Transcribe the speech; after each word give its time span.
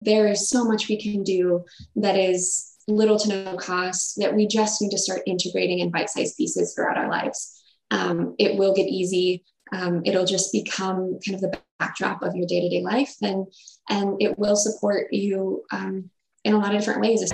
there 0.00 0.28
is 0.28 0.48
so 0.48 0.64
much 0.64 0.88
we 0.88 1.00
can 1.00 1.22
do 1.22 1.64
that 1.96 2.16
is 2.16 2.70
little 2.88 3.18
to 3.18 3.28
no 3.28 3.56
cost 3.56 4.18
that 4.18 4.34
we 4.34 4.46
just 4.46 4.80
need 4.82 4.90
to 4.90 4.98
start 4.98 5.22
integrating 5.26 5.78
in 5.80 5.90
bite-sized 5.90 6.36
pieces 6.36 6.74
throughout 6.74 6.98
our 6.98 7.08
lives. 7.08 7.62
Um, 7.90 8.34
it 8.38 8.56
will 8.56 8.74
get 8.74 8.86
easy. 8.86 9.44
Um, 9.72 10.02
it'll 10.04 10.26
just 10.26 10.52
become 10.52 11.18
kind 11.24 11.34
of 11.34 11.40
the 11.40 11.58
backdrop 11.78 12.22
of 12.22 12.34
your 12.34 12.46
day-to-day 12.46 12.82
life, 12.82 13.14
and 13.22 13.46
and 13.88 14.20
it 14.20 14.38
will 14.38 14.56
support 14.56 15.12
you 15.12 15.64
um, 15.70 16.10
in 16.44 16.54
a 16.54 16.58
lot 16.58 16.74
of 16.74 16.80
different 16.80 17.00
ways. 17.00 17.30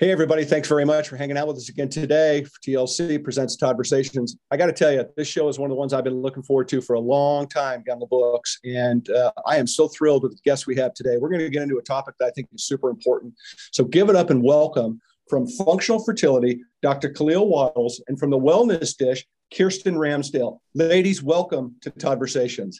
Hey, 0.00 0.10
everybody. 0.12 0.46
Thanks 0.46 0.66
very 0.66 0.86
much 0.86 1.10
for 1.10 1.18
hanging 1.18 1.36
out 1.36 1.46
with 1.46 1.58
us 1.58 1.68
again 1.68 1.90
today. 1.90 2.46
TLC 2.66 3.22
presents 3.22 3.54
Toddversations. 3.58 4.30
I 4.50 4.56
got 4.56 4.64
to 4.64 4.72
tell 4.72 4.90
you, 4.90 5.04
this 5.14 5.28
show 5.28 5.46
is 5.48 5.58
one 5.58 5.70
of 5.70 5.74
the 5.74 5.78
ones 5.78 5.92
I've 5.92 6.04
been 6.04 6.22
looking 6.22 6.42
forward 6.42 6.68
to 6.68 6.80
for 6.80 6.94
a 6.94 7.00
long 7.00 7.46
time 7.46 7.84
on 7.92 7.98
the 7.98 8.06
books. 8.06 8.60
And 8.64 9.10
uh, 9.10 9.30
I 9.46 9.58
am 9.58 9.66
so 9.66 9.88
thrilled 9.88 10.22
with 10.22 10.32
the 10.32 10.40
guests 10.42 10.66
we 10.66 10.74
have 10.76 10.94
today. 10.94 11.18
We're 11.18 11.28
going 11.28 11.42
to 11.42 11.50
get 11.50 11.60
into 11.60 11.76
a 11.76 11.82
topic 11.82 12.14
that 12.18 12.24
I 12.24 12.30
think 12.30 12.48
is 12.54 12.64
super 12.64 12.88
important. 12.88 13.34
So 13.72 13.84
give 13.84 14.08
it 14.08 14.16
up 14.16 14.30
and 14.30 14.42
welcome 14.42 15.02
from 15.28 15.46
Functional 15.46 16.02
Fertility, 16.02 16.62
Dr. 16.80 17.10
Khalil 17.10 17.46
Wattles, 17.46 18.02
and 18.08 18.18
from 18.18 18.30
the 18.30 18.38
Wellness 18.38 18.96
Dish, 18.96 19.26
Kirsten 19.54 19.96
Ramsdale. 19.96 20.60
Ladies, 20.72 21.22
welcome 21.22 21.74
to 21.82 21.90
Toddversations. 21.90 22.76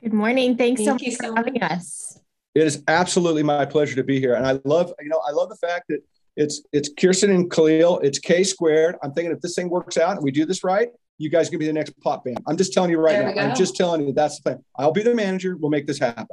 Good 0.00 0.12
morning. 0.12 0.56
Thanks 0.56 0.84
Thank 0.84 1.00
so 1.00 1.06
much 1.06 1.16
for 1.16 1.36
having 1.36 1.60
us. 1.60 2.20
It 2.54 2.66
is 2.66 2.82
absolutely 2.88 3.42
my 3.42 3.64
pleasure 3.64 3.96
to 3.96 4.04
be 4.04 4.20
here, 4.20 4.34
and 4.34 4.46
I 4.46 4.60
love 4.64 4.92
you 5.00 5.08
know 5.08 5.20
I 5.26 5.32
love 5.32 5.48
the 5.48 5.56
fact 5.56 5.86
that 5.88 6.00
it's 6.36 6.62
it's 6.72 6.90
Kirsten 6.98 7.30
and 7.30 7.50
Khalil. 7.50 8.00
It's 8.00 8.18
K 8.18 8.44
squared. 8.44 8.96
I'm 9.02 9.12
thinking 9.12 9.32
if 9.32 9.40
this 9.40 9.54
thing 9.54 9.68
works 9.68 9.96
out 9.96 10.16
and 10.16 10.22
we 10.22 10.30
do 10.30 10.44
this 10.44 10.64
right, 10.64 10.90
you 11.18 11.30
guys 11.30 11.48
can 11.48 11.58
be 11.58 11.66
the 11.66 11.72
next 11.72 11.98
pop 12.00 12.24
band. 12.24 12.40
I'm 12.46 12.56
just 12.56 12.72
telling 12.72 12.90
you 12.90 12.98
right 12.98 13.34
now. 13.34 13.42
I'm 13.42 13.56
just 13.56 13.76
telling 13.76 14.06
you 14.06 14.12
that's 14.12 14.38
the 14.38 14.42
plan. 14.42 14.64
I'll 14.76 14.92
be 14.92 15.02
the 15.02 15.14
manager. 15.14 15.56
We'll 15.56 15.70
make 15.70 15.86
this 15.86 15.98
happen. 15.98 16.26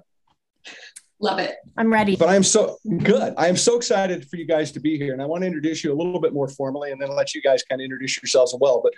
Love 1.20 1.38
it. 1.38 1.56
I'm 1.78 1.94
ready. 1.94 2.16
But 2.16 2.30
I 2.30 2.36
am 2.36 2.44
so 2.44 2.78
good. 3.04 3.36
I 3.38 3.48
am 3.48 3.56
so 3.56 3.78
excited 3.78 4.28
for 4.28 4.38
you 4.38 4.46
guys 4.46 4.72
to 4.72 4.80
be 4.80 4.98
here. 4.98 5.14
And 5.14 5.22
I 5.22 5.26
want 5.26 5.44
to 5.44 5.48
introduce 5.48 5.84
you 5.84 5.94
a 5.94 5.96
little 5.96 6.20
bit 6.20 6.34
more 6.34 6.48
formally 6.48 6.92
and 6.92 7.00
then 7.00 7.16
let 7.16 7.36
you 7.36 7.44
guys 7.44 7.62
kind 7.62 7.80
of 7.80 7.86
introduce 7.86 8.20
yourselves 8.20 8.56
as 8.56 8.60
well. 8.60 8.82
But 8.84 8.94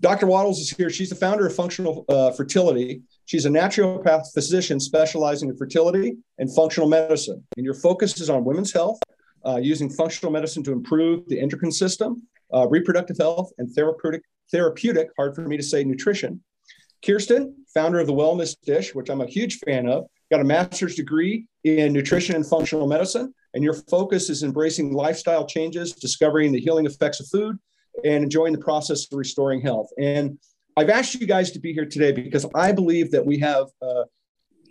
Dr. 0.00 0.26
Wattles 0.26 0.60
is 0.60 0.70
here. 0.70 0.90
She's 0.90 1.08
the 1.10 1.16
founder 1.16 1.46
of 1.46 1.54
Functional 1.54 2.04
uh, 2.08 2.30
Fertility. 2.30 3.02
She's 3.24 3.46
a 3.46 3.50
naturopath 3.50 4.32
physician 4.32 4.78
specializing 4.78 5.48
in 5.48 5.56
fertility 5.56 6.16
and 6.38 6.54
functional 6.54 6.88
medicine. 6.88 7.44
And 7.56 7.64
your 7.64 7.74
focus 7.74 8.20
is 8.20 8.30
on 8.30 8.44
women's 8.44 8.72
health, 8.72 9.00
uh, 9.44 9.56
using 9.56 9.90
functional 9.90 10.32
medicine 10.32 10.62
to 10.64 10.72
improve 10.72 11.28
the 11.28 11.40
endocrine 11.40 11.72
system, 11.72 12.22
uh, 12.54 12.68
reproductive 12.68 13.16
health, 13.18 13.50
and 13.58 13.68
therapeutic, 13.74 14.22
therapeutic, 14.52 15.08
hard 15.16 15.34
for 15.34 15.42
me 15.42 15.56
to 15.56 15.62
say, 15.64 15.82
nutrition. 15.82 16.42
Kirsten, 17.04 17.54
founder 17.74 17.98
of 17.98 18.06
the 18.06 18.12
Wellness 18.12 18.56
Dish, 18.64 18.94
which 18.94 19.08
I'm 19.08 19.20
a 19.20 19.26
huge 19.26 19.58
fan 19.58 19.88
of, 19.88 20.06
got 20.30 20.40
a 20.40 20.44
master's 20.44 20.94
degree 20.94 21.46
in 21.64 21.92
nutrition 21.92 22.36
and 22.36 22.46
functional 22.46 22.86
medicine. 22.86 23.34
And 23.54 23.64
your 23.64 23.74
focus 23.74 24.30
is 24.30 24.42
embracing 24.44 24.92
lifestyle 24.92 25.46
changes, 25.46 25.92
discovering 25.92 26.52
the 26.52 26.60
healing 26.60 26.86
effects 26.86 27.18
of 27.18 27.26
food, 27.28 27.58
and 28.04 28.24
enjoying 28.24 28.52
the 28.52 28.58
process 28.58 29.06
of 29.10 29.18
restoring 29.18 29.60
health. 29.60 29.90
And 29.98 30.38
I've 30.76 30.90
asked 30.90 31.14
you 31.14 31.26
guys 31.26 31.50
to 31.52 31.58
be 31.58 31.72
here 31.72 31.86
today 31.86 32.12
because 32.12 32.46
I 32.54 32.72
believe 32.72 33.10
that 33.10 33.24
we 33.26 33.38
have 33.38 33.66
uh, 33.82 34.04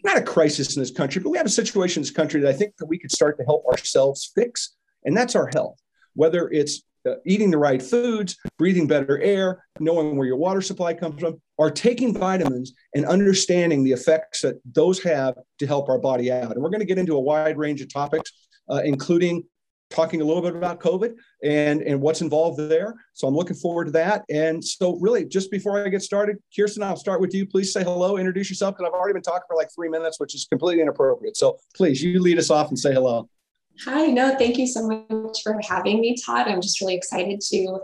not 0.04 0.18
a 0.18 0.22
crisis 0.22 0.76
in 0.76 0.82
this 0.82 0.92
country, 0.92 1.22
but 1.22 1.32
we 1.32 1.38
have 1.38 1.46
a 1.46 1.50
situation 1.50 2.02
in 2.02 2.04
this 2.04 2.12
country 2.12 2.40
that 2.42 2.50
I 2.50 2.54
think 2.54 2.78
that 2.78 2.86
we 2.86 2.98
could 2.98 3.12
start 3.12 3.38
to 3.38 3.44
help 3.44 3.66
ourselves 3.66 4.32
fix, 4.34 4.76
and 5.04 5.16
that's 5.16 5.36
our 5.36 5.50
health. 5.54 5.78
Whether 6.14 6.50
it's 6.50 6.84
uh, 7.08 7.16
eating 7.26 7.52
the 7.52 7.58
right 7.58 7.82
foods, 7.82 8.38
breathing 8.58 8.88
better 8.88 9.22
air, 9.22 9.64
knowing 9.80 10.18
where 10.18 10.28
your 10.28 10.38
water 10.38 10.62
supply 10.62 10.94
comes 10.94 11.20
from, 11.20 11.42
or 11.58 11.70
taking 11.70 12.14
vitamins 12.14 12.74
and 12.96 13.06
understanding 13.06 13.84
the 13.84 13.92
effects 13.92 14.42
that 14.42 14.56
those 14.74 15.02
have 15.04 15.36
to 15.60 15.68
help 15.68 15.90
our 15.90 16.00
body 16.00 16.32
out. 16.32 16.52
And 16.52 16.62
we're 16.62 16.70
going 16.70 16.80
to 16.80 16.86
get 16.86 16.98
into 16.98 17.16
a 17.16 17.20
wide 17.20 17.58
range 17.58 17.82
of 17.82 17.92
topics, 17.92 18.32
uh, 18.70 18.82
including 18.84 19.44
talking 19.90 20.22
a 20.22 20.24
little 20.24 20.42
bit 20.42 20.56
about 20.56 20.80
COVID 20.80 21.16
and, 21.44 21.82
and 21.82 22.02
what's 22.02 22.22
involved 22.22 22.60
there. 22.60 22.96
So 23.14 23.28
I'm 23.28 23.36
looking 23.36 23.56
forward 23.56 23.86
to 23.86 23.92
that. 23.92 24.24
And 24.30 24.64
so, 24.64 24.98
really, 25.00 25.26
just 25.26 25.52
before 25.52 25.84
I 25.84 25.90
get 25.90 26.02
started, 26.02 26.38
Kirsten, 26.56 26.84
I'll 26.84 26.98
start 26.98 27.22
with 27.22 27.34
you. 27.34 27.46
Please 27.46 27.72
say 27.72 27.84
hello, 27.84 28.18
introduce 28.18 28.50
yourself, 28.50 28.76
because 28.76 28.90
I've 28.90 29.00
already 29.00 29.14
been 29.14 29.24
talking 29.24 29.46
for 29.48 29.56
like 29.56 29.70
three 29.74 29.90
minutes, 29.90 30.20
which 30.20 30.36
is 30.36 30.46
completely 30.46 30.82
inappropriate. 30.82 31.38
So, 31.38 31.58
please, 31.76 32.02
you 32.02 32.22
lead 32.22 32.38
us 32.38 32.50
off 32.50 32.70
and 32.70 32.78
say 32.78 32.94
hello. 32.94 33.30
Hi, 33.86 34.08
no, 34.08 34.36
thank 34.38 34.58
you 34.58 34.66
so 34.66 34.88
much 34.88 35.44
for 35.44 35.60
having 35.68 36.02
me, 36.02 36.16
Todd. 36.26 36.48
I'm 36.48 36.62
just 36.62 36.82
really 36.82 36.96
excited 36.96 37.42
to 37.42 37.80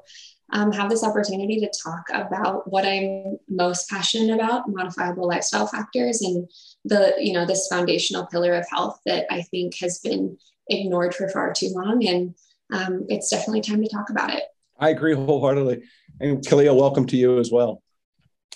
um, 0.51 0.71
have 0.71 0.89
this 0.89 1.03
opportunity 1.03 1.59
to 1.59 1.71
talk 1.83 2.03
about 2.11 2.69
what 2.69 2.85
I'm 2.85 3.37
most 3.47 3.89
passionate 3.89 4.33
about, 4.33 4.67
modifiable 4.67 5.27
lifestyle 5.27 5.67
factors, 5.67 6.21
and 6.21 6.47
the 6.85 7.13
you 7.19 7.33
know 7.33 7.45
this 7.45 7.67
foundational 7.67 8.25
pillar 8.25 8.53
of 8.53 8.65
health 8.69 8.99
that 9.05 9.25
I 9.31 9.43
think 9.43 9.75
has 9.79 9.99
been 9.99 10.37
ignored 10.67 11.13
for 11.15 11.27
far 11.29 11.53
too 11.53 11.69
long. 11.73 12.05
And 12.05 12.35
um, 12.71 13.05
it's 13.09 13.29
definitely 13.29 13.61
time 13.61 13.81
to 13.81 13.89
talk 13.89 14.09
about 14.09 14.33
it. 14.33 14.43
I 14.79 14.89
agree 14.89 15.13
wholeheartedly. 15.15 15.83
And 16.19 16.45
Kalea, 16.45 16.75
welcome 16.75 17.05
to 17.07 17.17
you 17.17 17.39
as 17.39 17.51
well. 17.51 17.81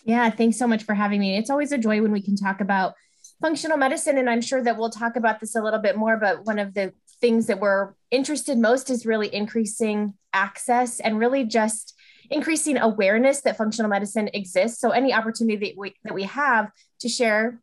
Yeah, 0.04 0.30
thanks 0.30 0.58
so 0.58 0.68
much 0.68 0.84
for 0.84 0.94
having 0.94 1.20
me. 1.20 1.38
It's 1.38 1.50
always 1.50 1.72
a 1.72 1.78
joy 1.78 2.02
when 2.02 2.12
we 2.12 2.22
can 2.22 2.36
talk 2.36 2.62
about 2.62 2.94
functional 3.42 3.78
medicine. 3.78 4.18
And 4.18 4.30
I'm 4.30 4.42
sure 4.42 4.64
that 4.64 4.78
we'll 4.78 4.90
talk 4.90 5.16
about 5.16 5.40
this 5.40 5.56
a 5.56 5.62
little 5.62 5.80
bit 5.80 5.98
more. 5.98 6.18
But 6.18 6.46
one 6.46 6.60
of 6.60 6.74
the 6.74 6.94
things 7.20 7.48
that 7.48 7.60
we're 7.60 7.94
interested 8.12 8.58
most 8.58 8.90
is 8.90 9.06
really 9.06 9.34
increasing 9.34 10.14
access 10.34 11.00
and 11.00 11.20
really 11.20 11.44
just 11.44 11.94
increasing 12.30 12.78
awareness 12.78 13.42
that 13.42 13.58
functional 13.58 13.90
medicine 13.90 14.30
exists. 14.34 14.80
So 14.80 14.92
any 14.92 15.14
opportunity 15.14 15.68
that 15.68 15.78
we, 15.78 15.96
that 16.04 16.14
we 16.14 16.24
have 16.24 16.72
to 17.02 17.10
share 17.10 17.60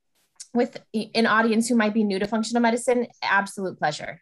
with 0.52 0.80
an 1.14 1.26
audience 1.26 1.68
who 1.68 1.74
might 1.74 1.94
be 1.94 2.04
new 2.04 2.18
to 2.18 2.26
functional 2.26 2.62
medicine, 2.62 3.08
absolute 3.22 3.78
pleasure. 3.78 4.20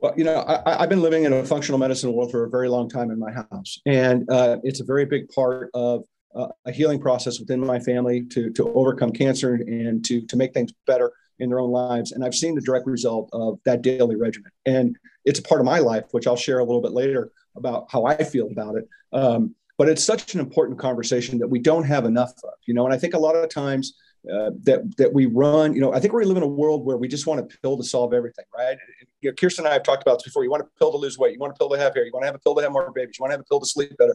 Well, 0.00 0.14
you 0.16 0.24
know, 0.24 0.44
I, 0.46 0.80
have 0.80 0.88
been 0.88 1.02
living 1.02 1.24
in 1.24 1.32
a 1.32 1.44
functional 1.44 1.78
medicine 1.78 2.12
world 2.12 2.30
for 2.30 2.44
a 2.44 2.50
very 2.50 2.68
long 2.68 2.88
time 2.88 3.10
in 3.10 3.18
my 3.18 3.32
house, 3.32 3.78
and 3.84 4.28
uh, 4.30 4.56
it's 4.62 4.80
a 4.80 4.84
very 4.84 5.04
big 5.04 5.28
part 5.28 5.70
of 5.74 6.04
uh, 6.34 6.48
a 6.64 6.72
healing 6.72 6.98
process 6.98 7.38
within 7.38 7.60
my 7.60 7.78
family 7.78 8.22
to 8.30 8.50
to 8.50 8.72
overcome 8.72 9.12
cancer 9.12 9.54
and 9.54 10.02
to 10.06 10.22
to 10.22 10.36
make 10.36 10.54
things 10.54 10.72
better 10.86 11.12
in 11.38 11.50
their 11.50 11.60
own 11.60 11.70
lives. 11.70 12.12
And 12.12 12.24
I've 12.24 12.34
seen 12.34 12.54
the 12.54 12.62
direct 12.62 12.86
result 12.86 13.28
of 13.34 13.58
that 13.66 13.82
daily 13.82 14.16
regimen, 14.16 14.50
and 14.64 14.96
it's 15.26 15.38
a 15.38 15.42
part 15.42 15.60
of 15.60 15.66
my 15.66 15.80
life, 15.80 16.04
which 16.12 16.26
I'll 16.26 16.36
share 16.36 16.60
a 16.60 16.64
little 16.64 16.82
bit 16.82 16.92
later 16.92 17.30
about 17.56 17.86
how 17.90 18.06
I 18.06 18.24
feel 18.24 18.48
about 18.50 18.76
it. 18.76 18.88
Um, 19.12 19.54
but 19.76 19.88
it's 19.88 20.04
such 20.04 20.34
an 20.34 20.40
important 20.40 20.78
conversation 20.78 21.38
that 21.38 21.48
we 21.48 21.58
don't 21.58 21.84
have 21.84 22.06
enough 22.06 22.32
of, 22.44 22.54
you 22.66 22.72
know. 22.72 22.86
And 22.86 22.94
I 22.94 22.98
think 22.98 23.12
a 23.12 23.18
lot 23.18 23.34
of 23.34 23.48
times 23.50 23.94
uh, 24.28 24.50
that 24.62 24.96
that 24.98 25.12
we 25.12 25.26
run. 25.26 25.74
You 25.74 25.80
know, 25.80 25.94
I 25.94 26.00
think 26.00 26.12
we 26.12 26.24
live 26.24 26.36
in 26.36 26.42
a 26.42 26.48
world 26.48 26.84
where 26.84 26.96
we 26.96 27.08
just 27.08 27.26
want 27.26 27.40
a 27.40 27.44
pill 27.62 27.76
to 27.76 27.84
solve 27.84 28.12
everything, 28.12 28.44
right? 28.56 28.76
You 29.20 29.30
know, 29.30 29.34
Kirsten 29.34 29.64
and 29.64 29.70
I 29.70 29.74
have 29.74 29.82
talked 29.82 30.02
about 30.02 30.18
this 30.18 30.24
before. 30.24 30.44
You 30.44 30.50
want 30.50 30.62
a 30.62 30.78
pill 30.78 30.90
to 30.90 30.98
lose 30.98 31.16
weight. 31.16 31.34
You 31.34 31.38
want 31.38 31.54
a 31.54 31.56
pill 31.56 31.70
to 31.70 31.78
have 31.78 31.94
hair. 31.94 32.04
You 32.04 32.10
want 32.12 32.24
to 32.24 32.26
have 32.26 32.34
a 32.34 32.38
pill 32.38 32.54
to 32.54 32.62
have 32.62 32.72
more 32.72 32.90
babies. 32.92 33.16
You 33.18 33.22
want 33.22 33.30
to 33.30 33.34
have 33.34 33.40
a 33.40 33.48
pill 33.48 33.60
to 33.60 33.66
sleep 33.66 33.96
better. 33.96 34.14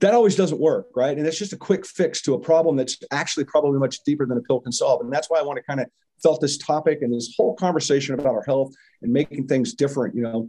That 0.00 0.14
always 0.14 0.36
doesn't 0.36 0.60
work, 0.60 0.86
right? 0.94 1.16
And 1.16 1.26
it's 1.26 1.38
just 1.38 1.52
a 1.52 1.56
quick 1.56 1.84
fix 1.84 2.22
to 2.22 2.34
a 2.34 2.38
problem 2.38 2.76
that's 2.76 2.98
actually 3.10 3.44
probably 3.46 3.80
much 3.80 3.98
deeper 4.04 4.24
than 4.24 4.38
a 4.38 4.42
pill 4.42 4.60
can 4.60 4.70
solve. 4.70 5.00
And 5.00 5.12
that's 5.12 5.28
why 5.28 5.40
I 5.40 5.42
want 5.42 5.56
to 5.56 5.64
kind 5.64 5.80
of 5.80 5.86
felt 6.22 6.40
this 6.40 6.58
topic 6.58 7.02
and 7.02 7.12
this 7.12 7.34
whole 7.36 7.56
conversation 7.56 8.14
about 8.14 8.34
our 8.34 8.44
health 8.46 8.72
and 9.02 9.12
making 9.12 9.48
things 9.48 9.74
different. 9.74 10.14
You 10.14 10.22
know, 10.22 10.48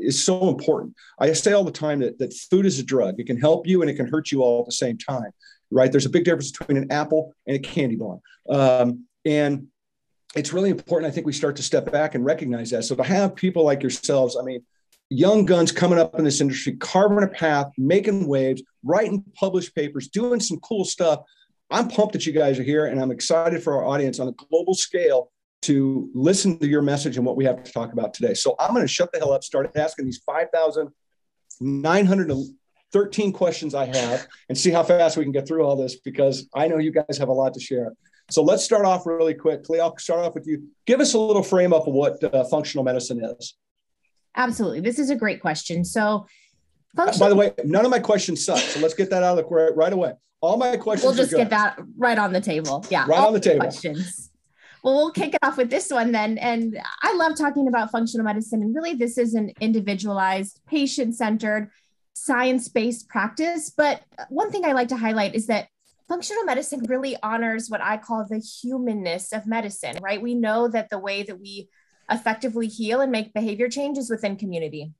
is 0.00 0.22
so 0.22 0.48
important. 0.48 0.94
I 1.20 1.32
say 1.32 1.52
all 1.52 1.62
the 1.62 1.70
time 1.70 2.00
that, 2.00 2.18
that 2.18 2.34
food 2.34 2.66
is 2.66 2.80
a 2.80 2.82
drug. 2.82 3.20
It 3.20 3.28
can 3.28 3.38
help 3.38 3.68
you 3.68 3.82
and 3.82 3.90
it 3.90 3.94
can 3.94 4.08
hurt 4.08 4.32
you 4.32 4.42
all 4.42 4.60
at 4.60 4.66
the 4.66 4.72
same 4.72 4.98
time 4.98 5.30
right? 5.70 5.90
There's 5.90 6.06
a 6.06 6.10
big 6.10 6.24
difference 6.24 6.52
between 6.52 6.78
an 6.78 6.90
apple 6.90 7.34
and 7.46 7.56
a 7.56 7.60
candy 7.60 7.96
bar. 7.96 8.20
Um, 8.48 9.06
and 9.24 9.68
it's 10.36 10.52
really 10.52 10.70
important, 10.70 11.10
I 11.10 11.14
think, 11.14 11.26
we 11.26 11.32
start 11.32 11.56
to 11.56 11.62
step 11.62 11.90
back 11.90 12.14
and 12.14 12.24
recognize 12.24 12.70
that. 12.70 12.84
So 12.84 12.94
to 12.94 13.02
have 13.02 13.34
people 13.34 13.64
like 13.64 13.82
yourselves, 13.82 14.36
I 14.40 14.42
mean, 14.42 14.62
young 15.08 15.44
guns 15.44 15.72
coming 15.72 15.98
up 15.98 16.16
in 16.18 16.24
this 16.24 16.40
industry, 16.40 16.76
carving 16.76 17.24
a 17.24 17.28
path, 17.28 17.66
making 17.76 18.28
waves, 18.28 18.62
writing 18.84 19.24
published 19.34 19.74
papers, 19.74 20.06
doing 20.08 20.40
some 20.40 20.60
cool 20.60 20.84
stuff. 20.84 21.22
I'm 21.70 21.88
pumped 21.88 22.12
that 22.14 22.26
you 22.26 22.32
guys 22.32 22.58
are 22.58 22.64
here, 22.64 22.86
and 22.86 23.00
I'm 23.00 23.10
excited 23.10 23.62
for 23.62 23.74
our 23.74 23.84
audience 23.84 24.20
on 24.20 24.28
a 24.28 24.32
global 24.32 24.74
scale 24.74 25.30
to 25.62 26.10
listen 26.14 26.58
to 26.58 26.66
your 26.66 26.82
message 26.82 27.16
and 27.16 27.26
what 27.26 27.36
we 27.36 27.44
have 27.44 27.62
to 27.62 27.72
talk 27.72 27.92
about 27.92 28.14
today. 28.14 28.34
So 28.34 28.56
I'm 28.58 28.72
going 28.72 28.82
to 28.82 28.88
shut 28.88 29.12
the 29.12 29.18
hell 29.18 29.32
up, 29.32 29.44
start 29.44 29.70
asking 29.76 30.06
these 30.06 30.22
5,900 30.24 32.32
13 32.92 33.32
questions 33.32 33.74
I 33.74 33.86
have 33.86 34.26
and 34.48 34.56
see 34.56 34.70
how 34.70 34.82
fast 34.82 35.16
we 35.16 35.22
can 35.24 35.32
get 35.32 35.46
through 35.46 35.64
all 35.64 35.76
this 35.76 35.96
because 35.96 36.48
I 36.54 36.68
know 36.68 36.78
you 36.78 36.92
guys 36.92 37.18
have 37.18 37.28
a 37.28 37.32
lot 37.32 37.54
to 37.54 37.60
share. 37.60 37.92
So 38.30 38.42
let's 38.42 38.62
start 38.64 38.84
off 38.84 39.06
really 39.06 39.34
quickly. 39.34 39.80
I'll 39.80 39.96
start 39.98 40.20
off 40.20 40.34
with 40.34 40.46
you. 40.46 40.68
Give 40.86 41.00
us 41.00 41.14
a 41.14 41.18
little 41.18 41.42
frame 41.42 41.72
up 41.72 41.86
of 41.86 41.94
what 41.94 42.22
uh, 42.22 42.44
functional 42.44 42.84
medicine 42.84 43.24
is. 43.24 43.56
Absolutely. 44.36 44.80
This 44.80 44.98
is 44.98 45.10
a 45.10 45.16
great 45.16 45.40
question. 45.40 45.84
So, 45.84 46.26
functional- 46.94 47.26
by 47.26 47.28
the 47.28 47.36
way, 47.36 47.52
none 47.64 47.84
of 47.84 47.90
my 47.90 47.98
questions 47.98 48.44
suck. 48.44 48.58
So 48.58 48.80
let's 48.80 48.94
get 48.94 49.10
that 49.10 49.22
out 49.22 49.38
of 49.38 49.44
the 49.44 49.52
way 49.52 49.68
right 49.74 49.92
away. 49.92 50.12
All 50.40 50.56
my 50.56 50.76
questions. 50.76 51.04
We'll 51.04 51.16
just 51.16 51.36
get 51.36 51.50
that 51.50 51.78
right 51.98 52.18
on 52.18 52.32
the 52.32 52.40
table. 52.40 52.84
Yeah. 52.88 53.04
Right 53.06 53.18
on 53.18 53.32
the 53.32 53.40
table. 53.40 53.60
Questions. 53.60 54.30
well, 54.82 54.94
we'll 54.94 55.10
kick 55.10 55.34
it 55.34 55.40
off 55.42 55.58
with 55.58 55.68
this 55.68 55.90
one 55.90 56.12
then. 56.12 56.38
And 56.38 56.80
I 57.02 57.14
love 57.14 57.36
talking 57.36 57.68
about 57.68 57.90
functional 57.90 58.24
medicine. 58.24 58.62
And 58.62 58.74
really, 58.74 58.94
this 58.94 59.18
is 59.18 59.34
an 59.34 59.52
individualized, 59.60 60.60
patient 60.66 61.16
centered, 61.16 61.70
science 62.14 62.68
based 62.68 63.08
practice. 63.08 63.70
But 63.70 64.02
one 64.28 64.50
thing 64.50 64.64
I 64.64 64.72
like 64.72 64.88
to 64.88 64.96
highlight 64.96 65.34
is 65.34 65.46
that 65.46 65.68
functional 66.08 66.44
medicine 66.44 66.82
really 66.88 67.16
honors 67.22 67.68
what 67.68 67.80
I 67.80 67.96
call 67.96 68.26
the 68.28 68.38
humanness 68.38 69.32
of 69.32 69.46
medicine, 69.46 69.96
right? 70.02 70.20
We 70.20 70.34
know 70.34 70.68
that 70.68 70.90
the 70.90 70.98
way 70.98 71.22
that 71.22 71.40
we 71.40 71.68
effectively 72.10 72.66
heal 72.66 73.00
and 73.00 73.12
make 73.12 73.32
behavior 73.32 73.68
changes 73.68 74.10
within 74.10 74.36
community. 74.36 74.92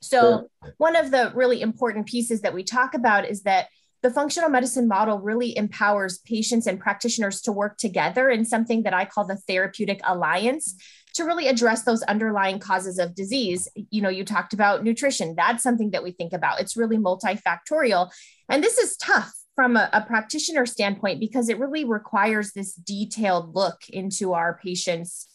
So, 0.00 0.48
one 0.78 0.96
of 0.96 1.10
the 1.10 1.32
really 1.34 1.62
important 1.62 2.06
pieces 2.06 2.40
that 2.40 2.52
we 2.52 2.64
talk 2.64 2.94
about 2.94 3.24
is 3.24 3.44
that 3.44 3.68
the 4.02 4.10
functional 4.10 4.50
medicine 4.50 4.88
model 4.88 5.20
really 5.20 5.56
empowers 5.56 6.18
patients 6.18 6.66
and 6.66 6.78
practitioners 6.78 7.40
to 7.42 7.52
work 7.52 7.78
together 7.78 8.28
in 8.28 8.44
something 8.44 8.82
that 8.82 8.92
I 8.92 9.04
call 9.04 9.24
the 9.24 9.36
therapeutic 9.36 10.00
alliance 10.04 10.74
to 11.14 11.24
really 11.24 11.48
address 11.48 11.82
those 11.82 12.02
underlying 12.04 12.58
causes 12.58 12.98
of 12.98 13.14
disease. 13.14 13.68
You 13.90 14.02
know, 14.02 14.08
you 14.08 14.24
talked 14.24 14.52
about 14.52 14.84
nutrition. 14.84 15.34
That's 15.36 15.62
something 15.62 15.90
that 15.90 16.02
we 16.02 16.12
think 16.12 16.32
about. 16.32 16.60
It's 16.60 16.76
really 16.76 16.96
multifactorial. 16.96 18.10
And 18.48 18.62
this 18.62 18.78
is 18.78 18.96
tough 18.96 19.32
from 19.54 19.76
a, 19.76 19.88
a 19.92 20.02
practitioner 20.02 20.66
standpoint 20.66 21.20
because 21.20 21.48
it 21.48 21.58
really 21.58 21.84
requires 21.84 22.52
this 22.52 22.74
detailed 22.74 23.54
look 23.54 23.82
into 23.88 24.32
our 24.32 24.58
patients, 24.62 25.28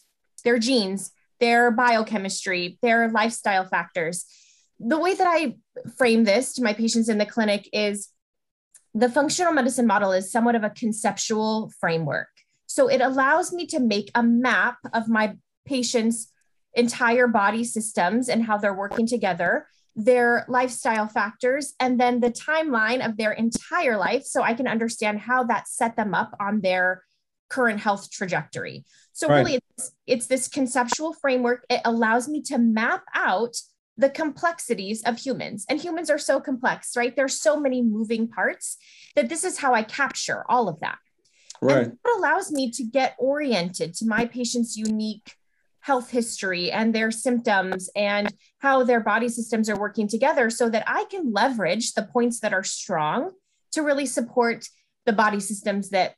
their 0.44 0.58
genes, 0.58 1.12
their 1.40 1.70
biochemistry, 1.70 2.78
their 2.82 3.10
lifestyle 3.10 3.64
factors. 3.64 4.24
The 4.80 4.98
way 4.98 5.14
that 5.14 5.26
I 5.26 5.56
frame 5.96 6.24
this 6.24 6.54
to 6.54 6.62
my 6.62 6.72
patients 6.72 7.08
in 7.08 7.18
the 7.18 7.26
clinic 7.26 7.68
is 7.72 8.08
the 8.94 9.08
functional 9.08 9.52
medicine 9.52 9.86
model 9.86 10.12
is 10.12 10.32
somewhat 10.32 10.54
of 10.54 10.64
a 10.64 10.70
conceptual 10.70 11.70
framework. 11.80 12.28
So 12.66 12.88
it 12.88 13.00
allows 13.00 13.52
me 13.52 13.66
to 13.66 13.80
make 13.80 14.10
a 14.14 14.22
map 14.22 14.78
of 14.92 15.08
my 15.08 15.36
patient's 15.68 16.32
entire 16.74 17.26
body 17.26 17.64
systems 17.64 18.28
and 18.28 18.44
how 18.44 18.58
they're 18.58 18.74
working 18.74 19.06
together, 19.06 19.66
their 19.94 20.44
lifestyle 20.48 21.08
factors, 21.08 21.74
and 21.80 22.00
then 22.00 22.20
the 22.20 22.30
timeline 22.30 23.04
of 23.04 23.16
their 23.16 23.32
entire 23.32 23.96
life 23.96 24.24
so 24.24 24.42
I 24.42 24.54
can 24.54 24.68
understand 24.68 25.20
how 25.20 25.44
that 25.44 25.68
set 25.68 25.96
them 25.96 26.14
up 26.14 26.34
on 26.40 26.60
their 26.60 27.04
current 27.48 27.80
health 27.80 28.10
trajectory. 28.10 28.84
So, 29.12 29.28
right. 29.28 29.38
really, 29.38 29.54
it's, 29.56 29.92
it's 30.06 30.26
this 30.26 30.48
conceptual 30.48 31.12
framework. 31.14 31.64
It 31.68 31.80
allows 31.84 32.28
me 32.28 32.42
to 32.42 32.58
map 32.58 33.04
out 33.14 33.56
the 33.96 34.08
complexities 34.08 35.02
of 35.02 35.18
humans. 35.18 35.66
And 35.68 35.80
humans 35.80 36.08
are 36.08 36.18
so 36.18 36.40
complex, 36.40 36.96
right? 36.96 37.14
There's 37.16 37.40
so 37.40 37.58
many 37.58 37.82
moving 37.82 38.28
parts 38.28 38.76
that 39.16 39.28
this 39.28 39.42
is 39.42 39.58
how 39.58 39.74
I 39.74 39.82
capture 39.82 40.44
all 40.48 40.68
of 40.68 40.78
that. 40.80 40.98
Right. 41.60 41.78
And 41.78 41.92
it 41.92 42.16
allows 42.16 42.52
me 42.52 42.70
to 42.70 42.84
get 42.84 43.16
oriented 43.18 43.94
to 43.94 44.06
my 44.06 44.26
patient's 44.26 44.76
unique 44.76 45.34
health 45.80 46.10
history 46.10 46.70
and 46.70 46.94
their 46.94 47.10
symptoms 47.10 47.88
and 47.94 48.32
how 48.58 48.84
their 48.84 49.00
body 49.00 49.28
systems 49.28 49.70
are 49.70 49.78
working 49.78 50.08
together 50.08 50.50
so 50.50 50.68
that 50.68 50.84
I 50.86 51.04
can 51.10 51.32
leverage 51.32 51.94
the 51.94 52.02
points 52.02 52.40
that 52.40 52.52
are 52.52 52.64
strong 52.64 53.32
to 53.72 53.82
really 53.82 54.06
support 54.06 54.66
the 55.06 55.12
body 55.12 55.40
systems 55.40 55.90
that 55.90 56.14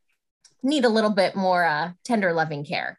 need 0.62 0.84
a 0.84 0.88
little 0.88 1.10
bit 1.10 1.36
more 1.36 1.64
uh, 1.64 1.92
tender 2.04 2.32
loving 2.32 2.64
care. 2.64 2.98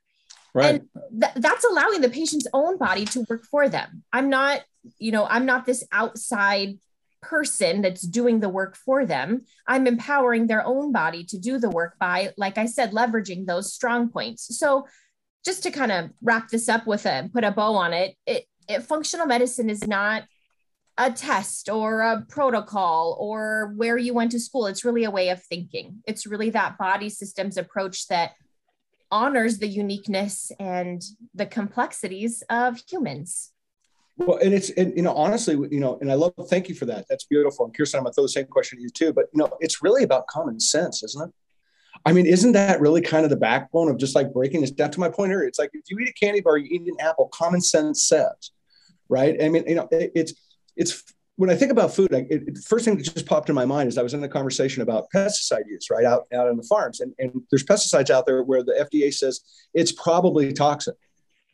Right. 0.53 0.81
And 0.81 1.21
th- 1.21 1.33
that's 1.35 1.65
allowing 1.65 2.01
the 2.01 2.09
patient's 2.09 2.47
own 2.53 2.77
body 2.77 3.05
to 3.05 3.25
work 3.29 3.45
for 3.45 3.69
them. 3.69 4.03
I'm 4.11 4.29
not 4.29 4.61
you 4.97 5.11
know, 5.11 5.25
I'm 5.25 5.45
not 5.45 5.65
this 5.65 5.83
outside 5.91 6.79
person 7.21 7.81
that's 7.81 8.01
doing 8.01 8.39
the 8.39 8.49
work 8.49 8.75
for 8.75 9.05
them. 9.05 9.45
I'm 9.67 9.85
empowering 9.85 10.47
their 10.47 10.65
own 10.65 10.91
body 10.91 11.23
to 11.25 11.37
do 11.37 11.59
the 11.59 11.69
work 11.69 11.97
by, 11.99 12.33
like 12.35 12.57
I 12.57 12.65
said, 12.65 12.91
leveraging 12.91 13.45
those 13.45 13.73
strong 13.73 14.09
points. 14.09 14.57
So, 14.57 14.87
just 15.43 15.63
to 15.63 15.71
kind 15.71 15.91
of 15.91 16.11
wrap 16.21 16.49
this 16.49 16.69
up 16.69 16.85
with 16.85 17.05
a 17.05 17.29
put 17.33 17.43
a 17.43 17.51
bow 17.51 17.73
on 17.73 17.93
it, 17.93 18.15
it, 18.25 18.45
it 18.67 18.83
functional 18.83 19.25
medicine 19.25 19.69
is 19.69 19.87
not 19.87 20.23
a 20.97 21.11
test 21.11 21.69
or 21.69 22.01
a 22.01 22.25
protocol 22.29 23.17
or 23.19 23.73
where 23.75 23.97
you 23.97 24.13
went 24.13 24.31
to 24.31 24.39
school. 24.39 24.67
It's 24.67 24.85
really 24.85 25.03
a 25.03 25.11
way 25.11 25.29
of 25.29 25.41
thinking. 25.41 26.03
It's 26.05 26.27
really 26.27 26.49
that 26.51 26.77
body 26.77 27.09
systems 27.09 27.57
approach 27.57 28.07
that 28.09 28.33
honors 29.09 29.57
the 29.57 29.67
uniqueness 29.67 30.51
and 30.59 31.01
the 31.33 31.45
complexities 31.45 32.43
of 32.49 32.81
humans. 32.89 33.51
Well, 34.17 34.37
and 34.37 34.53
it's 34.53 34.69
and 34.71 34.95
you 34.95 35.01
know 35.01 35.13
honestly, 35.13 35.55
you 35.71 35.79
know, 35.79 35.97
and 35.99 36.11
I 36.11 36.15
love 36.15 36.33
thank 36.47 36.69
you 36.69 36.75
for 36.75 36.85
that. 36.85 37.05
That's 37.09 37.25
beautiful. 37.25 37.65
And 37.65 37.75
Kirsten, 37.75 37.97
I'm 37.97 38.03
gonna 38.03 38.13
throw 38.13 38.25
the 38.25 38.29
same 38.29 38.45
question 38.45 38.77
to 38.77 38.83
you 38.83 38.89
too. 38.89 39.13
But 39.13 39.25
you 39.33 39.39
know, 39.39 39.49
it's 39.59 39.81
really 39.81 40.03
about 40.03 40.27
common 40.27 40.59
sense, 40.59 41.03
isn't 41.03 41.29
it? 41.29 41.33
I 42.05 42.13
mean, 42.13 42.25
isn't 42.25 42.53
that 42.53 42.81
really 42.81 43.01
kind 43.01 43.23
of 43.23 43.29
the 43.29 43.37
backbone 43.37 43.89
of 43.89 43.97
just 43.97 44.15
like 44.15 44.33
breaking 44.33 44.61
this 44.61 44.71
down 44.71 44.91
to 44.91 44.99
my 44.99 45.09
point 45.09 45.31
here? 45.31 45.43
It's 45.43 45.59
like 45.59 45.69
if 45.73 45.83
you 45.89 45.99
eat 45.99 46.09
a 46.09 46.13
candy 46.13 46.41
bar, 46.41 46.57
you 46.57 46.67
eat 46.69 46.87
an 46.87 46.99
apple. 46.99 47.29
Common 47.33 47.61
sense 47.61 48.03
says, 48.03 48.51
right? 49.09 49.41
I 49.41 49.49
mean, 49.49 49.63
you 49.67 49.75
know, 49.75 49.87
it, 49.91 50.11
it's 50.15 50.33
it's 50.75 51.03
when 51.35 51.49
I 51.49 51.55
think 51.55 51.71
about 51.71 51.93
food, 51.93 52.11
like 52.11 52.27
it, 52.29 52.57
first 52.59 52.85
thing 52.85 52.97
that 52.97 53.03
just 53.03 53.25
popped 53.25 53.49
in 53.49 53.55
my 53.55 53.65
mind 53.65 53.87
is 53.87 53.97
I 53.97 54.03
was 54.03 54.13
in 54.13 54.23
a 54.23 54.29
conversation 54.29 54.81
about 54.81 55.07
pesticide 55.13 55.67
use, 55.67 55.89
right 55.89 56.05
out 56.05 56.25
out 56.33 56.47
on 56.47 56.57
the 56.57 56.63
farms, 56.63 57.01
and 57.01 57.13
and 57.19 57.41
there's 57.51 57.63
pesticides 57.63 58.09
out 58.09 58.25
there 58.25 58.43
where 58.43 58.63
the 58.63 58.87
FDA 58.91 59.13
says 59.13 59.41
it's 59.73 59.91
probably 59.91 60.53
toxic 60.53 60.95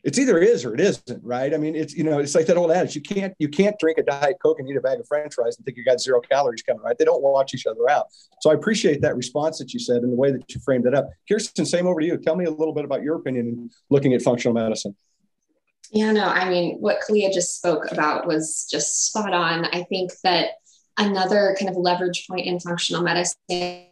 it's 0.04 0.18
either 0.18 0.38
is 0.38 0.64
or 0.64 0.74
it 0.74 0.80
isn't, 0.80 1.24
right? 1.24 1.52
I 1.52 1.56
mean, 1.56 1.74
it's 1.74 1.94
you 1.94 2.04
know, 2.04 2.18
it's 2.18 2.34
like 2.34 2.46
that 2.46 2.56
old 2.56 2.70
adage: 2.70 2.94
you 2.94 3.02
can't 3.02 3.34
you 3.38 3.48
can't 3.48 3.76
drink 3.78 3.98
a 3.98 4.02
diet 4.02 4.36
coke 4.42 4.60
and 4.60 4.68
eat 4.68 4.76
a 4.76 4.80
bag 4.80 5.00
of 5.00 5.08
French 5.08 5.34
fries 5.34 5.56
and 5.56 5.64
think 5.64 5.76
you 5.76 5.84
got 5.84 6.00
zero 6.00 6.20
calories 6.20 6.62
coming, 6.62 6.82
right? 6.82 6.96
They 6.96 7.04
don't 7.04 7.22
watch 7.22 7.52
each 7.52 7.66
other 7.66 7.90
out. 7.90 8.06
So 8.40 8.50
I 8.50 8.54
appreciate 8.54 9.02
that 9.02 9.16
response 9.16 9.58
that 9.58 9.74
you 9.74 9.80
said 9.80 10.02
and 10.02 10.12
the 10.12 10.16
way 10.16 10.30
that 10.30 10.54
you 10.54 10.60
framed 10.60 10.86
it 10.86 10.94
up. 10.94 11.08
Kirsten, 11.28 11.66
same 11.66 11.86
over 11.86 12.00
to 12.00 12.06
you. 12.06 12.16
Tell 12.16 12.36
me 12.36 12.44
a 12.44 12.50
little 12.50 12.72
bit 12.72 12.84
about 12.84 13.02
your 13.02 13.16
opinion 13.16 13.48
in 13.48 13.70
looking 13.90 14.14
at 14.14 14.22
functional 14.22 14.54
medicine. 14.54 14.94
Yeah, 15.90 16.12
no, 16.12 16.24
I 16.24 16.48
mean, 16.48 16.76
what 16.78 17.00
Kalea 17.00 17.32
just 17.32 17.56
spoke 17.56 17.90
about 17.90 18.26
was 18.26 18.68
just 18.70 19.06
spot 19.06 19.32
on. 19.32 19.64
I 19.66 19.84
think 19.84 20.12
that 20.22 20.50
another 20.98 21.56
kind 21.58 21.70
of 21.70 21.76
leverage 21.76 22.26
point 22.28 22.46
in 22.46 22.60
functional 22.60 23.02
medicine 23.02 23.86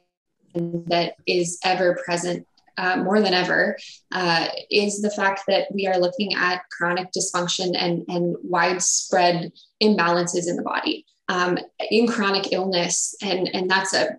that 0.55 1.15
is 1.27 1.59
ever 1.65 1.99
present 2.05 2.47
uh, 2.79 2.97
more 2.97 3.21
than 3.21 3.35
ever 3.35 3.77
uh, 4.13 4.49
is 4.71 5.01
the 5.01 5.11
fact 5.11 5.43
that 5.49 5.69
we 5.73 5.87
are 5.87 5.99
looking 5.99 6.35
at 6.35 6.63
chronic 6.71 7.09
dysfunction 7.17 7.75
and, 7.79 8.05
and 8.09 8.37
widespread 8.43 9.53
imbalances 9.83 10.49
in 10.49 10.57
the 10.57 10.63
body. 10.63 11.07
Um, 11.29 11.59
in 11.91 12.07
chronic 12.07 12.53
illness, 12.53 13.17
and, 13.21 13.53
and 13.53 13.69
that's 13.69 13.93
a 13.93 14.11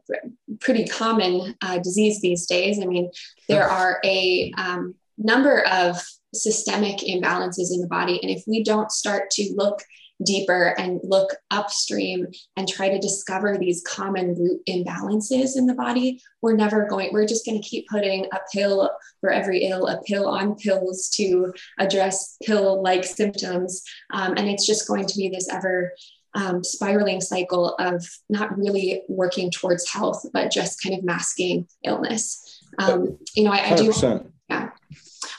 pretty 0.59 0.85
common 0.85 1.55
uh, 1.61 1.77
disease 1.77 2.19
these 2.19 2.45
days. 2.45 2.81
I 2.81 2.85
mean, 2.85 3.09
there 3.47 3.63
are 3.63 4.01
a 4.03 4.51
um, 4.57 4.93
number 5.17 5.65
of 5.67 6.03
systemic 6.33 6.97
imbalances 6.99 7.73
in 7.73 7.81
the 7.81 7.87
body. 7.87 8.19
And 8.21 8.29
if 8.29 8.43
we 8.47 8.63
don't 8.63 8.91
start 8.91 9.29
to 9.31 9.53
look 9.55 9.79
deeper 10.23 10.73
and 10.77 10.99
look 11.03 11.35
upstream 11.51 12.27
and 12.55 12.67
try 12.67 12.89
to 12.89 12.99
discover 12.99 13.57
these 13.57 13.83
common 13.83 14.35
root 14.35 14.61
imbalances 14.67 15.55
in 15.55 15.67
the 15.67 15.73
body, 15.73 16.21
we're 16.41 16.55
never 16.55 16.85
going, 16.87 17.09
we're 17.13 17.27
just 17.27 17.45
going 17.45 17.61
to 17.61 17.67
keep 17.67 17.87
putting 17.87 18.25
a 18.25 18.39
pill 18.53 18.89
for 19.21 19.31
every 19.31 19.65
ill, 19.65 19.87
a 19.87 20.01
pill 20.03 20.27
on 20.27 20.55
pills 20.55 21.09
to 21.09 21.53
address 21.79 22.37
pill 22.43 22.81
like 22.81 23.03
symptoms. 23.03 23.83
Um, 24.11 24.33
and 24.37 24.47
it's 24.47 24.65
just 24.65 24.87
going 24.87 25.05
to 25.05 25.17
be 25.17 25.29
this 25.29 25.49
ever 25.51 25.93
um, 26.33 26.63
spiraling 26.63 27.21
cycle 27.21 27.75
of 27.79 28.05
not 28.29 28.57
really 28.57 29.03
working 29.07 29.49
towards 29.49 29.89
health, 29.89 30.25
but 30.33 30.51
just 30.51 30.81
kind 30.81 30.95
of 30.95 31.03
masking 31.03 31.67
illness. 31.83 32.61
Um, 32.77 33.17
you 33.35 33.43
know, 33.43 33.51
I, 33.51 33.71
I 33.71 33.75
do. 33.75 33.91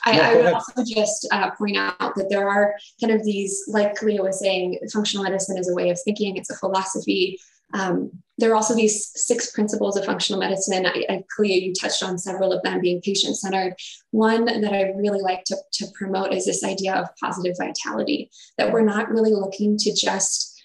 I, 0.05 0.19
I 0.19 0.35
would 0.35 0.53
also 0.53 0.83
just 0.85 1.27
uh, 1.31 1.51
point 1.51 1.77
out 1.77 2.15
that 2.15 2.27
there 2.29 2.47
are 2.47 2.75
kind 3.01 3.13
of 3.13 3.23
these, 3.23 3.65
like 3.67 3.95
Kalea 3.95 4.23
was 4.23 4.39
saying, 4.39 4.79
functional 4.91 5.23
medicine 5.23 5.57
is 5.57 5.69
a 5.69 5.73
way 5.73 5.89
of 5.89 5.99
thinking, 6.01 6.37
it's 6.37 6.49
a 6.49 6.55
philosophy. 6.55 7.39
Um, 7.73 8.11
there 8.37 8.51
are 8.51 8.55
also 8.55 8.73
these 8.73 9.11
six 9.15 9.51
principles 9.51 9.97
of 9.97 10.05
functional 10.05 10.39
medicine, 10.39 10.77
and 10.77 10.87
I, 10.87 11.05
I, 11.09 11.43
you 11.43 11.73
touched 11.73 12.01
on 12.01 12.17
several 12.17 12.51
of 12.51 12.63
them 12.63 12.79
being 12.79 13.01
patient 13.01 13.37
centered. 13.37 13.75
One 14.11 14.45
that 14.45 14.73
I 14.73 14.93
really 14.95 15.21
like 15.21 15.43
to, 15.45 15.57
to 15.73 15.87
promote 15.93 16.33
is 16.33 16.45
this 16.45 16.63
idea 16.63 16.95
of 16.95 17.09
positive 17.21 17.55
vitality, 17.59 18.31
that 18.57 18.71
we're 18.71 18.81
not 18.81 19.09
really 19.09 19.33
looking 19.33 19.77
to 19.77 19.93
just 19.93 20.59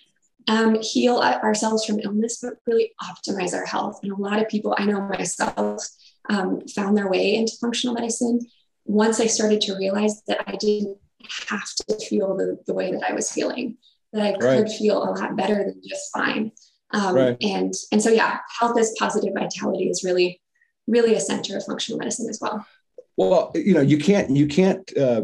um, 0.48 0.78
heal 0.80 1.18
ourselves 1.18 1.84
from 1.84 2.00
illness, 2.00 2.38
but 2.40 2.54
really 2.66 2.92
optimize 3.02 3.54
our 3.54 3.66
health. 3.66 3.98
And 4.02 4.12
a 4.12 4.16
lot 4.16 4.40
of 4.40 4.48
people, 4.48 4.74
I 4.78 4.84
know 4.84 5.00
myself, 5.02 5.84
um, 6.30 6.62
found 6.68 6.96
their 6.96 7.10
way 7.10 7.34
into 7.34 7.56
functional 7.60 7.94
medicine 7.94 8.40
once 8.84 9.20
I 9.20 9.26
started 9.26 9.60
to 9.62 9.76
realize 9.76 10.22
that 10.26 10.42
I 10.46 10.56
didn't 10.56 10.98
have 11.48 11.68
to 11.88 11.98
feel 12.06 12.36
the, 12.36 12.58
the 12.66 12.74
way 12.74 12.92
that 12.92 13.02
I 13.02 13.12
was 13.12 13.32
feeling, 13.32 13.76
that 14.12 14.22
I 14.22 14.32
could 14.32 14.44
right. 14.44 14.68
feel 14.68 15.02
a 15.02 15.10
lot 15.10 15.36
better 15.36 15.56
than 15.56 15.80
just 15.86 16.12
fine. 16.12 16.52
Um, 16.92 17.14
right. 17.14 17.36
And 17.40 17.74
and 17.90 18.02
so 18.02 18.10
yeah, 18.10 18.38
health 18.58 18.78
is 18.78 18.94
positive 18.98 19.34
vitality 19.34 19.88
is 19.88 20.04
really 20.04 20.40
really 20.86 21.14
a 21.14 21.20
center 21.20 21.56
of 21.56 21.64
functional 21.64 21.98
medicine 21.98 22.28
as 22.28 22.38
well. 22.40 22.64
Well, 23.16 23.52
you 23.54 23.74
know, 23.74 23.80
you 23.80 23.98
can't 23.98 24.30
you 24.30 24.46
can't 24.46 24.96
uh, 24.96 25.22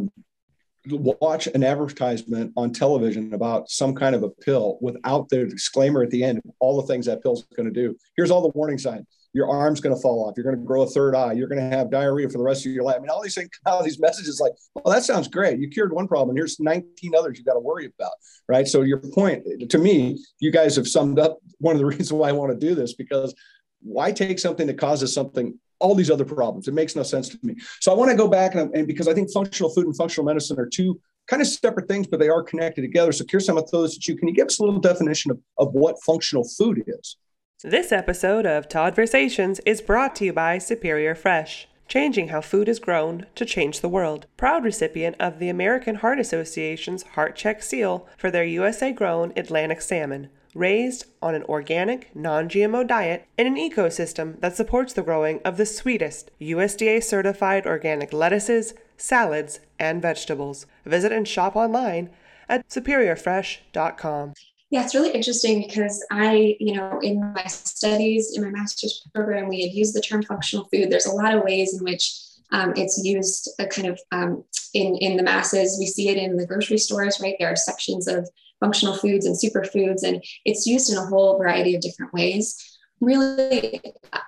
watch 0.89 1.47
an 1.49 1.63
advertisement 1.63 2.53
on 2.57 2.73
television 2.73 3.35
about 3.35 3.71
some 3.71 3.95
kind 3.95 4.15
of 4.15 4.23
a 4.23 4.31
pill 4.31 4.79
without 4.81 5.29
the 5.29 5.45
disclaimer 5.47 6.03
at 6.03 6.11
the 6.11 6.25
end 6.25 6.41
all 6.59 6.81
the 6.81 6.87
things 6.87 7.07
that 7.07 7.23
pill's 7.23 7.45
going 7.57 7.73
to 7.73 7.75
do. 7.75 7.97
Here's 8.17 8.31
all 8.31 8.43
the 8.43 8.53
warning 8.55 8.79
signs 8.79 9.07
your 9.33 9.49
arm's 9.49 9.81
going 9.81 9.95
to 9.95 10.01
fall 10.01 10.27
off. 10.27 10.35
You're 10.37 10.45
going 10.45 10.57
to 10.57 10.65
grow 10.65 10.83
a 10.83 10.87
third 10.87 11.15
eye. 11.15 11.33
You're 11.33 11.49
going 11.49 11.61
to 11.61 11.77
have 11.77 11.91
diarrhea 11.91 12.29
for 12.29 12.39
the 12.39 12.45
rest 12.45 12.67
of 12.67 12.73
your 12.73 12.85
life. 12.85 12.97
I 12.97 12.99
mean, 13.01 13.11
all 13.11 13.23
these 13.23 13.35
things, 13.35 13.51
all 13.67 13.83
these 13.83 14.01
messages 14.01 14.41
like, 14.41 14.53
well, 14.75 14.93
that 14.93 15.05
sounds 15.05 15.29
great. 15.29 15.59
You 15.59 15.69
cured 15.69 15.93
one 15.93 16.09
problem. 16.09 16.37
Here's 16.37 16.59
19 16.59 17.15
others 17.17 17.39
you 17.39 17.45
got 17.45 17.55
to 17.55 17.61
worry 17.61 17.93
about. 17.99 18.13
Right. 18.49 18.67
So 18.67 18.83
your 18.83 18.99
point 18.99 19.45
to 19.71 19.79
me, 19.79 20.19
you 20.41 20.51
guys 20.51 20.77
have 20.77 20.89
summed 20.89 21.19
up 21.19 21.39
one 21.59 21.75
of 21.75 21.79
the 21.79 21.87
reasons 21.95 22.13
why 22.13 22.29
I 22.29 22.33
want 22.33 22.53
to 22.53 22.67
do 22.67 22.75
this 22.75 22.95
because 22.95 23.35
why 23.83 24.13
take 24.13 24.39
something 24.39 24.67
that 24.67 24.79
causes 24.79 25.15
something 25.15 25.59
all 25.79 25.95
these 25.95 26.11
other 26.11 26.27
problems 26.27 26.69
it 26.69 26.75
makes 26.75 26.95
no 26.95 27.03
sense 27.03 27.31
to 27.31 27.39
me 27.43 27.55
so 27.81 27.91
i 27.91 27.95
want 27.95 28.11
to 28.11 28.17
go 28.17 28.29
back 28.29 28.55
and, 28.55 28.77
and 28.77 28.87
because 28.87 29.09
i 29.09 29.15
think 29.15 29.33
functional 29.33 29.73
food 29.73 29.87
and 29.87 29.97
functional 29.97 30.27
medicine 30.27 30.61
are 30.61 30.67
two 30.67 31.01
kind 31.31 31.41
of 31.41 31.49
separate 31.49 31.87
things, 31.87 32.09
but 32.09 32.19
they 32.19 32.29
are 32.29 32.43
connected 32.43 32.83
together. 32.83 33.13
So, 33.13 33.25
Kirsten, 33.25 33.53
I'm 33.53 33.57
going 33.57 33.67
to 33.67 33.71
throw 33.71 33.83
this 33.83 33.97
at 33.97 34.07
you. 34.09 34.17
Can 34.17 34.29
you 34.29 34.35
give 34.35 34.49
us 34.49 34.59
a 34.59 34.65
little 34.65 34.81
definition 34.81 35.31
of, 35.31 35.39
of 35.59 35.73
what 35.73 36.03
functional 36.03 36.45
food 36.45 36.83
is? 36.87 37.17
This 37.63 37.93
episode 37.93 38.47
of 38.47 38.69
Toddversations 38.69 39.61
is 39.67 39.83
brought 39.83 40.17
to 40.17 40.25
you 40.25 40.33
by 40.33 40.59
Superior 40.59 41.15
Fresh, 41.15 41.69
changing 41.89 42.29
how 42.29 42.41
food 42.41 42.69
is 42.69 42.79
grown 42.79 43.27
to 43.35 43.45
change 43.45 43.81
the 43.81 43.89
world. 43.89 44.27
Proud 44.37 44.65
recipient 44.65 45.17
of 45.21 45.39
the 45.39 45.49
American 45.49 45.97
Heart 45.97 46.21
Association's 46.21 47.03
Heart 47.03 47.37
Check 47.37 47.63
seal 47.63 48.09
for 48.17 48.31
their 48.31 48.45
USA 48.45 48.93
grown 48.93 49.33
Atlantic 49.37 49.83
salmon, 49.83 50.31
raised 50.55 51.05
on 51.21 51.35
an 51.35 51.45
organic, 51.45 52.15
non 52.17 52.49
GMO 52.49 52.87
diet 52.87 53.27
in 53.37 53.47
an 53.47 53.57
ecosystem 53.57 54.41
that 54.41 54.57
supports 54.57 54.93
the 54.93 55.03
growing 55.03 55.41
of 55.45 55.57
the 55.57 55.67
sweetest 55.67 56.31
USDA 56.41 57.03
certified 57.03 57.67
organic 57.67 58.13
lettuces 58.13 58.75
salads, 59.01 59.61
and 59.79 60.03
vegetables. 60.03 60.67
Visit 60.85 61.13
and 61.13 61.27
shop 61.27 61.57
online 61.57 62.11
at 62.49 62.69
superiorfresh.com. 62.69 64.35
Yeah, 64.71 64.85
it's 64.85 64.95
really 64.95 65.11
interesting 65.11 65.63
because 65.67 66.05
I, 66.13 66.57
you 66.61 66.75
know, 66.75 67.01
in 67.01 67.33
my 67.33 67.45
studies, 67.47 68.37
in 68.37 68.43
my 68.43 68.51
master's 68.51 69.05
program, 69.13 69.49
we 69.49 69.63
had 69.63 69.73
used 69.73 69.97
the 69.97 70.01
term 70.01 70.23
functional 70.23 70.69
food. 70.73 70.91
There's 70.91 71.07
a 71.07 71.15
lot 71.15 71.35
of 71.35 71.43
ways 71.43 71.77
in 71.77 71.83
which 71.83 72.17
um, 72.53 72.73
it's 72.77 73.01
used 73.03 73.51
uh, 73.59 73.67
kind 73.67 73.89
of 73.89 74.01
um, 74.13 74.45
in, 74.73 74.97
in 74.97 75.17
the 75.17 75.25
masses. 75.25 75.77
We 75.79 75.87
see 75.87 76.09
it 76.09 76.19
in 76.19 76.37
the 76.37 76.47
grocery 76.47 76.79
stores, 76.79 77.21
right? 77.21 77.35
There 77.41 77.51
are 77.51 77.57
sections 77.57 78.07
of 78.07 78.29
functional 78.61 78.95
foods 78.97 79.27
and 79.27 79.37
superfoods, 79.37 80.05
and 80.05 80.23
it's 80.45 80.67
used 80.67 80.91
in 80.91 80.99
a 80.99 81.07
whole 81.07 81.37
variety 81.37 81.75
of 81.75 81.81
different 81.81 82.13
ways 82.13 82.71
really 83.01 83.81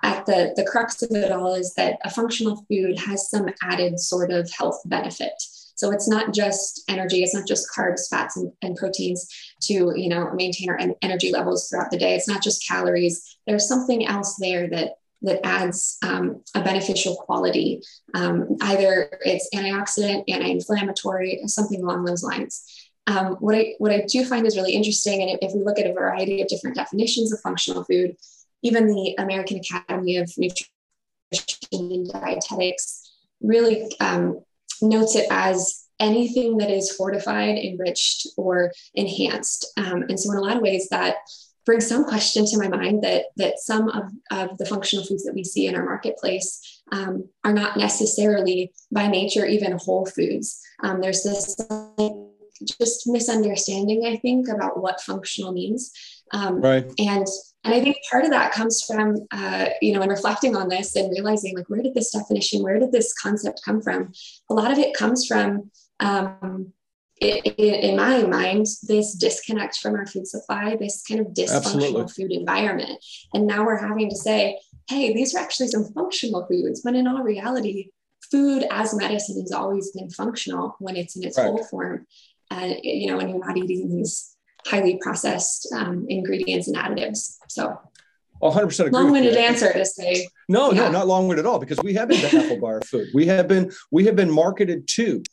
at 0.03 0.25
the, 0.25 0.53
the 0.55 0.65
crux 0.65 1.01
of 1.03 1.11
it 1.11 1.31
all 1.31 1.53
is 1.53 1.73
that 1.75 1.99
a 2.03 2.09
functional 2.09 2.65
food 2.67 2.99
has 2.99 3.29
some 3.29 3.47
added 3.61 3.99
sort 3.99 4.31
of 4.31 4.49
health 4.51 4.81
benefit. 4.85 5.33
So 5.75 5.91
it's 5.91 6.07
not 6.07 6.33
just 6.33 6.83
energy, 6.87 7.23
it's 7.23 7.33
not 7.33 7.47
just 7.47 7.67
carbs, 7.75 8.09
fats, 8.09 8.37
and, 8.37 8.51
and 8.61 8.75
proteins 8.75 9.27
to 9.63 9.93
you 9.95 10.09
know 10.09 10.31
maintain 10.33 10.69
our 10.69 10.79
energy 11.01 11.31
levels 11.31 11.69
throughout 11.69 11.91
the 11.91 11.97
day. 11.97 12.15
It's 12.15 12.27
not 12.27 12.43
just 12.43 12.67
calories. 12.67 13.37
There's 13.47 13.67
something 13.67 14.05
else 14.05 14.35
there 14.39 14.69
that 14.69 14.97
that 15.23 15.45
adds 15.45 15.97
um, 16.03 16.43
a 16.53 16.61
beneficial 16.61 17.15
quality. 17.15 17.81
Um, 18.13 18.57
either 18.61 19.09
it's 19.21 19.49
antioxidant, 19.55 20.25
anti-inflammatory, 20.27 21.41
something 21.45 21.81
along 21.81 22.03
those 22.03 22.23
lines. 22.23 22.63
Um, 23.07 23.35
what 23.39 23.55
I 23.55 23.73
what 23.79 23.91
I 23.91 24.05
do 24.07 24.23
find 24.25 24.45
is 24.45 24.55
really 24.55 24.73
interesting, 24.73 25.21
and 25.21 25.39
if 25.41 25.53
we 25.53 25.63
look 25.63 25.79
at 25.79 25.87
a 25.87 25.93
variety 25.93 26.41
of 26.41 26.47
different 26.47 26.75
definitions 26.75 27.33
of 27.33 27.41
functional 27.41 27.83
food, 27.83 28.15
even 28.61 28.87
the 28.87 29.15
American 29.17 29.59
Academy 29.59 30.17
of 30.17 30.31
Nutrition 30.37 30.67
and 31.71 32.07
Dietetics 32.07 33.11
really 33.41 33.91
um, 33.99 34.41
notes 34.83 35.15
it 35.15 35.27
as 35.31 35.83
anything 35.99 36.57
that 36.57 36.69
is 36.69 36.91
fortified, 36.91 37.57
enriched, 37.57 38.27
or 38.37 38.71
enhanced. 38.93 39.71
Um, 39.77 40.03
and 40.03 40.19
so, 40.19 40.31
in 40.31 40.37
a 40.37 40.41
lot 40.41 40.57
of 40.57 40.63
ways, 40.63 40.89
that 40.89 41.15
brings 41.65 41.87
some 41.87 42.03
question 42.03 42.45
to 42.45 42.57
my 42.57 42.67
mind 42.67 43.03
that 43.03 43.25
that 43.37 43.59
some 43.59 43.89
of, 43.89 44.03
of 44.31 44.57
the 44.57 44.65
functional 44.65 45.05
foods 45.05 45.23
that 45.23 45.33
we 45.33 45.43
see 45.43 45.67
in 45.67 45.75
our 45.75 45.85
marketplace 45.85 46.81
um, 46.91 47.27
are 47.43 47.53
not 47.53 47.77
necessarily 47.77 48.71
by 48.91 49.07
nature 49.07 49.45
even 49.45 49.77
whole 49.77 50.05
foods. 50.05 50.61
Um, 50.81 51.01
there's 51.01 51.23
this 51.23 51.55
just 52.79 53.07
misunderstanding, 53.07 54.05
I 54.05 54.17
think, 54.17 54.47
about 54.47 54.81
what 54.81 55.01
functional 55.01 55.51
means. 55.51 55.91
Um, 56.33 56.59
right. 56.61 56.85
And 56.99 57.27
and 57.65 57.73
I 57.73 57.79
think 57.79 57.95
part 58.11 58.25
of 58.25 58.31
that 58.31 58.51
comes 58.51 58.83
from, 58.83 59.15
uh, 59.31 59.67
you 59.81 59.93
know, 59.93 60.01
in 60.01 60.09
reflecting 60.09 60.55
on 60.55 60.67
this 60.67 60.97
and 60.97 61.09
realizing 61.11 61.55
like, 61.55 61.69
where 61.69 61.81
did 61.81 61.93
this 61.93 62.11
definition, 62.11 62.61
where 62.61 62.77
did 62.77 62.91
this 62.91 63.13
concept 63.13 63.61
come 63.63 63.81
from? 63.81 64.11
A 64.49 64.53
lot 64.53 64.71
of 64.71 64.79
it 64.79 64.93
comes 64.93 65.25
from, 65.25 65.71
um, 66.01 66.73
in 67.21 67.95
my 67.95 68.23
mind, 68.23 68.65
this 68.83 69.13
disconnect 69.13 69.77
from 69.77 69.95
our 69.95 70.05
food 70.05 70.27
supply, 70.27 70.75
this 70.75 71.03
kind 71.07 71.21
of 71.21 71.27
dysfunctional 71.27 72.01
Absolutely. 72.01 72.07
food 72.07 72.31
environment. 72.33 73.01
And 73.33 73.47
now 73.47 73.65
we're 73.65 73.87
having 73.87 74.09
to 74.09 74.15
say, 74.15 74.59
hey, 74.89 75.13
these 75.13 75.33
are 75.33 75.39
actually 75.39 75.67
some 75.67 75.85
functional 75.93 76.45
foods. 76.47 76.81
But 76.81 76.95
in 76.95 77.07
all 77.07 77.23
reality, 77.23 77.91
food 78.29 78.65
as 78.71 78.93
medicine 78.93 79.39
has 79.39 79.53
always 79.53 79.91
been 79.91 80.09
functional 80.09 80.75
when 80.79 80.97
it's 80.97 81.15
in 81.15 81.23
its 81.23 81.37
right. 81.37 81.45
whole 81.45 81.63
form. 81.63 82.07
And, 82.51 82.75
you 82.83 83.07
know, 83.07 83.17
when 83.17 83.29
you're 83.29 83.45
not 83.45 83.55
eating 83.55 83.95
these 83.95 84.35
highly 84.67 84.99
processed 85.01 85.71
um, 85.73 86.05
ingredients 86.09 86.67
and 86.67 86.77
additives. 86.77 87.37
So 87.49 87.79
100% 88.41 88.79
agree 88.79 88.91
long-winded 88.91 89.37
answer 89.37 89.71
to 89.71 89.85
say 89.85 90.27
no 90.49 90.71
yeah. 90.71 90.85
no 90.85 90.91
not 90.91 91.07
long-winded 91.07 91.45
at 91.45 91.49
all 91.49 91.59
because 91.59 91.79
we 91.81 91.93
have 91.93 92.09
been 92.09 92.21
baffled 92.21 92.59
by 92.59 92.67
our 92.67 92.81
food. 92.81 93.07
We 93.13 93.25
have 93.27 93.47
been 93.47 93.71
we 93.91 94.05
have 94.05 94.15
been 94.15 94.31
marketed 94.31 94.87
to 94.89 95.23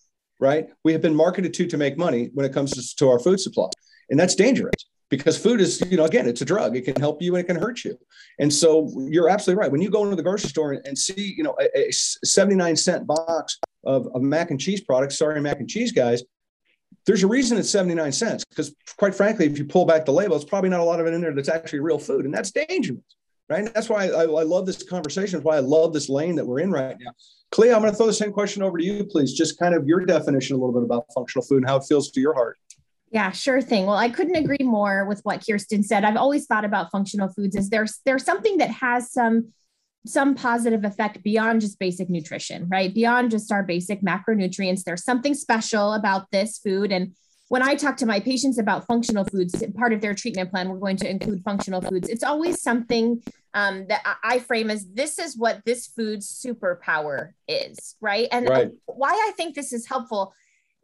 right? 0.41 0.69
We 0.85 0.93
have 0.93 1.03
been 1.03 1.15
marketed 1.15 1.55
to 1.55 1.67
to 1.67 1.77
make 1.77 1.97
money 1.97 2.31
when 2.35 2.47
it 2.47 2.53
comes 2.53 2.73
to, 2.73 2.97
to 2.97 3.09
our 3.11 3.19
food 3.19 3.39
supply. 3.39 3.69
And 4.09 4.19
that's 4.19 4.35
dangerous 4.35 4.75
because 5.09 5.37
food 5.37 5.61
is 5.61 5.81
you 5.91 5.97
know 5.97 6.05
again 6.05 6.27
it's 6.27 6.41
a 6.41 6.45
drug. 6.45 6.77
It 6.77 6.83
can 6.83 6.97
help 6.97 7.23
you 7.23 7.37
and 7.37 7.45
it 7.45 7.47
can 7.47 7.61
hurt 7.61 7.85
you. 7.85 7.97
And 8.41 8.53
so 8.53 8.91
you're 9.09 9.29
absolutely 9.29 9.61
right. 9.61 9.71
When 9.71 9.83
you 9.83 9.91
go 9.91 10.03
into 10.03 10.17
the 10.17 10.23
grocery 10.23 10.49
store 10.49 10.73
and, 10.73 10.87
and 10.87 10.99
see 10.99 11.35
you 11.37 11.45
know 11.45 11.55
a, 11.61 11.89
a 11.89 11.93
79 11.93 12.75
cent 12.75 13.07
box 13.07 13.59
of, 13.85 14.09
of 14.15 14.23
mac 14.23 14.51
and 14.51 14.61
cheese 14.61 14.81
products 14.81 15.19
sorry 15.19 15.41
mac 15.41 15.59
and 15.61 15.69
cheese 15.69 15.93
guys 15.93 16.23
there's 17.07 17.23
a 17.23 17.27
reason 17.27 17.59
it's 17.59 17.71
79 17.71 18.13
cents 18.13 18.45
because 18.45 18.75
quite 18.97 19.15
frankly 19.15 19.47
if 19.47 19.59
you 19.59 19.65
pull 19.65 19.85
back 19.85 20.05
the 20.05 20.13
label 20.13 20.37
it's 20.37 20.45
probably 20.45 20.71
not 20.71 20.81
a 20.81 20.85
lot 20.85 21.01
of 21.01 21.07
it 21.07 21.15
in 21.15 21.21
there 21.21 21.35
that's 21.35 21.49
actually 21.49 21.81
real 21.81 21.99
food 21.99 22.25
and 22.25 22.35
that's 22.35 22.51
dangerous 22.51 23.01
right 23.49 23.61
and 23.61 23.69
that's 23.69 23.89
why 23.89 24.07
I, 24.09 24.23
I 24.23 24.43
love 24.43 24.67
this 24.67 24.83
conversation 24.83 25.39
It's 25.39 25.45
why 25.45 25.57
i 25.57 25.61
love 25.61 25.93
this 25.93 26.09
lane 26.09 26.37
that 26.37 26.47
we're 26.47 26.61
in 26.61 26.71
right 26.71 26.97
now 27.01 27.13
Kalea 27.53 27.75
i'm 27.75 27.81
going 27.81 27.93
to 27.93 27.97
throw 27.97 28.07
the 28.07 28.13
same 28.13 28.33
question 28.33 28.63
over 28.63 28.79
to 28.79 28.85
you 28.85 29.05
please 29.05 29.33
just 29.33 29.59
kind 29.59 29.75
of 29.75 29.87
your 29.87 30.05
definition 30.05 30.57
a 30.57 30.59
little 30.59 30.75
bit 30.75 30.85
about 30.85 31.07
functional 31.15 31.45
food 31.45 31.59
and 31.59 31.69
how 31.69 31.77
it 31.77 31.85
feels 31.85 32.11
to 32.11 32.21
your 32.21 32.35
heart 32.35 32.57
yeah, 33.13 33.33
sure 33.33 33.61
thing. 33.61 33.87
Well, 33.87 33.97
I 33.97 34.09
couldn't 34.09 34.37
agree 34.37 34.65
more 34.65 35.05
with 35.05 35.21
what 35.25 35.45
Kirsten 35.45 35.83
said. 35.83 36.05
I've 36.05 36.17
always 36.17 36.47
thought 36.47 36.65
about 36.65 36.93
functional 36.93 37.29
foods 37.29 37.57
as 37.57 37.69
there's 37.69 37.99
there's 38.07 38.25
something 38.25 38.59
that 38.59 38.71
has 38.71 39.13
some 39.13 39.53
some 40.07 40.35
positive 40.35 40.85
effect 40.85 41.23
beyond 41.23 41.61
just 41.61 41.79
basic 41.79 42.09
nutrition, 42.09 42.69
right? 42.69 42.95
Beyond 42.95 43.31
just 43.31 43.53
our 43.53 43.63
basic 43.63 44.01
macronutrients. 44.01 44.85
There's 44.85 45.05
something 45.05 45.35
special 45.35 45.93
about 45.95 46.31
this 46.31 46.59
food. 46.59 46.91
And 46.91 47.15
when 47.49 47.63
I 47.63 47.75
talk 47.75 47.97
to 47.99 48.07
my 48.07 48.21
patients 48.21 48.59
about 48.59 48.87
functional 48.87 49.25
foods, 49.25 49.63
part 49.77 49.93
of 49.93 50.01
their 50.01 50.15
treatment 50.15 50.51
plan, 50.51 50.69
we're 50.69 50.79
going 50.79 50.97
to 50.99 51.11
include 51.11 51.43
functional 51.45 51.83
foods. 51.83 52.09
It's 52.09 52.23
always 52.23 52.63
something 52.63 53.23
um, 53.55 53.87
that 53.89 54.03
I 54.23 54.39
frame 54.39 54.71
as 54.71 54.87
this 54.87 55.19
is 55.19 55.37
what 55.37 55.61
this 55.65 55.89
food's 55.89 56.29
superpower 56.29 57.33
is, 57.49 57.97
right? 58.01 58.29
And 58.31 58.49
right. 58.49 58.71
why 58.87 59.11
I 59.11 59.33
think 59.37 59.55
this 59.55 59.73
is 59.73 59.87
helpful 59.87 60.33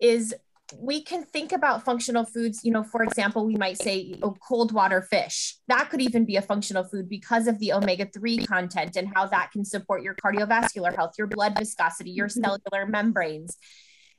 is 0.01 0.35
we 0.79 1.03
can 1.03 1.25
think 1.25 1.53
about 1.53 1.85
functional 1.85 2.25
foods. 2.25 2.61
You 2.65 2.73
know, 2.73 2.83
for 2.83 3.03
example, 3.03 3.47
we 3.47 3.57
might 3.57 3.79
say 3.79 4.15
oh, 4.23 4.37
cold 4.47 4.73
water 4.73 5.03
fish. 5.03 5.57
That 5.69 5.91
could 5.91 6.01
even 6.01 6.25
be 6.25 6.37
a 6.37 6.43
functional 6.43 6.85
food 6.85 7.09
because 7.09 7.47
of 7.47 7.59
the 7.59 7.73
omega 7.73 8.07
3 8.07 8.39
content 8.47 8.97
and 8.97 9.09
how 9.15 9.27
that 9.27 9.51
can 9.53 9.65
support 9.65 10.03
your 10.03 10.15
cardiovascular 10.15 10.95
health, 10.95 11.13
your 11.19 11.27
blood 11.27 11.57
viscosity, 11.59 12.11
your 12.11 12.29
mm-hmm. 12.29 12.43
cellular 12.43 12.87
membranes. 12.87 13.57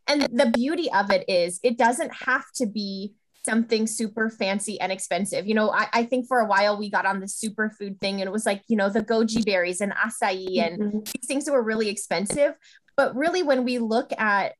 And 0.07 0.23
the 0.23 0.51
beauty 0.53 0.89
of 0.91 1.11
it 1.11 1.25
is, 1.27 1.59
it 1.63 1.77
doesn't 1.77 2.13
have 2.13 2.45
to 2.55 2.65
be 2.65 3.13
something 3.43 3.87
super 3.87 4.29
fancy 4.29 4.79
and 4.79 4.91
expensive. 4.91 5.47
You 5.47 5.53
know, 5.53 5.71
I, 5.71 5.87
I, 5.93 6.03
think 6.03 6.27
for 6.27 6.39
a 6.39 6.45
while 6.45 6.77
we 6.77 6.89
got 6.89 7.05
on 7.05 7.21
the 7.21 7.27
superfood 7.27 7.99
thing 8.01 8.19
and 8.19 8.27
it 8.27 8.31
was 8.31 8.45
like, 8.45 8.61
you 8.67 8.75
know, 8.75 8.89
the 8.89 9.01
goji 9.01 9.45
berries 9.45 9.79
and 9.79 9.93
acai 9.93 10.59
and 10.59 10.81
mm-hmm. 10.81 10.99
these 10.99 11.27
things 11.27 11.45
that 11.45 11.53
were 11.53 11.63
really 11.63 11.87
expensive. 11.87 12.55
But 12.97 13.15
really, 13.15 13.43
when 13.43 13.63
we 13.63 13.77
look 13.79 14.11
at 14.17 14.55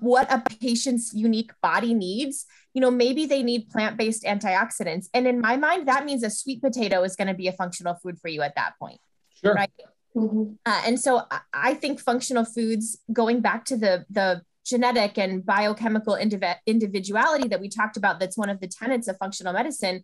what 0.00 0.32
a 0.32 0.42
patient's 0.60 1.12
unique 1.14 1.52
body 1.62 1.94
needs 1.94 2.46
you 2.74 2.80
know 2.80 2.90
maybe 2.90 3.26
they 3.26 3.42
need 3.42 3.68
plant-based 3.68 4.24
antioxidants 4.24 5.06
and 5.14 5.26
in 5.26 5.40
my 5.40 5.56
mind 5.56 5.86
that 5.86 6.04
means 6.04 6.22
a 6.22 6.30
sweet 6.30 6.60
potato 6.60 7.02
is 7.02 7.16
going 7.16 7.28
to 7.28 7.34
be 7.34 7.48
a 7.48 7.52
functional 7.52 7.94
food 7.94 8.18
for 8.18 8.28
you 8.28 8.42
at 8.42 8.54
that 8.56 8.72
point 8.78 9.00
sure. 9.40 9.54
right 9.54 9.70
mm-hmm. 10.16 10.52
uh, 10.66 10.82
and 10.86 10.98
so 10.98 11.22
i 11.52 11.74
think 11.74 12.00
functional 12.00 12.44
foods 12.44 12.98
going 13.12 13.40
back 13.40 13.64
to 13.64 13.76
the 13.76 14.04
the 14.10 14.42
genetic 14.64 15.18
and 15.18 15.44
biochemical 15.44 16.14
indiv- 16.14 16.56
individuality 16.66 17.48
that 17.48 17.60
we 17.60 17.68
talked 17.68 17.96
about 17.96 18.20
that's 18.20 18.38
one 18.38 18.48
of 18.48 18.60
the 18.60 18.68
tenets 18.68 19.08
of 19.08 19.16
functional 19.18 19.52
medicine 19.52 20.02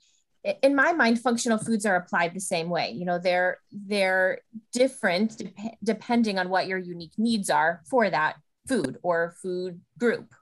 in 0.62 0.74
my 0.74 0.92
mind 0.92 1.20
functional 1.20 1.58
foods 1.58 1.84
are 1.84 1.96
applied 1.96 2.32
the 2.34 2.40
same 2.40 2.68
way 2.68 2.90
you 2.90 3.04
know 3.04 3.18
they're 3.18 3.58
they're 3.72 4.40
different 4.72 5.36
de- 5.38 5.52
depending 5.82 6.38
on 6.38 6.48
what 6.48 6.66
your 6.66 6.78
unique 6.78 7.12
needs 7.18 7.50
are 7.50 7.82
for 7.88 8.08
that 8.08 8.36
food 8.68 8.98
or 9.02 9.34
food 9.42 9.80
group. 9.98 10.32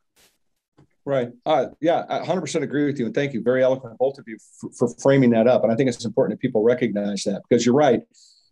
Right. 1.05 1.31
Uh, 1.47 1.67
yeah, 1.81 2.05
I 2.09 2.19
100% 2.19 2.63
agree 2.63 2.85
with 2.85 2.99
you. 2.99 3.07
And 3.07 3.15
thank 3.15 3.33
you. 3.33 3.41
Very 3.41 3.63
eloquent, 3.63 3.97
both 3.97 4.19
of 4.19 4.25
you, 4.27 4.39
for, 4.61 4.71
for 4.73 4.89
framing 5.01 5.31
that 5.31 5.47
up. 5.47 5.63
And 5.63 5.73
I 5.73 5.77
think 5.77 5.89
it's 5.89 6.05
important 6.05 6.37
that 6.37 6.43
people 6.43 6.65
recognize 6.65 7.23
that 7.23 7.43
because 7.49 7.65
you're 7.65 7.77
right. 7.77 8.01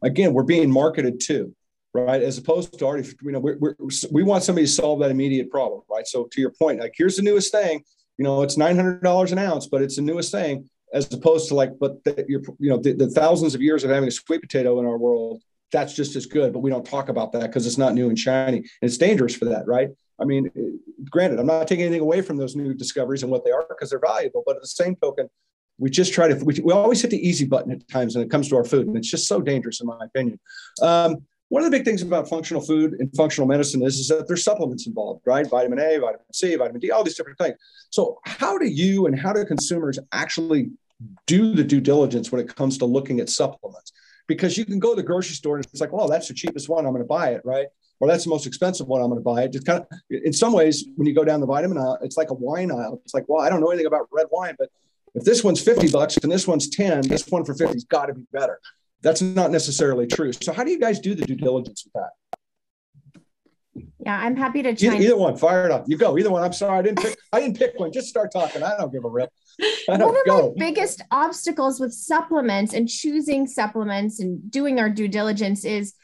Again, 0.03 0.33
we're 0.33 0.45
being 0.45 0.71
marketed 0.71 1.19
to, 1.23 1.53
right? 1.95 2.23
As 2.23 2.39
opposed 2.39 2.79
to 2.79 2.85
already, 2.85 3.09
you 3.23 3.33
know, 3.33 3.41
we're, 3.41 3.75
we 4.13 4.23
want 4.23 4.45
somebody 4.45 4.67
to 4.67 4.73
solve 4.73 5.01
that 5.01 5.11
immediate 5.11 5.51
problem, 5.51 5.83
right? 5.91 6.07
So 6.07 6.29
to 6.31 6.41
your 6.41 6.51
point, 6.51 6.79
like 6.79 6.95
here's 6.97 7.17
the 7.17 7.23
newest 7.23 7.51
thing, 7.51 7.83
you 8.19 8.25
know, 8.25 8.43
it's 8.43 8.57
$900 8.57 9.33
an 9.33 9.39
ounce, 9.39 9.67
but 9.67 9.83
it's 9.83 9.97
the 9.97 10.03
newest 10.03 10.31
thing 10.31 10.71
as 10.93 11.13
opposed 11.13 11.49
to 11.49 11.57
like, 11.57 11.73
but 11.81 11.99
you're, 12.29 12.43
you 12.61 12.71
know, 12.71 12.79
the, 12.79 12.93
the 12.93 13.11
thousands 13.11 13.57
of 13.57 13.63
years 13.63 13.83
of 13.83 13.91
having 13.91 14.09
a 14.09 14.13
sweet 14.13 14.41
potato 14.41 14.79
in 14.79 14.87
our 14.87 14.97
world, 14.97 15.43
that's 15.75 15.93
just 15.93 16.15
as 16.15 16.25
good, 16.25 16.53
but 16.53 16.61
we 16.61 16.71
don't 16.71 16.87
talk 16.87 17.09
about 17.09 17.33
that 17.33 17.43
because 17.43 17.67
it's 17.67 17.77
not 17.77 17.95
new 17.95 18.09
and 18.09 18.19
shiny. 18.19 18.59
And 18.59 18.67
it's 18.81 18.97
dangerous 18.97 19.35
for 19.35 19.45
that, 19.47 19.67
right? 19.67 19.89
I 20.21 20.25
mean, 20.25 20.49
granted, 21.11 21.41
I'm 21.41 21.47
not 21.47 21.67
taking 21.67 21.85
anything 21.85 22.01
away 22.01 22.23
from 22.23 22.37
those 22.37 22.55
new 22.55 22.73
discoveries 22.75 23.25
and 23.25 23.33
what 23.33 23.45
they 23.45 23.51
are 23.51 23.67
because 23.69 23.91
they're 23.91 23.99
valuable. 23.99 24.45
But 24.47 24.55
at 24.57 24.63
the 24.63 24.69
same 24.69 24.95
token, 24.95 25.29
we 25.77 25.91
just 25.91 26.15
try 26.15 26.29
to 26.29 26.37
we, 26.45 26.55
we 26.65 26.73
always 26.73 27.03
hit 27.03 27.11
the 27.11 27.29
easy 27.29 27.45
button 27.45 27.73
at 27.73 27.87
times 27.89 28.15
when 28.15 28.25
it 28.25 28.31
comes 28.31 28.49
to 28.51 28.57
our 28.57 28.65
food, 28.65 28.87
and 28.87 28.97
it's 28.97 29.11
just 29.11 29.27
so 29.27 29.41
dangerous, 29.41 29.81
in 29.81 29.89
my 29.89 29.99
opinion. 30.05 30.39
Um, 30.81 31.17
one 31.49 31.65
of 31.65 31.71
the 31.71 31.77
big 31.77 31.85
things 31.85 32.03
about 32.03 32.29
functional 32.29 32.63
food 32.63 32.95
and 33.01 33.15
functional 33.17 33.49
medicine 33.49 33.83
is, 33.83 33.99
is 33.99 34.09
that 34.09 34.29
there's 34.29 34.45
supplements 34.45 34.87
involved, 34.87 35.23
right? 35.27 35.49
Vitamin 35.49 35.81
A, 35.81 35.99
vitamin 35.99 36.21
C, 36.33 36.55
vitamin 36.55 36.81
D, 36.81 36.93
all 36.93 37.03
these 37.03 37.17
different 37.17 37.39
things. 37.39 37.57
So, 37.91 38.21
how 38.25 38.57
do 38.57 38.67
you 38.67 39.07
and 39.07 39.19
how 39.19 39.33
do 39.33 39.45
consumers 39.45 39.99
actually 40.13 40.71
do 41.27 41.53
the 41.53 41.65
due 41.65 41.81
diligence 41.81 42.31
when 42.31 42.41
it 42.41 42.55
comes 42.55 42.79
to 42.79 42.85
looking 42.85 43.19
at 43.19 43.29
supplements? 43.29 43.93
Because 44.27 44.57
you 44.57 44.65
can 44.65 44.79
go 44.79 44.91
to 44.91 44.97
the 44.97 45.07
grocery 45.07 45.35
store 45.35 45.57
and 45.57 45.65
it's 45.67 45.81
like, 45.81 45.93
well, 45.93 46.09
that's 46.09 46.29
the 46.29 46.35
cheapest 46.35 46.69
one, 46.69 46.87
I'm 46.87 46.93
going 46.93 47.03
to 47.03 47.09
buy 47.09 47.31
it, 47.31 47.43
right? 47.45 47.67
or 48.01 48.09
that's 48.09 48.25
the 48.25 48.31
most 48.31 48.47
expensive 48.47 48.87
one 48.87 49.01
I'm 49.01 49.09
going 49.09 49.21
to 49.21 49.25
buy. 49.25 49.43
It 49.45 49.53
just 49.53 49.67
kind 49.67 49.81
of, 49.81 49.87
in 50.11 50.33
some 50.33 50.53
ways, 50.53 50.85
when 50.97 51.07
you 51.07 51.15
go 51.15 51.25
down 51.25 51.41
the 51.41 51.47
vitamin 51.47 51.79
aisle, 51.79 51.99
it's 52.03 52.17
like 52.17 52.31
a 52.31 52.35
wine 52.35 52.71
aisle. 52.71 53.01
It's 53.05 53.15
like, 53.15 53.25
well, 53.29 53.41
I 53.41 53.49
don't 53.49 53.61
know 53.61 53.69
anything 53.69 53.87
about 53.87 54.09
red 54.13 54.27
wine, 54.31 54.55
but 54.59 54.69
if 55.15 55.25
this 55.25 55.45
one's 55.45 55.61
50 55.61 55.91
bucks 55.91 56.17
and 56.19 56.31
this 56.31 56.47
one's 56.47 56.69
10, 56.69 57.03
this 57.03 57.27
one 57.29 57.45
for 57.45 57.55
50 57.55 57.73
has 57.73 57.85
got 57.85 58.07
to 58.07 58.15
be 58.15 58.27
better. 58.33 58.61
That's 59.03 59.23
not 59.23 59.51
necessarily 59.51 60.07
true. 60.07 60.33
So 60.33 60.53
how 60.53 60.65
do 60.65 60.71
you 60.71 60.81
guys 60.81 60.99
do 60.99 61.15
the 61.15 61.25
due 61.25 61.37
diligence 61.37 61.85
with 61.85 61.93
that? 61.95 62.11
Yeah, 64.01 64.19
I'm 64.19 64.37
happy 64.37 64.63
to 64.63 64.71
either, 64.71 64.97
either, 64.97 65.17
one. 65.17 65.37
Fire 65.37 65.65
it 65.65 65.71
up. 65.71 65.85
You 65.87 65.97
go. 65.97 66.19
Either 66.19 66.31
one. 66.31 66.43
I'm 66.43 66.53
sorry, 66.53 66.79
I 66.79 66.83
didn't 66.83 67.01
pick. 67.01 67.17
I 67.33 67.41
didn't 67.41 67.59
pick 67.59 67.79
one. 67.79 67.91
Just 67.91 68.09
start 68.09 68.31
talking. 68.33 68.63
I 68.63 68.77
don't 68.77 68.93
give 68.93 69.05
a 69.05 69.09
rip. 69.09 69.31
One 69.87 70.03
of 70.03 70.25
go. 70.27 70.55
my 70.57 70.67
biggest 70.67 71.03
obstacles 71.11 71.81
with 71.81 71.93
supplements 71.93 72.75
and 72.75 72.89
choosing 72.89 73.47
supplements 73.47 74.21
and 74.21 74.51
doing 74.51 74.81
our 74.81 74.91
due 74.91 75.09
diligence 75.09 75.65
is 75.65 75.95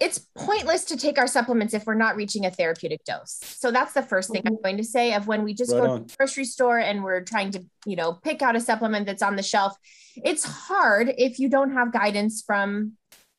it's 0.00 0.18
pointless 0.36 0.84
to 0.84 0.96
take 0.96 1.18
our 1.18 1.26
supplements 1.26 1.72
if 1.72 1.86
we're 1.86 1.94
not 1.94 2.16
reaching 2.16 2.44
a 2.44 2.50
therapeutic 2.50 3.02
dose. 3.04 3.40
So 3.42 3.70
that's 3.70 3.94
the 3.94 4.02
first 4.02 4.30
thing 4.30 4.42
I'm 4.44 4.54
mm-hmm. 4.54 4.62
going 4.62 4.76
to 4.76 4.84
say 4.84 5.14
of 5.14 5.26
when 5.26 5.44
we 5.44 5.54
just 5.54 5.72
right 5.72 5.82
go 5.82 5.90
on. 5.90 6.00
to 6.00 6.06
the 6.06 6.16
grocery 6.16 6.44
store 6.44 6.78
and 6.78 7.02
we're 7.02 7.22
trying 7.22 7.52
to, 7.52 7.64
you 7.86 7.96
know, 7.96 8.12
pick 8.12 8.42
out 8.42 8.56
a 8.56 8.60
supplement 8.60 9.06
that's 9.06 9.22
on 9.22 9.36
the 9.36 9.42
shelf. 9.42 9.74
It's 10.16 10.44
hard 10.44 11.12
if 11.16 11.38
you 11.38 11.48
don't 11.48 11.72
have 11.72 11.92
guidance 11.92 12.42
from 12.46 12.92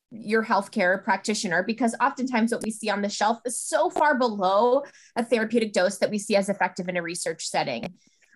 your 0.09 0.43
healthcare 0.43 1.03
practitioner 1.03 1.63
because 1.63 1.93
oftentimes 2.01 2.51
what 2.51 2.63
we 2.63 2.71
see 2.71 2.89
on 2.89 3.01
the 3.01 3.09
shelf 3.09 3.39
is 3.45 3.59
so 3.59 3.89
far 3.89 4.17
below 4.17 4.83
a 5.15 5.23
therapeutic 5.23 5.73
dose 5.73 5.97
that 5.97 6.09
we 6.09 6.17
see 6.17 6.35
as 6.35 6.49
effective 6.49 6.87
in 6.87 6.97
a 6.97 7.01
research 7.01 7.45
setting. 7.47 7.93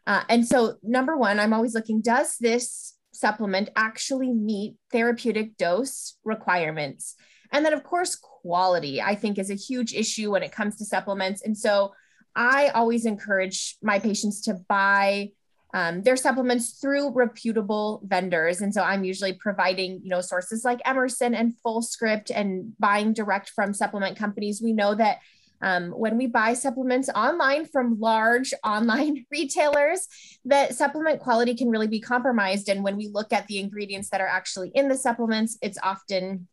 Uh, 0.07 0.23
and 0.29 0.47
so, 0.47 0.75
number 0.83 1.17
one, 1.17 1.39
I'm 1.39 1.53
always 1.53 1.75
looking 1.75 2.01
does 2.01 2.37
this 2.39 2.95
supplement 3.13 3.69
actually 3.75 4.33
meet 4.33 4.75
therapeutic 4.91 5.57
dose 5.57 6.17
requirements? 6.23 7.15
And 7.51 7.65
then, 7.65 7.73
of 7.73 7.83
course, 7.83 8.15
quality, 8.15 9.01
I 9.01 9.15
think, 9.15 9.37
is 9.37 9.49
a 9.49 9.55
huge 9.55 9.93
issue 9.93 10.31
when 10.31 10.43
it 10.43 10.51
comes 10.51 10.77
to 10.77 10.85
supplements. 10.85 11.41
And 11.43 11.57
so 11.57 11.93
I 12.35 12.69
always 12.69 13.05
encourage 13.05 13.75
my 13.81 13.99
patients 13.99 14.41
to 14.43 14.55
buy 14.67 15.31
um, 15.73 16.03
their 16.03 16.17
supplements 16.17 16.79
through 16.81 17.13
reputable 17.13 18.01
vendors. 18.05 18.61
And 18.61 18.73
so 18.73 18.81
I'm 18.81 19.03
usually 19.03 19.33
providing, 19.33 20.01
you 20.03 20.09
know, 20.09 20.21
sources 20.21 20.65
like 20.65 20.81
Emerson 20.85 21.33
and 21.33 21.53
Fullscript 21.65 22.31
and 22.33 22.73
buying 22.77 23.13
direct 23.13 23.49
from 23.49 23.73
supplement 23.73 24.17
companies. 24.17 24.61
We 24.61 24.73
know 24.73 24.95
that 24.95 25.19
um, 25.61 25.91
when 25.91 26.17
we 26.17 26.27
buy 26.27 26.53
supplements 26.53 27.09
online 27.09 27.65
from 27.65 27.99
large 27.99 28.53
online 28.63 29.25
retailers, 29.31 30.07
that 30.45 30.75
supplement 30.75 31.19
quality 31.19 31.55
can 31.55 31.69
really 31.69 31.87
be 31.87 31.99
compromised. 31.99 32.69
And 32.69 32.83
when 32.83 32.97
we 32.97 33.07
look 33.07 33.31
at 33.33 33.47
the 33.47 33.59
ingredients 33.59 34.09
that 34.09 34.21
are 34.21 34.27
actually 34.27 34.71
in 34.73 34.87
the 34.87 34.97
supplements, 34.97 35.57
it's 35.61 35.77
often 35.83 36.47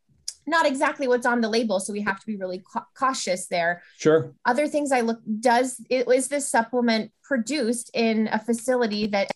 not 0.46 0.66
exactly 0.66 1.06
what's 1.06 1.26
on 1.26 1.40
the 1.40 1.48
label. 1.48 1.78
So 1.78 1.92
we 1.92 2.00
have 2.02 2.18
to 2.20 2.26
be 2.26 2.36
really 2.36 2.62
ca- 2.72 2.86
cautious 2.98 3.48
there. 3.48 3.82
Sure. 3.98 4.32
Other 4.44 4.66
things 4.66 4.92
i 4.92 5.02
look 5.02 5.20
does 5.40 5.80
is 5.90 6.28
this 6.28 6.48
supplement 6.50 7.12
produced 7.22 7.90
in 7.92 8.28
a 8.32 8.38
facility 8.38 9.06
that 9.08 9.30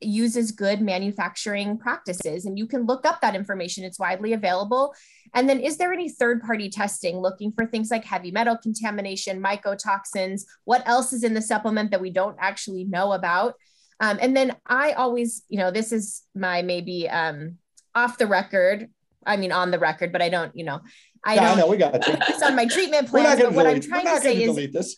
uses 0.00 0.52
good 0.52 0.80
manufacturing 0.80 1.76
practices 1.78 2.44
and 2.44 2.58
you 2.58 2.66
can 2.66 2.86
look 2.86 3.04
up 3.04 3.20
that 3.20 3.34
information 3.34 3.84
it's 3.84 3.98
widely 3.98 4.32
available 4.32 4.94
and 5.34 5.48
then 5.48 5.58
is 5.58 5.76
there 5.76 5.92
any 5.92 6.08
third 6.08 6.40
party 6.42 6.68
testing 6.68 7.18
looking 7.18 7.50
for 7.52 7.66
things 7.66 7.90
like 7.90 8.04
heavy 8.04 8.30
metal 8.30 8.56
contamination 8.56 9.42
mycotoxins 9.42 10.42
what 10.64 10.86
else 10.86 11.12
is 11.12 11.24
in 11.24 11.34
the 11.34 11.42
supplement 11.42 11.90
that 11.90 12.00
we 12.00 12.10
don't 12.10 12.36
actually 12.40 12.84
know 12.84 13.12
about 13.12 13.54
um, 14.00 14.18
and 14.20 14.36
then 14.36 14.54
i 14.66 14.92
always 14.92 15.42
you 15.48 15.58
know 15.58 15.70
this 15.70 15.90
is 15.90 16.22
my 16.34 16.62
maybe 16.62 17.08
um, 17.08 17.56
off 17.94 18.18
the 18.18 18.26
record 18.26 18.88
I 19.24 19.36
mean, 19.36 19.52
on 19.52 19.70
the 19.70 19.78
record, 19.78 20.12
but 20.12 20.20
I 20.20 20.28
don't, 20.28 20.54
you 20.56 20.64
know, 20.64 20.80
I 21.24 21.36
don't 21.36 21.56
know. 21.56 21.68
We 21.68 21.76
got 21.76 21.94
it. 21.94 22.02
It's 22.28 22.42
on 22.42 22.56
my 22.56 22.66
treatment 22.66 23.08
plan. 23.08 23.38
But 23.38 23.52
what 23.52 23.66
I'm 23.66 23.80
trying 23.80 24.06
to 24.06 24.20
say 24.20 24.42
is, 24.42 24.72
this. 24.72 24.96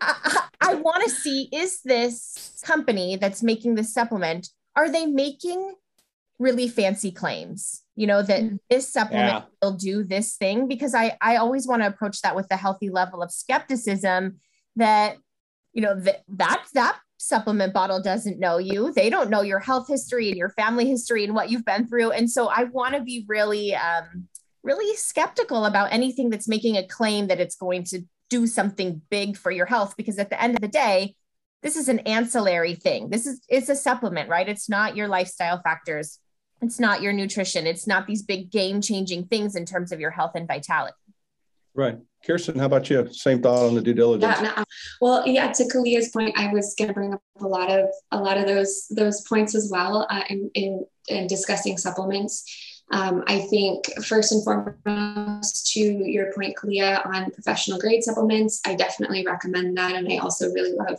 I, 0.02 0.48
I, 0.60 0.74
want 0.74 1.04
to 1.04 1.10
see 1.10 1.48
is 1.52 1.80
this 1.82 2.62
company 2.64 3.16
that's 3.16 3.42
making 3.42 3.74
this 3.74 3.92
supplement, 3.92 4.48
are 4.76 4.90
they 4.90 5.06
making 5.06 5.74
really 6.38 6.68
fancy 6.68 7.10
claims? 7.10 7.82
You 7.96 8.06
know, 8.06 8.22
that 8.22 8.42
mm-hmm. 8.42 8.56
this 8.68 8.90
supplement 8.90 9.44
yeah. 9.44 9.50
will 9.62 9.76
do 9.76 10.04
this 10.04 10.36
thing? 10.36 10.68
Because 10.68 10.94
I, 10.94 11.16
I 11.20 11.36
always 11.36 11.66
want 11.66 11.82
to 11.82 11.88
approach 11.88 12.22
that 12.22 12.36
with 12.36 12.46
a 12.50 12.56
healthy 12.56 12.88
level 12.88 13.22
of 13.22 13.30
skepticism 13.30 14.40
that, 14.76 15.16
you 15.72 15.82
know, 15.82 15.98
that 16.00 16.22
that, 16.28 16.64
that 16.74 16.98
supplement 17.18 17.74
bottle 17.74 18.00
doesn't 18.00 18.40
know 18.40 18.56
you. 18.56 18.92
They 18.92 19.10
don't 19.10 19.28
know 19.28 19.42
your 19.42 19.58
health 19.58 19.86
history 19.86 20.28
and 20.28 20.38
your 20.38 20.48
family 20.50 20.86
history 20.86 21.24
and 21.24 21.34
what 21.34 21.50
you've 21.50 21.66
been 21.66 21.86
through. 21.86 22.12
And 22.12 22.30
so 22.30 22.48
I 22.48 22.64
want 22.64 22.94
to 22.94 23.02
be 23.02 23.26
really, 23.28 23.74
um, 23.74 24.28
really 24.62 24.96
skeptical 24.96 25.66
about 25.66 25.92
anything 25.92 26.30
that's 26.30 26.48
making 26.48 26.76
a 26.76 26.86
claim 26.86 27.26
that 27.28 27.40
it's 27.40 27.56
going 27.56 27.84
to 27.84 28.02
do 28.30 28.46
something 28.46 29.02
big 29.10 29.36
for 29.36 29.50
your 29.50 29.66
health, 29.66 29.94
because 29.96 30.18
at 30.18 30.30
the 30.30 30.42
end 30.42 30.54
of 30.54 30.62
the 30.62 30.68
day, 30.68 31.14
this 31.62 31.76
is 31.76 31.88
an 31.88 31.98
ancillary 32.00 32.74
thing. 32.74 33.10
This 33.10 33.26
is 33.26 33.42
it's 33.48 33.68
a 33.68 33.76
supplement, 33.76 34.30
right? 34.30 34.48
It's 34.48 34.68
not 34.68 34.96
your 34.96 35.08
lifestyle 35.08 35.60
factors. 35.60 36.18
It's 36.62 36.80
not 36.80 37.02
your 37.02 37.12
nutrition. 37.12 37.66
It's 37.66 37.86
not 37.86 38.06
these 38.06 38.22
big 38.22 38.50
game 38.50 38.80
changing 38.80 39.26
things 39.26 39.56
in 39.56 39.66
terms 39.66 39.92
of 39.92 40.00
your 40.00 40.10
health 40.10 40.32
and 40.34 40.48
vitality. 40.48 40.94
Right. 41.74 41.98
Kirsten, 42.26 42.58
how 42.58 42.66
about 42.66 42.90
you? 42.90 43.08
Same 43.12 43.40
thought 43.40 43.66
on 43.66 43.74
the 43.74 43.80
due 43.80 43.94
diligence. 43.94 44.40
Yeah, 44.42 44.52
no, 44.56 44.64
well, 45.00 45.26
yeah. 45.26 45.52
To 45.52 45.64
Kalea's 45.64 46.10
point, 46.10 46.38
I 46.38 46.52
was 46.52 46.74
going 46.78 46.88
to 46.88 46.94
bring 46.94 47.14
up 47.14 47.22
a 47.40 47.46
lot 47.46 47.70
of 47.70 47.88
a 48.10 48.18
lot 48.18 48.36
of 48.36 48.46
those 48.46 48.86
those 48.90 49.22
points 49.22 49.54
as 49.54 49.70
well 49.70 50.06
uh, 50.10 50.22
in, 50.28 50.50
in, 50.54 50.84
in 51.08 51.26
discussing 51.26 51.78
supplements. 51.78 52.44
Um, 52.90 53.22
I 53.26 53.40
think 53.40 53.84
first 54.04 54.32
and 54.32 54.42
foremost, 54.42 55.72
to 55.72 55.80
your 55.80 56.32
point, 56.32 56.56
Kalea, 56.56 57.06
on 57.06 57.30
professional 57.30 57.78
grade 57.78 58.02
supplements, 58.02 58.60
I 58.66 58.74
definitely 58.74 59.24
recommend 59.24 59.76
that, 59.76 59.94
and 59.94 60.12
I 60.12 60.16
also 60.18 60.50
really 60.52 60.72
love 60.72 60.98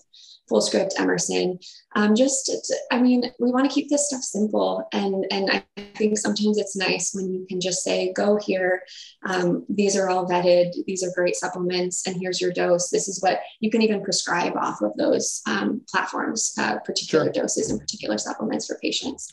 Fullscript 0.49 0.99
Emerson. 0.99 1.59
Um, 1.95 2.15
just, 2.15 2.51
I 2.91 3.01
mean, 3.01 3.23
we 3.39 3.51
want 3.51 3.69
to 3.69 3.73
keep 3.73 3.89
this 3.89 4.07
stuff 4.07 4.21
simple, 4.21 4.87
and 4.93 5.25
and 5.31 5.49
I 5.51 5.63
think 5.95 6.17
sometimes 6.17 6.57
it's 6.57 6.75
nice 6.75 7.11
when 7.13 7.33
you 7.33 7.45
can 7.47 7.59
just 7.59 7.83
say, 7.83 8.13
"Go 8.13 8.37
here. 8.37 8.83
Um, 9.25 9.65
these 9.69 9.95
are 9.97 10.09
all 10.09 10.27
vetted. 10.27 10.71
These 10.85 11.03
are 11.03 11.11
great 11.13 11.35
supplements, 11.35 12.07
and 12.07 12.17
here's 12.19 12.39
your 12.39 12.53
dose. 12.53 12.89
This 12.89 13.07
is 13.07 13.21
what 13.21 13.41
you 13.59 13.69
can 13.69 13.81
even 13.81 14.03
prescribe 14.03 14.55
off 14.55 14.81
of 14.81 14.95
those 14.97 15.41
um, 15.47 15.81
platforms, 15.89 16.53
uh, 16.57 16.79
particular 16.79 17.25
sure. 17.25 17.33
doses 17.33 17.69
and 17.69 17.79
particular 17.79 18.17
supplements 18.17 18.67
for 18.67 18.77
patients." 18.81 19.29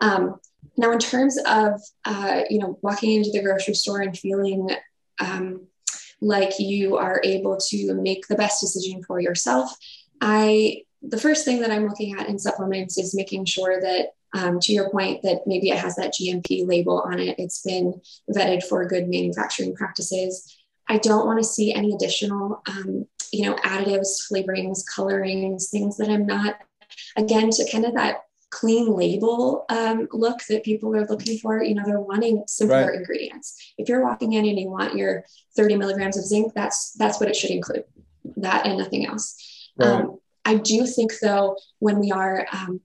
Um, 0.00 0.36
now, 0.76 0.92
in 0.92 0.98
terms 0.98 1.38
of 1.46 1.80
uh, 2.04 2.42
you 2.48 2.58
know 2.58 2.78
walking 2.82 3.14
into 3.14 3.30
the 3.32 3.42
grocery 3.42 3.74
store 3.74 4.00
and 4.00 4.16
feeling 4.16 4.70
um, 5.20 5.66
like 6.20 6.58
you 6.58 6.96
are 6.96 7.20
able 7.24 7.58
to 7.70 7.94
make 7.94 8.26
the 8.26 8.36
best 8.36 8.60
decision 8.60 9.02
for 9.04 9.20
yourself 9.20 9.76
I 10.20 10.82
the 11.02 11.18
first 11.18 11.44
thing 11.44 11.60
that 11.60 11.70
I'm 11.70 11.86
looking 11.86 12.18
at 12.18 12.28
in 12.28 12.38
supplements 12.38 12.98
is 12.98 13.14
making 13.14 13.44
sure 13.44 13.80
that 13.80 14.08
um, 14.34 14.58
to 14.60 14.72
your 14.72 14.90
point 14.90 15.22
that 15.22 15.42
maybe 15.46 15.70
it 15.70 15.78
has 15.78 15.96
that 15.96 16.12
GMP 16.12 16.66
label 16.66 17.00
on 17.00 17.18
it. 17.18 17.38
It's 17.38 17.62
been 17.62 18.00
vetted 18.28 18.64
for 18.64 18.84
good 18.84 19.08
manufacturing 19.08 19.74
practices. 19.74 20.56
I 20.88 20.98
don't 20.98 21.26
want 21.26 21.38
to 21.38 21.48
see 21.48 21.72
any 21.72 21.94
additional, 21.94 22.62
um, 22.68 23.06
you 23.32 23.48
know, 23.48 23.54
additives, 23.56 24.30
flavorings, 24.30 24.82
colorings, 24.94 25.70
things 25.70 25.96
that 25.98 26.10
I'm 26.10 26.26
not. 26.26 26.56
Again, 27.16 27.50
to 27.50 27.70
kind 27.70 27.84
of 27.84 27.94
that 27.94 28.24
clean 28.50 28.94
label 28.94 29.64
um, 29.68 30.08
look 30.12 30.38
that 30.48 30.64
people 30.64 30.94
are 30.96 31.06
looking 31.06 31.38
for. 31.38 31.62
You 31.62 31.74
know, 31.74 31.82
they're 31.84 32.00
wanting 32.00 32.44
simpler 32.46 32.86
right. 32.86 32.94
ingredients. 32.94 33.74
If 33.78 33.88
you're 33.88 34.04
walking 34.04 34.32
in 34.32 34.46
and 34.46 34.58
you 34.58 34.70
want 34.70 34.96
your 34.96 35.24
30 35.56 35.76
milligrams 35.76 36.16
of 36.16 36.24
zinc, 36.24 36.54
that's 36.54 36.92
that's 36.92 37.20
what 37.20 37.28
it 37.28 37.36
should 37.36 37.50
include. 37.50 37.84
That 38.36 38.66
and 38.66 38.78
nothing 38.78 39.06
else. 39.06 39.70
Um, 39.80 40.18
I 40.44 40.56
do 40.56 40.86
think, 40.86 41.12
though, 41.20 41.56
when 41.78 41.98
we 41.98 42.10
are 42.10 42.46
um, 42.52 42.80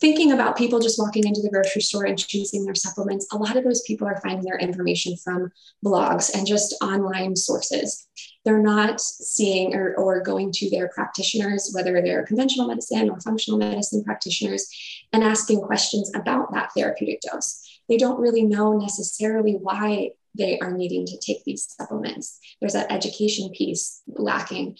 thinking 0.00 0.32
about 0.32 0.56
people 0.56 0.78
just 0.78 0.98
walking 0.98 1.26
into 1.26 1.42
the 1.42 1.50
grocery 1.50 1.82
store 1.82 2.04
and 2.04 2.18
choosing 2.18 2.64
their 2.64 2.74
supplements, 2.74 3.26
a 3.32 3.36
lot 3.36 3.56
of 3.56 3.64
those 3.64 3.82
people 3.82 4.06
are 4.06 4.20
finding 4.22 4.44
their 4.44 4.58
information 4.58 5.16
from 5.16 5.50
blogs 5.84 6.34
and 6.34 6.46
just 6.46 6.74
online 6.82 7.36
sources. 7.36 8.08
They're 8.48 8.62
not 8.62 8.98
seeing 8.98 9.74
or, 9.74 9.94
or 9.96 10.22
going 10.22 10.52
to 10.52 10.70
their 10.70 10.88
practitioners, 10.88 11.70
whether 11.74 12.00
they're 12.00 12.24
conventional 12.24 12.66
medicine 12.66 13.10
or 13.10 13.20
functional 13.20 13.58
medicine 13.58 14.02
practitioners, 14.02 14.66
and 15.12 15.22
asking 15.22 15.60
questions 15.60 16.10
about 16.16 16.50
that 16.54 16.70
therapeutic 16.74 17.20
dose. 17.20 17.62
They 17.90 17.98
don't 17.98 18.18
really 18.18 18.44
know 18.44 18.78
necessarily 18.78 19.52
why 19.52 20.12
they 20.34 20.58
are 20.60 20.72
needing 20.72 21.04
to 21.04 21.18
take 21.18 21.44
these 21.44 21.68
supplements. 21.76 22.38
There's 22.58 22.72
that 22.72 22.90
education 22.90 23.50
piece 23.50 24.00
lacking. 24.06 24.78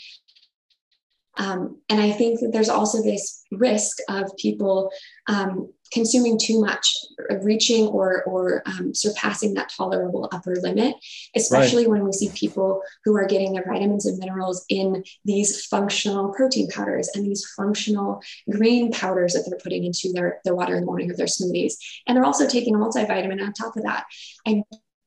Um, 1.38 1.81
and 1.88 2.01
I 2.01 2.11
think 2.11 2.40
that 2.40 2.53
there's 2.53 2.68
also 2.68 3.03
this 3.03 3.44
risk 3.53 3.98
of 4.09 4.31
people 4.37 4.90
um, 5.29 5.72
consuming 5.92 6.38
too 6.38 6.61
much, 6.61 6.92
reaching 7.42 7.87
or, 7.87 8.24
or 8.24 8.62
um, 8.66 8.94
surpassing 8.94 9.55
that 9.55 9.70
tolerable 9.74 10.29
upper 10.33 10.57
limit, 10.57 10.96
especially 11.35 11.85
right. 11.85 11.92
when 11.92 12.05
we 12.05 12.12
see 12.12 12.31
people 12.35 12.83
who 13.05 13.16
are 13.16 13.27
getting 13.27 13.53
their 13.53 13.64
vitamins 13.64 14.05
and 14.05 14.18
minerals 14.18 14.64
in 14.68 15.03
these 15.24 15.64
functional 15.66 16.35
protein 16.35 16.68
powders 16.68 17.09
and 17.14 17.24
these 17.24 17.46
functional 17.57 18.20
green 18.51 18.90
powders 18.90 19.33
that 19.33 19.44
they're 19.48 19.61
putting 19.61 19.85
into 19.85 20.12
their, 20.12 20.40
their 20.44 20.55
water 20.55 20.74
in 20.74 20.81
the 20.81 20.87
morning 20.87 21.11
or 21.11 21.16
their 21.16 21.27
smoothies. 21.27 21.74
And 22.07 22.16
they're 22.16 22.24
also 22.24 22.48
taking 22.48 22.74
a 22.74 22.79
multivitamin 22.79 23.42
on 23.42 23.53
top 23.53 23.77
of 23.77 23.85
that. 23.85 24.05
I 24.46 24.62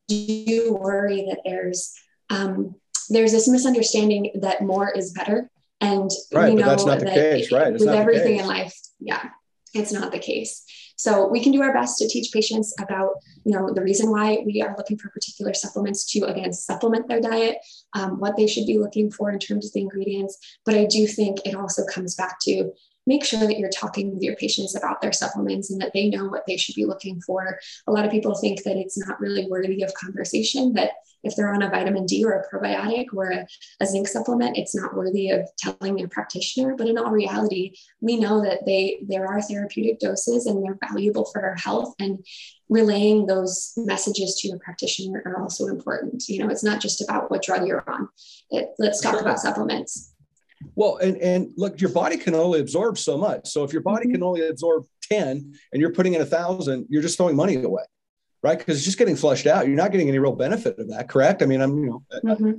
do 0.08 0.78
worry 0.80 1.26
that 1.30 1.42
there's 1.46 1.94
um, 2.30 2.76
there's 3.10 3.34
this 3.34 3.48
misunderstanding 3.50 4.32
that 4.36 4.62
more 4.62 4.90
is 4.90 5.12
better 5.12 5.50
and 5.82 6.10
right, 6.32 6.54
we 6.54 6.56
know 6.56 6.68
that's 6.68 6.86
not 6.86 7.00
the 7.00 7.06
case, 7.06 7.52
right? 7.52 7.74
It's 7.74 7.84
with 7.84 7.94
everything 7.94 8.38
in 8.38 8.48
life, 8.48 8.74
yeah, 9.00 9.30
it's 9.74 9.92
not 9.92 10.12
the 10.12 10.20
case. 10.20 10.64
So 10.96 11.28
we 11.28 11.42
can 11.42 11.52
do 11.52 11.64
our 11.64 11.74
best 11.74 11.98
to 11.98 12.08
teach 12.08 12.32
patients 12.32 12.76
about, 12.80 13.14
you 13.44 13.58
know, 13.58 13.74
the 13.74 13.82
reason 13.82 14.12
why 14.12 14.44
we 14.46 14.62
are 14.62 14.76
looking 14.78 15.00
for 15.00 15.10
particular 15.10 15.52
supplements 15.56 16.06
to 16.12 16.26
again 16.26 16.54
supplement 16.54 17.08
their 17.08 17.20
diet, 17.20 17.58
um, 17.94 18.20
what 18.20 18.38
they 18.38 18.46
should 18.46 18.68
be 18.68 18.78
looking 18.78 19.10
for 19.10 19.32
in 19.32 19.40
terms 19.40 19.66
of 19.66 19.74
the 19.74 19.82
ingredients. 19.82 20.38
But 20.64 20.76
I 20.76 20.86
do 20.86 21.08
think 21.08 21.40
it 21.44 21.56
also 21.56 21.84
comes 21.86 22.14
back 22.14 22.38
to 22.42 22.72
make 23.08 23.26
sure 23.26 23.40
that 23.40 23.58
you're 23.58 23.72
talking 23.72 24.14
with 24.14 24.22
your 24.22 24.36
patients 24.36 24.76
about 24.76 25.02
their 25.02 25.12
supplements 25.12 25.72
and 25.72 25.82
that 25.82 25.92
they 25.92 26.08
know 26.08 26.26
what 26.26 26.44
they 26.48 26.56
should 26.56 26.76
be 26.76 26.86
looking 26.86 27.20
for. 27.22 27.60
A 27.88 27.92
lot 27.92 28.06
of 28.06 28.12
people 28.12 28.36
think 28.36 28.62
that 28.64 28.78
it's 28.78 28.98
not 28.98 29.20
really 29.20 29.48
worthy 29.48 29.82
of 29.82 29.92
conversation, 29.96 30.74
that 30.74 30.92
if 31.24 31.36
they're 31.36 31.54
on 31.54 31.62
a 31.62 31.70
vitamin 31.70 32.06
D 32.06 32.24
or 32.24 32.34
a 32.34 32.50
probiotic 32.50 33.08
or 33.14 33.30
a, 33.30 33.48
a 33.80 33.86
zinc 33.86 34.08
supplement, 34.08 34.58
it's 34.58 34.76
not 34.76 34.96
worthy 34.96 35.30
of 35.30 35.48
telling 35.58 35.96
their 35.96 36.08
practitioner. 36.08 36.76
But 36.76 36.88
in 36.88 36.98
all 36.98 37.12
reality, 37.12 37.74
we 38.00 38.18
know 38.18 38.42
that 38.44 38.66
they 38.66 39.04
there 39.08 39.28
are 39.28 39.42
therapeutic 39.42 40.00
doses 40.00 40.46
and 40.46 40.64
they're 40.64 40.78
valuable 40.88 41.26
for 41.26 41.42
our 41.42 41.56
health. 41.56 41.94
And 42.00 42.26
relaying 42.70 43.26
those 43.26 43.74
messages 43.78 44.36
to 44.38 44.48
your 44.48 44.60
practitioner 44.60 45.22
are 45.26 45.42
also 45.42 45.68
important. 45.68 46.24
You 46.28 46.40
know, 46.40 46.50
it's 46.50 46.64
not 46.64 46.82
just 46.82 47.02
about 47.02 47.30
what 47.30 47.44
drug 47.44 47.68
you're 47.68 47.84
on. 47.88 48.08
It, 48.50 48.70
let's 48.80 49.02
talk 49.02 49.20
about 49.20 49.40
supplements. 49.40 50.14
Well, 50.76 50.98
and 50.98 51.18
and 51.18 51.52
look, 51.58 51.82
your 51.82 51.92
body 51.92 52.18
can 52.18 52.36
only 52.36 52.60
absorb 52.60 52.98
so 52.98 53.18
much. 53.18 53.48
So 53.48 53.64
if 53.64 53.74
your 53.74 53.82
body 53.82 54.06
mm-hmm. 54.06 54.14
can 54.14 54.24
only 54.24 54.48
absorb 54.48 54.86
10 55.04 55.54
and 55.74 55.82
you're 55.82 55.94
putting 55.94 56.14
in 56.14 56.22
a 56.22 56.26
thousand, 56.26 56.86
you're 56.90 57.02
just 57.02 57.18
throwing 57.18 57.36
money 57.36 57.62
away. 57.62 57.84
Right. 58.44 58.58
Because 58.58 58.78
it's 58.78 58.86
just 58.86 58.98
getting 58.98 59.16
flushed 59.16 59.46
out. 59.46 59.68
You're 59.68 59.76
not 59.76 59.92
getting 59.92 60.08
any 60.08 60.20
real 60.20 60.36
benefit 60.36 60.80
of 60.80 60.90
that, 60.90 61.10
correct? 61.10 61.44
I 61.44 61.46
mean, 61.46 61.62
I'm, 61.62 61.84
you 61.84 61.90
know, 61.90 62.04
mm-hmm. 62.24 62.52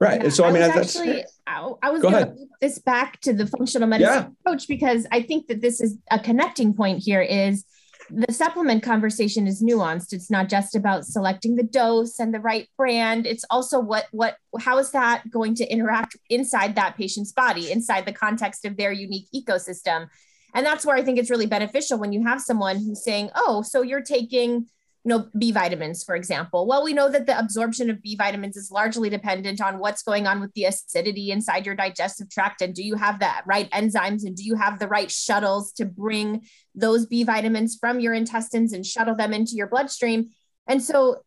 right. 0.00 0.18
Yeah, 0.18 0.24
and 0.24 0.34
so 0.34 0.44
I, 0.44 0.48
I 0.48 0.52
mean 0.52 0.60
that's 0.60 0.96
actually 0.96 1.24
I, 1.46 1.72
I 1.82 1.90
was 1.90 2.02
going 2.02 2.12
to 2.12 2.34
this 2.60 2.78
back 2.78 3.20
to 3.22 3.32
the 3.32 3.46
functional 3.46 3.88
medicine 3.88 4.14
yeah. 4.14 4.28
approach 4.44 4.68
because 4.68 5.06
I 5.10 5.22
think 5.22 5.46
that 5.48 5.60
this 5.60 5.80
is 5.80 5.98
a 6.10 6.18
connecting 6.18 6.74
point 6.74 7.02
here 7.02 7.22
is 7.22 7.64
the 8.10 8.32
supplement 8.32 8.82
conversation 8.82 9.46
is 9.46 9.62
nuanced 9.62 10.12
it's 10.12 10.30
not 10.30 10.48
just 10.48 10.74
about 10.74 11.06
selecting 11.06 11.56
the 11.56 11.62
dose 11.62 12.18
and 12.18 12.34
the 12.34 12.40
right 12.40 12.68
brand 12.76 13.26
it's 13.26 13.44
also 13.50 13.80
what 13.80 14.06
what 14.10 14.36
how 14.60 14.78
is 14.78 14.90
that 14.90 15.22
going 15.30 15.54
to 15.54 15.66
interact 15.66 16.16
inside 16.28 16.74
that 16.74 16.96
patient's 16.96 17.32
body 17.32 17.70
inside 17.70 18.04
the 18.04 18.12
context 18.12 18.64
of 18.64 18.76
their 18.76 18.92
unique 18.92 19.26
ecosystem 19.34 20.08
and 20.54 20.66
that's 20.66 20.84
where 20.84 20.96
i 20.96 21.02
think 21.02 21.18
it's 21.18 21.30
really 21.30 21.46
beneficial 21.46 21.98
when 21.98 22.12
you 22.12 22.22
have 22.22 22.40
someone 22.40 22.76
who's 22.76 23.02
saying 23.02 23.30
oh 23.36 23.62
so 23.62 23.80
you're 23.80 24.02
taking 24.02 24.66
you 25.04 25.10
know, 25.10 25.28
B 25.38 25.52
vitamins, 25.52 26.02
for 26.02 26.16
example. 26.16 26.66
Well, 26.66 26.82
we 26.82 26.94
know 26.94 27.10
that 27.10 27.26
the 27.26 27.38
absorption 27.38 27.90
of 27.90 28.00
B 28.00 28.16
vitamins 28.16 28.56
is 28.56 28.70
largely 28.70 29.10
dependent 29.10 29.60
on 29.60 29.78
what's 29.78 30.02
going 30.02 30.26
on 30.26 30.40
with 30.40 30.52
the 30.54 30.64
acidity 30.64 31.30
inside 31.30 31.66
your 31.66 31.74
digestive 31.74 32.30
tract. 32.30 32.62
And 32.62 32.74
do 32.74 32.82
you 32.82 32.94
have 32.94 33.18
the 33.18 33.30
right 33.44 33.70
enzymes 33.70 34.24
and 34.24 34.34
do 34.34 34.42
you 34.42 34.54
have 34.54 34.78
the 34.78 34.88
right 34.88 35.10
shuttles 35.10 35.72
to 35.72 35.84
bring 35.84 36.46
those 36.74 37.04
B 37.04 37.22
vitamins 37.22 37.76
from 37.78 38.00
your 38.00 38.14
intestines 38.14 38.72
and 38.72 38.84
shuttle 38.84 39.14
them 39.14 39.34
into 39.34 39.52
your 39.56 39.66
bloodstream? 39.66 40.30
And 40.66 40.82
so 40.82 41.18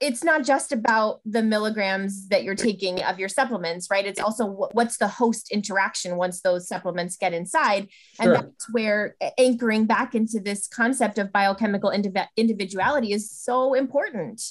it's 0.00 0.24
not 0.24 0.44
just 0.44 0.72
about 0.72 1.20
the 1.24 1.42
milligrams 1.42 2.28
that 2.28 2.44
you're 2.44 2.54
taking 2.54 3.02
of 3.02 3.18
your 3.18 3.28
supplements, 3.28 3.88
right? 3.90 4.06
It's 4.06 4.20
also 4.20 4.46
what's 4.72 4.98
the 4.98 5.08
host 5.08 5.50
interaction 5.50 6.16
once 6.16 6.40
those 6.40 6.68
supplements 6.68 7.16
get 7.16 7.32
inside. 7.32 7.88
And 8.18 8.26
sure. 8.26 8.34
that's 8.34 8.72
where 8.72 9.16
anchoring 9.38 9.86
back 9.86 10.14
into 10.14 10.40
this 10.40 10.68
concept 10.68 11.18
of 11.18 11.32
biochemical 11.32 11.90
indiv- 11.90 12.28
individuality 12.36 13.12
is 13.12 13.30
so 13.30 13.74
important. 13.74 14.42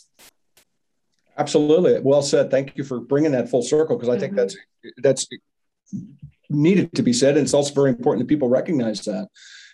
Absolutely. 1.37 1.99
Well 1.99 2.21
said. 2.21 2.51
Thank 2.51 2.77
you 2.77 2.83
for 2.83 2.99
bringing 2.99 3.31
that 3.31 3.49
full 3.49 3.63
circle 3.63 3.97
because 3.97 4.09
I 4.09 4.19
think 4.19 4.33
mm-hmm. 4.33 4.53
that's 5.01 5.27
that's 5.27 5.27
needed 6.49 6.93
to 6.95 7.01
be 7.01 7.13
said 7.13 7.37
and 7.37 7.45
it's 7.45 7.53
also 7.53 7.73
very 7.73 7.89
important 7.89 8.19
that 8.19 8.27
people 8.27 8.49
recognize 8.49 9.01
that 9.05 9.27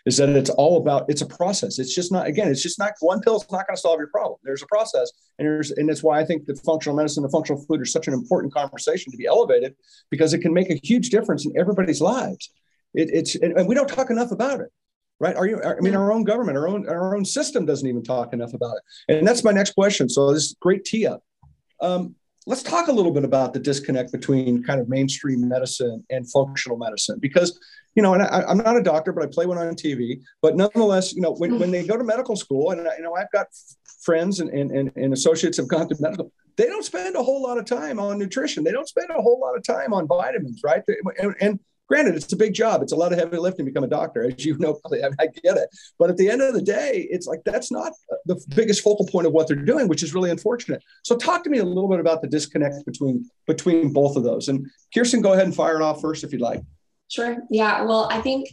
is 0.07 0.17
that 0.17 0.29
it's 0.29 0.49
all 0.51 0.77
about 0.77 1.05
it's 1.09 1.21
a 1.21 1.25
process. 1.25 1.79
It's 1.79 1.93
just 1.93 2.11
not 2.11 2.27
again, 2.27 2.47
it's 2.47 2.63
just 2.63 2.79
not 2.79 2.93
one 3.01 3.19
pill 3.21 3.35
is 3.35 3.45
not 3.51 3.67
going 3.67 3.75
to 3.75 3.81
solve 3.81 3.99
your 3.99 4.07
problem. 4.07 4.39
There's 4.43 4.63
a 4.63 4.67
process, 4.67 5.11
and 5.37 5.45
there's 5.45 5.71
and 5.71 5.89
that's 5.89 6.01
why 6.01 6.19
I 6.19 6.25
think 6.25 6.45
that 6.45 6.59
functional 6.59 6.95
medicine 6.95 7.23
and 7.23 7.31
functional 7.31 7.61
food 7.65 7.81
are 7.81 7.85
such 7.85 8.07
an 8.07 8.13
important 8.13 8.53
conversation 8.53 9.11
to 9.11 9.17
be 9.17 9.25
elevated 9.25 9.75
because 10.09 10.33
it 10.33 10.39
can 10.39 10.53
make 10.53 10.69
a 10.69 10.79
huge 10.81 11.09
difference 11.09 11.45
in 11.45 11.53
everybody's 11.57 11.99
lives. 11.99 12.51
It, 12.93 13.09
it's 13.11 13.35
and 13.35 13.67
we 13.67 13.75
don't 13.75 13.89
talk 13.89 14.09
enough 14.09 14.31
about 14.31 14.61
it 14.61 14.71
right? 15.19 15.35
Are 15.35 15.47
you? 15.47 15.61
I 15.63 15.79
mean, 15.81 15.95
our 15.95 16.11
own 16.11 16.23
government, 16.23 16.57
our 16.57 16.67
own 16.67 16.87
our 16.87 17.15
own 17.15 17.25
system 17.25 17.65
doesn't 17.65 17.87
even 17.87 18.03
talk 18.03 18.33
enough 18.33 18.53
about 18.53 18.75
it. 18.77 19.17
And 19.17 19.27
that's 19.27 19.43
my 19.43 19.51
next 19.51 19.73
question. 19.73 20.09
So 20.09 20.31
this 20.31 20.43
is 20.43 20.55
great 20.61 20.85
tee 20.85 21.07
up. 21.07 21.23
Um, 21.81 22.15
let's 22.47 22.63
talk 22.63 22.87
a 22.87 22.91
little 22.91 23.11
bit 23.11 23.23
about 23.23 23.53
the 23.53 23.59
disconnect 23.59 24.11
between 24.11 24.63
kind 24.63 24.79
of 24.79 24.89
mainstream 24.89 25.47
medicine 25.47 26.03
and 26.09 26.29
functional 26.31 26.77
medicine 26.77 27.19
because 27.19 27.59
you 27.93 28.01
know 28.01 28.13
and 28.13 28.23
I, 28.23 28.49
am 28.49 28.57
not 28.57 28.77
a 28.77 28.81
doctor 28.81 29.11
but 29.11 29.23
i 29.23 29.27
play 29.27 29.45
one 29.45 29.57
on 29.57 29.75
tv 29.75 30.21
but 30.41 30.55
nonetheless 30.55 31.13
you 31.13 31.21
know 31.21 31.33
when, 31.33 31.59
when 31.59 31.71
they 31.71 31.85
go 31.85 31.97
to 31.97 32.03
medical 32.03 32.35
school 32.35 32.71
and 32.71 32.81
you 32.97 33.03
know 33.03 33.13
i've 33.15 33.31
got 33.31 33.47
friends 34.01 34.39
and, 34.39 34.49
and, 34.49 34.91
and 34.95 35.13
associates 35.13 35.57
have 35.57 35.67
gone 35.67 35.87
to 35.89 35.95
medical 35.99 36.31
they 36.57 36.65
don't 36.65 36.83
spend 36.83 37.15
a 37.15 37.23
whole 37.23 37.41
lot 37.41 37.57
of 37.57 37.65
time 37.65 37.99
on 37.99 38.17
nutrition. 38.17 38.63
They 38.63 38.71
don't 38.71 38.87
spend 38.87 39.09
a 39.11 39.21
whole 39.21 39.39
lot 39.39 39.55
of 39.55 39.63
time 39.63 39.93
on 39.93 40.07
vitamins 40.07 40.61
right? 40.63 40.81
And, 41.19 41.35
and 41.39 41.59
Granted, 41.87 42.15
it's 42.15 42.33
a 42.33 42.37
big 42.37 42.53
job. 42.53 42.81
It's 42.81 42.91
a 42.91 42.95
lot 42.95 43.13
of 43.13 43.19
heavy 43.19 43.37
lifting 43.37 43.65
to 43.65 43.71
become 43.71 43.85
a 43.85 43.87
doctor, 43.87 44.29
as 44.29 44.43
you 44.45 44.57
know. 44.57 44.79
I, 44.91 45.09
I 45.19 45.27
get 45.27 45.57
it, 45.57 45.69
but 45.97 46.09
at 46.09 46.17
the 46.17 46.29
end 46.29 46.41
of 46.41 46.53
the 46.53 46.61
day, 46.61 47.07
it's 47.09 47.27
like 47.27 47.41
that's 47.45 47.71
not 47.71 47.93
the 48.25 48.43
biggest 48.55 48.81
focal 48.81 49.07
point 49.07 49.25
of 49.25 49.33
what 49.33 49.47
they're 49.47 49.55
doing, 49.55 49.87
which 49.87 50.03
is 50.03 50.13
really 50.13 50.29
unfortunate. 50.29 50.83
So, 51.03 51.15
talk 51.15 51.43
to 51.45 51.49
me 51.49 51.59
a 51.59 51.65
little 51.65 51.89
bit 51.89 51.99
about 51.99 52.21
the 52.21 52.27
disconnect 52.27 52.85
between 52.85 53.29
between 53.45 53.93
both 53.93 54.17
of 54.17 54.23
those. 54.23 54.49
And 54.49 54.67
Kirsten, 54.93 55.21
go 55.21 55.33
ahead 55.33 55.45
and 55.45 55.55
fire 55.55 55.77
it 55.77 55.81
off 55.81 56.01
first, 56.01 56.23
if 56.23 56.33
you'd 56.33 56.41
like. 56.41 56.61
Sure. 57.09 57.37
Yeah. 57.49 57.83
Well, 57.83 58.09
I 58.11 58.19
think 58.19 58.49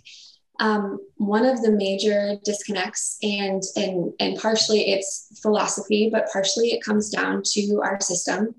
um, 0.61 0.99
one 1.16 1.44
of 1.44 1.61
the 1.62 1.73
major 1.73 2.37
disconnects, 2.44 3.18
and 3.23 3.62
and 3.75 4.12
and 4.20 4.38
partially 4.38 4.92
it's 4.92 5.40
philosophy, 5.42 6.09
but 6.12 6.29
partially 6.33 6.68
it 6.68 6.85
comes 6.85 7.11
down 7.11 7.42
to 7.53 7.81
our 7.83 8.01
system 8.01 8.55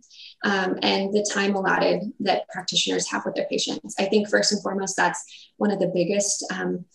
um, 0.46 0.78
and 0.84 1.12
the 1.12 1.28
time 1.34 1.56
allotted 1.56 2.14
that 2.20 2.48
practitioners 2.50 3.10
have 3.10 3.26
with 3.26 3.34
their 3.34 3.48
patients. 3.48 3.96
I 4.00 4.06
think 4.06 4.30
first 4.30 4.52
and 4.54 4.62
foremost, 4.62 4.96
that's 4.96 5.52
one 5.58 5.72
of 5.72 5.80
the 5.80 5.92
biggest 5.94 6.46
um, 6.54 6.86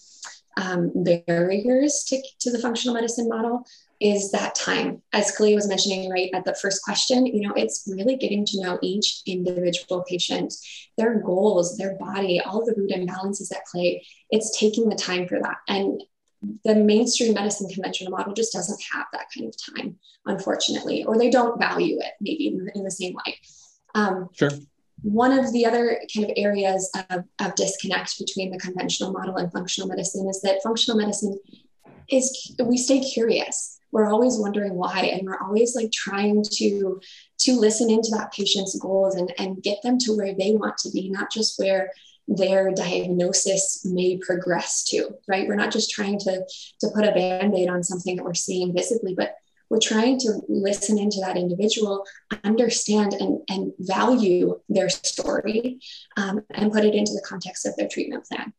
um, 0.56 0.92
barriers 1.26 2.04
to, 2.08 2.22
to 2.40 2.52
the 2.52 2.60
functional 2.60 2.94
medicine 2.94 3.28
model 3.28 3.64
is 4.00 4.30
that 4.30 4.54
time. 4.54 5.02
As 5.12 5.36
Kalea 5.36 5.56
was 5.56 5.68
mentioning 5.68 6.08
right 6.08 6.30
at 6.32 6.44
the 6.44 6.54
first 6.54 6.82
question, 6.82 7.26
you 7.26 7.46
know, 7.46 7.52
it's 7.54 7.84
really 7.86 8.16
getting 8.16 8.46
to 8.46 8.62
know 8.62 8.78
each 8.82 9.20
individual 9.26 10.04
patient, 10.08 10.54
their 10.96 11.20
goals, 11.20 11.76
their 11.76 11.96
body, 11.96 12.40
all 12.40 12.64
the 12.64 12.74
root 12.76 12.90
imbalances 12.90 13.52
at 13.52 13.66
play. 13.70 14.06
It's 14.30 14.58
taking 14.58 14.88
the 14.88 14.96
time 14.96 15.26
for 15.26 15.40
that. 15.40 15.56
And 15.68 16.02
the 16.64 16.74
mainstream 16.74 17.34
medicine 17.34 17.68
conventional 17.68 18.10
model 18.10 18.32
just 18.32 18.52
doesn't 18.52 18.80
have 18.92 19.06
that 19.12 19.26
kind 19.36 19.48
of 19.48 19.76
time, 19.76 19.96
unfortunately, 20.26 21.04
or 21.04 21.18
they 21.18 21.30
don't 21.30 21.58
value 21.58 21.98
it 21.98 22.12
maybe 22.20 22.48
in, 22.48 22.70
in 22.74 22.84
the 22.84 22.90
same 22.90 23.14
way. 23.14 23.38
Um, 23.94 24.28
sure. 24.32 24.50
One 25.02 25.38
of 25.38 25.52
the 25.52 25.64
other 25.64 26.00
kind 26.14 26.26
of 26.26 26.32
areas 26.36 26.90
of, 27.10 27.24
of 27.40 27.54
disconnect 27.54 28.18
between 28.18 28.50
the 28.50 28.58
conventional 28.58 29.12
model 29.12 29.36
and 29.36 29.50
functional 29.52 29.88
medicine 29.88 30.28
is 30.28 30.40
that 30.42 30.62
functional 30.62 30.98
medicine 30.98 31.38
is 32.08 32.54
we 32.62 32.76
stay 32.76 33.00
curious. 33.00 33.78
We're 33.92 34.08
always 34.08 34.36
wondering 34.38 34.74
why, 34.74 35.00
and 35.12 35.26
we're 35.26 35.40
always 35.40 35.74
like 35.74 35.90
trying 35.90 36.44
to 36.52 37.00
to 37.38 37.52
listen 37.58 37.90
into 37.90 38.10
that 38.12 38.32
patient's 38.32 38.78
goals 38.78 39.14
and, 39.16 39.32
and 39.38 39.62
get 39.62 39.82
them 39.82 39.98
to 39.98 40.16
where 40.16 40.34
they 40.34 40.52
want 40.52 40.76
to 40.78 40.90
be, 40.90 41.08
not 41.08 41.32
just 41.32 41.58
where 41.58 41.90
their 42.30 42.70
diagnosis 42.70 43.84
may 43.84 44.16
progress 44.16 44.84
to, 44.84 45.10
right? 45.26 45.48
We're 45.48 45.56
not 45.56 45.72
just 45.72 45.90
trying 45.90 46.18
to, 46.20 46.44
to 46.80 46.88
put 46.94 47.04
a 47.04 47.12
band 47.12 47.54
aid 47.54 47.68
on 47.68 47.82
something 47.82 48.16
that 48.16 48.24
we're 48.24 48.34
seeing 48.34 48.72
visibly, 48.72 49.14
but 49.14 49.34
we're 49.68 49.80
trying 49.80 50.18
to 50.20 50.40
listen 50.48 50.96
into 50.98 51.18
that 51.20 51.36
individual, 51.36 52.04
understand 52.44 53.14
and, 53.14 53.40
and 53.48 53.72
value 53.80 54.60
their 54.68 54.88
story, 54.88 55.80
um, 56.16 56.42
and 56.50 56.72
put 56.72 56.84
it 56.84 56.94
into 56.94 57.12
the 57.12 57.24
context 57.26 57.66
of 57.66 57.76
their 57.76 57.88
treatment 57.88 58.24
plan. 58.24 58.52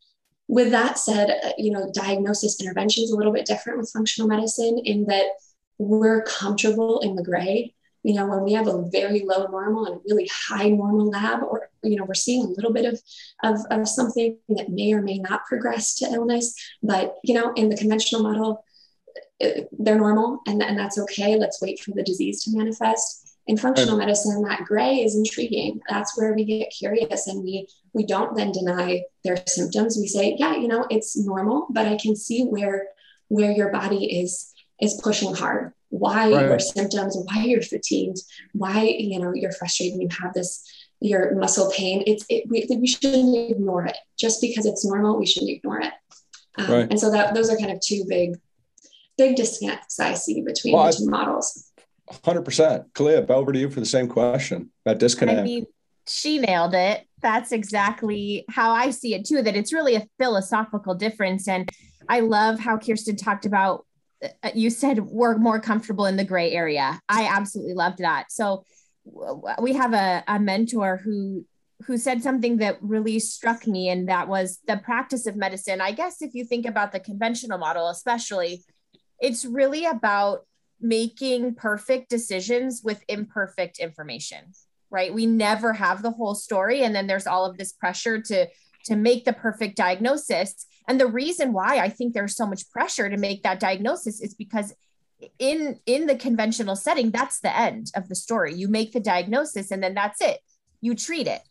With 0.47 0.71
that 0.71 0.99
said, 0.99 1.29
uh, 1.29 1.51
you 1.57 1.71
know, 1.71 1.89
diagnosis 1.93 2.60
intervention 2.62 3.05
is 3.05 3.12
a 3.12 3.15
little 3.15 3.34
bit 3.34 3.45
different 3.45 3.79
with 3.79 3.91
functional 3.91 4.27
medicine 4.27 4.81
in 4.84 5.05
that 5.05 5.27
we're 5.77 6.23
comfortable 6.23 6.99
in 6.99 7.15
the 7.15 7.23
gray. 7.23 7.73
You 8.03 8.15
know, 8.15 8.25
when 8.25 8.43
we 8.43 8.53
have 8.53 8.67
a 8.67 8.83
very 8.91 9.23
low 9.25 9.45
normal 9.47 9.85
and 9.85 9.95
a 9.97 9.99
really 10.09 10.29
high 10.31 10.69
normal 10.69 11.09
lab, 11.09 11.43
or 11.43 11.69
you 11.83 11.97
know, 11.97 12.05
we're 12.05 12.13
seeing 12.13 12.43
a 12.43 12.49
little 12.49 12.73
bit 12.73 12.85
of, 12.85 12.99
of, 13.43 13.59
of 13.69 13.87
something 13.87 14.37
that 14.49 14.69
may 14.69 14.93
or 14.93 15.01
may 15.01 15.19
not 15.19 15.45
progress 15.45 15.95
to 15.95 16.05
illness. 16.05 16.55
But 16.81 17.15
you 17.23 17.33
know, 17.33 17.53
in 17.53 17.69
the 17.69 17.77
conventional 17.77 18.23
model, 18.23 18.65
uh, 19.43 19.61
they're 19.71 19.97
normal 19.97 20.39
and, 20.47 20.61
and 20.61 20.77
that's 20.77 20.97
okay. 20.99 21.35
Let's 21.35 21.61
wait 21.61 21.79
for 21.79 21.91
the 21.91 22.03
disease 22.03 22.43
to 22.43 22.57
manifest. 22.57 23.27
In 23.47 23.57
functional 23.57 23.97
medicine, 23.97 24.43
that 24.43 24.65
gray 24.65 24.97
is 24.97 25.15
intriguing. 25.15 25.81
That's 25.89 26.17
where 26.17 26.33
we 26.33 26.45
get 26.45 26.71
curious 26.77 27.27
and 27.27 27.43
we 27.43 27.67
we 27.93 28.05
don't 28.05 28.35
then 28.35 28.51
deny 28.51 29.01
their 29.23 29.37
symptoms. 29.47 29.97
We 29.99 30.07
say, 30.07 30.35
yeah, 30.37 30.55
you 30.55 30.67
know, 30.67 30.85
it's 30.89 31.17
normal, 31.17 31.67
but 31.71 31.87
I 31.87 31.97
can 31.97 32.15
see 32.15 32.45
where 32.45 32.87
where 33.27 33.51
your 33.51 33.71
body 33.71 34.21
is 34.21 34.53
is 34.79 34.99
pushing 35.01 35.33
hard. 35.33 35.73
Why 35.91 36.32
right. 36.32 36.45
your 36.45 36.60
symptoms, 36.60 37.17
why 37.25 37.43
you're 37.43 37.62
fatigued, 37.62 38.19
why 38.54 38.84
you 38.84 39.19
know 39.19 39.34
you're 39.34 39.51
frustrated 39.51 39.99
and 39.99 40.01
you 40.01 40.17
have 40.21 40.34
this 40.34 40.67
your 40.99 41.36
muscle 41.36 41.71
pain. 41.75 42.04
It's 42.08 42.25
it, 42.30 42.45
we, 42.49 42.65
we 42.77 42.88
shouldn't 42.88 43.51
ignore 43.51 43.86
it. 43.86 43.97
Just 44.17 44.41
because 44.41 44.65
it's 44.65 44.86
normal, 44.86 45.17
we 45.17 45.25
shouldn't 45.25 45.51
ignore 45.51 45.82
it. 45.82 45.93
Um, 46.58 46.71
right. 46.71 46.88
And 46.89 46.99
so 46.99 47.12
that 47.12 47.34
those 47.34 47.49
are 47.49 47.58
kind 47.58 47.71
of 47.71 47.80
two 47.82 48.04
big 48.08 48.38
big 49.17 49.36
disconnects 49.36 49.99
I 49.99 50.13
see 50.13 50.41
between 50.41 50.73
well, 50.73 50.88
the 50.88 50.93
two 50.93 51.10
models. 51.10 51.71
100%. 52.12 52.91
Kalea, 52.91 53.30
over 53.30 53.51
to 53.51 53.60
you 53.60 53.69
for 53.69 53.80
the 53.80 53.86
same 53.86 54.08
question 54.08 54.71
that 54.86 54.99
disconnect. 54.99 55.39
I 55.39 55.43
mean, 55.43 55.65
she 56.08 56.39
nailed 56.39 56.73
it. 56.73 57.06
That's 57.21 57.51
exactly 57.51 58.45
how 58.49 58.71
I 58.71 58.89
see 58.89 59.13
it 59.13 59.25
too, 59.25 59.41
that 59.41 59.56
it's 59.56 59.71
really 59.71 59.95
a 59.95 60.08
philosophical 60.17 60.95
difference. 60.95 61.47
And 61.47 61.69
I 62.10 62.21
love 62.21 62.60
how 62.60 62.77
Kirsten 62.77 63.15
talked 63.15 63.45
about, 63.45 63.86
Uh, 64.23 64.51
you 64.53 64.69
said 64.69 64.99
we're 64.99 65.38
more 65.38 65.60
comfortable 65.60 66.05
in 66.05 66.15
the 66.15 66.23
gray 66.23 66.51
area. 66.51 66.99
I 67.10 67.25
absolutely 67.25 67.73
loved 67.73 67.99
that. 67.99 68.31
So 68.31 68.65
we 69.60 69.73
have 69.73 69.93
a, 69.93 70.23
a 70.27 70.39
mentor 70.39 70.97
who 70.97 71.45
who 71.86 71.97
said 71.97 72.21
something 72.21 72.57
that 72.57 72.77
really 72.81 73.19
struck 73.19 73.65
me 73.65 73.89
and 73.89 74.07
that 74.07 74.27
was 74.27 74.60
the 74.67 74.77
practice 74.77 75.25
of 75.25 75.36
medicine 75.36 75.81
i 75.81 75.91
guess 75.91 76.21
if 76.21 76.36
you 76.36 76.45
think 76.45 76.65
about 76.65 76.91
the 76.91 76.99
conventional 76.99 77.57
model 77.57 77.89
especially 77.89 78.63
it's 79.19 79.45
really 79.45 79.86
about 79.86 80.45
making 80.79 81.55
perfect 81.55 82.10
decisions 82.10 82.81
with 82.84 83.03
imperfect 83.07 83.79
information 83.79 84.39
right 84.91 85.13
we 85.13 85.25
never 85.25 85.73
have 85.73 86.01
the 86.01 86.12
whole 86.12 86.36
story 86.36 86.84
and 86.84 86.93
then 86.93 87.07
there's 87.07 87.27
all 87.27 87.45
of 87.45 87.57
this 87.57 87.71
pressure 87.71 88.21
to 88.21 88.47
to 88.86 88.95
make 88.95 89.25
the 89.25 89.34
perfect 89.34 89.75
diagnosis 89.75 90.65
and 90.91 90.99
the 90.99 91.08
reason 91.08 91.54
why 91.54 91.77
i 91.77 91.89
think 91.89 92.13
there's 92.13 92.36
so 92.36 92.45
much 92.45 92.69
pressure 92.69 93.10
to 93.10 93.17
make 93.17 93.43
that 93.43 93.60
diagnosis 93.60 94.21
is 94.21 94.34
because 94.34 94.73
in 95.39 95.80
in 95.86 96.06
the 96.06 96.15
conventional 96.15 96.75
setting 96.75 97.12
that's 97.12 97.39
the 97.39 97.58
end 97.58 97.88
of 97.95 98.10
the 98.10 98.15
story 98.15 98.54
you 98.54 98.67
make 98.67 98.91
the 98.91 98.99
diagnosis 98.99 99.71
and 99.71 99.82
then 99.82 99.93
that's 99.93 100.21
it 100.21 100.39
you 100.82 100.95
treat 100.95 101.27
it 101.27 101.41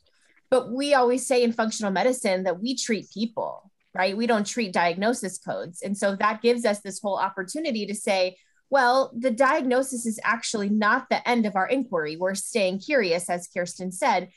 but 0.50 0.70
we 0.72 0.94
always 0.94 1.26
say 1.26 1.42
in 1.42 1.52
functional 1.52 1.92
medicine 1.92 2.42
that 2.42 2.60
we 2.60 2.76
treat 2.76 3.10
people 3.10 3.70
right? 3.94 4.16
We 4.16 4.26
don't 4.26 4.46
treat 4.46 4.72
diagnosis 4.72 5.38
codes. 5.38 5.82
And 5.82 5.96
so 5.96 6.16
that 6.16 6.42
gives 6.42 6.64
us 6.64 6.80
this 6.80 7.00
whole 7.00 7.18
opportunity 7.18 7.86
to 7.86 7.94
say, 7.94 8.36
well, 8.68 9.10
the 9.16 9.32
diagnosis 9.32 10.06
is 10.06 10.20
actually 10.22 10.68
not 10.68 11.08
the 11.10 11.28
end 11.28 11.44
of 11.44 11.56
our 11.56 11.66
inquiry. 11.66 12.16
We're 12.16 12.36
staying 12.36 12.80
curious, 12.80 13.28
as 13.28 13.48
Kirsten 13.48 13.90
said. 13.90 14.28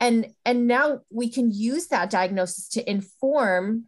And, 0.00 0.34
and 0.44 0.66
now 0.66 1.00
we 1.10 1.30
can 1.30 1.52
use 1.52 1.86
that 1.88 2.10
diagnosis 2.10 2.68
to 2.70 2.90
inform 2.90 3.84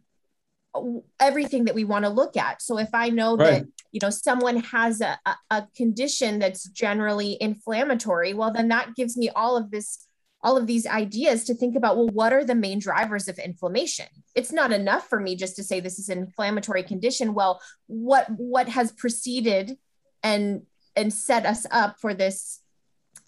everything 1.19 1.65
that 1.65 1.75
we 1.75 1.83
want 1.83 2.05
to 2.05 2.09
look 2.09 2.37
at. 2.37 2.61
So 2.61 2.77
if 2.77 2.89
I 2.93 3.09
know 3.09 3.35
right. 3.35 3.63
that 3.63 3.65
you 3.91 3.99
know 4.01 4.09
someone 4.09 4.57
has 4.57 5.01
a, 5.01 5.19
a 5.49 5.67
condition 5.75 6.39
that's 6.39 6.69
generally 6.69 7.37
inflammatory, 7.41 8.33
well 8.33 8.51
then 8.51 8.67
that 8.69 8.95
gives 8.95 9.17
me 9.17 9.29
all 9.29 9.57
of 9.57 9.71
this 9.71 10.05
all 10.41 10.57
of 10.57 10.67
these 10.67 10.87
ideas 10.87 11.43
to 11.45 11.53
think 11.53 11.75
about 11.75 11.97
well 11.97 12.07
what 12.07 12.33
are 12.33 12.43
the 12.43 12.55
main 12.55 12.79
drivers 12.79 13.27
of 13.27 13.37
inflammation 13.39 14.05
it's 14.35 14.51
not 14.51 14.71
enough 14.71 15.07
for 15.07 15.19
me 15.19 15.35
just 15.35 15.55
to 15.55 15.63
say 15.63 15.79
this 15.79 15.99
is 15.99 16.09
an 16.09 16.19
inflammatory 16.19 16.83
condition 16.83 17.33
well 17.33 17.61
what 17.87 18.25
what 18.37 18.67
has 18.69 18.91
preceded 18.91 19.77
and 20.23 20.61
and 20.95 21.13
set 21.13 21.45
us 21.45 21.65
up 21.71 21.97
for 21.99 22.13
this 22.13 22.61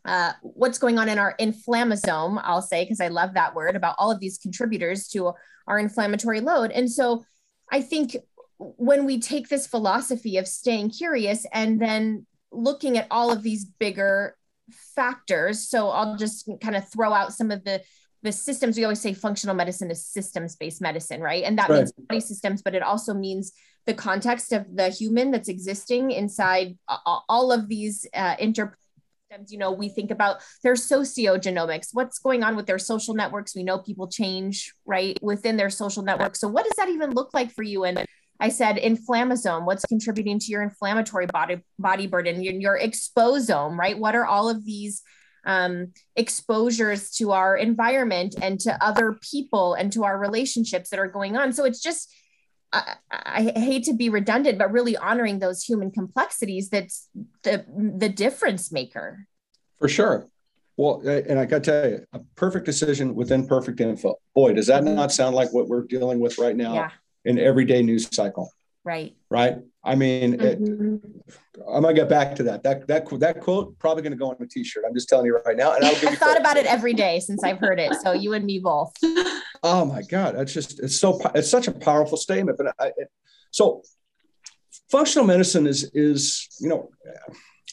uh, 0.04 0.32
what's 0.42 0.80
going 0.80 0.98
on 0.98 1.10
in 1.10 1.20
our 1.20 1.36
inflammasome 1.40 2.42
i'll 2.44 2.62
say 2.62 2.84
because 2.84 3.02
i 3.02 3.08
love 3.08 3.34
that 3.34 3.54
word 3.54 3.76
about 3.76 3.96
all 3.98 4.12
of 4.12 4.20
these 4.20 4.38
contributors 4.38 5.08
to 5.08 5.34
our 5.68 5.78
inflammatory 5.80 6.42
load 6.42 6.72
and 6.72 6.90
so 6.90 7.24
i 7.72 7.82
think 7.82 8.16
when 8.58 9.06
we 9.06 9.20
take 9.20 9.50
this 9.50 9.66
philosophy 9.66 10.38
of 10.38 10.48
staying 10.48 10.90
curious 10.90 11.46
and 11.52 11.82
then 11.82 12.26
looking 12.52 12.98
at 12.98 13.08
all 13.10 13.32
of 13.32 13.42
these 13.42 13.66
bigger 13.66 14.36
factors. 14.96 15.68
So 15.68 15.90
I'll 15.90 16.18
just 16.18 16.50
kind 16.62 16.76
of 16.76 16.88
throw 16.90 17.14
out 17.14 17.34
some 17.34 17.52
of 17.52 17.64
the 17.64 17.82
the 18.24 18.32
systems. 18.32 18.78
We 18.78 18.84
always 18.84 19.02
say 19.02 19.14
functional 19.14 19.56
medicine 19.56 19.90
is 19.90 20.06
systems 20.06 20.56
based 20.56 20.80
medicine, 20.80 21.22
right? 21.22 21.44
And 21.44 21.58
that 21.58 21.70
right. 21.70 21.78
means 21.78 21.92
body 21.92 22.20
systems, 22.20 22.62
but 22.62 22.76
it 22.76 22.84
also 22.84 23.16
means 23.16 23.52
the 23.88 23.96
context 23.96 24.54
of 24.54 24.66
the 24.76 24.90
human 24.90 25.32
that's 25.32 25.50
existing 25.50 26.12
inside 26.12 26.78
all 27.08 27.52
of 27.52 27.68
these 27.68 28.06
uh, 28.14 28.36
inter 28.38 28.78
you 29.48 29.58
know 29.58 29.72
we 29.72 29.90
think 29.90 30.12
about 30.12 30.38
their 30.64 30.74
sociogenomics 30.74 31.90
what's 31.94 32.20
going 32.20 32.44
on 32.44 32.56
with 32.56 32.66
their 32.66 32.80
social 32.80 33.14
networks 33.14 33.56
we 33.56 33.64
know 33.64 33.80
people 33.80 34.08
change 34.08 34.74
right 34.86 35.18
within 35.22 35.58
their 35.58 35.70
social 35.70 36.04
networks 36.04 36.40
so 36.40 36.48
what 36.48 36.66
does 36.66 36.74
that 36.78 36.90
even 36.90 37.12
look 37.12 37.34
like 37.34 37.52
for 37.52 37.64
you 37.64 37.84
and 37.84 38.06
I 38.42 38.50
said 38.50 38.78
inflammasome, 38.78 39.66
what's 39.66 39.86
contributing 39.86 40.40
to 40.40 40.46
your 40.48 40.64
inflammatory 40.64 41.28
body 41.28 41.62
body 41.78 42.08
burden, 42.08 42.42
your, 42.42 42.56
your 42.56 42.80
exposome, 42.80 43.78
right? 43.78 43.98
What 43.98 44.16
are 44.16 44.26
all 44.26 44.50
of 44.50 44.66
these 44.66 45.04
um, 45.46 45.94
exposures 46.16 47.12
to 47.18 47.34
our 47.34 47.56
environment 47.56 48.34
and 48.42 48.60
to 48.62 48.84
other 48.84 49.20
people 49.22 49.76
and 49.76 49.94
to 49.94 50.06
our 50.06 50.18
relationships 50.18 50.90
that 50.90 51.00
are 51.00 51.08
going 51.08 51.38
on? 51.38 51.54
So 51.54 51.66
it's 51.66 51.84
just, 51.84 52.12
I, 52.74 52.96
I 53.12 53.42
hate 53.60 53.84
to 53.86 53.94
be 53.94 54.10
redundant, 54.10 54.58
but 54.58 54.72
really 54.72 54.96
honoring 54.96 55.40
those 55.40 55.64
human 55.64 55.92
complexities 55.92 56.70
that's 56.70 57.10
the 57.44 57.66
the 57.98 58.10
difference 58.10 58.72
maker. 58.72 59.28
For 59.80 59.90
sure. 59.90 60.28
Well, 60.78 61.02
and 61.06 61.38
I 61.38 61.46
got 61.46 61.64
to 61.64 61.72
tell 61.72 61.90
you, 61.90 62.06
a 62.14 62.20
perfect 62.36 62.66
decision 62.66 63.14
within 63.14 63.46
perfect 63.46 63.82
info. 63.82 64.16
Boy, 64.34 64.54
does 64.54 64.68
that 64.68 64.84
mm-hmm. 64.84 64.96
not 64.96 65.12
sound 65.12 65.36
like 65.36 65.52
what 65.54 65.68
we're 65.68 65.84
dealing 65.84 66.20
with 66.20 66.38
right 66.38 66.56
now? 66.56 66.74
Yeah 66.74 66.90
an 67.26 67.40
everyday 67.40 67.82
news 67.82 68.08
cycle. 68.14 68.52
Right. 68.84 69.16
Right. 69.30 69.58
I 69.84 69.96
mean, 69.96 70.38
mm-hmm. 70.38 70.96
it, 70.96 71.34
I'm 71.68 71.84
gonna 71.84 71.94
get 71.94 72.10
back 72.10 72.36
to 72.38 72.44
that. 72.44 72.64
That 72.64 72.88
that 72.88 73.08
that 73.20 73.40
quote 73.40 73.78
probably 73.78 74.02
gonna 74.02 74.16
go 74.16 74.30
on 74.30 74.38
a 74.40 74.48
T-shirt. 74.48 74.84
I'm 74.88 74.94
just 74.94 75.08
telling 75.08 75.26
you 75.26 75.38
right 75.46 75.58
now. 75.58 75.76
And 75.76 75.86
I've 75.86 75.98
thought 76.18 76.40
about 76.40 76.58
it 76.58 76.66
every 76.66 76.94
day 76.94 77.20
since 77.20 77.44
I've 77.44 77.60
heard 77.60 77.80
it. 77.80 77.94
So 78.02 78.12
you 78.12 78.34
and 78.34 78.46
me 78.46 78.60
both. 78.60 78.94
Oh 79.64 79.86
my 79.86 80.02
God, 80.02 80.36
that's 80.36 80.52
just 80.52 80.80
it's 80.80 81.00
so 81.00 81.22
it's 81.36 81.48
such 81.48 81.68
a 81.68 81.72
powerful 81.72 82.18
statement. 82.18 82.58
But 82.58 82.74
I, 82.80 82.88
it, 82.98 83.12
so 83.52 83.84
functional 84.90 85.28
medicine 85.28 85.68
is 85.68 85.92
is 85.94 86.48
you 86.60 86.68
know, 86.68 86.90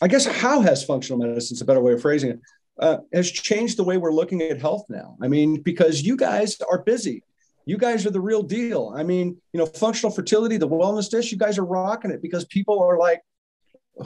I 0.03 0.09
guess 0.09 0.27
how 0.27 0.61
has 0.61 0.85
functional 0.85 1.19
medicine 1.19 1.55
is 1.55 1.63
a 1.63 1.65
better 1.65 1.81
way 1.81 1.95
of 1.95 2.03
phrasing 2.03 2.33
it. 2.33 2.41
Uh, 2.79 2.99
has 3.15 3.31
changed 3.31 3.79
the 3.79 3.85
way 3.85 3.97
we're 3.97 4.13
looking 4.13 4.43
at 4.43 4.61
health 4.61 4.85
now. 4.91 5.17
I 5.23 5.29
mean, 5.29 5.63
because 5.63 6.03
you 6.03 6.15
guys 6.15 6.59
are 6.71 6.83
busy 6.83 7.23
you 7.69 7.77
guys 7.77 8.07
are 8.07 8.11
the 8.11 8.21
real 8.21 8.43
deal. 8.43 8.95
I 8.97 9.03
mean, 9.03 9.37
you 9.53 9.59
know, 9.59 9.67
functional 9.67 10.11
fertility, 10.11 10.57
the 10.57 10.67
wellness 10.67 11.11
dish, 11.11 11.31
you 11.31 11.37
guys 11.37 11.59
are 11.59 11.67
rocking 11.67 12.11
it 12.11 12.23
because 12.23 12.47
people 12.47 12.83
are 12.83 12.97
like, 12.97 13.21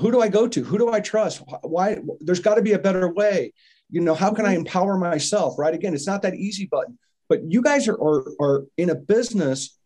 who 0.00 0.10
do 0.10 0.20
I 0.20 0.26
go 0.26 0.48
to? 0.48 0.64
Who 0.64 0.78
do 0.78 0.90
I 0.90 0.98
trust? 0.98 1.44
Why? 1.62 1.98
There's 2.18 2.40
got 2.40 2.56
to 2.56 2.62
be 2.62 2.72
a 2.72 2.78
better 2.80 3.08
way. 3.12 3.52
You 3.88 4.00
know, 4.00 4.14
how 4.14 4.32
can 4.32 4.46
I 4.46 4.56
empower 4.56 4.98
myself? 4.98 5.60
Right? 5.60 5.74
Again, 5.74 5.94
it's 5.94 6.08
not 6.08 6.22
that 6.22 6.34
easy 6.34 6.66
button, 6.66 6.98
but 7.28 7.44
you 7.48 7.62
guys 7.62 7.86
are 7.86 7.94
are, 8.02 8.24
are 8.40 8.64
in 8.78 8.90
a 8.90 8.96
business, 8.96 9.78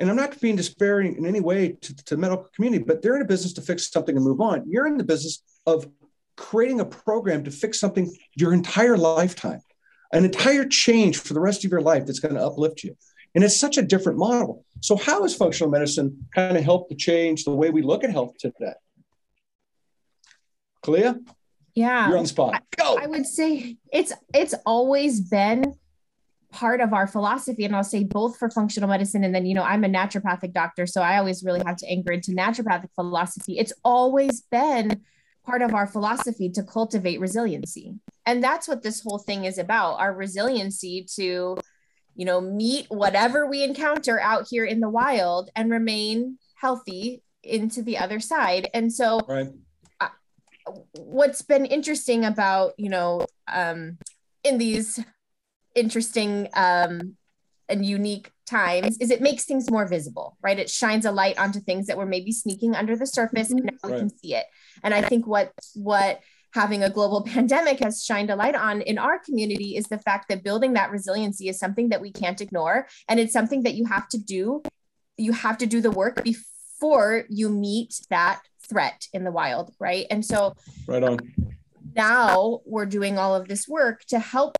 and 0.00 0.10
I'm 0.10 0.16
not 0.16 0.40
being 0.40 0.56
disparaging 0.56 1.18
in 1.18 1.24
any 1.24 1.40
way 1.40 1.76
to, 1.80 1.94
to 1.94 2.16
the 2.16 2.20
medical 2.20 2.48
community, 2.56 2.82
but 2.82 3.00
they're 3.00 3.14
in 3.14 3.22
a 3.22 3.26
business 3.26 3.52
to 3.52 3.60
fix 3.60 3.92
something 3.92 4.16
and 4.16 4.24
move 4.24 4.40
on. 4.40 4.64
You're 4.68 4.88
in 4.88 4.98
the 4.98 5.04
business 5.04 5.40
of 5.66 5.88
creating 6.36 6.80
a 6.80 6.84
program 6.84 7.44
to 7.44 7.52
fix 7.52 7.78
something 7.78 8.12
your 8.34 8.52
entire 8.52 8.96
lifetime 8.96 9.60
an 10.12 10.24
entire 10.24 10.64
change 10.64 11.18
for 11.18 11.34
the 11.34 11.40
rest 11.40 11.64
of 11.64 11.70
your 11.70 11.80
life 11.80 12.06
that's 12.06 12.20
going 12.20 12.34
to 12.34 12.44
uplift 12.44 12.82
you. 12.82 12.96
And 13.34 13.44
it's 13.44 13.58
such 13.58 13.76
a 13.76 13.82
different 13.82 14.18
model. 14.18 14.64
So, 14.80 14.96
how 14.96 15.22
has 15.22 15.34
functional 15.34 15.70
medicine 15.70 16.26
kind 16.34 16.56
of 16.56 16.64
helped 16.64 16.90
to 16.90 16.96
change 16.96 17.44
the 17.44 17.54
way 17.54 17.70
we 17.70 17.82
look 17.82 18.04
at 18.04 18.10
health 18.10 18.34
today? 18.38 18.72
Kalea? 20.82 21.18
Yeah. 21.74 22.08
You're 22.08 22.18
on 22.18 22.26
spot. 22.26 22.62
Go. 22.76 22.96
I 23.00 23.06
would 23.06 23.26
say 23.26 23.76
it's 23.92 24.12
it's 24.34 24.54
always 24.64 25.20
been 25.20 25.74
part 26.50 26.80
of 26.80 26.94
our 26.94 27.06
philosophy 27.06 27.64
and 27.64 27.76
i'll 27.76 27.84
say 27.84 28.04
both 28.04 28.38
for 28.38 28.50
functional 28.50 28.88
medicine 28.88 29.22
and 29.22 29.34
then 29.34 29.44
you 29.44 29.54
know 29.54 29.62
i'm 29.62 29.84
a 29.84 29.88
naturopathic 29.88 30.52
doctor 30.52 30.86
so 30.86 31.02
i 31.02 31.18
always 31.18 31.44
really 31.44 31.62
have 31.66 31.76
to 31.76 31.86
anchor 31.86 32.10
into 32.10 32.30
naturopathic 32.32 32.88
philosophy 32.94 33.58
it's 33.58 33.72
always 33.84 34.40
been 34.50 35.02
part 35.44 35.60
of 35.60 35.74
our 35.74 35.86
philosophy 35.86 36.48
to 36.48 36.62
cultivate 36.62 37.20
resiliency 37.20 37.94
and 38.28 38.44
that's 38.44 38.68
what 38.68 38.82
this 38.82 39.02
whole 39.02 39.18
thing 39.18 39.44
is 39.44 39.56
about 39.56 39.94
our 39.94 40.12
resiliency 40.12 41.06
to 41.16 41.56
you 42.14 42.24
know 42.24 42.40
meet 42.40 42.86
whatever 42.90 43.46
we 43.46 43.62
encounter 43.64 44.20
out 44.20 44.46
here 44.48 44.64
in 44.64 44.80
the 44.80 44.88
wild 44.88 45.50
and 45.56 45.70
remain 45.70 46.38
healthy 46.54 47.22
into 47.42 47.82
the 47.82 47.96
other 47.96 48.20
side 48.20 48.68
and 48.74 48.92
so 48.92 49.20
right. 49.28 49.48
uh, 50.00 50.08
what's 50.98 51.40
been 51.40 51.64
interesting 51.64 52.24
about 52.24 52.74
you 52.76 52.90
know 52.90 53.24
um, 53.50 53.96
in 54.44 54.58
these 54.58 55.02
interesting 55.74 56.48
um, 56.54 57.16
and 57.68 57.86
unique 57.86 58.30
times 58.46 58.96
is 58.98 59.10
it 59.10 59.20
makes 59.20 59.44
things 59.44 59.70
more 59.70 59.86
visible, 59.86 60.38
right? 60.42 60.58
It 60.58 60.70
shines 60.70 61.04
a 61.04 61.12
light 61.12 61.38
onto 61.38 61.60
things 61.60 61.86
that 61.86 61.98
were 61.98 62.06
maybe 62.06 62.32
sneaking 62.32 62.74
under 62.74 62.96
the 62.96 63.06
surface, 63.06 63.50
and 63.50 63.62
now 63.62 63.72
right. 63.84 63.92
we 63.92 63.98
can 63.98 64.10
see 64.10 64.34
it. 64.34 64.46
And 64.82 64.94
I 64.94 65.02
think 65.02 65.26
what 65.26 65.52
what 65.74 66.20
having 66.54 66.82
a 66.82 66.90
global 66.90 67.22
pandemic 67.34 67.80
has 67.80 68.04
shined 68.04 68.30
a 68.30 68.36
light 68.36 68.54
on 68.54 68.80
in 68.82 68.98
our 68.98 69.18
community 69.18 69.76
is 69.76 69.86
the 69.86 69.98
fact 69.98 70.28
that 70.28 70.42
building 70.42 70.74
that 70.74 70.90
resiliency 70.90 71.48
is 71.48 71.58
something 71.58 71.88
that 71.90 72.00
we 72.00 72.12
can't 72.12 72.40
ignore, 72.40 72.86
and 73.08 73.20
it's 73.20 73.32
something 73.32 73.62
that 73.62 73.74
you 73.74 73.86
have 73.86 74.08
to 74.08 74.18
do. 74.18 74.62
You 75.16 75.32
have 75.32 75.58
to 75.58 75.66
do 75.66 75.80
the 75.80 75.90
work 75.90 76.22
before 76.22 77.24
you 77.28 77.48
meet 77.48 78.00
that 78.10 78.40
threat 78.68 79.06
in 79.12 79.24
the 79.24 79.32
wild, 79.32 79.74
right? 79.78 80.06
And 80.10 80.24
so, 80.24 80.54
right 80.86 81.02
on. 81.02 81.18
Now 81.94 82.60
we're 82.64 82.86
doing 82.86 83.18
all 83.18 83.34
of 83.34 83.48
this 83.48 83.66
work 83.66 84.04
to 84.08 84.18
help 84.18 84.56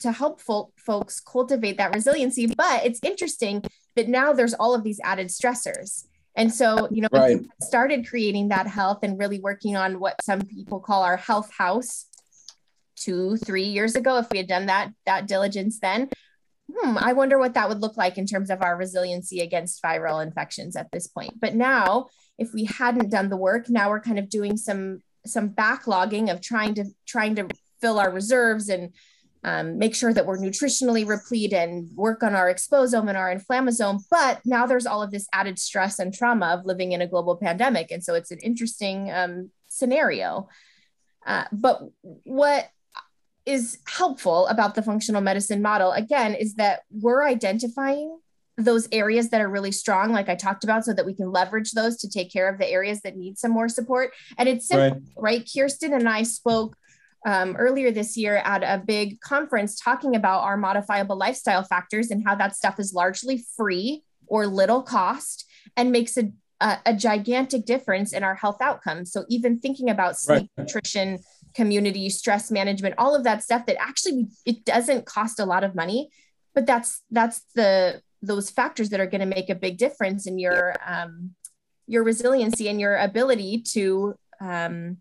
to 0.00 0.12
help 0.12 0.40
folk, 0.40 0.72
folks 0.78 1.20
cultivate 1.20 1.78
that 1.78 1.94
resiliency. 1.94 2.46
But 2.46 2.84
it's 2.84 3.00
interesting 3.02 3.62
that 3.96 4.08
now 4.08 4.32
there's 4.32 4.54
all 4.54 4.74
of 4.74 4.84
these 4.84 5.00
added 5.02 5.28
stressors. 5.28 6.06
And 6.34 6.52
so, 6.52 6.88
you 6.90 7.02
know, 7.02 7.08
right. 7.12 7.40
started 7.60 8.08
creating 8.08 8.48
that 8.48 8.66
health 8.66 9.00
and 9.02 9.18
really 9.18 9.38
working 9.38 9.76
on 9.76 10.00
what 10.00 10.22
some 10.22 10.42
people 10.42 10.80
call 10.80 11.02
our 11.02 11.16
health 11.16 11.52
house 11.52 12.06
two, 12.96 13.36
three 13.36 13.64
years 13.64 13.96
ago. 13.96 14.18
If 14.18 14.30
we 14.30 14.38
had 14.38 14.48
done 14.48 14.66
that, 14.66 14.92
that 15.04 15.26
diligence 15.26 15.78
then, 15.80 16.08
hmm, 16.74 16.96
I 16.98 17.12
wonder 17.12 17.38
what 17.38 17.54
that 17.54 17.68
would 17.68 17.80
look 17.80 17.96
like 17.96 18.16
in 18.16 18.26
terms 18.26 18.50
of 18.50 18.62
our 18.62 18.76
resiliency 18.76 19.40
against 19.40 19.82
viral 19.82 20.22
infections 20.22 20.76
at 20.76 20.90
this 20.90 21.06
point. 21.06 21.40
But 21.40 21.54
now, 21.54 22.08
if 22.38 22.54
we 22.54 22.64
hadn't 22.64 23.10
done 23.10 23.28
the 23.28 23.36
work, 23.36 23.68
now 23.68 23.90
we're 23.90 24.00
kind 24.00 24.18
of 24.18 24.30
doing 24.30 24.56
some 24.56 25.02
some 25.24 25.50
backlogging 25.50 26.32
of 26.32 26.40
trying 26.40 26.74
to 26.74 26.84
trying 27.06 27.36
to 27.36 27.48
fill 27.80 27.98
our 27.98 28.10
reserves 28.10 28.68
and 28.68 28.92
um, 29.44 29.78
make 29.78 29.94
sure 29.94 30.12
that 30.12 30.26
we're 30.26 30.38
nutritionally 30.38 31.06
replete 31.06 31.52
and 31.52 31.88
work 31.96 32.22
on 32.22 32.34
our 32.34 32.52
exposome 32.52 33.08
and 33.08 33.18
our 33.18 33.34
inflammasome. 33.34 34.02
But 34.10 34.40
now 34.44 34.66
there's 34.66 34.86
all 34.86 35.02
of 35.02 35.10
this 35.10 35.26
added 35.32 35.58
stress 35.58 35.98
and 35.98 36.14
trauma 36.14 36.46
of 36.58 36.66
living 36.66 36.92
in 36.92 37.02
a 37.02 37.08
global 37.08 37.36
pandemic. 37.36 37.90
And 37.90 38.04
so 38.04 38.14
it's 38.14 38.30
an 38.30 38.38
interesting 38.38 39.10
um, 39.10 39.50
scenario. 39.68 40.48
Uh, 41.26 41.44
but 41.50 41.80
what 42.02 42.68
is 43.44 43.78
helpful 43.86 44.46
about 44.46 44.74
the 44.74 44.82
functional 44.82 45.20
medicine 45.20 45.62
model, 45.62 45.90
again, 45.92 46.34
is 46.34 46.54
that 46.54 46.82
we're 46.90 47.24
identifying 47.24 48.16
those 48.58 48.86
areas 48.92 49.30
that 49.30 49.40
are 49.40 49.48
really 49.48 49.72
strong, 49.72 50.12
like 50.12 50.28
I 50.28 50.34
talked 50.34 50.62
about, 50.62 50.84
so 50.84 50.92
that 50.92 51.06
we 51.06 51.14
can 51.14 51.32
leverage 51.32 51.72
those 51.72 51.96
to 51.98 52.08
take 52.08 52.32
care 52.32 52.48
of 52.48 52.58
the 52.58 52.68
areas 52.68 53.00
that 53.00 53.16
need 53.16 53.38
some 53.38 53.50
more 53.50 53.68
support. 53.68 54.12
And 54.38 54.48
it's 54.48 54.68
simple, 54.68 55.00
right? 55.16 55.40
right? 55.40 55.50
Kirsten 55.52 55.94
and 55.94 56.08
I 56.08 56.22
spoke 56.22 56.76
um, 57.24 57.56
earlier 57.56 57.90
this 57.90 58.16
year 58.16 58.36
at 58.36 58.62
a 58.62 58.82
big 58.84 59.20
conference 59.20 59.78
talking 59.78 60.16
about 60.16 60.42
our 60.42 60.56
modifiable 60.56 61.16
lifestyle 61.16 61.62
factors 61.62 62.10
and 62.10 62.24
how 62.26 62.34
that 62.34 62.56
stuff 62.56 62.80
is 62.80 62.92
largely 62.92 63.44
free 63.56 64.02
or 64.26 64.46
little 64.46 64.82
cost 64.82 65.46
and 65.76 65.92
makes 65.92 66.16
a, 66.16 66.32
a, 66.60 66.78
a 66.86 66.94
gigantic 66.94 67.64
difference 67.64 68.12
in 68.12 68.24
our 68.24 68.34
health 68.34 68.60
outcomes. 68.60 69.12
So 69.12 69.24
even 69.28 69.60
thinking 69.60 69.90
about 69.90 70.18
sleep, 70.18 70.50
right. 70.56 70.64
nutrition, 70.64 71.18
community, 71.54 72.08
stress 72.08 72.50
management, 72.50 72.94
all 72.98 73.14
of 73.14 73.24
that 73.24 73.42
stuff 73.42 73.66
that 73.66 73.80
actually 73.80 74.28
it 74.44 74.64
doesn't 74.64 75.06
cost 75.06 75.38
a 75.38 75.44
lot 75.44 75.64
of 75.64 75.74
money, 75.74 76.10
but 76.54 76.66
that's 76.66 77.02
that's 77.10 77.42
the 77.54 78.00
those 78.22 78.50
factors 78.50 78.90
that 78.90 79.00
are 79.00 79.06
going 79.06 79.20
to 79.20 79.26
make 79.26 79.50
a 79.50 79.54
big 79.54 79.76
difference 79.78 80.26
in 80.26 80.38
your 80.38 80.74
um, 80.86 81.32
your 81.86 82.04
resiliency 82.04 82.68
and 82.68 82.80
your 82.80 82.96
ability 82.96 83.62
to 83.72 84.14
um, 84.40 84.96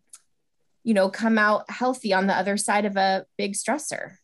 you 0.83 0.93
know, 0.93 1.09
come 1.09 1.37
out 1.37 1.69
healthy 1.69 2.13
on 2.13 2.27
the 2.27 2.33
other 2.33 2.57
side 2.57 2.85
of 2.85 2.97
a 2.97 3.25
big 3.37 3.53
stressor. 3.53 4.15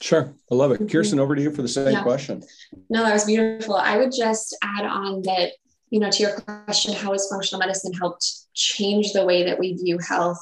Sure. 0.00 0.34
I 0.50 0.54
love 0.54 0.72
it. 0.72 0.90
Kirsten, 0.90 1.20
over 1.20 1.36
to 1.36 1.42
you 1.42 1.50
for 1.50 1.62
the 1.62 1.68
same 1.68 1.92
yeah. 1.92 2.02
question. 2.02 2.42
No, 2.88 3.02
that 3.02 3.12
was 3.12 3.24
beautiful. 3.24 3.76
I 3.76 3.98
would 3.98 4.12
just 4.16 4.56
add 4.62 4.86
on 4.86 5.22
that, 5.22 5.52
you 5.90 6.00
know, 6.00 6.10
to 6.10 6.22
your 6.22 6.40
question, 6.40 6.94
how 6.94 7.12
has 7.12 7.28
functional 7.28 7.60
medicine 7.60 7.92
helped 7.92 8.26
change 8.54 9.12
the 9.12 9.26
way 9.26 9.44
that 9.44 9.58
we 9.58 9.74
view 9.74 9.98
health? 9.98 10.38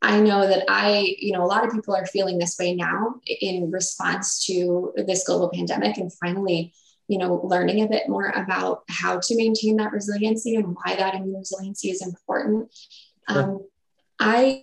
I 0.00 0.20
know 0.20 0.48
that 0.48 0.64
I, 0.68 1.14
you 1.18 1.32
know, 1.32 1.44
a 1.44 1.46
lot 1.46 1.64
of 1.64 1.72
people 1.72 1.94
are 1.94 2.06
feeling 2.06 2.38
this 2.38 2.56
way 2.58 2.74
now 2.74 3.14
in 3.40 3.70
response 3.70 4.44
to 4.46 4.92
this 5.06 5.24
global 5.24 5.48
pandemic 5.50 5.96
and 5.96 6.12
finally, 6.14 6.74
you 7.06 7.18
know, 7.18 7.40
learning 7.44 7.84
a 7.84 7.88
bit 7.88 8.08
more 8.08 8.30
about 8.30 8.82
how 8.88 9.20
to 9.20 9.36
maintain 9.36 9.76
that 9.76 9.92
resiliency 9.92 10.56
and 10.56 10.74
why 10.74 10.96
that 10.96 11.14
immune 11.14 11.36
resiliency 11.38 11.90
is 11.90 12.04
important. 12.04 12.68
Sure. 13.30 13.42
Um, 13.42 13.60
I 14.22 14.62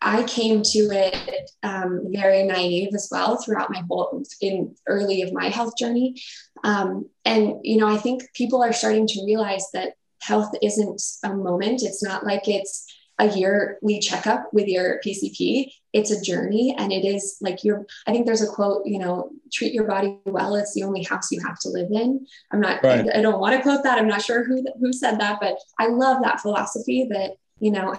I 0.00 0.22
came 0.24 0.62
to 0.62 0.78
it 0.90 1.50
um, 1.62 2.02
very 2.10 2.42
naive 2.42 2.90
as 2.94 3.08
well 3.10 3.36
throughout 3.36 3.70
my 3.70 3.82
whole 3.88 4.22
in 4.40 4.76
early 4.86 5.22
of 5.22 5.32
my 5.32 5.48
health 5.48 5.76
journey, 5.78 6.20
um, 6.62 7.08
and 7.24 7.54
you 7.62 7.78
know 7.78 7.88
I 7.88 7.96
think 7.96 8.22
people 8.34 8.62
are 8.62 8.72
starting 8.72 9.06
to 9.06 9.24
realize 9.24 9.66
that 9.72 9.94
health 10.20 10.52
isn't 10.62 11.02
a 11.22 11.34
moment. 11.34 11.82
It's 11.82 12.02
not 12.02 12.24
like 12.24 12.48
it's 12.48 12.86
a 13.18 13.28
yearly 13.28 14.00
checkup 14.00 14.52
with 14.52 14.66
your 14.66 15.00
PCP. 15.04 15.70
It's 15.92 16.10
a 16.10 16.20
journey, 16.20 16.74
and 16.76 16.92
it 16.92 17.06
is 17.06 17.38
like 17.40 17.64
your. 17.64 17.86
I 18.06 18.12
think 18.12 18.26
there's 18.26 18.42
a 18.42 18.52
quote. 18.52 18.82
You 18.84 18.98
know, 18.98 19.30
treat 19.52 19.72
your 19.72 19.86
body 19.86 20.18
well. 20.26 20.54
It's 20.56 20.74
the 20.74 20.82
only 20.82 21.04
house 21.04 21.30
you 21.32 21.40
have 21.46 21.58
to 21.60 21.68
live 21.68 21.90
in. 21.90 22.26
I'm 22.52 22.60
not. 22.60 22.82
Right. 22.82 23.08
I, 23.08 23.20
I 23.20 23.22
don't 23.22 23.40
want 23.40 23.56
to 23.56 23.62
quote 23.62 23.84
that. 23.84 23.98
I'm 23.98 24.08
not 24.08 24.22
sure 24.22 24.44
who 24.44 24.64
who 24.80 24.92
said 24.92 25.18
that, 25.20 25.38
but 25.40 25.56
I 25.78 25.86
love 25.86 26.22
that 26.22 26.40
philosophy 26.40 27.06
that 27.10 27.36
you 27.60 27.70
know, 27.70 27.94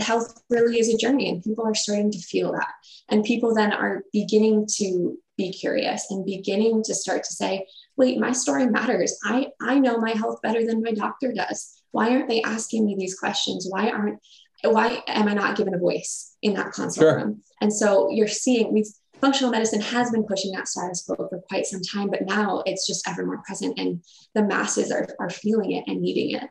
health 0.00 0.42
really 0.50 0.78
is 0.78 0.92
a 0.92 0.96
journey 0.96 1.28
and 1.28 1.42
people 1.42 1.66
are 1.66 1.74
starting 1.74 2.10
to 2.10 2.18
feel 2.18 2.52
that. 2.52 2.68
And 3.08 3.24
people 3.24 3.54
then 3.54 3.72
are 3.72 4.02
beginning 4.12 4.66
to 4.78 5.16
be 5.36 5.52
curious 5.52 6.10
and 6.10 6.26
beginning 6.26 6.82
to 6.84 6.94
start 6.94 7.24
to 7.24 7.32
say, 7.32 7.66
wait, 7.96 8.18
my 8.18 8.32
story 8.32 8.66
matters. 8.66 9.18
I, 9.24 9.48
I 9.60 9.78
know 9.78 9.98
my 9.98 10.10
health 10.10 10.40
better 10.42 10.66
than 10.66 10.82
my 10.82 10.92
doctor 10.92 11.32
does. 11.32 11.82
Why 11.92 12.10
aren't 12.10 12.28
they 12.28 12.42
asking 12.42 12.86
me 12.86 12.96
these 12.98 13.18
questions? 13.18 13.66
Why 13.68 13.90
aren't, 13.90 14.18
why 14.64 15.02
am 15.06 15.28
I 15.28 15.34
not 15.34 15.56
given 15.56 15.74
a 15.74 15.78
voice 15.78 16.36
in 16.42 16.54
that 16.54 16.72
consult 16.72 17.06
sure. 17.06 17.16
room? 17.16 17.42
And 17.60 17.72
so 17.72 18.10
you're 18.10 18.28
seeing, 18.28 18.72
we've, 18.72 18.86
functional 19.20 19.52
medicine 19.52 19.80
has 19.80 20.10
been 20.10 20.24
pushing 20.24 20.52
that 20.52 20.66
status 20.66 21.04
quo 21.06 21.16
for 21.16 21.40
quite 21.48 21.64
some 21.64 21.80
time, 21.80 22.10
but 22.10 22.26
now 22.26 22.62
it's 22.66 22.86
just 22.86 23.08
ever 23.08 23.24
more 23.24 23.42
present 23.46 23.78
and 23.78 24.02
the 24.34 24.42
masses 24.42 24.90
are, 24.90 25.08
are 25.20 25.30
feeling 25.30 25.72
it 25.72 25.84
and 25.86 26.00
needing 26.00 26.36
it. 26.36 26.48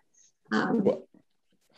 Um, 0.54 0.84
well, 0.84 1.08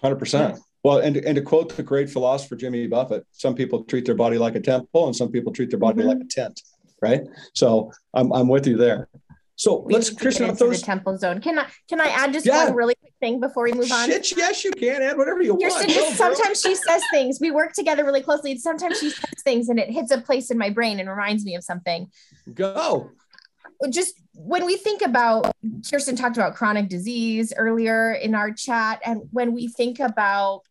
Hundred 0.03 0.17
percent. 0.17 0.59
Well, 0.83 0.97
and 0.97 1.15
and 1.15 1.35
to 1.35 1.41
quote 1.41 1.75
the 1.75 1.83
great 1.83 2.09
philosopher 2.09 2.55
Jimmy 2.55 2.87
Buffett, 2.87 3.25
some 3.31 3.55
people 3.55 3.85
treat 3.85 4.05
their 4.05 4.15
body 4.15 4.37
like 4.37 4.55
a 4.55 4.59
temple, 4.59 5.07
and 5.07 5.15
some 5.15 5.31
people 5.31 5.53
treat 5.53 5.69
their 5.69 5.79
body 5.79 5.99
mm-hmm. 5.99 6.09
like 6.09 6.19
a 6.19 6.27
tent. 6.29 6.61
Right. 7.01 7.21
So 7.53 7.91
I'm 8.13 8.31
I'm 8.33 8.49
with 8.49 8.67
you 8.67 8.77
there. 8.77 9.07
So 9.55 9.81
we 9.81 9.93
let's 9.93 10.09
Christian 10.09 10.49
into 10.49 10.65
those... 10.65 10.81
the 10.81 10.85
temple 10.85 11.17
zone. 11.17 11.39
Can 11.39 11.57
I 11.57 11.67
can 11.87 12.01
I 12.01 12.07
add 12.07 12.33
just 12.33 12.45
yeah. 12.45 12.65
one 12.65 12.75
really 12.75 12.95
quick 12.95 13.13
thing 13.21 13.39
before 13.39 13.63
we 13.63 13.71
move 13.71 13.91
on? 13.91 14.09
Shit, 14.09 14.35
yes, 14.35 14.65
you 14.65 14.71
can 14.71 15.01
add 15.01 15.17
whatever 15.17 15.41
you 15.41 15.55
You're 15.59 15.69
want. 15.69 15.87
Just, 15.87 16.17
sometimes 16.17 16.59
she 16.59 16.75
says 16.75 17.01
things. 17.11 17.39
We 17.39 17.51
work 17.51 17.73
together 17.73 18.03
really 18.03 18.21
closely. 18.21 18.57
Sometimes 18.57 18.99
she 18.99 19.09
says 19.11 19.43
things 19.43 19.69
and 19.69 19.79
it 19.79 19.89
hits 19.89 20.11
a 20.11 20.19
place 20.19 20.51
in 20.51 20.57
my 20.57 20.69
brain 20.69 20.99
and 20.99 21.07
reminds 21.07 21.45
me 21.45 21.55
of 21.55 21.63
something. 21.63 22.07
Go 22.53 23.11
just 23.89 24.15
when 24.33 24.65
we 24.65 24.77
think 24.77 25.01
about 25.01 25.51
Kirsten 25.89 26.15
talked 26.15 26.37
about 26.37 26.55
chronic 26.55 26.89
disease 26.89 27.53
earlier 27.55 28.13
in 28.13 28.35
our 28.35 28.51
chat, 28.51 29.01
and 29.05 29.23
when 29.31 29.53
we 29.53 29.67
think 29.67 29.99
about 29.99 30.61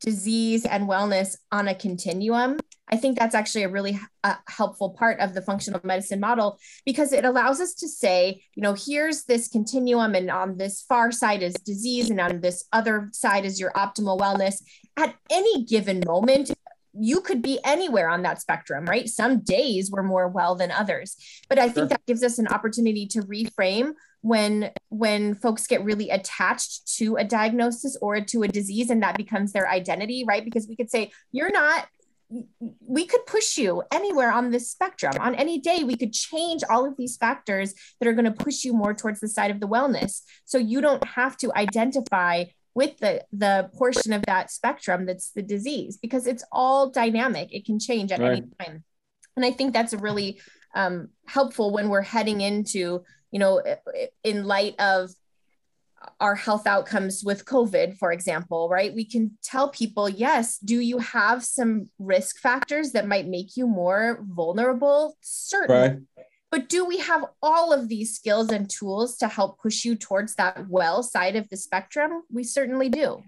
disease 0.00 0.66
and 0.66 0.88
wellness 0.88 1.36
on 1.50 1.66
a 1.68 1.74
continuum, 1.74 2.58
I 2.88 2.96
think 2.96 3.18
that's 3.18 3.34
actually 3.34 3.64
a 3.64 3.70
really 3.70 3.98
uh, 4.22 4.34
helpful 4.46 4.90
part 4.90 5.18
of 5.20 5.32
the 5.32 5.40
functional 5.40 5.80
medicine 5.82 6.20
model 6.20 6.58
because 6.84 7.12
it 7.12 7.24
allows 7.24 7.60
us 7.60 7.74
to 7.76 7.88
say, 7.88 8.42
you 8.54 8.62
know, 8.62 8.74
here's 8.74 9.24
this 9.24 9.48
continuum, 9.48 10.14
and 10.14 10.30
on 10.30 10.58
this 10.58 10.82
far 10.82 11.10
side 11.10 11.42
is 11.42 11.54
disease, 11.54 12.10
and 12.10 12.20
on 12.20 12.40
this 12.40 12.64
other 12.72 13.08
side 13.12 13.44
is 13.44 13.58
your 13.58 13.72
optimal 13.72 14.18
wellness. 14.18 14.62
At 14.96 15.14
any 15.30 15.64
given 15.64 16.02
moment, 16.06 16.52
you 16.98 17.20
could 17.20 17.42
be 17.42 17.58
anywhere 17.64 18.08
on 18.08 18.22
that 18.22 18.40
spectrum, 18.40 18.84
right? 18.86 19.08
Some 19.08 19.40
days 19.40 19.90
we're 19.90 20.02
more 20.02 20.28
well 20.28 20.54
than 20.54 20.70
others. 20.70 21.16
But 21.48 21.58
I 21.58 21.64
think 21.64 21.74
sure. 21.74 21.88
that 21.88 22.06
gives 22.06 22.22
us 22.22 22.38
an 22.38 22.48
opportunity 22.48 23.06
to 23.08 23.22
reframe 23.22 23.92
when 24.20 24.70
when 24.88 25.34
folks 25.34 25.66
get 25.66 25.84
really 25.84 26.08
attached 26.10 26.96
to 26.96 27.16
a 27.16 27.24
diagnosis 27.24 27.96
or 28.00 28.20
to 28.20 28.42
a 28.42 28.48
disease 28.48 28.90
and 28.90 29.02
that 29.02 29.16
becomes 29.16 29.52
their 29.52 29.68
identity, 29.68 30.24
right? 30.26 30.44
Because 30.44 30.66
we 30.68 30.76
could 30.76 30.90
say 30.90 31.10
you're 31.32 31.52
not 31.52 31.86
we 32.80 33.06
could 33.06 33.26
push 33.26 33.58
you 33.58 33.82
anywhere 33.92 34.32
on 34.32 34.50
this 34.50 34.70
spectrum. 34.70 35.14
On 35.20 35.34
any 35.34 35.60
day, 35.60 35.84
we 35.84 35.96
could 35.96 36.12
change 36.12 36.62
all 36.68 36.86
of 36.86 36.96
these 36.96 37.16
factors 37.16 37.74
that 38.00 38.08
are 38.08 38.12
going 38.12 38.24
to 38.24 38.32
push 38.32 38.64
you 38.64 38.72
more 38.72 38.94
towards 38.94 39.20
the 39.20 39.28
side 39.28 39.50
of 39.50 39.60
the 39.60 39.68
wellness. 39.68 40.22
So 40.44 40.58
you 40.58 40.80
don't 40.80 41.04
have 41.06 41.36
to 41.38 41.52
identify 41.54 42.44
with 42.74 42.98
the 42.98 43.24
the 43.32 43.70
portion 43.74 44.12
of 44.12 44.22
that 44.26 44.50
spectrum 44.50 45.06
that's 45.06 45.30
the 45.30 45.42
disease 45.42 45.96
because 45.96 46.26
it's 46.26 46.44
all 46.50 46.90
dynamic. 46.90 47.52
It 47.52 47.64
can 47.64 47.78
change 47.78 48.12
at 48.12 48.20
right. 48.20 48.32
any 48.32 48.46
time. 48.60 48.84
And 49.36 49.44
I 49.44 49.50
think 49.50 49.72
that's 49.72 49.94
really 49.94 50.40
um, 50.74 51.08
helpful 51.26 51.72
when 51.72 51.88
we're 51.88 52.02
heading 52.02 52.40
into, 52.40 53.02
you 53.30 53.38
know, 53.38 53.62
in 54.22 54.44
light 54.44 54.78
of 54.78 55.10
our 56.20 56.34
health 56.34 56.66
outcomes 56.66 57.22
with 57.24 57.44
COVID, 57.44 57.96
for 57.96 58.12
example, 58.12 58.68
right? 58.68 58.94
We 58.94 59.04
can 59.04 59.38
tell 59.42 59.70
people, 59.70 60.08
yes, 60.08 60.58
do 60.58 60.80
you 60.80 60.98
have 60.98 61.44
some 61.44 61.88
risk 61.98 62.38
factors 62.38 62.92
that 62.92 63.08
might 63.08 63.26
make 63.26 63.56
you 63.56 63.66
more 63.66 64.22
vulnerable? 64.22 65.16
Certainly. 65.20 65.80
Right. 65.80 65.98
But 66.54 66.68
do 66.68 66.84
we 66.84 66.98
have 66.98 67.24
all 67.42 67.72
of 67.72 67.88
these 67.88 68.14
skills 68.14 68.52
and 68.52 68.70
tools 68.70 69.16
to 69.16 69.26
help 69.26 69.60
push 69.60 69.84
you 69.84 69.96
towards 69.96 70.36
that 70.36 70.68
well 70.68 71.02
side 71.02 71.34
of 71.34 71.48
the 71.48 71.56
spectrum? 71.56 72.22
We 72.32 72.44
certainly 72.44 72.88
do. 72.88 73.24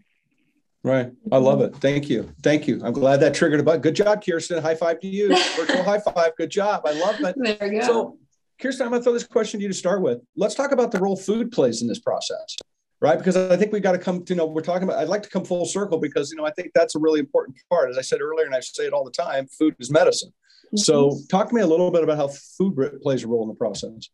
Right. 0.85 1.11
I 1.33 1.39
love 1.39 1.61
it. 1.61 1.74
Thank 1.74 2.09
you. 2.09 2.33
Thank 2.45 2.68
you. 2.68 2.81
I'm 2.85 2.93
glad 2.93 3.16
that 3.16 3.35
triggered 3.35 3.59
a 3.59 3.64
button. 3.64 3.81
Good 3.81 3.97
job, 3.97 4.24
Kirsten. 4.24 4.62
High 4.62 4.77
five 4.77 5.01
to 5.01 5.09
you. 5.09 5.37
Virtual 5.57 5.83
high 5.83 5.99
five. 5.99 6.37
Good 6.37 6.51
job. 6.51 6.83
I 6.87 6.93
love 6.93 7.20
it. 7.20 7.35
There 7.37 7.72
you 7.72 7.81
go. 7.81 7.87
So, 7.89 8.18
Kirsten, 8.62 8.87
I'm 8.87 8.93
going 8.93 9.01
to 9.01 9.05
throw 9.05 9.12
this 9.12 9.24
question 9.24 9.59
to 9.59 9.62
you 9.64 9.70
to 9.70 9.74
start 9.74 10.03
with. 10.03 10.20
Let's 10.37 10.55
talk 10.55 10.70
about 10.70 10.93
the 10.93 11.01
role 11.01 11.16
food 11.16 11.51
plays 11.51 11.83
in 11.83 11.89
this 11.89 11.99
process 11.99 12.57
right? 13.01 13.18
Because 13.18 13.37
I 13.37 13.59
think 13.59 13.72
we 13.72 13.81
got 13.81 13.93
to 13.93 13.99
come 13.99 14.24
to, 14.24 14.33
you 14.33 14.39
know, 14.39 14.47
we're 14.47 14.62
talking 14.62 14.85
about, 14.85 14.99
I'd 14.99 15.09
like 15.09 15.22
to 15.22 15.29
come 15.29 15.45
full 15.45 15.66
circle 15.66 15.99
because, 15.99 16.31
you 16.31 16.37
know, 16.39 16.47
I 16.47 16.51
think 16.53 16.70
that's 16.74 16.95
a 16.95 16.99
really 16.99 17.20
important 17.20 17.59
part. 17.68 17.91
As 17.91 17.99
I 17.99 18.01
said 18.01 18.22
earlier, 18.22 18.47
and 18.47 18.55
I 18.55 18.61
say 18.61 18.87
it 18.87 18.95
all 18.95 19.05
the 19.05 19.11
time, 19.11 19.47
food 19.49 19.77
is 19.79 19.91
medicine. 19.91 20.33
Mm-hmm. 20.67 20.79
So 20.79 21.19
talk 21.31 21.49
to 21.49 21.55
me 21.55 21.62
a 21.62 21.67
little 21.67 21.91
bit 21.91 22.03
about 22.03 22.17
how 22.17 22.29
food 22.29 23.01
plays 23.03 23.25
a 23.25 23.29
role 23.29 23.43
in 23.43 23.49
the 23.49 23.55
process. 23.55 24.09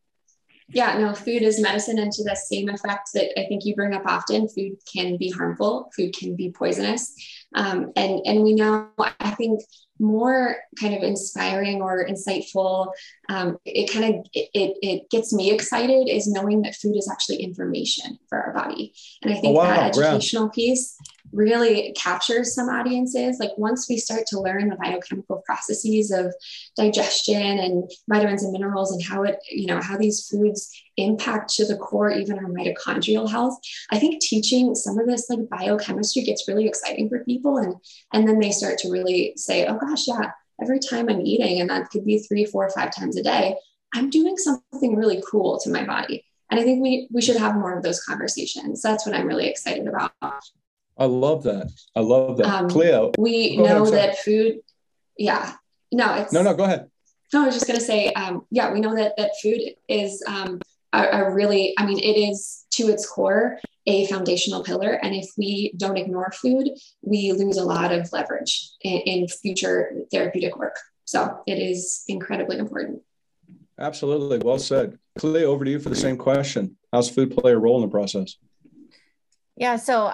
Yeah, 0.68 0.96
no, 0.98 1.12
food 1.12 1.42
is 1.42 1.60
medicine. 1.60 1.98
And 1.98 2.10
to 2.12 2.24
the 2.24 2.34
same 2.34 2.68
effect 2.68 3.10
that 3.14 3.38
I 3.38 3.46
think 3.46 3.64
you 3.64 3.74
bring 3.74 3.94
up 3.94 4.06
often, 4.06 4.48
food 4.48 4.76
can 4.90 5.18
be 5.18 5.30
harmful, 5.30 5.90
food 5.94 6.16
can 6.16 6.34
be 6.34 6.50
poisonous. 6.50 7.14
Um, 7.54 7.92
and, 7.96 8.20
and 8.24 8.42
we 8.42 8.54
know, 8.54 8.88
I 8.98 9.32
think 9.32 9.60
more 10.02 10.56
kind 10.80 10.94
of 10.94 11.02
inspiring 11.02 11.80
or 11.80 12.06
insightful 12.06 12.88
um, 13.28 13.56
it 13.64 13.90
kind 13.92 14.14
of 14.14 14.26
it, 14.34 14.50
it 14.82 15.10
gets 15.10 15.32
me 15.32 15.52
excited 15.52 16.08
is 16.08 16.26
knowing 16.26 16.62
that 16.62 16.74
food 16.74 16.96
is 16.96 17.08
actually 17.10 17.36
information 17.36 18.18
for 18.28 18.38
our 18.38 18.52
body 18.52 18.92
and 19.22 19.32
i 19.32 19.36
think 19.36 19.56
oh, 19.56 19.60
wow. 19.60 19.66
that 19.66 19.96
educational 19.96 20.50
piece 20.50 20.96
really 21.32 21.92
captures 21.92 22.54
some 22.54 22.68
audiences. 22.68 23.38
Like 23.40 23.50
once 23.56 23.88
we 23.88 23.96
start 23.96 24.26
to 24.28 24.40
learn 24.40 24.68
the 24.68 24.76
biochemical 24.76 25.42
processes 25.46 26.10
of 26.10 26.34
digestion 26.76 27.58
and 27.58 27.90
vitamins 28.08 28.44
and 28.44 28.52
minerals 28.52 28.92
and 28.92 29.02
how 29.02 29.22
it, 29.22 29.38
you 29.50 29.66
know, 29.66 29.80
how 29.80 29.96
these 29.96 30.26
foods 30.28 30.70
impact 30.96 31.54
to 31.54 31.64
the 31.64 31.76
core, 31.76 32.10
even 32.10 32.38
our 32.38 32.50
mitochondrial 32.50 33.30
health, 33.30 33.58
I 33.90 33.98
think 33.98 34.20
teaching 34.20 34.74
some 34.74 34.98
of 34.98 35.06
this 35.06 35.30
like 35.30 35.48
biochemistry 35.48 36.22
gets 36.22 36.46
really 36.46 36.66
exciting 36.66 37.08
for 37.08 37.24
people. 37.24 37.56
And, 37.58 37.74
and 38.12 38.28
then 38.28 38.38
they 38.38 38.50
start 38.50 38.78
to 38.78 38.90
really 38.90 39.32
say, 39.36 39.66
oh 39.66 39.78
gosh, 39.78 40.06
yeah, 40.06 40.32
every 40.60 40.78
time 40.78 41.08
I'm 41.08 41.22
eating, 41.22 41.60
and 41.60 41.70
that 41.70 41.90
could 41.90 42.04
be 42.04 42.18
three, 42.18 42.44
four, 42.44 42.68
five 42.70 42.94
times 42.94 43.16
a 43.16 43.22
day, 43.22 43.56
I'm 43.94 44.10
doing 44.10 44.36
something 44.36 44.96
really 44.96 45.22
cool 45.30 45.58
to 45.60 45.70
my 45.70 45.84
body. 45.84 46.24
And 46.50 46.60
I 46.60 46.64
think 46.64 46.82
we 46.82 47.08
we 47.10 47.22
should 47.22 47.36
have 47.36 47.54
more 47.54 47.74
of 47.74 47.82
those 47.82 48.04
conversations. 48.04 48.82
That's 48.82 49.06
what 49.06 49.14
I'm 49.14 49.26
really 49.26 49.48
excited 49.48 49.88
about. 49.88 50.12
I 51.02 51.06
love 51.06 51.42
that. 51.42 51.68
I 51.96 52.00
love 52.00 52.36
that. 52.36 52.46
Um, 52.46 52.68
Kalea. 52.68 53.12
We 53.18 53.56
know 53.56 53.82
ahead, 53.82 53.94
that 53.94 54.18
food, 54.18 54.60
yeah. 55.18 55.54
No, 55.90 56.14
it's 56.14 56.32
no, 56.32 56.44
no, 56.44 56.54
go 56.54 56.62
ahead. 56.62 56.88
No, 57.32 57.42
I 57.42 57.46
was 57.46 57.56
just 57.56 57.66
gonna 57.66 57.80
say, 57.80 58.12
um, 58.12 58.46
yeah, 58.50 58.72
we 58.72 58.78
know 58.78 58.94
that 58.94 59.14
that 59.16 59.32
food 59.42 59.60
is 59.88 60.22
um, 60.28 60.60
a, 60.92 61.02
a 61.02 61.34
really, 61.34 61.74
I 61.76 61.86
mean, 61.86 61.98
it 61.98 62.16
is 62.16 62.66
to 62.74 62.84
its 62.84 63.08
core 63.08 63.58
a 63.86 64.06
foundational 64.06 64.62
pillar. 64.62 64.92
And 65.02 65.12
if 65.12 65.28
we 65.36 65.72
don't 65.76 65.96
ignore 65.96 66.30
food, 66.30 66.68
we 67.02 67.32
lose 67.32 67.56
a 67.56 67.64
lot 67.64 67.90
of 67.90 68.12
leverage 68.12 68.70
in, 68.82 69.00
in 69.00 69.26
future 69.26 69.92
therapeutic 70.12 70.56
work. 70.56 70.76
So 71.04 71.42
it 71.48 71.58
is 71.58 72.04
incredibly 72.06 72.58
important. 72.58 73.02
Absolutely. 73.76 74.38
Well 74.38 74.60
said. 74.60 75.00
Kalea, 75.18 75.42
over 75.42 75.64
to 75.64 75.70
you 75.72 75.80
for 75.80 75.88
the 75.88 75.96
same 75.96 76.16
question. 76.16 76.76
How's 76.92 77.10
food 77.10 77.36
play 77.36 77.50
a 77.50 77.58
role 77.58 77.82
in 77.82 77.82
the 77.82 77.88
process? 77.90 78.36
Yeah. 79.56 79.76
So 79.76 80.12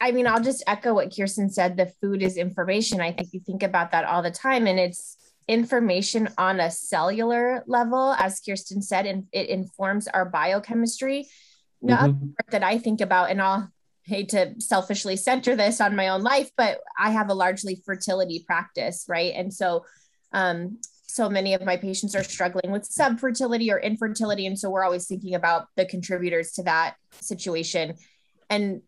I 0.00 0.12
mean, 0.12 0.26
I'll 0.26 0.42
just 0.42 0.62
echo 0.66 0.94
what 0.94 1.14
Kirsten 1.14 1.50
said. 1.50 1.76
The 1.76 1.92
food 2.00 2.22
is 2.22 2.36
information. 2.36 3.00
I 3.00 3.12
think 3.12 3.32
you 3.32 3.40
think 3.40 3.62
about 3.62 3.92
that 3.92 4.04
all 4.04 4.22
the 4.22 4.30
time, 4.30 4.66
and 4.66 4.78
it's 4.78 5.16
information 5.46 6.28
on 6.36 6.60
a 6.60 6.70
cellular 6.70 7.64
level, 7.66 8.14
as 8.18 8.40
Kirsten 8.40 8.82
said, 8.82 9.06
and 9.06 9.26
it 9.32 9.48
informs 9.48 10.08
our 10.08 10.24
biochemistry. 10.24 11.26
The 11.82 11.92
mm-hmm. 11.92 12.04
other 12.04 12.12
part 12.12 12.50
that 12.50 12.62
I 12.62 12.78
think 12.78 13.00
about, 13.00 13.30
and 13.30 13.40
I'll 13.40 13.70
hate 14.04 14.30
to 14.30 14.54
selfishly 14.58 15.16
center 15.16 15.54
this 15.54 15.80
on 15.80 15.96
my 15.96 16.08
own 16.08 16.22
life, 16.22 16.50
but 16.56 16.80
I 16.98 17.10
have 17.10 17.28
a 17.28 17.34
largely 17.34 17.80
fertility 17.84 18.44
practice, 18.46 19.04
right? 19.08 19.32
And 19.34 19.52
so, 19.52 19.84
um, 20.32 20.78
so 21.06 21.28
many 21.28 21.54
of 21.54 21.64
my 21.64 21.76
patients 21.76 22.14
are 22.14 22.22
struggling 22.24 22.70
with 22.70 22.82
subfertility 22.82 23.70
or 23.70 23.78
infertility, 23.78 24.46
and 24.46 24.58
so 24.58 24.70
we're 24.70 24.84
always 24.84 25.06
thinking 25.06 25.34
about 25.34 25.68
the 25.76 25.86
contributors 25.86 26.52
to 26.52 26.62
that 26.64 26.96
situation. 27.20 27.94
And 28.50 28.82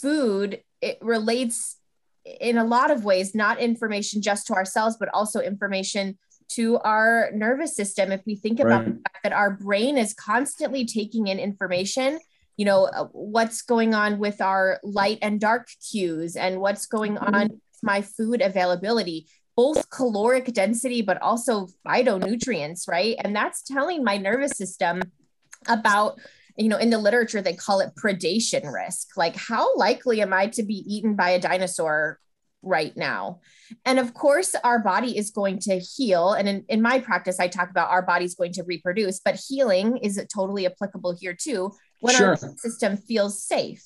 food 0.00 0.62
it 0.80 0.98
relates 1.00 1.76
in 2.24 2.58
a 2.58 2.64
lot 2.64 2.90
of 2.90 3.04
ways 3.04 3.34
not 3.34 3.58
information 3.58 4.22
just 4.22 4.46
to 4.46 4.52
ourselves 4.52 4.96
but 4.98 5.08
also 5.12 5.40
information 5.40 6.18
to 6.48 6.78
our 6.78 7.30
nervous 7.32 7.76
system 7.76 8.12
if 8.12 8.20
we 8.26 8.34
think 8.34 8.60
about 8.60 8.84
right. 8.84 8.86
the 8.86 8.92
fact 8.92 9.18
that 9.22 9.32
our 9.32 9.50
brain 9.50 9.96
is 9.96 10.14
constantly 10.14 10.84
taking 10.84 11.28
in 11.28 11.38
information 11.38 12.18
you 12.56 12.64
know 12.64 12.84
uh, 12.84 13.04
what's 13.12 13.62
going 13.62 13.94
on 13.94 14.18
with 14.18 14.40
our 14.40 14.78
light 14.82 15.18
and 15.22 15.40
dark 15.40 15.68
cues 15.90 16.36
and 16.36 16.60
what's 16.60 16.86
going 16.86 17.16
on 17.16 17.32
mm-hmm. 17.32 17.52
with 17.54 17.82
my 17.82 18.02
food 18.02 18.42
availability 18.42 19.26
both 19.56 19.88
caloric 19.90 20.52
density 20.52 21.02
but 21.02 21.20
also 21.22 21.68
phytonutrients 21.86 22.88
right 22.88 23.16
and 23.24 23.34
that's 23.34 23.62
telling 23.62 24.04
my 24.04 24.16
nervous 24.18 24.52
system 24.52 25.00
about 25.68 26.18
you 26.60 26.68
know, 26.68 26.76
in 26.76 26.90
the 26.90 26.98
literature, 26.98 27.40
they 27.40 27.54
call 27.54 27.80
it 27.80 27.94
predation 27.94 28.72
risk. 28.72 29.16
Like, 29.16 29.34
how 29.36 29.76
likely 29.76 30.20
am 30.20 30.32
I 30.32 30.48
to 30.48 30.62
be 30.62 30.84
eaten 30.86 31.14
by 31.16 31.30
a 31.30 31.40
dinosaur 31.40 32.20
right 32.62 32.94
now? 32.96 33.40
And 33.84 33.98
of 33.98 34.12
course, 34.12 34.54
our 34.62 34.78
body 34.78 35.16
is 35.16 35.30
going 35.30 35.60
to 35.60 35.78
heal. 35.78 36.32
And 36.32 36.48
in, 36.48 36.64
in 36.68 36.82
my 36.82 36.98
practice, 36.98 37.40
I 37.40 37.48
talk 37.48 37.70
about 37.70 37.90
our 37.90 38.02
body's 38.02 38.34
going 38.34 38.52
to 38.52 38.62
reproduce, 38.64 39.20
but 39.20 39.40
healing 39.48 39.96
is 39.98 40.22
totally 40.32 40.66
applicable 40.66 41.16
here 41.18 41.34
too 41.34 41.72
when 42.00 42.14
sure. 42.14 42.28
our 42.28 42.36
system 42.36 42.96
feels 42.96 43.42
safe. 43.42 43.84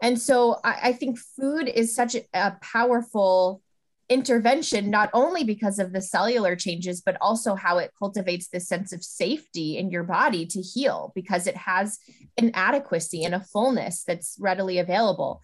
And 0.00 0.20
so 0.20 0.60
I, 0.62 0.78
I 0.84 0.92
think 0.92 1.18
food 1.18 1.68
is 1.68 1.94
such 1.94 2.14
a, 2.14 2.22
a 2.34 2.56
powerful 2.60 3.62
intervention, 4.08 4.90
not 4.90 5.10
only 5.12 5.42
because 5.42 5.78
of 5.78 5.92
the 5.92 6.00
cellular 6.00 6.54
changes, 6.54 7.00
but 7.00 7.16
also 7.20 7.54
how 7.54 7.78
it 7.78 7.92
cultivates 7.98 8.48
this 8.48 8.68
sense 8.68 8.92
of 8.92 9.02
safety 9.02 9.76
in 9.76 9.90
your 9.90 10.04
body 10.04 10.46
to 10.46 10.60
heal 10.60 11.12
because 11.14 11.46
it 11.46 11.56
has 11.56 11.98
an 12.38 12.50
adequacy 12.54 13.24
and 13.24 13.34
a 13.34 13.40
fullness 13.40 14.04
that's 14.04 14.36
readily 14.40 14.78
available. 14.78 15.42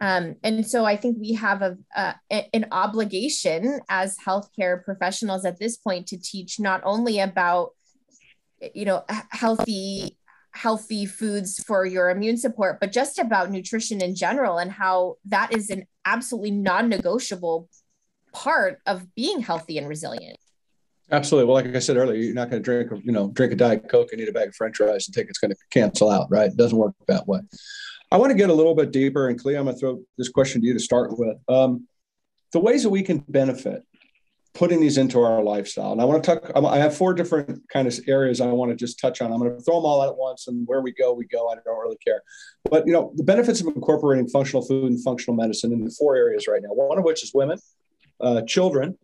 Um, 0.00 0.36
and 0.42 0.66
so 0.66 0.84
I 0.84 0.96
think 0.96 1.18
we 1.18 1.34
have 1.34 1.60
a, 1.60 1.76
an 2.30 2.66
obligation 2.70 3.80
as 3.88 4.16
healthcare 4.16 4.82
professionals 4.82 5.44
at 5.44 5.58
this 5.58 5.76
point 5.76 6.06
to 6.08 6.20
teach 6.20 6.60
not 6.60 6.80
only 6.84 7.18
about, 7.18 7.70
you 8.74 8.84
know, 8.84 9.04
healthy 9.30 10.16
healthy 10.52 11.06
foods 11.06 11.62
for 11.62 11.84
your 11.84 12.10
immune 12.10 12.36
support, 12.36 12.80
but 12.80 12.90
just 12.90 13.18
about 13.18 13.50
nutrition 13.50 14.00
in 14.00 14.14
general 14.14 14.58
and 14.58 14.72
how 14.72 15.16
that 15.24 15.54
is 15.54 15.70
an 15.70 15.86
absolutely 16.04 16.50
non-negotiable 16.50 17.68
part 18.38 18.80
of 18.86 19.14
being 19.14 19.40
healthy 19.40 19.78
and 19.78 19.88
resilient. 19.88 20.38
Absolutely. 21.10 21.46
Well, 21.46 21.54
like 21.54 21.74
I 21.74 21.78
said 21.78 21.96
earlier, 21.96 22.20
you're 22.20 22.34
not 22.34 22.50
going 22.50 22.62
to 22.62 22.64
drink, 22.64 22.90
you 23.04 23.12
know, 23.12 23.28
drink 23.28 23.52
a 23.52 23.56
diet 23.56 23.88
coke 23.88 24.12
and 24.12 24.20
eat 24.20 24.28
a 24.28 24.32
bag 24.32 24.48
of 24.48 24.54
French 24.54 24.76
fries 24.76 25.08
and 25.08 25.14
think 25.14 25.28
it's 25.28 25.38
going 25.38 25.50
to 25.50 25.56
cancel 25.70 26.10
out, 26.10 26.28
right? 26.30 26.50
It 26.50 26.56
doesn't 26.56 26.76
work 26.76 26.94
that 27.08 27.26
way. 27.26 27.40
I 28.12 28.16
want 28.18 28.30
to 28.30 28.36
get 28.36 28.50
a 28.50 28.54
little 28.54 28.74
bit 28.74 28.90
deeper, 28.90 29.28
and 29.28 29.40
Kalea, 29.40 29.58
I'm 29.58 29.64
going 29.64 29.74
to 29.74 29.80
throw 29.80 30.00
this 30.16 30.28
question 30.28 30.60
to 30.60 30.66
you 30.66 30.74
to 30.74 30.80
start 30.80 31.18
with. 31.18 31.36
Um, 31.48 31.88
the 32.52 32.60
ways 32.60 32.82
that 32.82 32.90
we 32.90 33.02
can 33.02 33.18
benefit 33.28 33.82
putting 34.54 34.80
these 34.80 34.98
into 34.98 35.20
our 35.20 35.42
lifestyle. 35.42 35.92
And 35.92 36.00
I 36.00 36.04
want 36.04 36.24
to 36.24 36.34
talk, 36.34 36.50
I 36.54 36.78
have 36.78 36.96
four 36.96 37.14
different 37.14 37.62
kind 37.72 37.86
of 37.86 37.98
areas 38.08 38.40
I 38.40 38.46
want 38.46 38.70
to 38.70 38.76
just 38.76 38.98
touch 38.98 39.20
on. 39.20 39.30
I'm 39.30 39.38
going 39.38 39.54
to 39.54 39.62
throw 39.62 39.76
them 39.76 39.84
all 39.84 40.02
out 40.02 40.08
at 40.08 40.16
once 40.16 40.48
and 40.48 40.66
where 40.66 40.80
we 40.80 40.92
go, 40.92 41.12
we 41.12 41.26
go. 41.26 41.48
I 41.48 41.54
don't 41.64 41.80
really 41.80 41.98
care. 42.04 42.22
But, 42.68 42.86
you 42.86 42.92
know, 42.92 43.12
the 43.14 43.22
benefits 43.22 43.60
of 43.60 43.68
incorporating 43.68 44.26
functional 44.28 44.66
food 44.66 44.90
and 44.90 45.02
functional 45.02 45.36
medicine 45.36 45.72
in 45.72 45.84
the 45.84 45.94
four 45.96 46.16
areas 46.16 46.48
right 46.48 46.62
now, 46.62 46.70
one 46.70 46.98
of 46.98 47.04
which 47.04 47.22
is 47.22 47.32
women, 47.32 47.58
uh, 48.20 48.42
children, 48.42 48.96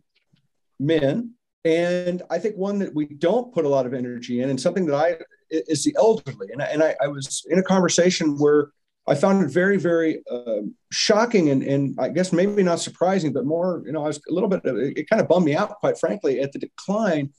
men, 0.78 1.34
and 1.64 2.22
I 2.30 2.38
think 2.38 2.56
one 2.56 2.78
that 2.80 2.94
we 2.94 3.06
don't 3.06 3.52
put 3.52 3.64
a 3.64 3.68
lot 3.68 3.86
of 3.86 3.94
energy 3.94 4.40
in, 4.40 4.50
and 4.50 4.60
something 4.60 4.86
that 4.86 4.94
I 4.94 5.16
is 5.50 5.84
the 5.84 5.94
elderly. 5.98 6.48
And, 6.52 6.62
I, 6.62 6.66
and 6.66 6.82
I, 6.82 6.94
I 7.02 7.08
was 7.08 7.46
in 7.48 7.58
a 7.58 7.62
conversation 7.62 8.38
where 8.38 8.70
I 9.06 9.14
found 9.14 9.44
it 9.44 9.50
very, 9.50 9.76
very 9.76 10.22
uh, 10.30 10.62
shocking 10.90 11.50
and, 11.50 11.62
and 11.62 11.94
I 11.98 12.08
guess 12.08 12.32
maybe 12.32 12.62
not 12.62 12.80
surprising, 12.80 13.32
but 13.32 13.44
more, 13.44 13.82
you 13.84 13.92
know, 13.92 14.02
I 14.02 14.08
was 14.08 14.20
a 14.28 14.32
little 14.32 14.48
bit, 14.48 14.62
it 14.64 15.08
kind 15.08 15.20
of 15.20 15.28
bummed 15.28 15.44
me 15.44 15.54
out, 15.54 15.78
quite 15.80 15.98
frankly, 15.98 16.40
at 16.40 16.52
the 16.52 16.58
decline 16.58 17.30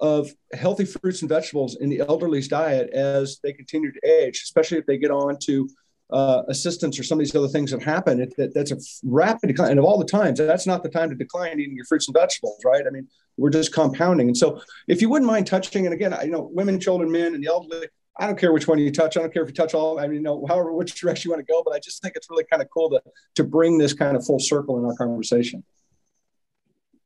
of 0.00 0.30
healthy 0.52 0.84
fruits 0.84 1.22
and 1.22 1.28
vegetables 1.28 1.76
in 1.76 1.88
the 1.88 2.00
elderly's 2.00 2.48
diet 2.48 2.90
as 2.90 3.38
they 3.42 3.52
continue 3.52 3.90
to 3.90 4.00
age, 4.06 4.42
especially 4.44 4.76
if 4.76 4.86
they 4.86 4.98
get 4.98 5.10
on 5.10 5.38
to 5.44 5.68
uh, 6.10 6.42
assistance 6.48 6.98
or 6.98 7.02
some 7.02 7.18
of 7.18 7.20
these 7.20 7.34
other 7.34 7.48
things 7.48 7.70
that 7.70 7.82
happen. 7.82 8.20
It, 8.20 8.34
that, 8.36 8.54
that's 8.54 8.72
a 8.72 8.76
rapid 9.04 9.48
decline. 9.48 9.70
And 9.70 9.78
of 9.78 9.84
all 9.84 9.98
the 9.98 10.04
times, 10.04 10.38
that's 10.38 10.66
not 10.66 10.82
the 10.82 10.88
time 10.88 11.10
to 11.10 11.16
decline 11.16 11.58
eating 11.58 11.76
your 11.76 11.86
fruits 11.86 12.08
and 12.08 12.14
vegetables, 12.14 12.60
right? 12.64 12.84
I 12.86 12.90
mean, 12.90 13.08
we're 13.36 13.50
just 13.50 13.72
compounding. 13.72 14.28
And 14.28 14.36
so, 14.36 14.60
if 14.86 15.00
you 15.00 15.08
wouldn't 15.08 15.30
mind 15.30 15.46
touching, 15.46 15.86
and 15.86 15.94
again, 15.94 16.12
I, 16.12 16.24
you 16.24 16.30
know, 16.30 16.48
women, 16.52 16.78
children, 16.78 17.10
men, 17.10 17.34
and 17.34 17.42
the 17.42 17.48
elderly, 17.48 17.88
I 18.16 18.26
don't 18.26 18.38
care 18.38 18.52
which 18.52 18.68
one 18.68 18.78
you 18.78 18.92
touch. 18.92 19.16
I 19.16 19.20
don't 19.20 19.32
care 19.32 19.42
if 19.42 19.48
you 19.48 19.54
touch 19.54 19.74
all. 19.74 19.98
I 19.98 20.06
mean, 20.06 20.16
you 20.16 20.22
know, 20.22 20.44
however 20.46 20.72
which 20.72 20.94
direction 21.00 21.28
you 21.28 21.34
want 21.34 21.46
to 21.46 21.52
go. 21.52 21.62
But 21.64 21.74
I 21.74 21.78
just 21.80 22.02
think 22.02 22.14
it's 22.16 22.30
really 22.30 22.44
kind 22.44 22.62
of 22.62 22.68
cool 22.70 22.90
to 22.90 23.02
to 23.36 23.44
bring 23.44 23.78
this 23.78 23.92
kind 23.92 24.16
of 24.16 24.24
full 24.24 24.38
circle 24.38 24.78
in 24.78 24.84
our 24.84 24.94
conversation. 24.94 25.64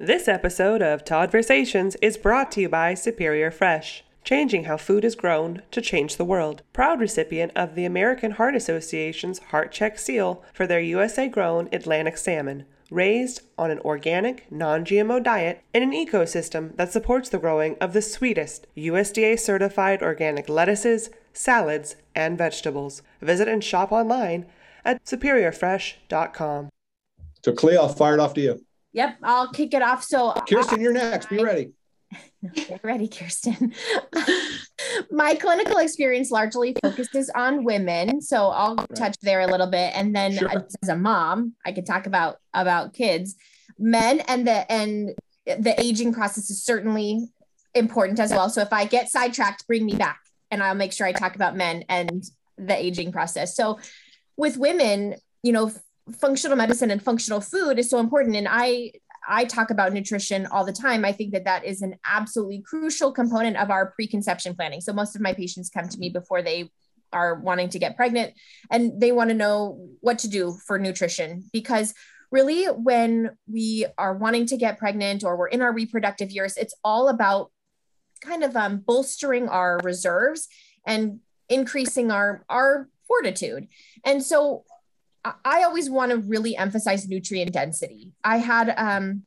This 0.00 0.28
episode 0.28 0.80
of 0.80 1.04
Toddversations 1.04 1.96
is 2.00 2.16
brought 2.16 2.52
to 2.52 2.60
you 2.60 2.68
by 2.68 2.94
Superior 2.94 3.50
Fresh, 3.50 4.04
changing 4.28 4.64
how 4.64 4.76
food 4.76 5.06
is 5.06 5.14
grown 5.14 5.62
to 5.70 5.80
change 5.80 6.16
the 6.16 6.24
world. 6.24 6.60
Proud 6.74 7.00
recipient 7.00 7.50
of 7.56 7.74
the 7.74 7.86
American 7.86 8.32
Heart 8.32 8.54
Association's 8.56 9.38
Heart 9.38 9.72
Check 9.72 9.98
seal 9.98 10.44
for 10.52 10.66
their 10.66 10.80
USA 10.80 11.28
grown 11.28 11.66
Atlantic 11.72 12.18
salmon 12.18 12.66
raised 12.90 13.40
on 13.56 13.70
an 13.70 13.78
organic, 13.78 14.44
non 14.52 14.84
GMO 14.84 15.24
diet 15.24 15.62
in 15.72 15.82
an 15.82 15.92
ecosystem 15.92 16.76
that 16.76 16.92
supports 16.92 17.30
the 17.30 17.38
growing 17.38 17.78
of 17.80 17.94
the 17.94 18.02
sweetest 18.02 18.66
USDA 18.76 19.40
certified 19.40 20.02
organic 20.02 20.46
lettuces, 20.50 21.08
salads, 21.32 21.96
and 22.14 22.36
vegetables. 22.36 23.00
Visit 23.22 23.48
and 23.48 23.64
shop 23.64 23.92
online 23.92 24.44
at 24.84 25.02
superiorfresh.com. 25.04 26.68
So, 27.42 27.52
Kalea, 27.52 27.78
I'll 27.78 27.88
fire 27.88 28.12
it 28.12 28.20
off 28.20 28.34
to 28.34 28.42
you. 28.42 28.62
Yep, 28.92 29.16
I'll 29.22 29.50
kick 29.52 29.72
it 29.72 29.80
off. 29.80 30.04
So, 30.04 30.32
Kirsten, 30.46 30.80
uh, 30.80 30.82
you're 30.82 30.92
next. 30.92 31.30
Be 31.30 31.42
ready. 31.42 31.72
Get 32.54 32.84
ready, 32.84 33.08
Kirsten. 33.08 33.74
My 35.10 35.34
clinical 35.34 35.78
experience 35.78 36.30
largely 36.30 36.74
focuses 36.82 37.30
on 37.34 37.64
women, 37.64 38.20
so 38.22 38.48
I'll 38.48 38.76
right. 38.76 38.94
touch 38.94 39.16
there 39.22 39.40
a 39.40 39.46
little 39.46 39.66
bit, 39.66 39.92
and 39.94 40.14
then 40.14 40.36
sure. 40.36 40.48
as 40.82 40.88
a 40.88 40.96
mom, 40.96 41.54
I 41.66 41.72
could 41.72 41.84
talk 41.84 42.06
about 42.06 42.36
about 42.54 42.94
kids, 42.94 43.36
men, 43.78 44.20
and 44.20 44.46
the 44.46 44.70
and 44.70 45.10
the 45.46 45.74
aging 45.80 46.14
process 46.14 46.48
is 46.50 46.64
certainly 46.64 47.28
important 47.74 48.20
as 48.20 48.30
well. 48.30 48.48
So 48.48 48.60
if 48.62 48.72
I 48.72 48.84
get 48.84 49.10
sidetracked, 49.10 49.66
bring 49.66 49.84
me 49.84 49.94
back, 49.94 50.20
and 50.50 50.62
I'll 50.62 50.74
make 50.74 50.92
sure 50.92 51.06
I 51.06 51.12
talk 51.12 51.34
about 51.34 51.56
men 51.56 51.84
and 51.88 52.24
the 52.56 52.76
aging 52.76 53.12
process. 53.12 53.56
So 53.56 53.78
with 54.36 54.56
women, 54.56 55.16
you 55.42 55.52
know, 55.52 55.72
functional 56.18 56.56
medicine 56.56 56.90
and 56.90 57.02
functional 57.02 57.40
food 57.40 57.78
is 57.78 57.90
so 57.90 57.98
important, 57.98 58.36
and 58.36 58.48
I 58.48 58.92
I 59.28 59.44
talk 59.44 59.70
about 59.70 59.92
nutrition 59.92 60.46
all 60.46 60.64
the 60.64 60.72
time. 60.72 61.04
I 61.04 61.12
think 61.12 61.32
that 61.32 61.44
that 61.44 61.64
is 61.64 61.82
an 61.82 61.96
absolutely 62.06 62.62
crucial 62.62 63.12
component 63.12 63.58
of 63.58 63.70
our 63.70 63.92
preconception 63.92 64.54
planning. 64.54 64.80
So 64.80 64.92
most 64.92 65.14
of 65.14 65.20
my 65.20 65.34
patients 65.34 65.68
come 65.68 65.88
to 65.88 65.98
me 65.98 66.08
before 66.08 66.42
they 66.42 66.70
are 67.12 67.36
wanting 67.36 67.68
to 67.70 67.78
get 67.78 67.96
pregnant 67.96 68.34
and 68.70 69.00
they 69.00 69.12
want 69.12 69.30
to 69.30 69.36
know 69.36 69.88
what 70.00 70.18
to 70.20 70.28
do 70.28 70.56
for 70.66 70.78
nutrition 70.78 71.44
because 71.52 71.94
really 72.30 72.66
when 72.66 73.30
we 73.50 73.86
are 73.96 74.14
wanting 74.14 74.46
to 74.46 74.56
get 74.56 74.78
pregnant 74.78 75.24
or 75.24 75.36
we're 75.36 75.48
in 75.48 75.62
our 75.62 75.72
reproductive 75.72 76.30
years 76.30 76.56
it's 76.56 76.74
all 76.84 77.08
about 77.08 77.50
kind 78.20 78.42
of 78.42 78.54
um, 78.56 78.78
bolstering 78.78 79.48
our 79.48 79.78
reserves 79.82 80.48
and 80.86 81.20
increasing 81.48 82.10
our 82.10 82.44
our 82.50 82.88
fortitude 83.06 83.66
and 84.04 84.22
so 84.22 84.64
I 85.44 85.62
always 85.64 85.90
want 85.90 86.10
to 86.12 86.18
really 86.18 86.56
emphasize 86.56 87.08
nutrient 87.08 87.52
density. 87.52 88.12
I 88.22 88.38
had 88.38 88.74
um, 88.76 89.22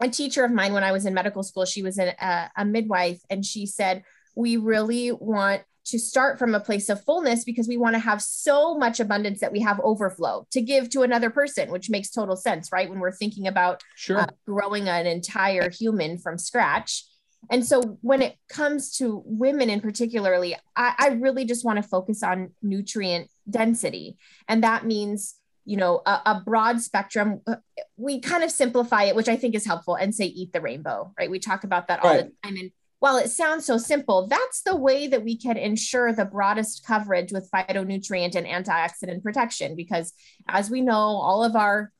a 0.00 0.08
teacher 0.08 0.44
of 0.44 0.50
mine 0.52 0.72
when 0.72 0.84
I 0.84 0.92
was 0.92 1.06
in 1.06 1.14
medical 1.14 1.42
school. 1.42 1.64
She 1.64 1.82
was 1.82 1.98
a, 1.98 2.50
a 2.56 2.64
midwife, 2.64 3.20
and 3.30 3.44
she 3.44 3.66
said, 3.66 4.04
We 4.34 4.56
really 4.56 5.12
want 5.12 5.62
to 5.84 5.98
start 5.98 6.38
from 6.38 6.54
a 6.54 6.60
place 6.60 6.88
of 6.88 7.02
fullness 7.02 7.44
because 7.44 7.66
we 7.66 7.76
want 7.76 7.94
to 7.94 7.98
have 7.98 8.22
so 8.22 8.76
much 8.76 9.00
abundance 9.00 9.40
that 9.40 9.52
we 9.52 9.60
have 9.60 9.80
overflow 9.80 10.46
to 10.52 10.60
give 10.60 10.88
to 10.90 11.02
another 11.02 11.30
person, 11.30 11.70
which 11.70 11.90
makes 11.90 12.10
total 12.10 12.36
sense, 12.36 12.70
right? 12.70 12.88
When 12.88 13.00
we're 13.00 13.12
thinking 13.12 13.48
about 13.48 13.82
sure. 13.96 14.18
uh, 14.18 14.26
growing 14.46 14.88
an 14.88 15.06
entire 15.06 15.70
human 15.70 16.18
from 16.18 16.38
scratch. 16.38 17.04
And 17.50 17.66
so 17.66 17.98
when 18.02 18.22
it 18.22 18.36
comes 18.48 18.96
to 18.98 19.22
women 19.26 19.68
in 19.68 19.80
particularly, 19.80 20.56
I, 20.76 20.94
I 20.98 21.08
really 21.08 21.44
just 21.44 21.64
want 21.64 21.76
to 21.76 21.82
focus 21.82 22.22
on 22.22 22.52
nutrient 22.62 23.30
density. 23.50 24.16
And 24.48 24.62
that 24.62 24.86
means, 24.86 25.34
you 25.64 25.76
know, 25.76 26.02
a, 26.06 26.20
a, 26.26 26.42
broad 26.44 26.80
spectrum. 26.80 27.40
Uh, 27.46 27.56
we 27.96 28.20
kind 28.20 28.44
of 28.44 28.50
simplify 28.50 29.04
it, 29.04 29.16
which 29.16 29.28
I 29.28 29.36
think 29.36 29.54
is 29.54 29.66
helpful, 29.66 29.96
and 29.96 30.14
say 30.14 30.26
eat 30.26 30.52
the 30.52 30.60
rainbow, 30.60 31.12
right? 31.18 31.30
We 31.30 31.38
talk 31.38 31.64
about 31.64 31.88
that 31.88 32.02
all 32.02 32.10
right. 32.10 32.26
the 32.26 32.48
time. 32.48 32.56
And 32.56 32.70
while 33.00 33.16
it 33.16 33.30
sounds 33.30 33.64
so 33.64 33.78
simple, 33.78 34.28
that's 34.28 34.62
the 34.62 34.76
way 34.76 35.08
that 35.08 35.24
we 35.24 35.36
can 35.36 35.56
ensure 35.56 36.12
the 36.12 36.24
broadest 36.24 36.86
coverage 36.86 37.32
with 37.32 37.50
phytonutrient 37.50 38.36
and 38.36 38.46
antioxidant 38.46 39.22
protection. 39.22 39.74
Because 39.74 40.12
as 40.48 40.70
we 40.70 40.80
know, 40.80 40.94
all 40.94 41.42
of 41.42 41.56
our, 41.56 41.90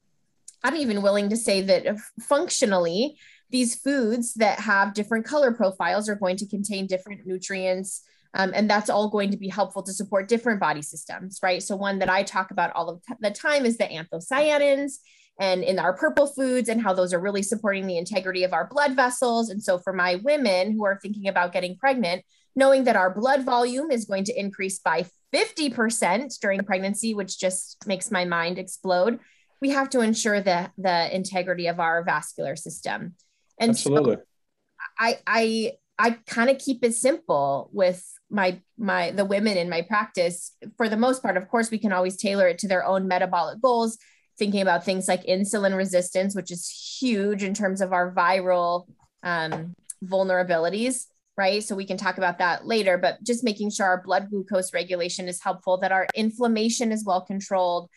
I'm 0.62 0.76
even 0.76 1.03
willing 1.03 1.28
to 1.30 1.36
say 1.36 1.61
that 1.62 1.99
functionally, 2.20 3.16
these 3.53 3.76
foods 3.76 4.34
that 4.34 4.59
have 4.61 4.94
different 4.94 5.24
color 5.24 5.53
profiles 5.53 6.09
are 6.09 6.16
going 6.16 6.36
to 6.36 6.48
contain 6.48 6.86
different 6.86 7.26
nutrients 7.26 8.03
um, 8.34 8.53
and 8.55 8.68
that's 8.68 8.90
all 8.90 9.11
going 9.11 9.30
to 9.30 9.36
be 9.36 9.48
helpful 9.48 9.82
to 9.82 9.92
support 9.92 10.28
different 10.28 10.61
body 10.61 10.82
systems, 10.82 11.38
right? 11.42 11.62
So, 11.62 11.76
one 11.76 11.98
that 11.98 12.09
I 12.09 12.22
talk 12.22 12.50
about 12.50 12.72
all 12.74 12.88
of 12.88 13.03
the 13.20 13.30
time 13.30 13.66
is 13.66 13.76
the 13.76 13.84
anthocyanins 13.84 14.94
and 15.38 15.62
in 15.62 15.78
our 15.78 15.92
purple 15.94 16.26
foods 16.26 16.68
and 16.68 16.80
how 16.80 16.94
those 16.94 17.12
are 17.12 17.20
really 17.20 17.42
supporting 17.42 17.86
the 17.86 17.98
integrity 17.98 18.44
of 18.44 18.53
our 18.53 18.66
blood 18.66 18.94
vessels. 18.94 19.50
And 19.50 19.62
so, 19.62 19.78
for 19.78 19.92
my 19.92 20.16
women 20.16 20.72
who 20.72 20.84
are 20.84 20.98
thinking 21.03 21.28
about 21.28 21.53
getting 21.53 21.76
pregnant, 21.76 22.24
knowing 22.57 22.84
that 22.84 22.96
our 22.96 23.14
blood 23.14 23.44
volume 23.44 23.90
is 23.90 24.07
going 24.07 24.24
to 24.24 24.38
increase 24.38 24.78
by 24.78 25.05
50% 25.34 26.38
during 26.40 26.64
pregnancy, 26.64 27.14
which 27.14 27.38
just 27.38 27.86
makes 27.86 28.11
my 28.11 28.24
mind 28.24 28.59
explode, 28.59 29.18
we 29.61 29.70
have 29.70 29.90
to 29.90 30.00
ensure 30.00 30.40
the, 30.40 30.70
the 30.76 31.14
integrity 31.14 31.66
of 31.66 31.80
our 31.80 32.03
vascular 32.03 32.57
system. 32.57 33.14
And 33.59 33.70
Absolutely. 33.70 34.16
So 34.16 34.22
I, 34.98 35.18
I 35.26 35.72
I 35.98 36.11
kind 36.26 36.50
of 36.50 36.59
keep 36.59 36.84
it 36.84 36.94
simple 36.94 37.70
with 37.72 38.05
my 38.30 38.61
my 38.78 39.11
the 39.11 39.24
women 39.24 39.57
in 39.57 39.68
my 39.68 39.82
practice. 39.82 40.57
For 40.76 40.88
the 40.88 40.96
most 40.96 41.22
part 41.22 41.36
of 41.36 41.48
course 41.48 41.70
we 41.70 41.78
can 41.78 41.92
always 41.92 42.16
tailor 42.16 42.48
it 42.48 42.59
to 42.59 42.68
their 42.68 42.84
own 42.84 43.07
metabolic 43.07 43.61
goals 43.61 43.98
thinking 44.38 44.62
about 44.62 44.84
things 44.84 45.09
like 45.09 45.24
insulin 45.26 45.76
resistance 45.76 46.34
which 46.34 46.50
is 46.50 46.68
huge 46.98 47.42
in 47.42 47.53
terms 47.53 47.80
of 47.80 47.92
our 47.92 48.12
viral 48.14 48.86
um, 49.22 49.74
vulnerabilities 50.05 51.05
right? 51.36 51.62
So 51.62 51.74
we 51.74 51.86
can 51.86 51.96
talk 51.96 52.18
about 52.18 52.38
that 52.38 52.66
later 52.66 52.98
but 52.98 53.22
just 53.22 53.44
making 53.44 53.70
sure 53.70 53.86
our 53.86 54.03
blood 54.03 54.28
glucose 54.30 54.74
regulation 54.74 55.28
is 55.28 55.42
helpful 55.42 55.78
that 55.78 55.92
our 55.92 56.07
inflammation 56.14 56.92
is 56.92 57.05
well 57.05 57.22
controlled. 57.22 57.88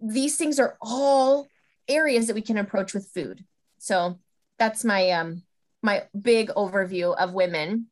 These 0.00 0.36
things 0.36 0.58
are 0.58 0.76
all 0.80 1.48
areas 1.88 2.26
that 2.26 2.34
we 2.34 2.42
can 2.42 2.58
approach 2.58 2.94
with 2.94 3.10
food. 3.12 3.44
So 3.78 4.18
that's 4.58 4.84
my 4.84 5.10
um 5.10 5.42
my 5.82 6.04
big 6.20 6.48
overview 6.50 7.16
of 7.16 7.32
women. 7.32 7.88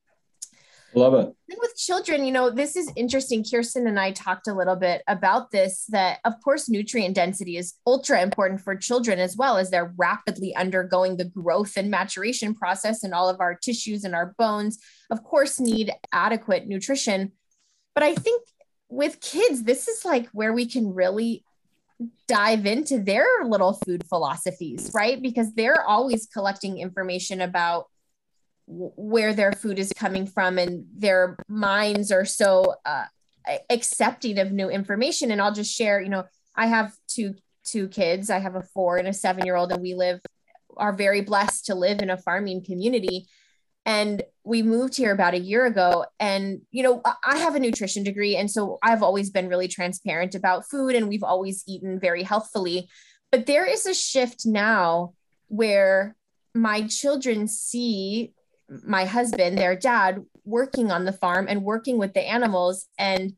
Love 0.94 1.14
it. 1.14 1.32
And 1.48 1.58
With 1.60 1.76
children, 1.76 2.24
you 2.24 2.32
know, 2.32 2.50
this 2.50 2.74
is 2.74 2.90
interesting. 2.96 3.44
Kirsten 3.44 3.86
and 3.86 3.98
I 3.98 4.10
talked 4.10 4.48
a 4.48 4.54
little 4.54 4.74
bit 4.74 5.02
about 5.06 5.52
this 5.52 5.84
that, 5.90 6.18
of 6.24 6.34
course, 6.42 6.68
nutrient 6.68 7.14
density 7.14 7.56
is 7.56 7.74
ultra 7.86 8.20
important 8.22 8.60
for 8.60 8.74
children 8.74 9.20
as 9.20 9.36
well 9.36 9.56
as 9.56 9.70
they're 9.70 9.94
rapidly 9.96 10.54
undergoing 10.56 11.16
the 11.16 11.26
growth 11.26 11.76
and 11.76 11.90
maturation 11.90 12.54
process, 12.54 13.04
and 13.04 13.14
all 13.14 13.28
of 13.28 13.40
our 13.40 13.54
tissues 13.54 14.04
and 14.04 14.14
our 14.14 14.34
bones, 14.36 14.78
of 15.10 15.22
course, 15.22 15.60
need 15.60 15.92
adequate 16.12 16.66
nutrition. 16.66 17.32
But 17.94 18.02
I 18.02 18.14
think 18.14 18.42
with 18.88 19.20
kids, 19.20 19.62
this 19.62 19.86
is 19.86 20.04
like 20.04 20.28
where 20.30 20.52
we 20.52 20.66
can 20.66 20.92
really 20.92 21.44
dive 22.26 22.66
into 22.66 22.98
their 22.98 23.26
little 23.44 23.74
food 23.84 24.04
philosophies, 24.08 24.90
right? 24.94 25.20
Because 25.20 25.52
they're 25.54 25.84
always 25.84 26.26
collecting 26.26 26.78
information 26.78 27.40
about 27.40 27.86
where 28.66 29.34
their 29.34 29.52
food 29.52 29.78
is 29.78 29.92
coming 29.92 30.26
from 30.26 30.58
and 30.58 30.86
their 30.96 31.36
minds 31.48 32.12
are 32.12 32.24
so 32.24 32.74
uh, 32.84 33.04
accepting 33.68 34.38
of 34.38 34.52
new 34.52 34.68
information. 34.70 35.32
And 35.32 35.42
i'll 35.42 35.52
just 35.52 35.74
share 35.74 36.00
you 36.00 36.08
know 36.08 36.24
i 36.54 36.66
have 36.66 36.92
two 37.08 37.34
two 37.64 37.88
kids. 37.88 38.30
I 38.30 38.38
have 38.38 38.56
a 38.56 38.62
four 38.62 38.96
and 38.96 39.08
a 39.08 39.12
seven 39.12 39.44
year 39.44 39.56
old 39.56 39.72
and 39.72 39.82
we 39.82 39.94
live 39.94 40.20
are 40.76 40.92
very 40.92 41.20
blessed 41.20 41.66
to 41.66 41.74
live 41.74 42.00
in 42.00 42.10
a 42.10 42.16
farming 42.16 42.64
community 42.64 43.26
and 43.90 44.22
we 44.44 44.62
moved 44.62 44.96
here 44.96 45.12
about 45.12 45.34
a 45.34 45.38
year 45.38 45.66
ago 45.66 46.04
and 46.20 46.60
you 46.70 46.82
know 46.82 47.02
i 47.24 47.36
have 47.38 47.54
a 47.56 47.60
nutrition 47.60 48.02
degree. 48.04 48.36
And 48.36 48.50
so 48.50 48.78
i've 48.82 49.02
always 49.02 49.30
been 49.30 49.48
really 49.48 49.68
transparent 49.68 50.34
about 50.34 50.68
food 50.70 50.94
and 50.94 51.08
we've 51.08 51.28
always 51.32 51.64
eaten 51.66 51.98
very 51.98 52.22
healthfully. 52.22 52.88
But 53.32 53.46
there 53.46 53.66
is 53.66 53.86
a 53.86 53.94
shift 53.94 54.46
now 54.46 55.14
where 55.48 56.16
my 56.54 56.86
children 56.86 57.48
see 57.48 58.32
my 58.96 59.04
husband 59.04 59.58
their 59.58 59.76
dad 59.76 60.24
working 60.44 60.90
on 60.90 61.04
the 61.04 61.12
farm 61.12 61.46
and 61.48 61.64
working 61.64 61.98
with 61.98 62.14
the 62.14 62.22
animals. 62.22 62.86
And 62.98 63.34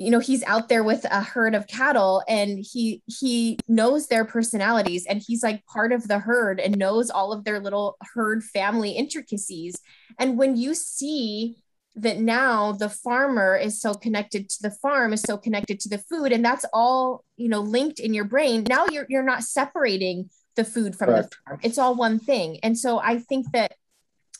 you 0.00 0.10
know 0.10 0.18
he's 0.18 0.42
out 0.44 0.70
there 0.70 0.82
with 0.82 1.04
a 1.04 1.20
herd 1.20 1.54
of 1.54 1.66
cattle 1.66 2.24
and 2.26 2.64
he 2.72 3.02
he 3.06 3.58
knows 3.68 4.06
their 4.06 4.24
personalities 4.24 5.04
and 5.06 5.22
he's 5.24 5.42
like 5.42 5.64
part 5.66 5.92
of 5.92 6.08
the 6.08 6.18
herd 6.18 6.58
and 6.58 6.78
knows 6.78 7.10
all 7.10 7.34
of 7.34 7.44
their 7.44 7.60
little 7.60 7.98
herd 8.14 8.42
family 8.42 8.92
intricacies. 8.92 9.78
And 10.18 10.38
when 10.38 10.56
you 10.56 10.74
see 10.74 11.58
that 11.96 12.18
now 12.18 12.72
the 12.72 12.88
farmer 12.88 13.54
is 13.54 13.78
so 13.78 13.92
connected 13.92 14.48
to 14.48 14.62
the 14.62 14.70
farm 14.70 15.12
is 15.12 15.20
so 15.20 15.36
connected 15.36 15.78
to 15.80 15.88
the 15.90 15.98
food 15.98 16.32
and 16.32 16.42
that's 16.42 16.64
all 16.72 17.24
you 17.36 17.48
know 17.48 17.60
linked 17.60 17.98
in 17.98 18.14
your 18.14 18.24
brain 18.24 18.64
now 18.68 18.86
you're 18.86 19.06
you're 19.08 19.24
not 19.24 19.42
separating 19.42 20.30
the 20.54 20.64
food 20.64 20.96
from 20.96 21.08
Correct. 21.08 21.30
the 21.30 21.36
farm. 21.50 21.60
It's 21.62 21.78
all 21.78 21.94
one 21.94 22.18
thing. 22.18 22.58
And 22.62 22.78
so 22.78 22.98
i 23.00 23.18
think 23.18 23.52
that 23.52 23.74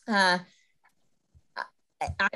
uh 0.08 0.38
I, 2.00 2.28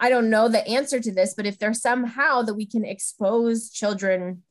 I 0.00 0.08
don't 0.10 0.30
know 0.30 0.48
the 0.48 0.66
answer 0.66 1.00
to 1.00 1.12
this, 1.12 1.34
but 1.34 1.46
if 1.46 1.58
there's 1.58 1.80
somehow 1.80 2.42
that 2.42 2.54
we 2.54 2.66
can 2.66 2.84
expose 2.84 3.70
children 3.70 4.42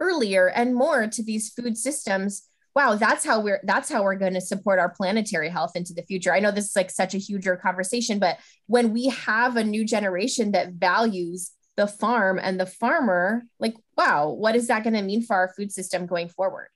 earlier 0.00 0.48
and 0.48 0.74
more 0.74 1.06
to 1.06 1.22
these 1.22 1.50
food 1.50 1.76
systems, 1.76 2.48
wow, 2.74 2.94
that's 2.94 3.24
how 3.24 3.40
we're 3.40 3.60
that's 3.64 3.90
how 3.90 4.02
we're 4.02 4.14
going 4.14 4.34
to 4.34 4.40
support 4.40 4.78
our 4.78 4.90
planetary 4.90 5.48
health 5.48 5.72
into 5.74 5.92
the 5.92 6.02
future. 6.02 6.32
I 6.32 6.40
know 6.40 6.50
this 6.50 6.70
is 6.70 6.76
like 6.76 6.90
such 6.90 7.14
a 7.14 7.18
huger 7.18 7.56
conversation, 7.56 8.18
but 8.18 8.38
when 8.66 8.92
we 8.92 9.08
have 9.08 9.56
a 9.56 9.64
new 9.64 9.84
generation 9.84 10.52
that 10.52 10.74
values 10.74 11.50
the 11.76 11.86
farm 11.86 12.38
and 12.40 12.58
the 12.58 12.66
farmer, 12.66 13.42
like 13.58 13.74
wow, 13.96 14.30
what 14.30 14.54
is 14.54 14.68
that 14.68 14.84
going 14.84 14.94
to 14.94 15.02
mean 15.02 15.22
for 15.22 15.34
our 15.34 15.52
food 15.56 15.72
system 15.72 16.06
going 16.06 16.28
forward? 16.28 16.68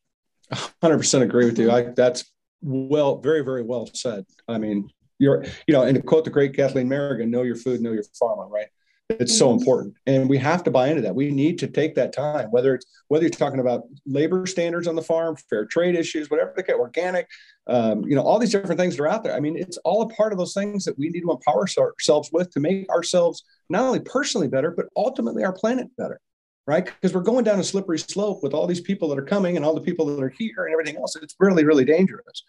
100% 0.53 1.23
agree 1.23 1.47
with 1.47 1.59
you. 1.59 1.71
I, 1.71 1.83
that's 1.83 2.25
well, 2.63 3.19
very, 3.19 3.43
very 3.43 3.63
well 3.63 3.89
said. 3.93 4.25
I 4.49 4.59
mean, 4.59 4.91
you're, 5.19 5.45
you 5.67 5.75
know, 5.75 5.83
and 5.83 5.97
to 5.97 6.03
quote 6.03 6.25
the 6.25 6.31
great 6.31 6.55
Kathleen 6.55 6.89
Merrigan, 6.89 7.29
know 7.29 7.43
your 7.43 7.57
food, 7.57 7.81
know 7.81 7.93
your 7.93 8.05
farmer, 8.19 8.49
right? 8.49 8.67
It's 9.21 9.37
so 9.37 9.53
important. 9.53 9.95
And 10.07 10.29
we 10.29 10.39
have 10.39 10.65
to 10.65 10.71
buy 10.71 10.89
into 10.89 11.03
that. 11.03 11.15
We 11.15 11.31
need 11.31 11.59
to 11.59 11.67
take 11.67 11.95
that 11.97 12.13
time, 12.13 12.51
whether 12.51 12.75
it's 12.75 12.87
whether 13.09 13.25
you're 13.25 13.31
talking 13.31 13.61
about 13.61 13.83
labor 14.07 14.47
standards 14.47 14.87
on 14.87 14.97
the 14.97 15.03
farm, 15.03 15.37
fair 15.51 15.67
trade 15.67 15.95
issues, 15.95 16.31
whatever 16.31 16.53
the 16.57 16.63
case, 16.63 16.77
organic, 16.77 17.29
um, 17.67 18.05
you 18.05 18.15
know, 18.15 18.23
all 18.23 18.39
these 18.39 18.53
different 18.53 18.81
things 18.81 18.97
that 18.97 19.03
are 19.03 19.09
out 19.09 19.23
there. 19.23 19.35
I 19.35 19.41
mean, 19.41 19.57
it's 19.57 19.77
all 19.79 20.03
a 20.03 20.09
part 20.09 20.33
of 20.33 20.39
those 20.39 20.55
things 20.55 20.85
that 20.85 20.99
we 20.99 21.09
need 21.11 21.21
to 21.23 21.31
empower 21.31 21.67
ourselves 21.79 22.31
with 22.33 22.51
to 22.53 22.61
make 22.61 22.89
ourselves 22.89 23.45
not 23.69 23.83
only 23.83 24.01
personally 24.01 24.49
better, 24.49 24.71
but 24.71 24.87
ultimately 24.97 25.45
our 25.45 25.53
planet 25.53 25.89
better 25.97 26.21
right? 26.67 26.85
Because 26.85 27.13
we're 27.13 27.23
going 27.23 27.45
down 27.45 27.59
a 27.59 27.65
slippery 27.65 27.99
slope 27.99 28.41
with 28.43 28.55
all 28.55 28.67
these 28.67 28.81
people 28.81 29.09
that 29.09 29.19
are 29.19 29.25
coming 29.25 29.57
and 29.57 29.65
all 29.65 29.75
the 29.75 29.81
people 29.81 30.07
that 30.07 30.23
are 30.23 30.29
here 30.29 30.65
and 30.65 30.73
everything 30.73 30.97
else. 30.97 31.17
It's 31.17 31.35
really, 31.41 31.65
really 31.65 31.85
dangerous. 31.85 32.45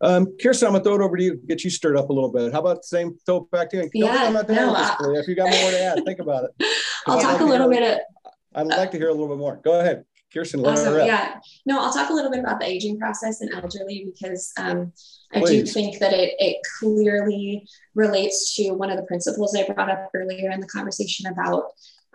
Um, 0.00 0.36
Kirsten, 0.40 0.66
I'm 0.68 0.72
gonna 0.72 0.84
throw 0.84 0.94
it 0.94 1.00
over 1.00 1.16
to 1.16 1.22
you, 1.22 1.40
get 1.46 1.64
you 1.64 1.70
stirred 1.70 1.96
up 1.96 2.10
a 2.10 2.12
little 2.12 2.30
bit. 2.30 2.52
How 2.52 2.60
about 2.60 2.78
the 2.78 2.86
same 2.86 3.16
throw 3.26 3.38
it 3.38 3.50
back 3.50 3.70
to 3.70 3.76
you? 3.78 3.90
Yeah, 3.94 4.30
no, 4.30 4.40
if 4.40 5.28
you 5.28 5.34
got 5.34 5.50
more 5.50 5.70
to 5.70 5.82
add, 5.82 6.04
think 6.04 6.20
about 6.20 6.44
it. 6.44 6.66
I'll 7.06 7.20
talk 7.20 7.40
a 7.40 7.44
little 7.44 7.68
bit. 7.68 7.82
Of, 7.82 8.32
I'd 8.54 8.66
like 8.66 8.90
to 8.92 8.98
hear 8.98 9.08
a 9.08 9.12
little 9.12 9.28
bit 9.28 9.38
more. 9.38 9.60
Go 9.64 9.80
ahead. 9.80 10.04
Kirsten, 10.32 10.64
awesome. 10.64 10.94
yeah. 11.06 11.40
No, 11.64 11.80
I'll 11.80 11.92
talk 11.92 12.10
a 12.10 12.12
little 12.12 12.30
bit 12.30 12.40
about 12.40 12.60
the 12.60 12.66
aging 12.66 12.98
process 12.98 13.40
in 13.40 13.52
elderly 13.52 14.10
because 14.12 14.52
um, 14.58 14.92
I 15.32 15.40
Please. 15.40 15.64
do 15.64 15.72
think 15.72 15.98
that 16.00 16.12
it, 16.12 16.34
it 16.38 16.58
clearly 16.78 17.66
relates 17.94 18.54
to 18.56 18.72
one 18.72 18.90
of 18.90 18.98
the 18.98 19.04
principles 19.04 19.56
I 19.56 19.66
brought 19.72 19.90
up 19.90 20.10
earlier 20.14 20.50
in 20.50 20.60
the 20.60 20.66
conversation 20.66 21.30
about 21.32 21.64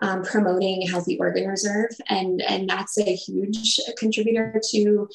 um, 0.00 0.22
promoting 0.22 0.86
healthy 0.86 1.18
organ 1.18 1.48
reserve. 1.48 1.90
And 2.08 2.42
and 2.42 2.68
that's 2.68 2.98
a 2.98 3.14
huge 3.14 3.78
contributor 3.98 4.60
to 4.70 5.08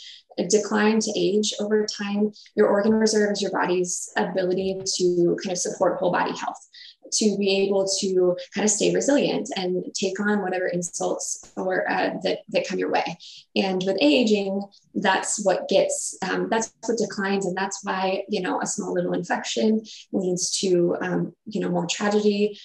decline 0.50 1.00
to 1.00 1.12
age 1.16 1.54
over 1.60 1.86
time. 1.86 2.32
Your 2.56 2.68
organ 2.68 2.94
reserve 2.94 3.32
is 3.34 3.42
your 3.42 3.52
body's 3.52 4.12
ability 4.16 4.80
to 4.98 5.38
kind 5.44 5.52
of 5.52 5.58
support 5.58 6.00
whole 6.00 6.12
body 6.12 6.36
health 6.38 6.70
to 7.12 7.36
be 7.38 7.64
able 7.64 7.88
to 8.00 8.36
kind 8.54 8.66
of 8.66 8.70
stay 8.70 8.94
resilient 8.94 9.50
and 9.56 9.84
take 9.96 10.20
on 10.20 10.42
whatever 10.42 10.68
insults 10.68 11.52
or 11.58 11.90
uh, 11.90 12.12
that, 12.24 12.40
that 12.50 12.68
come 12.68 12.78
your 12.78 12.92
way. 12.92 13.18
And 13.56 13.82
with 13.86 13.98
aging 14.00 14.62
that's 14.96 15.44
what 15.44 15.70
gets 15.70 16.18
um, 16.28 16.48
that's 16.50 16.74
what 16.86 16.98
declines. 16.98 17.46
And 17.46 17.56
that's 17.56 17.84
why 17.84 18.24
you 18.30 18.42
know 18.42 18.62
a 18.62 18.68
small 18.68 18.94
little 18.94 19.14
infection 19.14 19.82
leads 20.12 20.52
to 20.60 20.96
um, 21.02 21.34
you 21.46 21.62
know 21.62 21.70
more 21.70 21.88
tragedy 21.88 22.60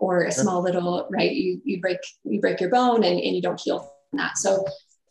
or 0.00 0.24
a 0.24 0.32
small 0.32 0.62
little 0.62 1.06
right 1.10 1.32
you 1.32 1.60
you 1.64 1.80
break 1.80 1.98
you 2.24 2.40
break 2.40 2.60
your 2.60 2.70
bone 2.70 3.04
and, 3.04 3.20
and 3.20 3.36
you 3.36 3.42
don't 3.42 3.60
heal 3.60 3.78
from 3.80 4.18
that. 4.18 4.38
So 4.38 4.64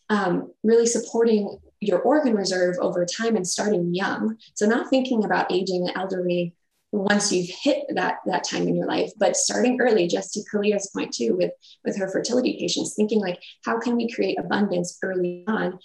um, 0.09 0.51
really 0.63 0.87
supporting 0.87 1.59
your 1.79 2.01
organ 2.01 2.33
reserve 2.33 2.75
over 2.81 3.05
time 3.05 3.35
and 3.35 3.47
starting 3.47 3.93
young. 3.93 4.35
So 4.55 4.65
not 4.65 4.89
thinking 4.89 5.23
about 5.23 5.51
aging 5.51 5.87
and 5.87 5.95
elderly 5.95 6.55
once 6.91 7.31
you've 7.31 7.49
hit 7.61 7.85
that 7.93 8.15
that 8.25 8.43
time 8.43 8.67
in 8.67 8.75
your 8.75 8.87
life 8.87 9.11
but 9.19 9.37
starting 9.37 9.79
early 9.79 10.07
just 10.07 10.33
to 10.33 10.41
Kalea's 10.51 10.89
point 10.89 11.13
too 11.13 11.35
with 11.37 11.51
with 11.85 11.95
her 11.99 12.09
fertility 12.09 12.57
patients 12.59 12.95
thinking 12.95 13.19
like 13.19 13.39
how 13.63 13.79
can 13.79 13.95
we 13.95 14.11
create 14.11 14.39
abundance 14.39 14.97
early 15.03 15.43
on 15.47 15.77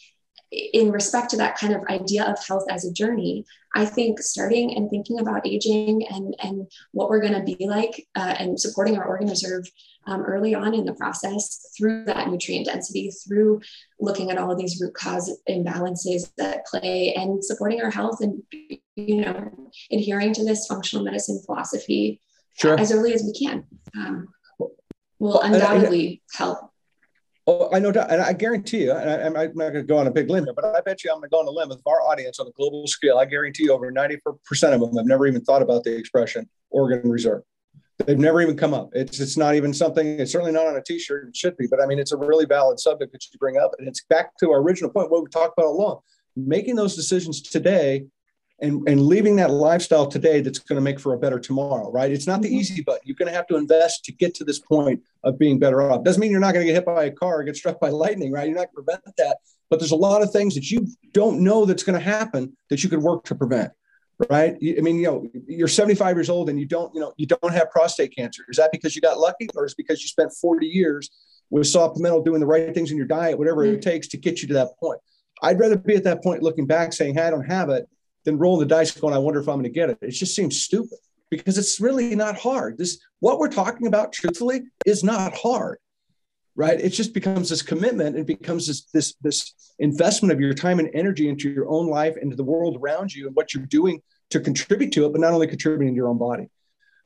in 0.72 0.90
respect 0.92 1.30
to 1.30 1.36
that 1.36 1.56
kind 1.56 1.74
of 1.74 1.82
idea 1.88 2.24
of 2.24 2.44
health 2.46 2.64
as 2.70 2.84
a 2.84 2.92
journey, 2.92 3.44
I 3.74 3.84
think 3.84 4.20
starting 4.20 4.76
and 4.76 4.88
thinking 4.88 5.18
about 5.18 5.46
aging 5.46 6.06
and, 6.08 6.36
and 6.42 6.70
what 6.92 7.08
we're 7.08 7.20
going 7.20 7.34
to 7.34 7.56
be 7.56 7.66
like 7.66 8.06
uh, 8.14 8.34
and 8.38 8.60
supporting 8.60 8.96
our 8.96 9.04
organ 9.04 9.28
reserve 9.28 9.68
um, 10.06 10.22
early 10.22 10.54
on 10.54 10.74
in 10.74 10.84
the 10.84 10.94
process 10.94 11.72
through 11.76 12.04
that 12.04 12.28
nutrient 12.28 12.66
density, 12.66 13.10
through 13.10 13.60
looking 13.98 14.30
at 14.30 14.38
all 14.38 14.52
of 14.52 14.58
these 14.58 14.80
root 14.80 14.94
cause 14.94 15.36
imbalances 15.48 16.30
that 16.36 16.66
play 16.66 17.14
and 17.14 17.44
supporting 17.44 17.82
our 17.82 17.90
health 17.90 18.20
and, 18.20 18.42
you 18.96 19.22
know, 19.22 19.70
adhering 19.90 20.32
to 20.34 20.44
this 20.44 20.66
functional 20.66 21.04
medicine 21.04 21.40
philosophy 21.44 22.20
sure. 22.56 22.78
as 22.78 22.92
early 22.92 23.12
as 23.12 23.24
we 23.24 23.32
can 23.32 23.64
um, 23.96 24.28
will 25.18 25.40
undoubtedly 25.40 26.22
help 26.32 26.70
Oh, 27.46 27.68
I 27.74 27.78
know, 27.78 27.90
and 27.90 28.22
I 28.22 28.32
guarantee 28.32 28.84
you, 28.84 28.92
and 28.92 29.36
I, 29.36 29.44
am 29.44 29.54
not 29.54 29.54
going 29.54 29.74
to 29.74 29.82
go 29.82 29.98
on 29.98 30.06
a 30.06 30.10
big 30.10 30.30
limb 30.30 30.44
here, 30.44 30.54
but 30.54 30.64
I 30.64 30.80
bet 30.80 31.04
you 31.04 31.10
I'm 31.10 31.18
going 31.18 31.28
to 31.28 31.34
go 31.34 31.40
on 31.40 31.46
a 31.46 31.50
limb 31.50 31.68
with 31.68 31.82
our 31.86 32.00
audience 32.00 32.40
on 32.40 32.46
a 32.46 32.52
global 32.52 32.86
scale. 32.86 33.18
I 33.18 33.26
guarantee 33.26 33.64
you, 33.64 33.72
over 33.72 33.92
90% 33.92 34.16
of 34.72 34.80
them 34.80 34.96
have 34.96 35.04
never 35.04 35.26
even 35.26 35.44
thought 35.44 35.60
about 35.60 35.84
the 35.84 35.94
expression 35.94 36.48
organ 36.70 37.02
reserve. 37.10 37.42
They've 37.98 38.18
never 38.18 38.40
even 38.40 38.56
come 38.56 38.72
up. 38.72 38.90
It's 38.92 39.20
it's 39.20 39.36
not 39.36 39.54
even 39.54 39.74
something. 39.74 40.18
It's 40.18 40.32
certainly 40.32 40.52
not 40.52 40.66
on 40.66 40.76
a 40.76 40.82
T-shirt. 40.82 41.28
It 41.28 41.36
should 41.36 41.56
be, 41.58 41.66
but 41.66 41.82
I 41.82 41.86
mean, 41.86 41.98
it's 41.98 42.12
a 42.12 42.16
really 42.16 42.46
valid 42.46 42.80
subject 42.80 43.12
that 43.12 43.22
you 43.30 43.38
bring 43.38 43.58
up, 43.58 43.72
and 43.78 43.86
it's 43.86 44.02
back 44.08 44.36
to 44.38 44.50
our 44.50 44.60
original 44.60 44.90
point, 44.90 45.10
what 45.10 45.22
we 45.22 45.28
talked 45.28 45.52
about 45.56 45.66
all 45.66 45.76
along. 45.78 46.00
Making 46.36 46.76
those 46.76 46.96
decisions 46.96 47.42
today 47.42 48.06
and, 48.64 48.88
and 48.88 49.00
leaving 49.02 49.36
that 49.36 49.50
lifestyle 49.50 50.06
today 50.06 50.40
that's 50.40 50.58
going 50.58 50.76
to 50.76 50.82
make 50.82 50.98
for 50.98 51.12
a 51.12 51.18
better 51.18 51.38
tomorrow, 51.38 51.90
right? 51.90 52.10
It's 52.10 52.26
not 52.26 52.40
the 52.40 52.48
mm-hmm. 52.48 52.56
easy 52.56 52.82
button. 52.82 53.02
You're 53.04 53.16
going 53.16 53.30
to 53.30 53.36
have 53.36 53.46
to 53.48 53.56
invest 53.56 54.04
to 54.06 54.12
get 54.12 54.34
to 54.36 54.44
this 54.44 54.58
point 54.58 55.02
of 55.22 55.38
being 55.38 55.58
better 55.58 55.82
off. 55.82 56.02
Doesn't 56.02 56.20
mean 56.20 56.30
you're 56.30 56.40
not 56.40 56.54
going 56.54 56.66
to 56.66 56.72
get 56.72 56.78
hit 56.78 56.86
by 56.86 57.04
a 57.04 57.10
car 57.10 57.40
or 57.40 57.44
get 57.44 57.56
struck 57.56 57.78
by 57.78 57.90
lightning, 57.90 58.32
right? 58.32 58.48
You're 58.48 58.56
not 58.56 58.72
going 58.72 58.84
to 58.84 58.92
prevent 58.92 59.16
that. 59.18 59.36
But 59.68 59.80
there's 59.80 59.92
a 59.92 59.96
lot 59.96 60.22
of 60.22 60.30
things 60.30 60.54
that 60.54 60.70
you 60.70 60.88
don't 61.12 61.40
know 61.40 61.66
that's 61.66 61.82
going 61.82 61.98
to 61.98 62.04
happen 62.04 62.56
that 62.70 62.82
you 62.82 62.88
could 62.88 63.02
work 63.02 63.24
to 63.24 63.34
prevent, 63.34 63.70
right? 64.30 64.54
I 64.54 64.80
mean, 64.80 64.96
you 64.96 65.06
know, 65.06 65.28
you're 65.46 65.68
75 65.68 66.16
years 66.16 66.30
old 66.30 66.48
and 66.48 66.58
you 66.58 66.66
don't, 66.66 66.94
you 66.94 67.00
know, 67.00 67.12
you 67.18 67.26
don't 67.26 67.52
have 67.52 67.70
prostate 67.70 68.16
cancer. 68.16 68.44
Is 68.48 68.56
that 68.56 68.72
because 68.72 68.96
you 68.96 69.02
got 69.02 69.18
lucky 69.18 69.48
or 69.54 69.66
is 69.66 69.72
it 69.72 69.76
because 69.76 70.00
you 70.00 70.08
spent 70.08 70.32
40 70.32 70.66
years 70.66 71.10
with 71.50 71.66
supplemental 71.66 72.22
doing 72.22 72.40
the 72.40 72.46
right 72.46 72.72
things 72.74 72.90
in 72.90 72.96
your 72.96 73.06
diet, 73.06 73.38
whatever 73.38 73.64
mm-hmm. 73.64 73.76
it 73.76 73.82
takes 73.82 74.08
to 74.08 74.16
get 74.16 74.40
you 74.40 74.48
to 74.48 74.54
that 74.54 74.68
point? 74.80 75.00
I'd 75.42 75.58
rather 75.58 75.76
be 75.76 75.96
at 75.96 76.04
that 76.04 76.22
point 76.22 76.42
looking 76.42 76.66
back 76.66 76.92
saying, 76.92 77.14
hey, 77.14 77.22
I 77.22 77.30
don't 77.30 77.44
have 77.44 77.68
it 77.68 77.88
than 78.24 78.38
rolling 78.38 78.66
the 78.66 78.74
dice 78.74 78.90
going, 78.92 79.14
I 79.14 79.18
wonder 79.18 79.40
if 79.40 79.48
I'm 79.48 79.56
going 79.56 79.64
to 79.64 79.70
get 79.70 79.90
it. 79.90 79.98
It 80.00 80.10
just 80.10 80.34
seems 80.34 80.60
stupid 80.60 80.98
because 81.30 81.58
it's 81.58 81.80
really 81.80 82.14
not 82.14 82.36
hard. 82.36 82.78
This 82.78 82.98
what 83.20 83.38
we're 83.38 83.48
talking 83.48 83.86
about, 83.86 84.12
truthfully, 84.12 84.62
is 84.86 85.04
not 85.04 85.34
hard. 85.34 85.78
Right. 86.56 86.80
It 86.80 86.90
just 86.90 87.14
becomes 87.14 87.48
this 87.48 87.62
commitment. 87.62 88.16
It 88.16 88.26
becomes 88.26 88.66
this 88.66 88.84
this 88.92 89.14
this 89.22 89.54
investment 89.80 90.32
of 90.32 90.40
your 90.40 90.54
time 90.54 90.78
and 90.78 90.88
energy 90.94 91.28
into 91.28 91.50
your 91.50 91.68
own 91.68 91.88
life, 91.88 92.16
into 92.16 92.36
the 92.36 92.44
world 92.44 92.76
around 92.80 93.12
you, 93.12 93.26
and 93.26 93.34
what 93.34 93.52
you're 93.52 93.66
doing 93.66 94.00
to 94.30 94.40
contribute 94.40 94.92
to 94.92 95.06
it, 95.06 95.12
but 95.12 95.20
not 95.20 95.32
only 95.32 95.48
contributing 95.48 95.94
to 95.94 95.96
your 95.96 96.08
own 96.08 96.18
body. 96.18 96.48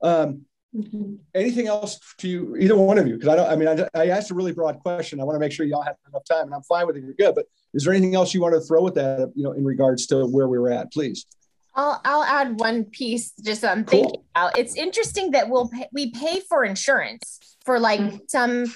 Um, 0.02 0.44
Mm-hmm. 0.76 1.14
Anything 1.34 1.66
else 1.66 1.98
to 2.18 2.28
you, 2.28 2.56
either 2.56 2.76
one 2.76 2.98
of 2.98 3.06
you? 3.08 3.14
Because 3.14 3.28
I 3.28 3.36
don't. 3.36 3.50
I 3.50 3.56
mean, 3.56 3.68
I, 3.68 3.88
I, 3.98 4.08
asked 4.08 4.30
a 4.30 4.34
really 4.34 4.52
broad 4.52 4.78
question. 4.80 5.18
I 5.18 5.24
want 5.24 5.36
to 5.36 5.40
make 5.40 5.50
sure 5.50 5.64
y'all 5.64 5.82
have 5.82 5.96
enough 6.08 6.24
time, 6.30 6.44
and 6.44 6.54
I'm 6.54 6.62
fine 6.62 6.86
with 6.86 6.96
it. 6.96 7.04
You're 7.04 7.14
good. 7.14 7.34
But 7.34 7.46
is 7.74 7.84
there 7.84 7.92
anything 7.92 8.14
else 8.14 8.34
you 8.34 8.40
want 8.40 8.54
to 8.54 8.60
throw 8.60 8.86
at 8.86 8.94
that? 8.94 9.32
You 9.34 9.44
know, 9.44 9.52
in 9.52 9.64
regards 9.64 10.06
to 10.08 10.26
where 10.26 10.48
we 10.48 10.58
were 10.58 10.70
at, 10.70 10.92
please. 10.92 11.26
I'll 11.74 12.00
I'll 12.04 12.24
add 12.24 12.58
one 12.58 12.84
piece. 12.84 13.32
Just 13.32 13.64
I'm 13.64 13.84
cool. 13.84 14.02
thinking 14.02 14.22
about. 14.34 14.58
It's 14.58 14.74
interesting 14.74 15.32
that 15.32 15.48
we'll 15.48 15.68
pay, 15.68 15.88
we 15.92 16.10
pay 16.10 16.40
for 16.40 16.64
insurance 16.64 17.38
for 17.64 17.78
like 17.78 18.00
mm-hmm. 18.00 18.16
some 18.28 18.74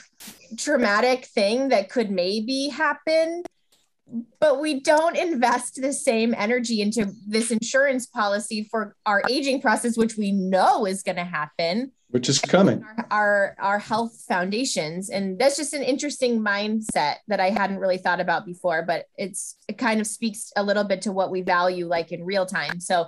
traumatic 0.58 1.24
thing 1.26 1.70
that 1.70 1.88
could 1.88 2.10
maybe 2.10 2.68
happen 2.68 3.42
but 4.40 4.60
we 4.60 4.80
don't 4.80 5.16
invest 5.16 5.80
the 5.80 5.92
same 5.92 6.34
energy 6.36 6.82
into 6.82 7.10
this 7.26 7.50
insurance 7.50 8.06
policy 8.06 8.68
for 8.70 8.94
our 9.06 9.22
aging 9.30 9.60
process 9.60 9.96
which 9.96 10.16
we 10.16 10.32
know 10.32 10.84
is 10.84 11.02
going 11.02 11.16
to 11.16 11.24
happen 11.24 11.90
which 12.12 12.28
is 12.28 12.38
coming 12.38 12.82
our, 12.84 13.06
our, 13.10 13.56
our 13.58 13.78
health 13.78 14.24
foundations 14.28 15.10
and 15.10 15.38
that's 15.38 15.56
just 15.56 15.74
an 15.74 15.82
interesting 15.82 16.40
mindset 16.40 17.16
that 17.28 17.40
i 17.40 17.50
hadn't 17.50 17.78
really 17.78 17.98
thought 17.98 18.20
about 18.20 18.46
before 18.46 18.82
but 18.86 19.06
it's 19.16 19.56
it 19.68 19.76
kind 19.76 20.00
of 20.00 20.06
speaks 20.06 20.52
a 20.56 20.62
little 20.62 20.84
bit 20.84 21.02
to 21.02 21.12
what 21.12 21.30
we 21.30 21.42
value 21.42 21.86
like 21.86 22.12
in 22.12 22.24
real 22.24 22.46
time 22.46 22.78
so 22.80 23.06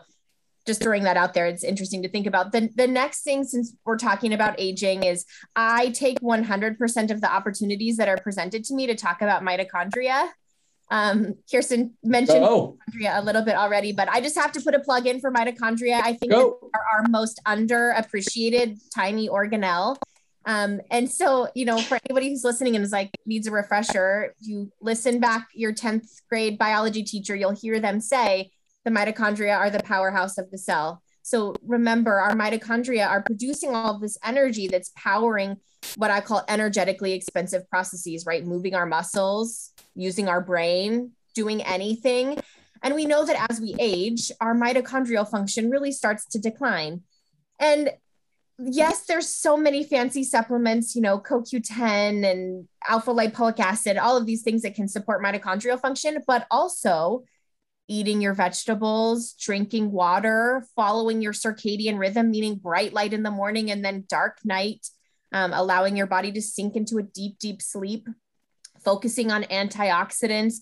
just 0.67 0.83
throwing 0.83 1.05
that 1.05 1.17
out 1.17 1.35
there. 1.35 1.47
It's 1.47 1.65
interesting 1.65 2.03
to 2.03 2.09
think 2.09 2.27
about. 2.27 2.53
The, 2.53 2.71
the 2.75 2.87
next 2.87 3.23
thing, 3.23 3.45
since 3.45 3.75
we're 3.85 3.99
talking 3.99 4.33
about 4.33 4.55
aging, 4.59 5.03
is 5.03 5.27
I 5.55 5.91
take 5.91 6.21
100% 6.21 7.11
of 7.11 7.21
the 7.21 7.33
opportunities 7.33 7.99
that 7.99 8.09
are 8.09 8.17
presented 8.17 8.65
to 8.65 8.75
me 8.75 8.87
to 8.87 8.95
talk 8.95 9.21
about 9.21 9.43
mitochondria. 9.43 10.29
Um, 10.91 11.35
Kirsten 11.51 11.95
mentioned 12.03 12.45
oh. 12.45 12.76
mitochondria 12.91 13.18
a 13.18 13.22
little 13.24 13.43
bit 13.43 13.57
already, 13.57 13.93
but 13.93 14.09
I 14.09 14.20
just 14.20 14.37
have 14.37 14.53
to 14.53 14.61
put 14.61 14.74
a 14.74 14.80
plug 14.80 15.07
in 15.07 15.20
for 15.20 15.32
mitochondria. 15.32 16.01
I 16.03 16.14
think 16.14 16.32
are 16.32 16.55
our 16.93 17.05
most 17.09 17.41
underappreciated 17.47 18.78
tiny 18.95 19.28
organelle. 19.28 19.97
Um, 20.47 20.80
and 20.91 21.11
so, 21.11 21.49
you 21.55 21.64
know, 21.64 21.78
for 21.78 21.99
anybody 22.09 22.28
who's 22.28 22.45
listening 22.45 22.76
and 22.76 22.85
is 22.85 22.93
like 22.93 23.11
needs 23.24 23.47
a 23.47 23.51
refresher, 23.51 24.35
you 24.41 24.70
listen 24.80 25.18
back 25.18 25.49
your 25.55 25.72
10th 25.72 26.20
grade 26.28 26.59
biology 26.59 27.03
teacher, 27.03 27.35
you'll 27.35 27.53
hear 27.53 27.80
them 27.80 28.01
say 28.01 28.51
the 28.85 28.91
mitochondria 28.91 29.57
are 29.57 29.70
the 29.70 29.82
powerhouse 29.82 30.37
of 30.37 30.51
the 30.51 30.59
cell. 30.59 31.03
So 31.22 31.55
remember, 31.66 32.20
our 32.20 32.32
mitochondria 32.32 33.09
are 33.09 33.22
producing 33.22 33.74
all 33.74 33.95
of 33.95 34.03
this 34.03 34.18
energy 34.22 34.68
that's 34.68 34.93
powering 34.95 35.57
what 35.97 36.11
I 36.11 36.20
call 36.20 36.45
energetically 36.49 37.14
expensive 37.14 37.68
processes, 37.70 38.26
right? 38.26 38.45
Moving 38.45 38.74
our 38.74 38.85
muscles, 38.85 39.72
using 39.95 40.29
our 40.29 40.41
brain, 40.41 41.13
doing 41.35 41.63
anything. 41.63 42.39
And 42.83 42.95
we 42.95 43.07
know 43.07 43.25
that 43.25 43.47
as 43.51 43.61
we 43.61 43.75
age, 43.79 44.31
our 44.41 44.55
mitochondrial 44.55 45.29
function 45.29 45.71
really 45.71 45.93
starts 45.93 46.27
to 46.27 46.39
decline. 46.39 47.03
And 47.59 47.91
yes, 48.59 49.07
there's 49.07 49.29
so 49.29 49.57
many 49.57 49.85
fancy 49.85 50.25
supplements, 50.25 50.95
you 50.95 51.03
know, 51.03 51.19
CoQ10 51.19 52.31
and 52.31 52.69
alpha 52.89 53.11
lipoic 53.11 53.59
acid, 53.59 53.97
all 53.97 54.17
of 54.17 54.27
these 54.27 54.43
things 54.43 54.63
that 54.63 54.75
can 54.75 54.89
support 54.89 55.23
mitochondrial 55.23 55.81
function, 55.81 56.19
but 56.27 56.47
also 56.51 57.25
eating 57.89 58.21
your 58.21 58.35
vegetables, 58.35 59.35
drinking 59.35 59.93
water, 59.93 60.67
following 60.75 61.21
your 61.21 61.33
circadian 61.33 61.99
rhythm, 61.99 62.31
meaning 62.31 62.57
bright 62.57 62.93
light 62.93 63.13
in 63.13 63.23
the 63.23 63.31
morning 63.31 63.71
and 63.71 63.85
then 63.85 64.05
dark 64.09 64.39
night, 64.45 64.87
um, 65.33 65.53
allowing 65.53 65.97
your 65.97 66.07
body 66.07 66.33
to 66.33 66.41
sink 66.41 66.77
into 66.77 66.99
a 66.99 67.03
deep, 67.03 67.39
deep 67.39 67.61
sleep, 67.61 68.09
focusing 68.85 69.30
on 69.30 69.45
antioxidants, 69.45 70.57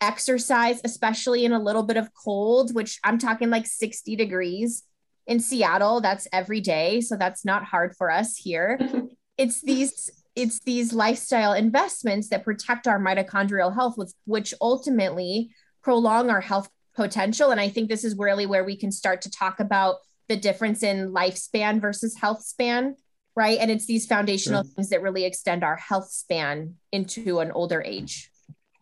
exercise, 0.00 0.80
especially 0.84 1.44
in 1.44 1.52
a 1.52 1.62
little 1.62 1.82
bit 1.82 1.96
of 1.96 2.12
cold, 2.14 2.74
which 2.74 2.98
I'm 3.02 3.18
talking 3.18 3.50
like 3.50 3.66
60 3.66 4.16
degrees. 4.16 4.82
In 5.26 5.40
Seattle, 5.40 6.00
that's 6.00 6.28
every 6.32 6.60
day. 6.60 7.00
So 7.00 7.16
that's 7.16 7.44
not 7.44 7.64
hard 7.64 7.96
for 7.96 8.10
us 8.10 8.36
here. 8.36 8.78
it's 9.38 9.60
these 9.60 10.10
it's 10.36 10.60
these 10.60 10.92
lifestyle 10.92 11.54
investments 11.54 12.28
that 12.28 12.44
protect 12.44 12.86
our 12.86 13.00
mitochondrial 13.00 13.74
health, 13.74 13.96
with 13.96 14.14
which 14.26 14.52
ultimately 14.60 15.50
prolong 15.82 16.28
our 16.28 16.42
health 16.42 16.68
potential. 16.94 17.50
And 17.50 17.60
I 17.60 17.70
think 17.70 17.88
this 17.88 18.04
is 18.04 18.16
really 18.18 18.44
where 18.44 18.64
we 18.64 18.76
can 18.76 18.92
start 18.92 19.22
to 19.22 19.30
talk 19.30 19.60
about 19.60 19.96
the 20.28 20.36
difference 20.36 20.82
in 20.82 21.12
lifespan 21.12 21.80
versus 21.80 22.16
health 22.16 22.42
span, 22.42 22.96
right? 23.36 23.58
And 23.60 23.70
it's 23.70 23.86
these 23.86 24.06
foundational 24.06 24.64
sure. 24.64 24.72
things 24.72 24.88
that 24.88 25.02
really 25.02 25.24
extend 25.24 25.62
our 25.62 25.76
health 25.76 26.10
span 26.10 26.76
into 26.90 27.40
an 27.40 27.52
older 27.52 27.82
age. 27.82 28.30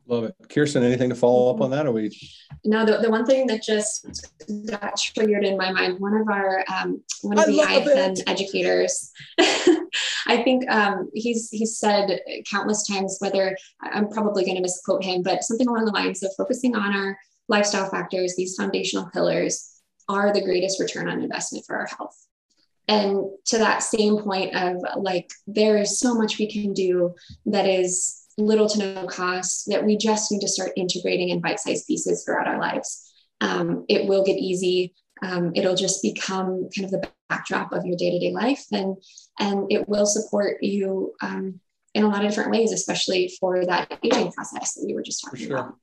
Love 0.07 0.25
it. 0.25 0.35
Kirsten, 0.51 0.83
anything 0.83 1.09
to 1.09 1.15
follow 1.15 1.53
up 1.53 1.63
on 1.63 1.71
that? 1.71 1.87
Or 1.87 1.93
we? 1.93 2.17
No, 2.65 2.85
the, 2.85 2.99
the 2.99 3.11
one 3.11 3.25
thing 3.25 3.47
that 3.47 3.63
just 3.63 4.07
got 4.69 4.99
triggered 4.99 5.45
in 5.45 5.57
my 5.57 5.73
mind, 5.73 5.99
one 5.99 6.15
of 6.15 6.29
our, 6.29 6.63
um, 6.73 7.03
one 7.23 7.39
of 7.39 7.45
I 7.45 7.51
the 7.51 7.59
IFM 7.59 8.23
educators, 8.27 9.11
I 10.27 10.43
think 10.43 10.71
um, 10.71 11.11
he's, 11.15 11.49
he's 11.51 11.79
said 11.79 12.21
countless 12.51 12.87
times, 12.87 13.17
whether 13.21 13.57
I'm 13.81 14.09
probably 14.09 14.45
going 14.45 14.57
to 14.57 14.63
misquote 14.63 15.03
him, 15.03 15.23
but 15.23 15.43
something 15.43 15.69
along 15.69 15.87
the 15.87 15.93
lines 15.93 16.23
of 16.23 16.33
focusing 16.37 16.77
on 16.77 16.95
our 16.95 17.19
lifestyle 17.49 17.89
factors, 17.89 18.35
these 18.37 18.57
foundational 18.57 19.09
pillars 19.11 19.71
are 20.09 20.35
the 20.35 20.45
greatest 20.45 20.81
return 20.81 21.09
on 21.09 21.23
investment 21.23 21.65
for 21.67 21.77
our 21.77 21.87
health. 21.87 22.27
And 22.87 23.25
to 23.47 23.59
that 23.59 23.83
same 23.83 24.19
point 24.19 24.55
of 24.55 24.77
like, 24.97 25.31
there 25.47 25.79
is 25.79 25.99
so 25.99 26.15
much 26.15 26.39
we 26.39 26.51
can 26.51 26.73
do 26.73 27.15
that 27.47 27.67
is 27.67 28.25
little 28.37 28.69
to 28.69 28.79
no 28.79 29.07
cost 29.07 29.67
that 29.69 29.85
we 29.85 29.97
just 29.97 30.31
need 30.31 30.41
to 30.41 30.49
start 30.49 30.73
integrating 30.77 31.31
in 31.31 31.41
bite 31.41 31.61
sized 31.61 31.87
pieces 31.87 32.25
throughout 32.25 32.49
our 32.49 32.59
lives. 32.59 33.13
Um, 33.41 33.85
it 33.89 34.07
will 34.07 34.25
get 34.25 34.37
easy. 34.37 34.95
Um, 35.23 35.53
it'll 35.55 35.77
just 35.77 36.03
become 36.03 36.69
kind 36.77 36.85
of 36.85 36.91
the 36.91 37.09
backdrop 37.29 37.73
of 37.73 37.87
your 37.87 37.97
day 37.97 38.11
to 38.11 38.19
day 38.19 38.33
life, 38.33 38.65
and 38.73 38.97
and 39.39 39.71
it 39.71 39.89
will 39.89 40.07
support 40.07 40.63
you 40.63 41.15
um, 41.23 41.61
in 41.95 42.05
a 42.05 42.09
lot 42.09 42.25
of 42.25 42.29
different 42.29 42.51
ways, 42.51 42.73
especially 42.73 43.33
for 43.41 43.65
that 43.65 43.99
aging 44.03 44.33
process 44.33 44.75
that 44.75 44.85
we 44.87 44.95
were 44.95 45.03
just 45.03 45.25
talking 45.25 45.47
sure. 45.47 45.57
about. 45.57 45.75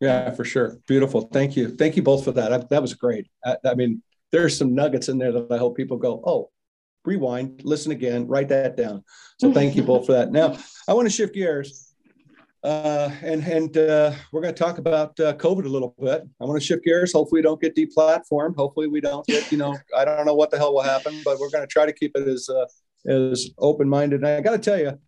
Yeah, 0.00 0.30
for 0.30 0.44
sure. 0.44 0.78
Beautiful. 0.86 1.22
Thank 1.22 1.56
you. 1.56 1.68
Thank 1.68 1.96
you 1.96 2.02
both 2.02 2.24
for 2.24 2.32
that. 2.32 2.52
I, 2.52 2.58
that 2.70 2.82
was 2.82 2.94
great. 2.94 3.26
I, 3.44 3.56
I 3.64 3.74
mean, 3.74 4.02
there's 4.36 4.58
some 4.58 4.74
nuggets 4.74 5.08
in 5.08 5.16
there 5.18 5.32
that 5.32 5.50
I 5.50 5.56
hope 5.56 5.76
people 5.76 5.96
go, 5.96 6.22
oh, 6.26 6.50
rewind, 7.04 7.62
listen 7.64 7.92
again, 7.92 8.26
write 8.26 8.48
that 8.48 8.76
down. 8.76 9.02
So 9.40 9.52
thank 9.52 9.76
you 9.76 9.82
both 9.82 10.06
for 10.06 10.12
that. 10.12 10.30
Now, 10.30 10.58
I 10.88 10.92
want 10.92 11.06
to 11.06 11.12
shift 11.12 11.34
gears 11.34 11.86
uh, 12.66 13.10
and 13.22 13.44
and 13.44 13.76
uh, 13.76 14.12
we're 14.32 14.40
going 14.40 14.52
to 14.52 14.58
talk 14.58 14.78
about 14.78 15.18
uh, 15.20 15.32
COVID 15.34 15.66
a 15.66 15.68
little 15.68 15.94
bit. 16.00 16.24
I 16.40 16.44
want 16.44 16.60
to 16.60 16.66
shift 16.66 16.84
gears. 16.84 17.12
Hopefully, 17.12 17.38
we 17.38 17.42
don't 17.42 17.60
get 17.60 17.76
deplatformed. 17.76 18.56
Hopefully, 18.56 18.88
we 18.88 19.00
don't 19.00 19.24
get 19.26 19.52
you 19.52 19.58
know 19.58 19.76
I 19.96 20.04
don't 20.04 20.26
know 20.26 20.34
what 20.34 20.50
the 20.50 20.58
hell 20.58 20.74
will 20.74 20.82
happen, 20.82 21.20
but 21.24 21.38
we're 21.38 21.50
going 21.50 21.62
to 21.62 21.68
try 21.68 21.86
to 21.86 21.92
keep 21.92 22.12
it 22.16 22.26
as 22.26 22.48
uh, 22.48 22.66
as 23.08 23.50
open 23.58 23.88
minded. 23.88 24.20
And 24.20 24.28
I 24.28 24.40
got 24.40 24.50
to 24.50 24.58
tell 24.58 24.78
you, 24.80 24.98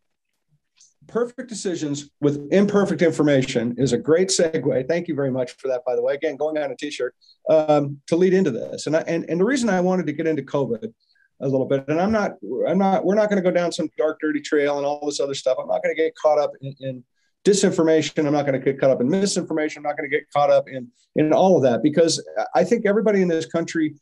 perfect 1.08 1.48
decisions 1.48 2.10
with 2.20 2.48
imperfect 2.52 3.02
information 3.02 3.74
is 3.78 3.92
a 3.92 3.98
great 3.98 4.28
segue. 4.28 4.86
Thank 4.86 5.08
you 5.08 5.14
very 5.14 5.30
much 5.30 5.52
for 5.52 5.68
that, 5.68 5.84
by 5.84 5.96
the 5.96 6.02
way. 6.02 6.14
Again, 6.14 6.36
going 6.36 6.56
on 6.58 6.70
a 6.70 6.76
t-shirt 6.76 7.14
um, 7.50 8.00
to 8.06 8.16
lead 8.16 8.34
into 8.34 8.50
this, 8.50 8.86
and 8.86 8.96
I, 8.96 9.00
and 9.00 9.28
and 9.28 9.40
the 9.40 9.44
reason 9.44 9.68
I 9.68 9.80
wanted 9.80 10.06
to 10.06 10.12
get 10.12 10.26
into 10.26 10.42
COVID 10.42 10.92
a 11.40 11.48
little 11.48 11.66
bit, 11.66 11.84
and 11.88 12.00
I'm 12.00 12.12
not 12.12 12.32
I'm 12.68 12.78
not 12.78 13.04
we're 13.04 13.14
not 13.14 13.28
going 13.28 13.42
to 13.42 13.50
go 13.50 13.54
down 13.54 13.72
some 13.72 13.88
dark, 13.96 14.18
dirty 14.20 14.40
trail 14.40 14.76
and 14.76 14.86
all 14.86 15.04
this 15.04 15.20
other 15.20 15.34
stuff. 15.34 15.58
I'm 15.60 15.68
not 15.68 15.82
going 15.82 15.94
to 15.94 16.00
get 16.00 16.14
caught 16.14 16.38
up 16.38 16.52
in, 16.60 16.74
in 16.80 17.04
disinformation. 17.44 18.26
I'm 18.26 18.32
not 18.32 18.46
going 18.46 18.58
to 18.58 18.64
get 18.64 18.78
caught 18.78 18.90
up 18.90 19.00
in 19.00 19.08
misinformation. 19.08 19.80
I'm 19.80 19.84
not 19.84 19.96
going 19.96 20.08
to 20.08 20.16
get 20.16 20.30
caught 20.30 20.50
up 20.50 20.68
in 20.68 20.88
in 21.16 21.32
all 21.32 21.56
of 21.56 21.62
that 21.62 21.82
because 21.82 22.24
I 22.54 22.64
think 22.64 22.86
everybody 22.86 23.22
in 23.22 23.28
this 23.28 23.46
country 23.46 23.94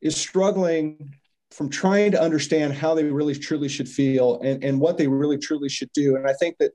is 0.00 0.16
struggling 0.16 1.14
from 1.50 1.68
trying 1.68 2.10
to 2.12 2.20
understand 2.20 2.74
how 2.74 2.94
they 2.94 3.04
really 3.04 3.34
truly 3.34 3.68
should 3.68 3.88
feel 3.88 4.40
and, 4.40 4.62
and 4.62 4.80
what 4.80 4.98
they 4.98 5.06
really 5.06 5.38
truly 5.38 5.68
should 5.68 5.90
do. 5.92 6.16
And 6.16 6.26
I 6.26 6.34
think 6.34 6.58
that 6.58 6.72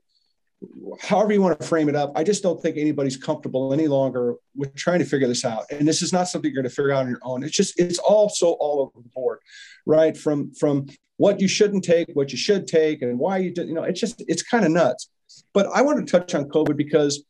however 1.00 1.32
you 1.32 1.42
want 1.42 1.58
to 1.60 1.66
frame 1.66 1.88
it 1.88 1.94
up, 1.94 2.12
I 2.16 2.24
just 2.24 2.42
don't 2.42 2.60
think 2.60 2.76
anybody's 2.76 3.16
comfortable 3.16 3.72
any 3.72 3.86
longer 3.86 4.34
with 4.56 4.74
trying 4.74 4.98
to 4.98 5.04
figure 5.04 5.28
this 5.28 5.44
out. 5.44 5.64
And 5.70 5.86
this 5.86 6.02
is 6.02 6.12
not 6.12 6.28
something 6.28 6.50
you're 6.50 6.62
going 6.62 6.68
to 6.68 6.74
figure 6.74 6.92
out 6.92 7.04
on 7.04 7.10
your 7.10 7.20
own. 7.22 7.42
It's 7.42 7.54
just 7.56 7.78
it's 7.78 7.98
all 7.98 8.28
so 8.28 8.52
all 8.60 8.80
over 8.80 9.02
the 9.02 9.10
board, 9.10 9.38
right? 9.86 10.16
From 10.16 10.52
from 10.54 10.86
what 11.16 11.40
you 11.40 11.48
shouldn't 11.48 11.84
take, 11.84 12.08
what 12.14 12.32
you 12.32 12.38
should 12.38 12.66
take, 12.66 13.02
and 13.02 13.18
why 13.18 13.38
you 13.38 13.52
did, 13.52 13.68
you 13.68 13.74
know, 13.74 13.84
it's 13.84 14.00
just 14.00 14.22
it's 14.26 14.42
kind 14.42 14.64
of 14.64 14.72
nuts. 14.72 15.08
But 15.52 15.66
I 15.74 15.82
want 15.82 16.04
to 16.04 16.10
touch 16.10 16.34
on 16.34 16.48
COVID 16.48 16.76
because, 16.76 17.24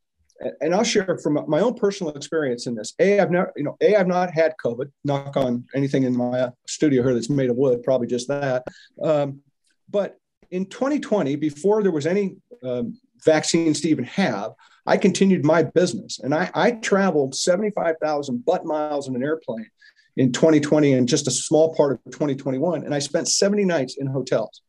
and 0.60 0.74
I'll 0.74 0.84
share 0.84 1.18
from 1.22 1.38
my 1.48 1.60
own 1.60 1.74
personal 1.74 2.14
experience 2.14 2.66
in 2.66 2.74
this. 2.74 2.94
A, 2.98 3.20
I've 3.20 3.30
never, 3.30 3.52
you 3.56 3.64
know, 3.64 3.76
A, 3.80 3.96
I've 3.96 4.06
not 4.06 4.32
had 4.32 4.54
COVID. 4.62 4.90
Knock 5.04 5.36
on 5.36 5.64
anything 5.74 6.02
in 6.02 6.16
my 6.16 6.50
studio 6.66 7.02
here 7.02 7.14
that's 7.14 7.30
made 7.30 7.50
of 7.50 7.56
wood, 7.56 7.82
probably 7.82 8.06
just 8.06 8.28
that. 8.28 8.64
Um, 9.02 9.40
but 9.88 10.18
in 10.50 10.66
2020, 10.66 11.36
before 11.36 11.82
there 11.82 11.92
was 11.92 12.06
any 12.06 12.36
um, 12.62 12.98
vaccines 13.24 13.80
to 13.82 13.88
even 13.88 14.04
have, 14.04 14.52
I 14.86 14.96
continued 14.96 15.44
my 15.44 15.62
business 15.62 16.20
and 16.20 16.34
I, 16.34 16.50
I 16.54 16.72
traveled 16.72 17.34
75,000 17.34 18.44
butt 18.44 18.64
miles 18.64 19.08
in 19.08 19.16
an 19.16 19.22
airplane 19.22 19.70
in 20.16 20.32
2020 20.32 20.92
and 20.92 21.08
just 21.08 21.26
a 21.26 21.30
small 21.30 21.74
part 21.74 21.92
of 21.92 22.12
2021. 22.12 22.84
And 22.84 22.94
I 22.94 22.98
spent 22.98 23.28
70 23.28 23.64
nights 23.64 23.96
in 23.98 24.06
hotels 24.06 24.62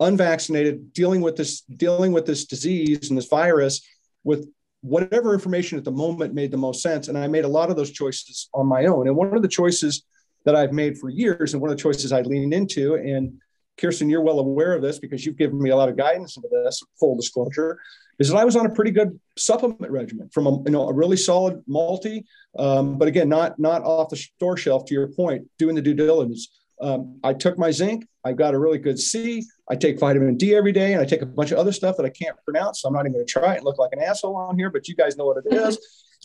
unvaccinated, 0.00 0.92
dealing 0.92 1.20
with 1.20 1.36
this, 1.36 1.60
dealing 1.60 2.12
with 2.12 2.26
this 2.26 2.46
disease 2.46 3.10
and 3.10 3.18
this 3.18 3.28
virus 3.28 3.86
with 4.24 4.48
whatever 4.82 5.32
information 5.32 5.78
at 5.78 5.84
the 5.84 5.90
moment 5.90 6.34
made 6.34 6.50
the 6.50 6.56
most 6.56 6.82
sense. 6.82 7.08
And 7.08 7.16
I 7.16 7.26
made 7.28 7.44
a 7.44 7.48
lot 7.48 7.70
of 7.70 7.76
those 7.76 7.90
choices 7.90 8.48
on 8.52 8.66
my 8.66 8.86
own. 8.86 9.06
And 9.06 9.16
one 9.16 9.34
of 9.34 9.42
the 9.42 9.48
choices 9.48 10.04
that 10.44 10.56
I've 10.56 10.72
made 10.72 10.98
for 10.98 11.08
years, 11.08 11.54
and 11.54 11.62
one 11.62 11.70
of 11.70 11.76
the 11.76 11.82
choices 11.82 12.12
I 12.12 12.22
leaned 12.22 12.52
into, 12.52 12.94
and 12.94 13.40
Kirsten, 13.78 14.10
you're 14.10 14.22
well 14.22 14.40
aware 14.40 14.74
of 14.74 14.82
this 14.82 14.98
because 14.98 15.24
you've 15.24 15.38
given 15.38 15.60
me 15.60 15.70
a 15.70 15.76
lot 15.76 15.88
of 15.88 15.96
guidance 15.96 16.36
into 16.36 16.48
this. 16.48 16.82
Full 16.98 17.16
disclosure, 17.16 17.78
is 18.18 18.28
that 18.28 18.36
I 18.36 18.44
was 18.44 18.56
on 18.56 18.66
a 18.66 18.70
pretty 18.70 18.90
good 18.90 19.18
supplement 19.38 19.90
regimen 19.90 20.28
from 20.30 20.46
a 20.46 20.56
you 20.64 20.70
know 20.70 20.88
a 20.88 20.92
really 20.92 21.16
solid 21.16 21.62
multi, 21.66 22.24
um, 22.58 22.98
but 22.98 23.08
again, 23.08 23.28
not 23.28 23.58
not 23.58 23.82
off 23.82 24.10
the 24.10 24.16
store 24.16 24.56
shelf. 24.56 24.84
To 24.86 24.94
your 24.94 25.08
point, 25.08 25.46
doing 25.58 25.74
the 25.74 25.82
due 25.82 25.94
diligence. 25.94 26.48
Um, 26.82 27.20
I 27.22 27.32
took 27.32 27.58
my 27.58 27.70
zinc. 27.70 28.06
I 28.24 28.32
got 28.32 28.54
a 28.54 28.58
really 28.58 28.78
good 28.78 28.98
C. 28.98 29.44
I 29.70 29.76
take 29.76 29.98
vitamin 29.98 30.36
D 30.36 30.54
every 30.54 30.72
day, 30.72 30.92
and 30.92 31.00
I 31.00 31.04
take 31.04 31.22
a 31.22 31.26
bunch 31.26 31.52
of 31.52 31.58
other 31.58 31.72
stuff 31.72 31.96
that 31.96 32.04
I 32.04 32.10
can't 32.10 32.36
pronounce. 32.44 32.82
So 32.82 32.88
I'm 32.88 32.94
not 32.94 33.06
even 33.06 33.12
going 33.12 33.26
to 33.26 33.32
try 33.32 33.54
and 33.54 33.64
look 33.64 33.78
like 33.78 33.92
an 33.92 34.00
asshole 34.00 34.36
on 34.36 34.58
here, 34.58 34.68
but 34.68 34.88
you 34.88 34.96
guys 34.96 35.16
know 35.16 35.26
what 35.26 35.38
it 35.44 35.54
is. 35.54 35.78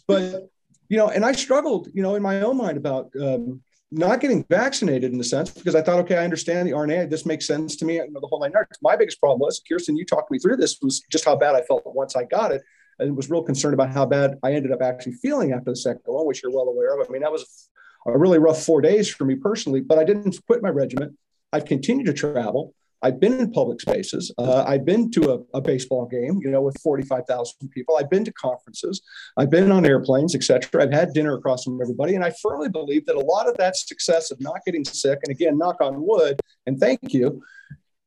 but 0.08 0.50
you 0.90 0.98
know, 0.98 1.10
and 1.10 1.24
I 1.24 1.34
struggled, 1.34 1.90
you 1.94 2.02
know, 2.02 2.16
in 2.16 2.24
my 2.24 2.42
own 2.42 2.58
mind 2.58 2.78
about 2.78 3.12
um, 3.22 3.62
not 3.92 4.20
getting 4.20 4.44
vaccinated 4.50 5.12
in 5.12 5.18
the 5.18 5.24
sense 5.24 5.52
because 5.52 5.76
I 5.76 5.82
thought, 5.82 6.00
okay, 6.00 6.18
I 6.18 6.24
understand 6.24 6.68
the 6.68 6.74
RNA. 6.74 7.10
This 7.10 7.26
makes 7.26 7.46
sense 7.46 7.76
to 7.78 7.86
me. 7.86 7.96
You 7.96 8.12
know, 8.12 8.20
the 8.20 8.28
whole 8.28 8.40
nine 8.40 8.52
yards. 8.52 8.78
My 8.82 8.96
biggest 8.96 9.20
problem 9.20 9.40
was, 9.40 9.62
Kirsten, 9.68 9.98
you 9.98 10.06
talked 10.06 10.32
me 10.32 10.40
through 10.40 10.58
this, 10.58 10.78
was 10.82 11.02
just 11.12 11.26
how 11.26 11.36
bad 11.36 11.56
I 11.56 11.62
felt 11.62 11.84
once 11.86 12.16
I 12.16 12.24
got 12.24 12.52
it, 12.52 12.64
and 13.00 13.16
was 13.16 13.30
real 13.30 13.44
concerned 13.44 13.74
about 13.74 13.92
how 13.92 14.06
bad 14.06 14.38
I 14.44 14.54
ended 14.54 14.72
up 14.72 14.82
actually 14.82 15.14
feeling 15.14 15.52
after 15.54 15.72
the 15.72 15.78
second 15.78 16.02
one, 16.06 16.26
which 16.26 16.42
you're 16.42 16.52
well 16.52 16.68
aware 16.68 17.00
of. 17.00 17.08
I 17.08 17.12
mean, 17.12 17.22
that 17.22 17.32
was 17.32 17.70
a 18.08 18.18
really 18.18 18.40
rough 18.40 18.64
four 18.64 18.82
days 18.82 19.10
for 19.10 19.26
me 19.26 19.36
personally, 19.36 19.82
but 19.82 20.00
I 20.00 20.04
didn't 20.04 20.40
quit 20.48 20.62
my 20.62 20.70
regiment. 20.70 21.18
I've 21.54 21.66
continued 21.66 22.06
to 22.08 22.14
travel. 22.14 22.74
I've 23.02 23.20
been 23.20 23.40
in 23.40 23.52
public 23.52 23.80
spaces. 23.80 24.34
Uh, 24.38 24.64
I've 24.68 24.86
been 24.86 25.12
to 25.12 25.34
a, 25.34 25.58
a, 25.58 25.62
baseball 25.62 26.08
game, 26.08 26.40
you 26.42 26.50
know, 26.50 26.62
with 26.62 26.76
45,000 26.82 27.70
people. 27.70 27.96
I've 27.96 28.10
been 28.10 28.26
to 28.26 28.34
conferences. 28.34 29.02
I've 29.38 29.52
been 29.52 29.72
on 29.72 29.86
airplanes, 29.86 30.34
etc. 30.34 30.82
I've 30.82 30.92
had 30.92 31.14
dinner 31.14 31.36
across 31.36 31.64
from 31.64 31.80
everybody. 31.80 32.16
And 32.16 32.24
I 32.24 32.34
firmly 32.42 32.70
believe 32.70 33.06
that 33.06 33.16
a 33.16 33.20
lot 33.20 33.48
of 33.48 33.56
that 33.58 33.76
success 33.76 34.32
of 34.32 34.42
not 34.42 34.62
getting 34.66 34.84
sick, 34.84 35.20
and 35.24 35.32
again, 35.32 35.60
knock 35.60 35.80
on 35.80 36.02
wood, 36.02 36.40
and 36.66 36.80
thank 36.80 37.14
you, 37.14 37.44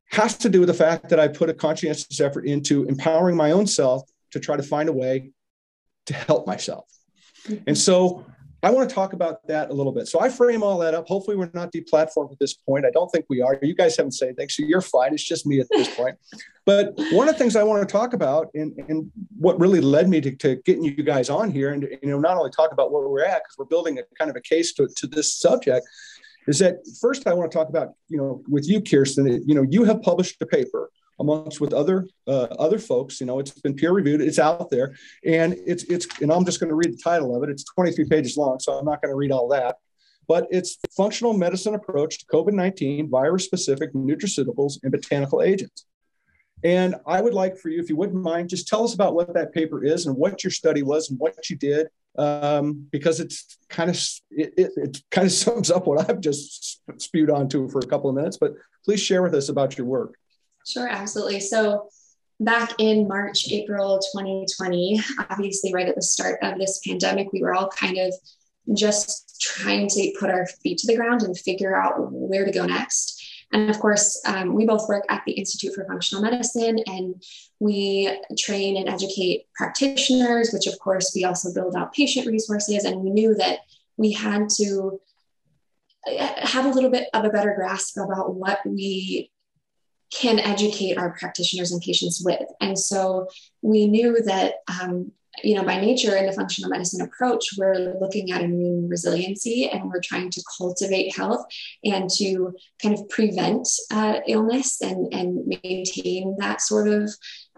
has 0.06 0.36
to 0.38 0.48
do 0.48 0.60
with 0.60 0.68
the 0.68 0.74
fact 0.74 1.08
that 1.08 1.20
I 1.20 1.28
put 1.28 1.48
a 1.48 1.54
conscientious 1.54 2.20
effort 2.20 2.44
into 2.46 2.84
empowering 2.86 3.36
my 3.36 3.52
own 3.52 3.68
self 3.68 4.02
to 4.32 4.40
try 4.40 4.56
to 4.56 4.62
find 4.62 4.88
a 4.88 4.92
way 4.92 5.30
to 6.06 6.14
help 6.14 6.48
myself. 6.48 6.86
And 7.68 7.78
so 7.78 8.26
I 8.62 8.70
want 8.70 8.88
to 8.88 8.94
talk 8.94 9.14
about 9.14 9.46
that 9.46 9.70
a 9.70 9.72
little 9.72 9.92
bit. 9.92 10.06
So 10.06 10.20
I 10.20 10.28
frame 10.28 10.62
all 10.62 10.78
that 10.78 10.92
up. 10.92 11.08
Hopefully, 11.08 11.36
we're 11.36 11.50
not 11.54 11.72
deplatformed 11.72 12.32
at 12.32 12.38
this 12.38 12.54
point. 12.54 12.84
I 12.84 12.90
don't 12.90 13.08
think 13.08 13.24
we 13.30 13.40
are. 13.40 13.58
You 13.62 13.74
guys 13.74 13.96
haven't 13.96 14.12
said 14.12 14.28
anything, 14.28 14.48
so 14.50 14.64
you're 14.64 14.82
fine. 14.82 15.14
It's 15.14 15.24
just 15.24 15.46
me 15.46 15.60
at 15.60 15.66
this 15.70 15.94
point. 15.94 16.18
But 16.66 16.92
one 17.12 17.28
of 17.28 17.34
the 17.34 17.38
things 17.38 17.56
I 17.56 17.62
want 17.62 17.88
to 17.88 17.90
talk 17.90 18.12
about, 18.12 18.48
and, 18.54 18.76
and 18.88 19.10
what 19.38 19.58
really 19.58 19.80
led 19.80 20.08
me 20.08 20.20
to, 20.20 20.30
to 20.36 20.56
getting 20.66 20.84
you 20.84 21.02
guys 21.02 21.30
on 21.30 21.50
here, 21.50 21.72
and 21.72 21.82
you 22.02 22.10
know, 22.10 22.20
not 22.20 22.36
only 22.36 22.50
talk 22.50 22.72
about 22.72 22.92
where 22.92 23.08
we're 23.08 23.24
at 23.24 23.42
because 23.44 23.56
we're 23.58 23.64
building 23.64 23.98
a 23.98 24.02
kind 24.18 24.30
of 24.30 24.36
a 24.36 24.42
case 24.42 24.74
to, 24.74 24.88
to 24.96 25.06
this 25.06 25.32
subject, 25.32 25.86
is 26.46 26.58
that 26.58 26.76
first 27.00 27.26
I 27.26 27.32
want 27.32 27.50
to 27.50 27.56
talk 27.56 27.68
about, 27.68 27.94
you 28.08 28.18
know, 28.18 28.42
with 28.48 28.68
you, 28.68 28.82
Kirsten. 28.82 29.26
You 29.46 29.54
know, 29.54 29.66
you 29.68 29.84
have 29.84 30.02
published 30.02 30.40
a 30.42 30.46
paper 30.46 30.90
amongst 31.20 31.60
with 31.60 31.72
other 31.72 32.08
uh, 32.26 32.48
other 32.58 32.78
folks. 32.78 33.20
You 33.20 33.26
know, 33.26 33.38
it's 33.38 33.52
been 33.52 33.74
peer 33.74 33.92
reviewed. 33.92 34.20
It's 34.20 34.38
out 34.38 34.70
there, 34.70 34.96
and 35.24 35.54
it's 35.66 35.84
it's. 35.84 36.06
And 36.20 36.32
I'm 36.32 36.44
just 36.44 36.58
going 36.58 36.70
to 36.70 36.74
read 36.74 36.92
the 36.92 37.02
title 37.02 37.36
of 37.36 37.42
it. 37.44 37.50
It's 37.50 37.64
23 37.64 38.06
pages 38.06 38.36
long, 38.36 38.58
so 38.58 38.72
I'm 38.72 38.84
not 38.84 39.00
going 39.02 39.12
to 39.12 39.16
read 39.16 39.30
all 39.30 39.48
that. 39.48 39.76
But 40.26 40.46
it's 40.50 40.78
functional 40.96 41.32
medicine 41.32 41.74
approach 41.74 42.20
to 42.20 42.26
COVID-19 42.26 43.10
virus-specific 43.10 43.92
nutraceuticals 43.94 44.78
and 44.82 44.92
botanical 44.92 45.42
agents. 45.42 45.86
And 46.62 46.94
I 47.06 47.20
would 47.20 47.34
like 47.34 47.56
for 47.56 47.68
you, 47.68 47.80
if 47.80 47.88
you 47.88 47.96
wouldn't 47.96 48.22
mind, 48.22 48.50
just 48.50 48.68
tell 48.68 48.84
us 48.84 48.94
about 48.94 49.14
what 49.14 49.34
that 49.34 49.52
paper 49.52 49.82
is 49.84 50.06
and 50.06 50.16
what 50.16 50.44
your 50.44 50.50
study 50.50 50.82
was 50.82 51.10
and 51.10 51.18
what 51.18 51.50
you 51.50 51.56
did, 51.56 51.88
um, 52.16 52.86
because 52.92 53.18
it's 53.18 53.58
kind 53.68 53.90
of 53.90 53.96
it, 54.30 54.54
it, 54.56 54.72
it, 54.76 55.02
kind 55.10 55.26
of 55.26 55.32
sums 55.44 55.70
up 55.70 55.86
what 55.86 56.08
I've 56.08 56.20
just 56.20 56.80
spewed 57.00 57.30
onto 57.30 57.68
for 57.68 57.80
a 57.80 57.86
couple 57.86 58.10
of 58.10 58.16
minutes. 58.16 58.36
But 58.36 58.52
please 58.84 59.00
share 59.00 59.22
with 59.22 59.34
us 59.34 59.48
about 59.48 59.76
your 59.76 59.86
work. 59.86 60.19
Sure, 60.70 60.88
absolutely. 60.88 61.40
So 61.40 61.88
back 62.38 62.74
in 62.78 63.08
March, 63.08 63.50
April 63.50 63.98
2020, 64.14 65.00
obviously 65.30 65.74
right 65.74 65.88
at 65.88 65.96
the 65.96 66.02
start 66.02 66.38
of 66.42 66.58
this 66.58 66.80
pandemic, 66.86 67.32
we 67.32 67.42
were 67.42 67.54
all 67.54 67.68
kind 67.68 67.98
of 67.98 68.14
just 68.74 69.40
trying 69.40 69.88
to 69.88 70.12
put 70.18 70.30
our 70.30 70.46
feet 70.46 70.78
to 70.78 70.86
the 70.86 70.96
ground 70.96 71.22
and 71.22 71.36
figure 71.36 71.80
out 71.80 71.94
where 72.12 72.44
to 72.44 72.52
go 72.52 72.64
next. 72.64 73.16
And 73.52 73.68
of 73.68 73.80
course, 73.80 74.22
um, 74.26 74.54
we 74.54 74.64
both 74.64 74.88
work 74.88 75.04
at 75.08 75.24
the 75.26 75.32
Institute 75.32 75.74
for 75.74 75.84
Functional 75.84 76.22
Medicine 76.22 76.78
and 76.86 77.20
we 77.58 78.16
train 78.38 78.76
and 78.76 78.88
educate 78.88 79.46
practitioners, 79.54 80.50
which 80.52 80.68
of 80.68 80.78
course 80.78 81.12
we 81.14 81.24
also 81.24 81.52
build 81.52 81.74
out 81.74 81.92
patient 81.92 82.28
resources. 82.28 82.84
And 82.84 83.00
we 83.00 83.10
knew 83.10 83.34
that 83.34 83.60
we 83.96 84.12
had 84.12 84.48
to 84.58 85.00
uh, 86.06 86.46
have 86.46 86.64
a 86.64 86.70
little 86.70 86.90
bit 86.90 87.08
of 87.12 87.24
a 87.24 87.30
better 87.30 87.54
grasp 87.56 87.96
about 87.96 88.34
what 88.34 88.60
we 88.64 89.32
can 90.10 90.38
educate 90.38 90.98
our 90.98 91.16
practitioners 91.18 91.72
and 91.72 91.80
patients 91.80 92.22
with. 92.24 92.42
And 92.60 92.78
so 92.78 93.28
we 93.62 93.86
knew 93.86 94.20
that, 94.22 94.54
um, 94.68 95.12
you 95.44 95.54
know, 95.54 95.62
by 95.62 95.80
nature 95.80 96.16
in 96.16 96.26
the 96.26 96.32
functional 96.32 96.70
medicine 96.70 97.00
approach, 97.00 97.50
we're 97.56 97.96
looking 98.00 98.32
at 98.32 98.42
immune 98.42 98.88
resiliency 98.88 99.68
and 99.68 99.88
we're 99.88 100.00
trying 100.00 100.30
to 100.30 100.42
cultivate 100.58 101.16
health 101.16 101.46
and 101.84 102.10
to 102.10 102.52
kind 102.82 102.94
of 102.94 103.08
prevent 103.08 103.66
uh, 103.92 104.18
illness 104.26 104.82
and, 104.82 105.12
and 105.14 105.46
maintain 105.62 106.36
that 106.38 106.60
sort 106.60 106.88
of 106.88 107.08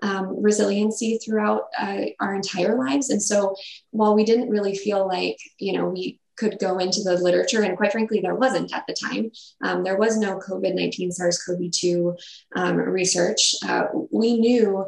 um, 0.02 0.42
resiliency 0.42 1.18
throughout 1.18 1.62
uh, 1.78 2.02
our 2.20 2.34
entire 2.34 2.76
lives. 2.76 3.08
And 3.08 3.22
so 3.22 3.54
while 3.90 4.14
we 4.14 4.24
didn't 4.24 4.50
really 4.50 4.76
feel 4.76 5.08
like, 5.08 5.38
you 5.58 5.72
know, 5.72 5.88
we 5.88 6.18
could 6.36 6.58
go 6.58 6.78
into 6.78 7.02
the 7.02 7.16
literature. 7.16 7.62
And 7.62 7.76
quite 7.76 7.92
frankly, 7.92 8.20
there 8.20 8.34
wasn't 8.34 8.74
at 8.74 8.86
the 8.86 8.94
time. 8.94 9.30
Um, 9.62 9.84
there 9.84 9.96
was 9.96 10.16
no 10.16 10.38
COVID 10.38 10.74
19 10.74 11.12
SARS 11.12 11.42
CoV 11.42 11.70
2 11.70 12.16
um, 12.56 12.76
research. 12.76 13.54
Uh, 13.66 13.84
we 14.10 14.38
knew 14.38 14.86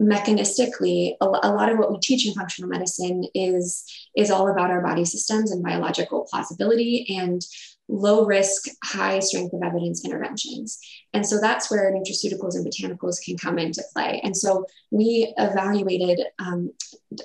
mechanistically 0.00 1.14
a, 1.20 1.26
a, 1.26 1.52
lot 1.52 1.70
of 1.70 1.78
what 1.78 1.92
we 1.92 1.98
teach 2.00 2.26
in 2.26 2.32
functional 2.32 2.70
medicine 2.70 3.22
is 3.34 3.84
is 4.16 4.30
all 4.30 4.50
about 4.50 4.70
our 4.70 4.80
body 4.80 5.04
systems 5.04 5.50
and 5.50 5.62
biological 5.62 6.26
plausibility 6.30 7.06
and 7.18 7.44
low 7.86 8.24
risk 8.24 8.68
high 8.82 9.18
strength 9.18 9.52
of 9.52 9.62
evidence 9.62 10.02
interventions 10.02 10.78
and 11.12 11.26
so 11.26 11.38
that's 11.38 11.70
where 11.70 11.92
nutraceuticals 11.92 12.54
and 12.54 12.66
botanicals 12.66 13.22
can 13.22 13.36
come 13.36 13.58
into 13.58 13.82
play 13.92 14.20
and 14.24 14.34
so 14.34 14.64
we 14.90 15.34
evaluated 15.36 16.20
um, 16.38 16.72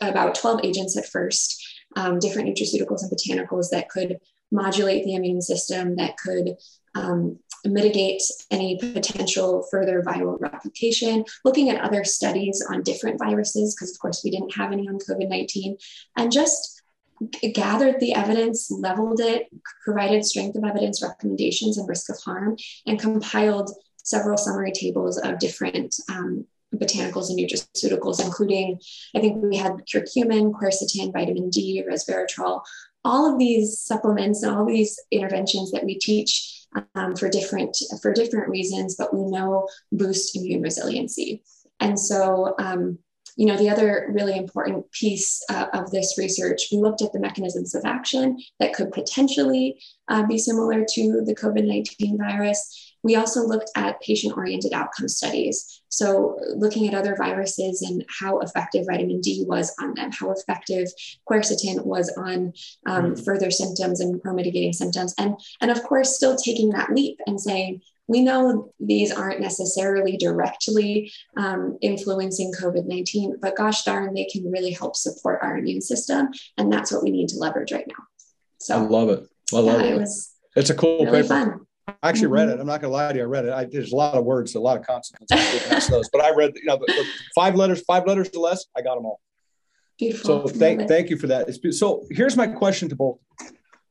about 0.01 0.35
12 0.35 0.59
agents 0.65 0.97
at 0.97 1.05
first 1.05 1.74
um, 1.95 2.19
different 2.19 2.49
nutraceuticals 2.49 3.01
and 3.01 3.11
botanicals 3.11 3.69
that 3.71 3.89
could 3.89 4.19
modulate 4.51 5.03
the 5.03 5.15
immune 5.15 5.41
system, 5.41 5.95
that 5.95 6.17
could 6.17 6.55
um, 6.95 7.39
mitigate 7.65 8.21
any 8.51 8.77
potential 8.77 9.65
further 9.71 10.01
viral 10.01 10.39
replication, 10.39 11.25
looking 11.43 11.69
at 11.69 11.81
other 11.81 12.03
studies 12.03 12.63
on 12.69 12.83
different 12.83 13.19
viruses, 13.19 13.75
because 13.75 13.91
of 13.91 13.99
course 13.99 14.21
we 14.23 14.31
didn't 14.31 14.55
have 14.55 14.71
any 14.71 14.87
on 14.87 14.99
COVID 14.99 15.29
19, 15.29 15.77
and 16.17 16.31
just 16.31 16.81
gathered 17.53 17.99
the 17.99 18.13
evidence, 18.13 18.69
leveled 18.69 19.19
it, 19.19 19.47
provided 19.83 20.25
strength 20.25 20.57
of 20.57 20.63
evidence 20.63 21.01
recommendations 21.01 21.77
and 21.77 21.87
risk 21.87 22.09
of 22.09 22.19
harm, 22.23 22.55
and 22.85 22.99
compiled 22.99 23.71
several 23.97 24.37
summary 24.37 24.71
tables 24.71 25.17
of 25.17 25.39
different 25.39 25.95
um, 26.09 26.45
botanicals 26.79 27.29
and 27.29 27.39
nutraceuticals, 27.39 28.23
including 28.23 28.79
I 29.15 29.19
think 29.19 29.43
we 29.43 29.57
had 29.57 29.73
curcumin, 29.93 30.51
quercetin, 30.51 31.13
vitamin 31.13 31.49
D, 31.49 31.83
resveratrol, 31.89 32.61
all 33.03 33.31
of 33.31 33.39
these 33.39 33.79
supplements 33.79 34.43
and 34.43 34.55
all 34.55 34.65
these 34.65 34.99
interventions 35.11 35.71
that 35.71 35.85
we 35.85 35.97
teach 35.97 36.65
um, 36.95 37.15
for 37.15 37.29
different 37.29 37.77
for 38.01 38.13
different 38.13 38.49
reasons, 38.49 38.95
but 38.95 39.13
we 39.13 39.23
know 39.25 39.67
boost 39.91 40.35
immune 40.35 40.61
resiliency. 40.61 41.43
And 41.79 41.99
so, 41.99 42.55
um, 42.57 42.99
you 43.37 43.45
know, 43.45 43.57
the 43.57 43.69
other 43.69 44.09
really 44.13 44.37
important 44.37 44.89
piece 44.91 45.43
uh, 45.49 45.67
of 45.73 45.91
this 45.91 46.17
research, 46.17 46.67
we 46.71 46.77
looked 46.77 47.01
at 47.01 47.11
the 47.11 47.19
mechanisms 47.19 47.75
of 47.75 47.83
action 47.85 48.39
that 48.59 48.73
could 48.73 48.91
potentially 48.91 49.79
uh, 50.07 50.25
be 50.25 50.37
similar 50.37 50.85
to 50.93 51.21
the 51.25 51.35
COVID 51.35 51.65
19 51.65 52.17
virus. 52.17 52.94
We 53.05 53.15
also 53.15 53.41
looked 53.41 53.69
at 53.75 54.01
patient 54.01 54.35
oriented 54.35 54.73
outcome 54.73 55.07
studies. 55.07 55.83
So, 55.89 56.39
looking 56.55 56.87
at 56.87 56.95
other 56.95 57.15
viruses 57.15 57.83
and 57.83 58.03
how 58.19 58.39
effective 58.39 58.87
vitamin 58.89 59.21
D 59.21 59.45
was 59.47 59.71
on 59.79 59.93
them, 59.93 60.09
how 60.11 60.31
effective 60.31 60.87
quercetin 61.29 61.85
was 61.85 62.11
on 62.17 62.51
um, 62.87 63.13
mm. 63.13 63.23
further 63.23 63.51
symptoms 63.51 64.01
and 64.01 64.19
pro 64.23 64.33
mitigating 64.33 64.73
symptoms. 64.73 65.13
And, 65.19 65.35
and 65.61 65.69
of 65.69 65.83
course, 65.83 66.15
still 66.15 66.35
taking 66.35 66.71
that 66.71 66.93
leap 66.93 67.19
and 67.27 67.39
saying, 67.39 67.81
we 68.07 68.21
know 68.21 68.73
these 68.79 69.11
aren't 69.11 69.39
necessarily 69.39 70.17
directly 70.17 71.11
um, 71.37 71.77
influencing 71.81 72.53
COVID 72.59 72.87
19, 72.87 73.37
but 73.39 73.55
gosh 73.55 73.83
darn, 73.83 74.15
they 74.15 74.25
can 74.25 74.51
really 74.51 74.71
help 74.71 74.95
support 74.95 75.41
our 75.43 75.59
immune 75.59 75.81
system. 75.81 76.29
And 76.57 76.73
that's 76.73 76.91
what 76.91 77.03
we 77.03 77.11
need 77.11 77.29
to 77.29 77.37
leverage 77.37 77.71
right 77.71 77.87
now. 77.87 78.03
So 78.59 78.77
I 78.77 78.81
love 78.81 79.09
it. 79.09 79.27
I 79.53 79.59
love 79.59 79.81
yeah, 79.81 79.87
it. 79.87 80.01
it 80.01 80.09
it's 80.55 80.69
a 80.71 80.75
cool 80.75 81.05
really 81.05 81.21
paper. 81.21 81.27
Fun. 81.27 81.64
I 81.87 82.09
actually 82.09 82.27
read 82.27 82.49
it. 82.49 82.53
Mm-hmm. 82.53 82.61
I'm 82.61 82.67
not 82.67 82.81
going 82.81 82.91
to 82.91 82.95
lie 82.95 83.11
to 83.11 83.17
you. 83.17 83.23
I 83.23 83.27
read 83.27 83.45
it. 83.45 83.53
I, 83.53 83.65
there's 83.65 83.91
a 83.91 83.95
lot 83.95 84.15
of 84.15 84.25
words, 84.25 84.55
a 84.55 84.59
lot 84.59 84.77
of 84.77 84.85
consonants. 84.85 85.89
those, 85.89 86.09
but 86.09 86.21
I 86.21 86.33
read, 86.33 86.53
you 86.55 86.65
know, 86.65 86.79
five 87.35 87.55
letters, 87.55 87.81
five 87.81 88.07
letters 88.07 88.29
or 88.35 88.39
less. 88.39 88.65
I 88.75 88.81
got 88.81 88.95
them 88.95 89.05
all. 89.05 89.19
Beautiful. 89.99 90.47
So 90.47 90.53
thank, 90.53 90.87
thank 90.87 91.09
you 91.09 91.17
for 91.17 91.27
that. 91.27 91.47
It's, 91.47 91.79
so 91.79 92.05
here's 92.09 92.35
my 92.35 92.47
question 92.47 92.89
to 92.89 92.95
both. 92.95 93.19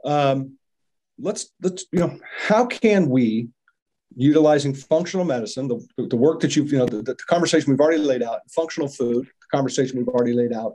Um, 0.04 0.58
let's 1.18 1.50
let's 1.62 1.86
you 1.92 2.00
know 2.00 2.18
how 2.36 2.66
can 2.66 3.08
we 3.08 3.48
utilizing 4.16 4.74
functional 4.74 5.24
medicine 5.24 5.68
the, 5.68 5.80
the 5.96 6.16
work 6.16 6.40
that 6.40 6.56
you've 6.56 6.70
you 6.72 6.78
know 6.78 6.86
the, 6.86 7.02
the 7.02 7.14
conversation 7.14 7.70
we've 7.70 7.80
already 7.80 8.02
laid 8.02 8.22
out 8.22 8.40
functional 8.50 8.88
food 8.88 9.24
the 9.26 9.56
conversation 9.56 9.98
we've 9.98 10.08
already 10.08 10.32
laid 10.32 10.52
out 10.52 10.74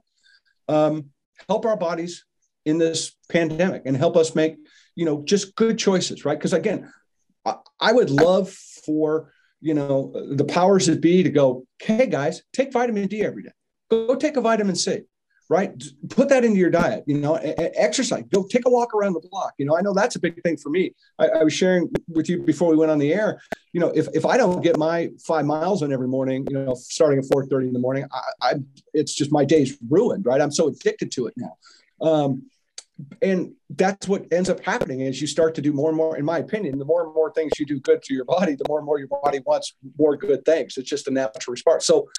um, 0.67 1.09
help 1.47 1.65
our 1.65 1.78
bodies 1.78 2.26
in 2.65 2.78
this 2.78 3.15
pandemic 3.30 3.84
and 3.86 3.95
help 3.95 4.15
us 4.15 4.36
make 4.36 4.57
you 4.95 5.05
know 5.05 5.24
just 5.24 5.55
good 5.55 5.78
choices 5.78 6.26
right 6.26 6.38
because 6.38 6.53
again 6.53 6.91
I, 7.80 7.91
would 7.91 8.10
love 8.10 8.50
for 8.50 9.32
you 9.62 9.74
know 9.74 10.14
the 10.36 10.45
powers 10.45 10.88
that 10.88 11.02
be 11.02 11.24
to 11.24 11.30
go, 11.30 11.66
hey 11.82 12.08
guys, 12.08 12.43
take 12.54 12.72
vitamin 12.72 13.08
D 13.08 13.24
every 13.24 13.43
day. 13.43 13.52
Go 13.89 14.16
take 14.16 14.38
a 14.38 14.41
vitamin 14.41 14.76
C, 14.76 15.02
right? 15.50 15.72
Put 16.10 16.30
that 16.30 16.45
into 16.45 16.58
your 16.58 16.70
diet. 16.70 17.04
You 17.08 17.18
know, 17.18 17.36
exercise. 17.36 18.24
Go 18.32 18.43
take 18.43 18.66
a 18.66 18.70
walk 18.70 18.93
around 18.93 19.14
the 19.14 19.28
block. 19.30 19.54
You 19.58 19.66
know, 19.66 19.78
I 19.78 19.82
know 19.82 19.93
that's 19.93 20.16
a 20.16 20.20
big 20.20 20.41
thing 20.43 20.58
for 20.58 20.70
me. 20.70 20.93
I, 21.18 21.28
I 21.28 21.43
was 21.43 21.54
sharing 21.54 21.89
with 22.08 22.30
you 22.30 22.43
before 22.43 22.70
we 22.70 22.78
went 22.78 22.91
on 22.91 23.00
the 23.00 23.14
air. 23.14 23.41
You 23.74 23.80
know, 23.80 23.89
if, 23.89 24.08
if 24.14 24.26
I 24.26 24.38
don't 24.38 24.62
get 24.62 24.78
my 24.78 25.10
five 25.26 25.45
miles 25.45 25.82
in 25.82 25.91
every 25.91 26.08
morning, 26.08 26.45
you 26.50 26.58
know, 26.58 26.76
starting 26.76 27.20
at 27.20 27.26
four 27.32 27.45
thirty 27.45 27.68
in 27.68 27.74
the 27.74 27.80
morning, 27.80 28.06
I, 28.12 28.50
I 28.50 28.54
it's 28.93 29.14
just 29.14 29.32
my 29.32 29.45
day's 29.45 29.78
ruined, 29.89 30.26
right? 30.26 30.41
I'm 30.41 30.52
so 30.52 30.68
addicted 30.68 31.12
to 31.14 31.28
it 31.28 31.34
now. 31.36 31.58
Um, 32.02 32.43
and 33.22 33.54
that's 33.72 34.08
what 34.08 34.26
ends 34.32 34.50
up 34.50 34.60
happening 34.62 35.02
is 35.02 35.22
you 35.22 35.28
start 35.28 35.56
to 35.56 35.62
do 35.62 35.72
more 35.72 35.89
and 35.89 35.97
more 35.97 36.18
in 36.18 36.26
my 36.26 36.39
opinion 36.39 36.78
the 36.78 36.86
more 36.86 37.04
and 37.06 37.14
more 37.14 37.32
things 37.32 37.52
you 37.58 37.66
do 37.66 37.80
good 37.80 38.02
to 38.04 38.14
your 38.14 38.26
body 38.26 38.56
the 38.56 38.66
more 38.68 38.80
and 38.80 38.86
more 38.86 39.00
your 39.00 39.08
body 39.08 39.39
wants 39.45 39.74
more 39.97 40.16
good 40.18 40.43
things. 40.45 40.78
It's 40.78 40.89
just 40.89 41.08
a 41.08 41.12
natural 41.12 41.52
response. 41.52 41.86
So 41.86 42.10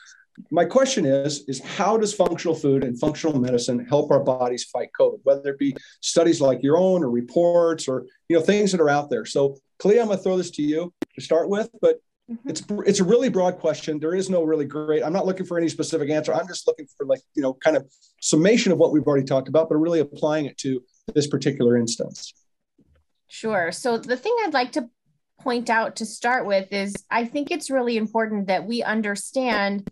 my 0.51 0.65
question 0.65 1.05
is 1.05 1.45
is 1.49 1.61
how 1.61 1.97
does 1.97 2.15
functional 2.15 2.55
food 2.55 2.83
and 2.83 2.99
functional 2.99 3.39
medicine 3.39 3.85
help 3.87 4.11
our 4.11 4.21
bodies 4.21 4.65
fight 4.65 4.89
covid 4.99 5.19
whether 5.25 5.51
it 5.51 5.59
be 5.59 5.77
studies 6.01 6.41
like 6.41 6.63
your 6.63 6.79
own 6.79 7.03
or 7.05 7.11
reports 7.11 7.89
or 7.89 8.07
you 8.29 8.37
know 8.37 8.43
things 8.43 8.73
that 8.73 8.81
are 8.81 8.89
out 8.89 9.11
there? 9.11 9.27
So 9.27 9.57
Kalea, 9.81 10.01
i'm 10.01 10.07
going 10.07 10.19
to 10.19 10.23
throw 10.23 10.37
this 10.37 10.51
to 10.53 10.63
you 10.63 10.93
to 11.15 11.21
start 11.21 11.49
with 11.49 11.69
but 11.83 12.01
mm-hmm. 12.31 12.49
it's 12.49 12.63
it's 12.87 13.01
a 13.01 13.05
really 13.05 13.29
broad 13.29 13.59
question 13.59 13.99
there 13.99 14.15
is 14.15 14.31
no 14.31 14.43
really 14.43 14.65
great 14.65 15.03
i'm 15.03 15.13
not 15.13 15.27
looking 15.27 15.47
for 15.47 15.59
any 15.59 15.69
specific 15.69 16.11
answer 16.11 16.35
i'm 16.35 16.47
just 16.47 16.67
looking 16.67 16.87
for 16.97 17.07
like 17.07 17.21
you 17.35 17.43
know 17.43 17.55
kind 17.55 17.77
of 17.77 17.91
summation 18.21 18.73
of 18.73 18.79
what 18.79 18.93
we've 18.93 19.07
already 19.07 19.25
talked 19.25 19.49
about 19.49 19.69
but 19.69 19.77
really 19.77 20.01
applying 20.01 20.47
it 20.47 20.57
to 20.59 20.83
this 21.15 21.27
particular 21.27 21.77
instance 21.77 22.33
sure 23.27 23.73
so 23.73 23.99
the 23.99 24.17
thing 24.17 24.35
i'd 24.45 24.55
like 24.55 24.73
to 24.73 24.89
point 25.41 25.71
out 25.71 25.97
to 25.97 26.05
start 26.05 26.47
with 26.47 26.73
is 26.73 26.95
i 27.11 27.25
think 27.25 27.51
it's 27.51 27.71
really 27.71 27.97
important 27.97 28.47
that 28.47 28.67
we 28.67 28.83
understand 28.83 29.91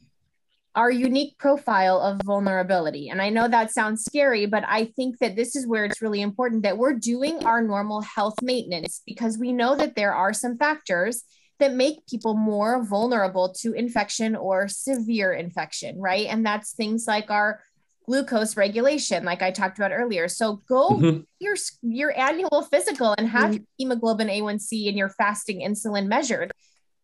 our 0.79 0.93
unique 0.93 1.37
profile 1.39 2.01
of 2.01 2.21
vulnerability. 2.25 3.09
And 3.09 3.21
I 3.21 3.31
know 3.31 3.49
that 3.49 3.73
sounds 3.73 4.05
scary, 4.05 4.47
but 4.47 4.63
I 4.65 4.85
think 4.85 5.19
that 5.19 5.35
this 5.35 5.57
is 5.57 5.67
where 5.67 5.85
it's 5.85 6.01
really 6.01 6.21
important 6.21 6.63
that 6.63 6.79
we're 6.79 6.93
doing 6.95 7.45
our 7.45 7.61
normal 7.61 8.01
health 8.03 8.37
maintenance 8.43 9.03
because 9.05 9.39
we 9.39 9.51
know 9.51 9.75
that 9.75 9.97
there 9.97 10.15
are 10.15 10.33
some 10.33 10.57
factors 10.57 11.25
that 11.59 11.75
make 11.75 12.07
people 12.07 12.35
more 12.35 12.85
vulnerable 12.85 13.53
to 13.61 13.73
infection 13.73 14.37
or 14.37 14.69
severe 14.69 15.33
infection, 15.33 15.99
right? 15.99 16.27
And 16.27 16.47
that's 16.47 16.73
things 16.73 17.07
like 17.07 17.31
our 17.31 17.61
glucose 18.07 18.57
regulation, 18.57 19.25
like 19.25 19.43
I 19.43 19.51
talked 19.51 19.79
about 19.79 19.93
earlier. 19.93 20.29
So 20.29 20.61
go 20.69 20.91
mm-hmm. 20.91 21.21
your 21.41 21.57
your 21.83 22.19
annual 22.19 22.63
physical 22.63 23.15
and 23.19 23.29
have 23.29 23.51
mm-hmm. 23.51 23.53
your 23.55 23.63
hemoglobin 23.77 24.29
A1C 24.29 24.89
and 24.89 24.97
your 24.97 25.11
fasting 25.11 25.61
insulin 25.61 26.07
measured. 26.07 26.51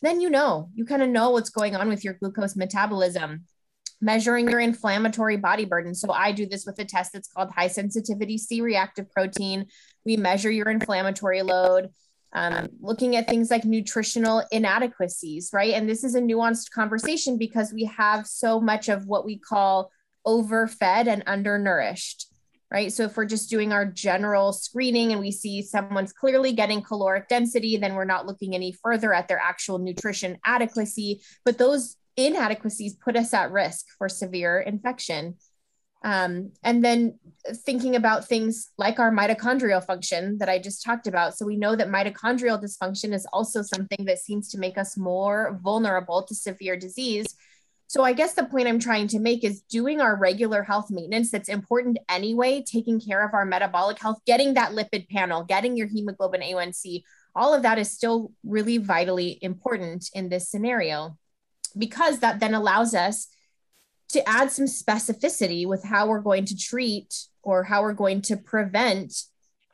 Then 0.02 0.20
you 0.20 0.30
know, 0.30 0.70
you 0.74 0.84
kind 0.84 1.02
of 1.02 1.10
know 1.10 1.30
what's 1.30 1.50
going 1.50 1.76
on 1.76 1.88
with 1.88 2.04
your 2.04 2.14
glucose 2.14 2.56
metabolism 2.56 3.44
measuring 4.00 4.48
your 4.48 4.60
inflammatory 4.60 5.36
body 5.36 5.64
burden. 5.64 5.94
So 5.94 6.12
I 6.12 6.32
do 6.32 6.46
this 6.46 6.66
with 6.66 6.78
a 6.78 6.84
test 6.84 7.12
that's 7.12 7.28
called 7.28 7.50
high 7.50 7.68
sensitivity 7.68 8.36
C 8.36 8.60
reactive 8.60 9.10
protein. 9.10 9.66
We 10.04 10.16
measure 10.16 10.50
your 10.50 10.68
inflammatory 10.68 11.42
load. 11.42 11.88
Um, 12.34 12.68
looking 12.80 13.14
at 13.14 13.28
things 13.28 13.48
like 13.48 13.64
nutritional 13.64 14.42
inadequacies, 14.50 15.50
right? 15.52 15.74
And 15.74 15.88
this 15.88 16.02
is 16.02 16.16
a 16.16 16.20
nuanced 16.20 16.72
conversation 16.72 17.38
because 17.38 17.72
we 17.72 17.84
have 17.84 18.26
so 18.26 18.60
much 18.60 18.88
of 18.88 19.06
what 19.06 19.24
we 19.24 19.38
call 19.38 19.92
overfed 20.24 21.06
and 21.06 21.22
undernourished, 21.28 22.26
right? 22.72 22.92
So 22.92 23.04
if 23.04 23.16
we're 23.16 23.24
just 23.26 23.50
doing 23.50 23.72
our 23.72 23.86
general 23.86 24.52
screening 24.52 25.12
and 25.12 25.20
we 25.20 25.30
see 25.30 25.62
someone's 25.62 26.12
clearly 26.12 26.52
getting 26.52 26.82
caloric 26.82 27.28
density, 27.28 27.76
then 27.76 27.94
we're 27.94 28.04
not 28.04 28.26
looking 28.26 28.54
any 28.54 28.72
further 28.72 29.14
at 29.14 29.28
their 29.28 29.38
actual 29.38 29.78
nutrition 29.78 30.38
adequacy. 30.44 31.20
But 31.44 31.58
those 31.58 31.96
inadequacies 32.16 32.94
put 32.94 33.16
us 33.16 33.32
at 33.32 33.52
risk 33.52 33.86
for 33.96 34.08
severe 34.08 34.60
infection. 34.60 35.36
Um, 36.04 36.52
and 36.62 36.84
then 36.84 37.18
thinking 37.64 37.96
about 37.96 38.28
things 38.28 38.70
like 38.78 38.98
our 38.98 39.10
mitochondrial 39.10 39.84
function 39.84 40.38
that 40.38 40.48
I 40.48 40.58
just 40.58 40.84
talked 40.84 41.06
about. 41.06 41.36
So 41.36 41.44
we 41.44 41.56
know 41.56 41.74
that 41.76 41.88
mitochondrial 41.88 42.62
dysfunction 42.62 43.12
is 43.12 43.26
also 43.32 43.62
something 43.62 44.04
that 44.06 44.18
seems 44.18 44.48
to 44.50 44.58
make 44.58 44.78
us 44.78 44.96
more 44.96 45.58
vulnerable 45.62 46.22
to 46.22 46.34
severe 46.34 46.76
disease. 46.76 47.26
So 47.86 48.02
I 48.02 48.12
guess 48.12 48.34
the 48.34 48.44
point 48.44 48.68
I'm 48.68 48.78
trying 48.78 49.08
to 49.08 49.18
make 49.18 49.44
is 49.44 49.60
doing 49.62 50.00
our 50.00 50.16
regular 50.16 50.62
health 50.62 50.90
maintenance 50.90 51.30
that's 51.30 51.48
important 51.48 51.98
anyway, 52.08 52.62
taking 52.62 53.00
care 53.00 53.26
of 53.26 53.34
our 53.34 53.44
metabolic 53.44 53.98
health, 53.98 54.20
getting 54.26 54.54
that 54.54 54.72
lipid 54.72 55.08
panel, 55.08 55.44
getting 55.44 55.76
your 55.76 55.86
hemoglobin 55.86 56.40
A1C, 56.40 57.02
all 57.34 57.52
of 57.52 57.62
that 57.62 57.78
is 57.78 57.90
still 57.90 58.32
really 58.44 58.78
vitally 58.78 59.38
important 59.42 60.08
in 60.14 60.28
this 60.28 60.48
scenario 60.48 61.18
because 61.76 62.20
that 62.20 62.40
then 62.40 62.54
allows 62.54 62.94
us 62.94 63.28
to 64.10 64.28
add 64.28 64.50
some 64.50 64.66
specificity 64.66 65.66
with 65.66 65.84
how 65.84 66.06
we're 66.06 66.20
going 66.20 66.44
to 66.46 66.56
treat 66.56 67.14
or 67.42 67.64
how 67.64 67.82
we're 67.82 67.92
going 67.92 68.22
to 68.22 68.36
prevent 68.36 69.14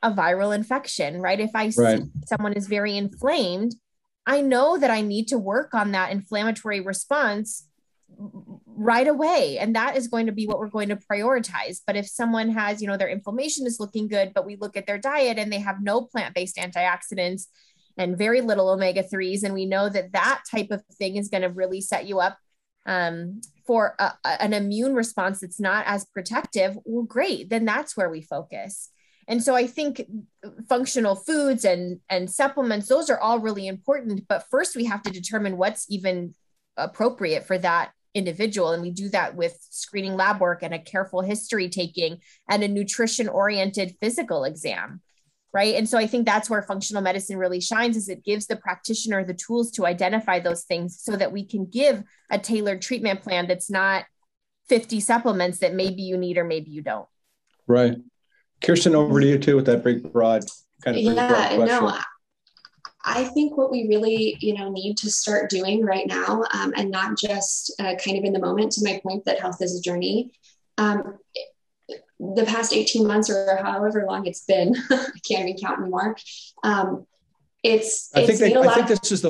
a 0.03 0.11
viral 0.11 0.55
infection, 0.55 1.21
right? 1.21 1.39
If 1.39 1.51
I 1.53 1.71
right. 1.77 1.99
see 1.99 2.05
someone 2.25 2.53
is 2.53 2.67
very 2.67 2.97
inflamed, 2.97 3.75
I 4.25 4.41
know 4.41 4.77
that 4.77 4.89
I 4.89 5.01
need 5.01 5.27
to 5.29 5.37
work 5.37 5.73
on 5.73 5.91
that 5.91 6.11
inflammatory 6.11 6.79
response 6.79 7.67
right 8.65 9.07
away 9.07 9.57
and 9.57 9.75
that 9.75 9.95
is 9.95 10.07
going 10.07 10.25
to 10.25 10.31
be 10.31 10.45
what 10.45 10.59
we're 10.59 10.69
going 10.69 10.89
to 10.89 10.97
prioritize 10.97 11.79
but 11.87 11.95
if 11.95 12.05
someone 12.07 12.49
has 12.49 12.81
you 12.81 12.87
know 12.87 12.97
their 12.97 13.09
inflammation 13.09 13.65
is 13.65 13.79
looking 13.79 14.07
good 14.07 14.33
but 14.33 14.45
we 14.45 14.57
look 14.57 14.75
at 14.75 14.85
their 14.85 14.97
diet 14.97 15.39
and 15.39 15.51
they 15.51 15.59
have 15.59 15.81
no 15.81 16.01
plant-based 16.01 16.57
antioxidants 16.57 17.45
and 17.97 18.17
very 18.17 18.41
little 18.41 18.69
omega 18.69 19.03
3s. 19.03 19.43
And 19.43 19.53
we 19.53 19.65
know 19.65 19.89
that 19.89 20.13
that 20.13 20.43
type 20.49 20.71
of 20.71 20.83
thing 20.97 21.17
is 21.17 21.29
going 21.29 21.43
to 21.43 21.49
really 21.49 21.81
set 21.81 22.07
you 22.07 22.19
up 22.19 22.37
um, 22.85 23.41
for 23.65 23.95
a, 23.99 24.13
an 24.25 24.53
immune 24.53 24.93
response 24.95 25.41
that's 25.41 25.59
not 25.59 25.85
as 25.87 26.05
protective. 26.05 26.77
Well, 26.85 27.03
great. 27.03 27.49
Then 27.49 27.65
that's 27.65 27.95
where 27.95 28.09
we 28.09 28.21
focus. 28.21 28.89
And 29.27 29.43
so 29.43 29.55
I 29.55 29.67
think 29.67 30.01
functional 30.67 31.15
foods 31.15 31.63
and, 31.63 31.99
and 32.09 32.29
supplements, 32.29 32.87
those 32.87 33.09
are 33.09 33.19
all 33.19 33.39
really 33.39 33.67
important. 33.67 34.27
But 34.27 34.45
first, 34.49 34.75
we 34.75 34.85
have 34.85 35.03
to 35.03 35.11
determine 35.11 35.57
what's 35.57 35.85
even 35.89 36.35
appropriate 36.75 37.45
for 37.45 37.57
that 37.59 37.91
individual. 38.13 38.71
And 38.71 38.81
we 38.81 38.91
do 38.91 39.09
that 39.09 39.35
with 39.35 39.57
screening 39.69 40.15
lab 40.15 40.41
work 40.41 40.63
and 40.63 40.73
a 40.73 40.79
careful 40.79 41.21
history 41.21 41.69
taking 41.69 42.17
and 42.49 42.63
a 42.63 42.67
nutrition 42.67 43.29
oriented 43.29 43.95
physical 44.01 44.43
exam 44.43 45.01
right 45.53 45.75
and 45.75 45.87
so 45.87 45.97
i 45.97 46.07
think 46.07 46.25
that's 46.25 46.49
where 46.49 46.61
functional 46.61 47.01
medicine 47.01 47.37
really 47.37 47.61
shines 47.61 47.97
is 47.97 48.09
it 48.09 48.23
gives 48.23 48.47
the 48.47 48.55
practitioner 48.55 49.23
the 49.23 49.33
tools 49.33 49.71
to 49.71 49.85
identify 49.85 50.39
those 50.39 50.63
things 50.63 50.99
so 51.01 51.15
that 51.15 51.31
we 51.31 51.45
can 51.45 51.65
give 51.65 52.03
a 52.29 52.37
tailored 52.37 52.81
treatment 52.81 53.21
plan 53.21 53.47
that's 53.47 53.69
not 53.69 54.05
50 54.69 54.99
supplements 54.99 55.59
that 55.59 55.73
maybe 55.73 56.01
you 56.01 56.17
need 56.17 56.37
or 56.37 56.43
maybe 56.43 56.71
you 56.71 56.81
don't 56.81 57.07
right 57.67 57.95
kirsten 58.61 58.95
over 58.95 59.19
to 59.19 59.27
you 59.27 59.37
too 59.37 59.55
with 59.55 59.65
that 59.65 59.83
big 59.83 60.11
broad 60.11 60.43
kind 60.83 60.97
of 60.97 61.03
yeah 61.03 61.57
no 61.57 61.97
I 63.03 63.23
think 63.23 63.57
what 63.57 63.71
we 63.71 63.87
really, 63.87 64.37
you 64.41 64.53
know, 64.53 64.69
need 64.69 64.97
to 64.97 65.09
start 65.09 65.49
doing 65.49 65.83
right 65.83 66.05
now, 66.05 66.43
um, 66.53 66.73
and 66.75 66.91
not 66.91 67.17
just 67.17 67.73
uh, 67.79 67.95
kind 67.95 68.17
of 68.17 68.23
in 68.23 68.33
the 68.33 68.39
moment. 68.39 68.73
To 68.73 68.83
my 68.83 69.01
point 69.01 69.25
that 69.25 69.39
health 69.39 69.61
is 69.61 69.77
a 69.77 69.81
journey. 69.81 70.31
Um, 70.77 71.17
the 72.21 72.45
past 72.45 72.73
18 72.73 73.07
months 73.07 73.29
or 73.29 73.57
however 73.63 74.05
long 74.07 74.27
it's 74.27 74.45
been, 74.45 74.75
I 74.91 75.07
can't 75.27 75.49
even 75.49 75.57
count 75.57 75.79
anymore. 75.79 76.15
Um, 76.63 77.07
it's, 77.63 78.11
I 78.15 78.21
it's 78.21 78.39
think 78.39 78.39
they, 78.39 78.59
I 78.59 78.73
think 78.73 78.87
this 78.87 79.11
is 79.11 79.21
the 79.21 79.29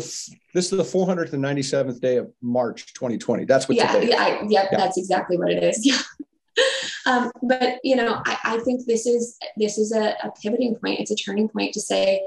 this 0.54 0.72
is 0.72 0.78
the 0.78 0.84
497th 0.84 2.00
day 2.00 2.18
of 2.18 2.32
March 2.42 2.94
2020. 2.94 3.46
That's 3.46 3.68
what 3.68 3.78
yeah, 3.78 3.98
yeah, 3.98 4.44
yeah, 4.48 4.68
that's 4.72 4.98
exactly 4.98 5.38
what 5.38 5.52
it 5.52 5.64
is. 5.64 5.86
Yeah. 5.86 6.00
um, 7.06 7.32
but 7.44 7.80
you 7.84 7.96
know, 7.96 8.22
I, 8.26 8.38
I, 8.44 8.58
think 8.60 8.86
this 8.86 9.06
is 9.06 9.38
this 9.58 9.78
is 9.78 9.92
a, 9.92 10.16
a 10.24 10.32
pivoting 10.42 10.76
point. 10.76 11.02
It's 11.02 11.12
a 11.12 11.16
turning 11.16 11.50
point 11.50 11.74
to 11.74 11.82
say, 11.82 12.22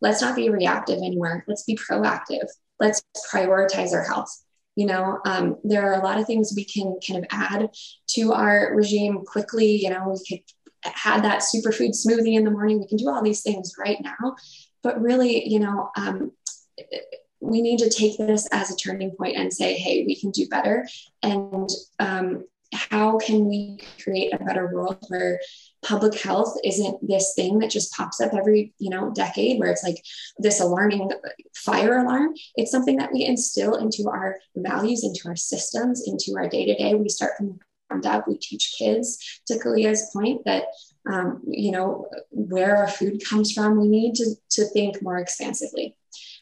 let's 0.00 0.20
not 0.20 0.34
be 0.34 0.50
reactive 0.50 0.98
anymore. 0.98 1.44
Let's 1.46 1.62
be 1.64 1.76
proactive. 1.76 2.46
Let's 2.80 3.04
prioritize 3.32 3.92
our 3.92 4.02
health 4.02 4.43
you 4.76 4.86
know 4.86 5.18
um, 5.24 5.56
there 5.64 5.90
are 5.90 6.00
a 6.00 6.04
lot 6.04 6.18
of 6.18 6.26
things 6.26 6.52
we 6.56 6.64
can 6.64 6.98
kind 7.06 7.22
of 7.22 7.28
add 7.30 7.70
to 8.08 8.32
our 8.32 8.74
regime 8.74 9.24
quickly. 9.24 9.82
You 9.82 9.90
know 9.90 10.08
we 10.08 10.36
could 10.36 10.44
add 11.04 11.24
that 11.24 11.42
superfood 11.42 11.90
smoothie 11.90 12.36
in 12.36 12.44
the 12.44 12.50
morning. 12.50 12.78
We 12.78 12.88
can 12.88 12.98
do 12.98 13.08
all 13.08 13.22
these 13.22 13.42
things 13.42 13.74
right 13.78 13.98
now. 14.02 14.36
But 14.82 15.00
really 15.00 15.48
you 15.48 15.60
know 15.60 15.90
um, 15.96 16.32
we 17.40 17.60
need 17.60 17.78
to 17.80 17.90
take 17.90 18.16
this 18.18 18.48
as 18.52 18.70
a 18.70 18.76
turning 18.76 19.12
point 19.12 19.36
and 19.36 19.52
say 19.52 19.74
hey 19.74 20.04
we 20.06 20.18
can 20.18 20.30
do 20.30 20.48
better. 20.48 20.86
And 21.22 21.68
um, 21.98 22.44
how 22.74 23.18
can 23.18 23.46
we 23.46 23.78
create 24.02 24.34
a 24.34 24.44
better 24.44 24.70
world 24.72 24.98
where 25.08 25.40
public 25.84 26.18
health 26.20 26.56
isn't 26.64 27.06
this 27.06 27.34
thing 27.36 27.58
that 27.58 27.70
just 27.70 27.92
pops 27.92 28.20
up 28.20 28.32
every 28.34 28.72
you 28.78 28.90
know 28.90 29.12
decade 29.14 29.60
where 29.60 29.70
it's 29.70 29.84
like 29.84 30.02
this 30.38 30.60
alarming 30.60 31.10
fire 31.54 31.98
alarm. 31.98 32.34
It's 32.56 32.70
something 32.70 32.96
that 32.96 33.12
we 33.12 33.24
instill 33.24 33.76
into 33.76 34.08
our 34.08 34.38
values 34.56 35.04
into 35.04 35.28
our 35.28 35.36
systems 35.36 36.04
into 36.06 36.36
our 36.36 36.48
day 36.48 36.64
to 36.66 36.74
day 36.74 36.94
we 36.94 37.08
start 37.08 37.36
from 37.36 37.48
the 37.48 37.58
ground 37.88 38.06
up. 38.06 38.26
We 38.26 38.38
teach 38.38 38.74
kids 38.78 39.40
to 39.46 39.58
Kalea's 39.58 40.10
point 40.12 40.44
that 40.46 40.64
um, 41.10 41.42
you 41.46 41.70
know 41.70 42.08
where 42.30 42.76
our 42.76 42.88
food 42.88 43.22
comes 43.24 43.52
from 43.52 43.78
we 43.78 43.88
need 43.88 44.14
to, 44.16 44.34
to 44.50 44.64
think 44.66 45.02
more 45.02 45.18
expansively. 45.18 45.96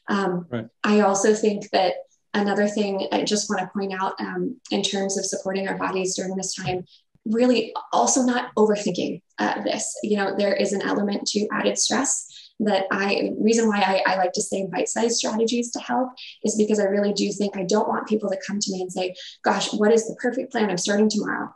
Um, 0.09 0.47
right. 0.51 0.66
i 0.82 0.99
also 0.99 1.32
think 1.32 1.70
that 1.70 1.95
another 2.34 2.66
thing 2.66 3.07
i 3.12 3.22
just 3.22 3.49
want 3.49 3.61
to 3.61 3.68
point 3.68 3.93
out 3.93 4.14
um, 4.20 4.61
in 4.72 4.82
terms 4.82 5.16
of 5.16 5.24
supporting 5.24 5.68
our 5.68 5.78
bodies 5.78 6.16
during 6.16 6.34
this 6.34 6.57
time 6.57 6.84
really 7.25 7.73
also 7.93 8.23
not 8.23 8.55
overthinking 8.57 9.23
uh, 9.39 9.62
this. 9.62 9.97
You 10.03 10.16
know, 10.16 10.35
there 10.37 10.55
is 10.55 10.73
an 10.73 10.83
element 10.83 11.27
to 11.29 11.47
added 11.53 11.79
stress 11.79 12.29
that 12.61 12.87
I 12.93 13.31
reason 13.39 13.68
why 13.68 13.81
I, 13.81 14.12
I 14.12 14.16
like 14.16 14.33
to 14.33 14.43
say 14.43 14.68
bite-sized 14.70 15.16
strategies 15.16 15.70
to 15.73 15.81
help 15.81 16.11
is 16.45 16.57
because 16.57 16.79
I 16.79 16.85
really 16.85 17.12
do 17.12 17.31
think 17.33 17.57
I 17.57 17.64
don't 17.64 17.89
want 17.89 18.07
people 18.07 18.31
to 18.31 18.39
come 18.47 18.61
to 18.61 18.73
me 18.73 18.83
and 18.83 18.93
say, 18.93 19.14
gosh, 19.43 19.73
what 19.73 19.93
is 19.93 20.07
the 20.07 20.16
perfect 20.16 20.53
plan? 20.53 20.70
I'm 20.70 20.79
starting 20.79 21.09
tomorrow. 21.09 21.49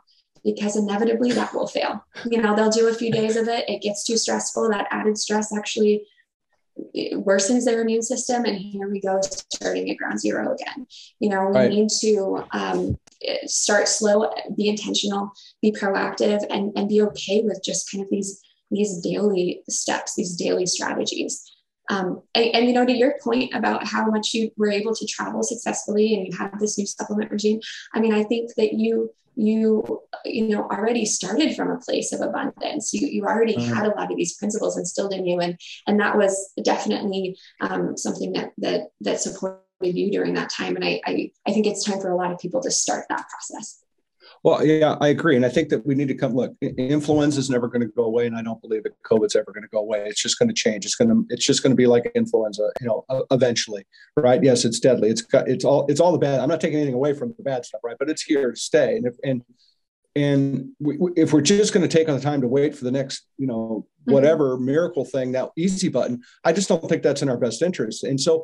because 0.43 0.77
inevitably 0.77 1.31
that 1.33 1.53
will 1.53 1.67
fail. 1.67 2.05
You 2.25 2.41
know, 2.41 2.55
they'll 2.55 2.69
do 2.69 2.87
a 2.87 2.93
few 2.93 3.11
days 3.11 3.35
of 3.35 3.47
it. 3.47 3.67
It 3.67 3.81
gets 3.81 4.03
too 4.03 4.17
stressful. 4.17 4.69
That 4.69 4.87
added 4.91 5.17
stress 5.17 5.55
actually 5.55 6.05
worsens 6.95 7.65
their 7.65 7.81
immune 7.81 8.01
system. 8.01 8.45
And 8.45 8.57
here 8.57 8.89
we 8.89 9.01
go, 9.01 9.19
starting 9.53 9.89
at 9.89 9.97
ground 9.97 10.19
zero 10.19 10.53
again. 10.53 10.87
You 11.19 11.29
know, 11.29 11.47
we 11.47 11.55
right. 11.55 11.69
need 11.69 11.89
to 12.01 12.45
um, 12.51 12.97
start 13.45 13.87
slow, 13.87 14.31
be 14.55 14.67
intentional, 14.67 15.31
be 15.61 15.71
proactive, 15.71 16.45
and, 16.49 16.71
and 16.77 16.89
be 16.89 17.01
okay 17.01 17.41
with 17.43 17.61
just 17.63 17.91
kind 17.91 18.03
of 18.03 18.09
these 18.09 18.41
these 18.69 18.99
daily 18.99 19.63
steps, 19.69 20.15
these 20.15 20.35
daily 20.35 20.65
strategies. 20.65 21.41
Um, 21.89 22.21
and, 22.35 22.53
and, 22.53 22.67
you 22.67 22.73
know, 22.73 22.85
to 22.85 22.91
your 22.91 23.15
point 23.23 23.53
about 23.53 23.87
how 23.87 24.07
much 24.07 24.33
you 24.33 24.51
were 24.57 24.69
able 24.69 24.93
to 24.93 25.07
travel 25.07 25.41
successfully 25.41 26.13
and 26.13 26.27
you 26.27 26.37
have 26.37 26.59
this 26.59 26.77
new 26.77 26.85
supplement 26.85 27.31
regime, 27.31 27.61
I 27.93 28.01
mean, 28.01 28.13
I 28.13 28.23
think 28.23 28.53
that 28.57 28.73
you 28.73 29.11
you 29.37 30.01
you 30.25 30.47
know 30.47 30.63
already 30.63 31.05
started 31.05 31.55
from 31.55 31.69
a 31.69 31.77
place 31.77 32.11
of 32.11 32.21
abundance 32.21 32.91
you 32.91 33.07
you 33.07 33.23
already 33.23 33.55
mm-hmm. 33.55 33.71
had 33.71 33.85
a 33.85 33.95
lot 33.95 34.11
of 34.11 34.17
these 34.17 34.35
principles 34.35 34.79
instilled 34.79 35.13
in 35.13 35.27
you 35.27 35.39
and 35.39 35.59
and 35.85 35.99
that 35.99 36.17
was 36.17 36.51
definitely 36.63 37.37
um, 37.61 37.95
something 37.95 38.33
that 38.33 38.51
that 38.57 38.87
that 38.99 39.21
supported 39.21 39.59
you 39.81 40.11
during 40.11 40.33
that 40.33 40.49
time 40.49 40.75
and 40.75 40.83
I, 40.83 41.01
I 41.05 41.31
i 41.47 41.53
think 41.53 41.67
it's 41.67 41.83
time 41.83 41.99
for 41.99 42.09
a 42.09 42.15
lot 42.15 42.31
of 42.31 42.39
people 42.39 42.61
to 42.61 42.71
start 42.71 43.05
that 43.09 43.25
process 43.29 43.83
well, 44.43 44.63
yeah, 44.65 44.95
I 45.01 45.09
agree, 45.09 45.35
and 45.35 45.45
I 45.45 45.49
think 45.49 45.69
that 45.69 45.85
we 45.85 45.95
need 45.95 46.07
to 46.09 46.13
come. 46.13 46.35
Look, 46.35 46.53
influenza 46.61 47.39
is 47.39 47.49
never 47.49 47.67
going 47.67 47.81
to 47.81 47.87
go 47.87 48.03
away, 48.03 48.27
and 48.27 48.35
I 48.35 48.41
don't 48.41 48.61
believe 48.61 48.83
that 48.83 48.93
COVID's 49.03 49.35
ever 49.35 49.51
going 49.51 49.63
to 49.63 49.69
go 49.69 49.79
away. 49.79 50.05
It's 50.05 50.21
just 50.21 50.37
going 50.37 50.49
to 50.49 50.53
change. 50.53 50.85
It's 50.85 50.95
going 50.95 51.09
to. 51.09 51.25
It's 51.29 51.45
just 51.45 51.63
going 51.63 51.71
to 51.71 51.75
be 51.75 51.87
like 51.87 52.11
influenza, 52.13 52.69
you 52.79 52.87
know, 52.87 53.05
eventually, 53.31 53.85
right? 54.15 54.41
Yes, 54.43 54.65
it's 54.65 54.79
deadly. 54.79 55.09
It's 55.09 55.21
got. 55.21 55.47
It's 55.47 55.65
all. 55.65 55.85
It's 55.87 55.99
all 55.99 56.11
the 56.11 56.17
bad. 56.17 56.39
I'm 56.39 56.49
not 56.49 56.61
taking 56.61 56.77
anything 56.77 56.95
away 56.95 57.13
from 57.13 57.33
the 57.37 57.43
bad 57.43 57.65
stuff, 57.65 57.81
right? 57.83 57.95
But 57.97 58.09
it's 58.09 58.21
here 58.21 58.51
to 58.51 58.57
stay, 58.57 58.97
and 58.97 59.07
if 59.07 59.15
and 59.23 59.43
and 60.15 60.69
we, 60.79 60.97
if 61.15 61.31
we're 61.31 61.41
just 61.41 61.73
going 61.73 61.87
to 61.87 61.97
take 61.97 62.09
on 62.09 62.15
the 62.15 62.21
time 62.21 62.41
to 62.41 62.47
wait 62.47 62.75
for 62.75 62.83
the 62.83 62.91
next, 62.91 63.27
you 63.37 63.45
know, 63.45 63.85
mm-hmm. 64.01 64.13
whatever 64.13 64.55
mm-hmm. 64.55 64.65
miracle 64.65 65.05
thing, 65.05 65.31
that 65.33 65.49
easy 65.55 65.89
button, 65.89 66.21
I 66.43 66.53
just 66.53 66.69
don't 66.69 66.87
think 66.87 67.03
that's 67.03 67.21
in 67.21 67.29
our 67.29 67.37
best 67.37 67.61
interest. 67.61 68.03
And 68.03 68.19
so 68.19 68.43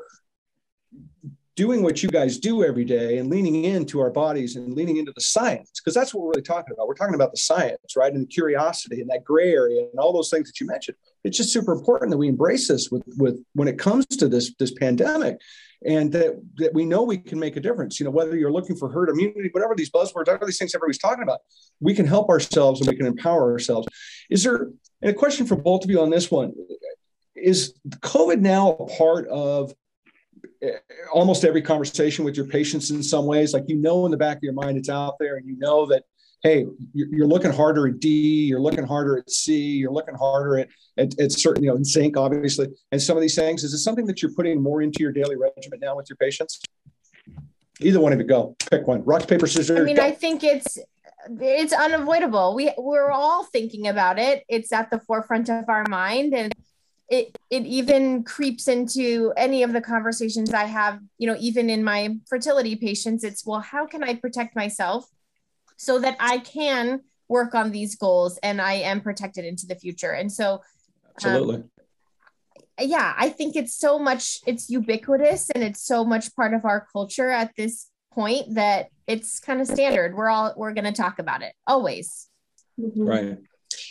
doing 1.55 1.83
what 1.83 2.01
you 2.01 2.09
guys 2.09 2.39
do 2.39 2.63
every 2.63 2.83
day 2.83 3.19
and 3.19 3.29
leaning 3.29 3.63
into 3.63 3.99
our 3.99 4.09
bodies 4.09 4.55
and 4.55 4.73
leaning 4.73 4.97
into 4.97 5.11
the 5.13 5.21
science, 5.21 5.69
because 5.79 5.93
that's 5.93 6.11
what 6.11 6.23
we're 6.23 6.31
really 6.31 6.41
talking 6.41 6.73
about. 6.73 6.87
We're 6.87 6.95
talking 6.95 7.13
about 7.13 7.31
the 7.31 7.37
science, 7.37 7.95
right? 7.95 8.11
And 8.11 8.23
the 8.23 8.27
curiosity 8.27 9.01
and 9.01 9.09
that 9.11 9.23
gray 9.23 9.53
area 9.53 9.81
and 9.81 9.99
all 9.99 10.11
those 10.11 10.31
things 10.31 10.47
that 10.49 10.59
you 10.59 10.65
mentioned. 10.65 10.97
It's 11.23 11.37
just 11.37 11.53
super 11.53 11.71
important 11.71 12.09
that 12.09 12.17
we 12.17 12.27
embrace 12.27 12.67
this 12.67 12.89
with, 12.89 13.03
with 13.17 13.43
when 13.53 13.67
it 13.67 13.77
comes 13.77 14.07
to 14.07 14.27
this, 14.27 14.53
this 14.57 14.73
pandemic 14.73 15.39
and 15.85 16.11
that, 16.13 16.41
that 16.55 16.73
we 16.73 16.85
know 16.85 17.03
we 17.03 17.19
can 17.19 17.37
make 17.37 17.55
a 17.55 17.59
difference. 17.59 17.99
You 17.99 18.05
know, 18.05 18.11
whether 18.11 18.35
you're 18.35 18.51
looking 18.51 18.75
for 18.75 18.89
herd 18.89 19.09
immunity, 19.09 19.49
whatever 19.51 19.75
these 19.75 19.91
buzzwords, 19.91 20.25
whatever 20.25 20.47
these 20.47 20.57
things 20.57 20.73
everybody's 20.73 20.97
talking 20.97 21.23
about, 21.23 21.41
we 21.79 21.93
can 21.93 22.07
help 22.07 22.29
ourselves 22.29 22.81
and 22.81 22.89
we 22.89 22.95
can 22.95 23.05
empower 23.05 23.51
ourselves. 23.51 23.87
Is 24.29 24.43
there 24.43 24.69
and 25.03 25.11
a 25.11 25.13
question 25.13 25.45
for 25.45 25.55
both 25.55 25.83
of 25.83 25.91
you 25.91 26.01
on 26.01 26.09
this 26.09 26.31
one? 26.31 26.53
Is 27.35 27.75
COVID 27.99 28.39
now 28.39 28.71
a 28.71 28.87
part 28.87 29.27
of 29.27 29.73
almost 31.11 31.43
every 31.45 31.61
conversation 31.61 32.23
with 32.23 32.35
your 32.35 32.45
patients 32.45 32.91
in 32.91 33.03
some 33.03 33.25
ways 33.25 33.53
like 33.53 33.63
you 33.67 33.75
know 33.75 34.05
in 34.05 34.11
the 34.11 34.17
back 34.17 34.37
of 34.37 34.43
your 34.43 34.53
mind 34.53 34.77
it's 34.77 34.89
out 34.89 35.15
there 35.19 35.37
and 35.37 35.47
you 35.47 35.57
know 35.57 35.85
that 35.85 36.03
hey 36.41 36.65
you're 36.93 37.27
looking 37.27 37.51
harder 37.51 37.87
at 37.87 37.99
d 37.99 38.45
you're 38.45 38.59
looking 38.59 38.85
harder 38.85 39.17
at 39.17 39.29
c 39.29 39.55
you're 39.55 39.91
looking 39.91 40.15
harder 40.15 40.59
at, 40.59 40.67
at, 40.97 41.19
at 41.19 41.31
certain 41.31 41.63
you 41.63 41.69
know 41.69 41.75
in 41.75 41.83
zinc 41.83 42.17
obviously. 42.17 42.67
And 42.91 43.01
some 43.01 43.17
of 43.17 43.21
these 43.21 43.35
things 43.35 43.63
is 43.63 43.73
it 43.73 43.79
something 43.79 44.05
that 44.07 44.21
you're 44.21 44.33
putting 44.33 44.61
more 44.61 44.81
into 44.81 44.99
your 44.99 45.11
daily 45.11 45.35
regimen 45.35 45.79
now 45.81 45.95
with 45.95 46.09
your 46.09 46.17
patients? 46.17 46.61
Either 47.79 47.99
one 47.99 48.13
of 48.13 48.19
you 48.19 48.25
go 48.25 48.55
pick 48.69 48.85
one. 48.87 49.03
Rock 49.03 49.27
paper 49.27 49.47
scissors 49.47 49.79
i 49.79 49.83
mean 49.83 49.95
go. 49.95 50.03
i 50.03 50.11
think 50.11 50.43
it's 50.43 50.77
it's 51.39 51.73
unavoidable. 51.73 52.53
We 52.55 52.73
we're 52.77 53.11
all 53.11 53.45
thinking 53.45 53.87
about 53.87 54.19
it. 54.19 54.43
It's 54.47 54.71
at 54.71 54.89
the 54.89 54.99
forefront 54.99 55.49
of 55.49 55.65
our 55.69 55.85
mind 55.87 56.33
and 56.33 56.53
it 57.09 57.37
it 57.49 57.65
even 57.65 58.23
creeps 58.23 58.67
into 58.67 59.33
any 59.37 59.63
of 59.63 59.73
the 59.73 59.81
conversations 59.81 60.53
I 60.53 60.65
have, 60.65 60.99
you 61.17 61.27
know, 61.27 61.35
even 61.39 61.69
in 61.69 61.83
my 61.83 62.17
fertility 62.27 62.75
patients, 62.75 63.23
it's 63.23 63.45
well, 63.45 63.59
how 63.59 63.85
can 63.85 64.03
I 64.03 64.15
protect 64.15 64.55
myself 64.55 65.05
so 65.77 65.99
that 65.99 66.15
I 66.19 66.39
can 66.39 67.01
work 67.27 67.55
on 67.55 67.71
these 67.71 67.95
goals 67.95 68.37
and 68.43 68.61
I 68.61 68.73
am 68.73 69.01
protected 69.01 69.45
into 69.45 69.65
the 69.65 69.75
future. 69.75 70.11
And 70.11 70.31
so 70.31 70.61
absolutely. 71.15 71.55
Um, 71.55 71.69
yeah, 72.79 73.13
I 73.17 73.29
think 73.29 73.55
it's 73.55 73.75
so 73.75 73.99
much 73.99 74.39
it's 74.47 74.69
ubiquitous 74.69 75.49
and 75.49 75.63
it's 75.63 75.81
so 75.85 76.03
much 76.03 76.35
part 76.35 76.53
of 76.53 76.65
our 76.65 76.87
culture 76.91 77.29
at 77.29 77.51
this 77.55 77.87
point 78.11 78.55
that 78.55 78.87
it's 79.07 79.39
kind 79.39 79.61
of 79.61 79.67
standard. 79.67 80.15
We're 80.15 80.29
all 80.29 80.53
we're 80.55 80.73
going 80.73 80.85
to 80.85 80.91
talk 80.91 81.19
about 81.19 81.41
it 81.41 81.53
always. 81.67 82.27
Mm-hmm. 82.79 83.03
Right. 83.03 83.37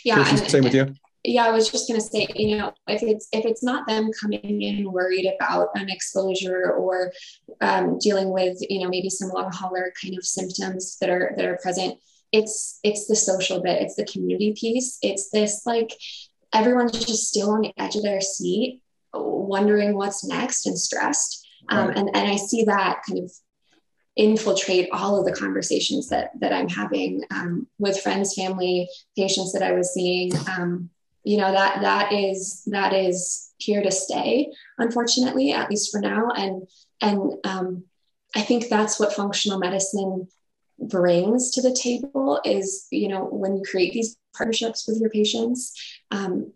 Yeah. 0.03 0.23
same 0.23 0.63
with 0.63 0.73
you 0.73 0.93
yeah, 1.23 1.45
I 1.45 1.51
was 1.51 1.69
just 1.69 1.87
going 1.87 1.99
to 1.99 2.05
say, 2.05 2.27
you 2.35 2.57
know, 2.57 2.73
if 2.87 3.01
it's 3.01 3.29
if 3.31 3.45
it's 3.45 3.63
not 3.63 3.87
them 3.87 4.11
coming 4.19 4.61
in 4.61 4.91
worried 4.91 5.25
about 5.25 5.69
an 5.75 5.89
exposure 5.89 6.73
or 6.73 7.13
um, 7.61 7.97
dealing 7.99 8.29
with, 8.29 8.57
you 8.69 8.81
know, 8.81 8.89
maybe 8.89 9.09
some 9.09 9.29
long 9.29 9.49
hauler 9.51 9.93
kind 10.01 10.17
of 10.17 10.25
symptoms 10.25 10.97
that 10.99 11.09
are 11.09 11.33
that 11.37 11.45
are 11.45 11.59
present, 11.61 11.97
it's 12.33 12.79
it's 12.83 13.07
the 13.07 13.15
social 13.15 13.61
bit, 13.61 13.81
it's 13.81 13.95
the 13.95 14.05
community 14.05 14.53
piece, 14.59 14.97
it's 15.01 15.29
this 15.29 15.65
like 15.65 15.93
everyone's 16.53 17.05
just 17.05 17.29
still 17.29 17.51
on 17.51 17.61
the 17.61 17.73
edge 17.77 17.95
of 17.95 18.03
their 18.03 18.21
seat, 18.21 18.81
wondering 19.13 19.95
what's 19.95 20.25
next 20.25 20.65
and 20.65 20.77
stressed, 20.77 21.47
um, 21.69 21.87
right. 21.87 21.97
and 21.97 22.09
and 22.13 22.27
I 22.29 22.35
see 22.35 22.65
that 22.65 23.01
kind 23.07 23.23
of 23.23 23.31
infiltrate 24.15 24.89
all 24.91 25.17
of 25.17 25.25
the 25.25 25.31
conversations 25.31 26.09
that 26.09 26.31
that 26.41 26.51
I'm 26.51 26.67
having 26.67 27.23
um, 27.31 27.67
with 27.79 28.01
friends, 28.01 28.33
family, 28.33 28.89
patients 29.17 29.53
that 29.53 29.63
I 29.63 29.71
was 29.71 29.93
seeing. 29.93 30.33
Um, 30.49 30.89
you 31.23 31.37
know 31.37 31.51
that 31.51 31.81
that 31.81 32.11
is 32.11 32.63
that 32.67 32.93
is 32.93 33.51
here 33.57 33.81
to 33.81 33.91
stay 33.91 34.51
unfortunately 34.77 35.51
at 35.51 35.69
least 35.69 35.91
for 35.91 36.01
now. 36.01 36.29
And 36.35 36.67
and 37.03 37.33
um, 37.43 37.83
i 38.35 38.41
think 38.41 38.67
that's 38.67 38.99
what 38.99 39.13
functional 39.13 39.59
medicine 39.59 40.27
brings 40.79 41.51
to 41.51 41.61
the 41.61 41.75
table 41.75 42.41
is 42.43 42.87
you 42.91 43.07
know 43.07 43.25
when 43.25 43.55
you 43.55 43.63
create 43.69 43.93
these 43.93 44.17
partnerships 44.35 44.87
with 44.87 44.99
your 44.99 45.09
patients 45.09 45.73
um, 46.09 46.51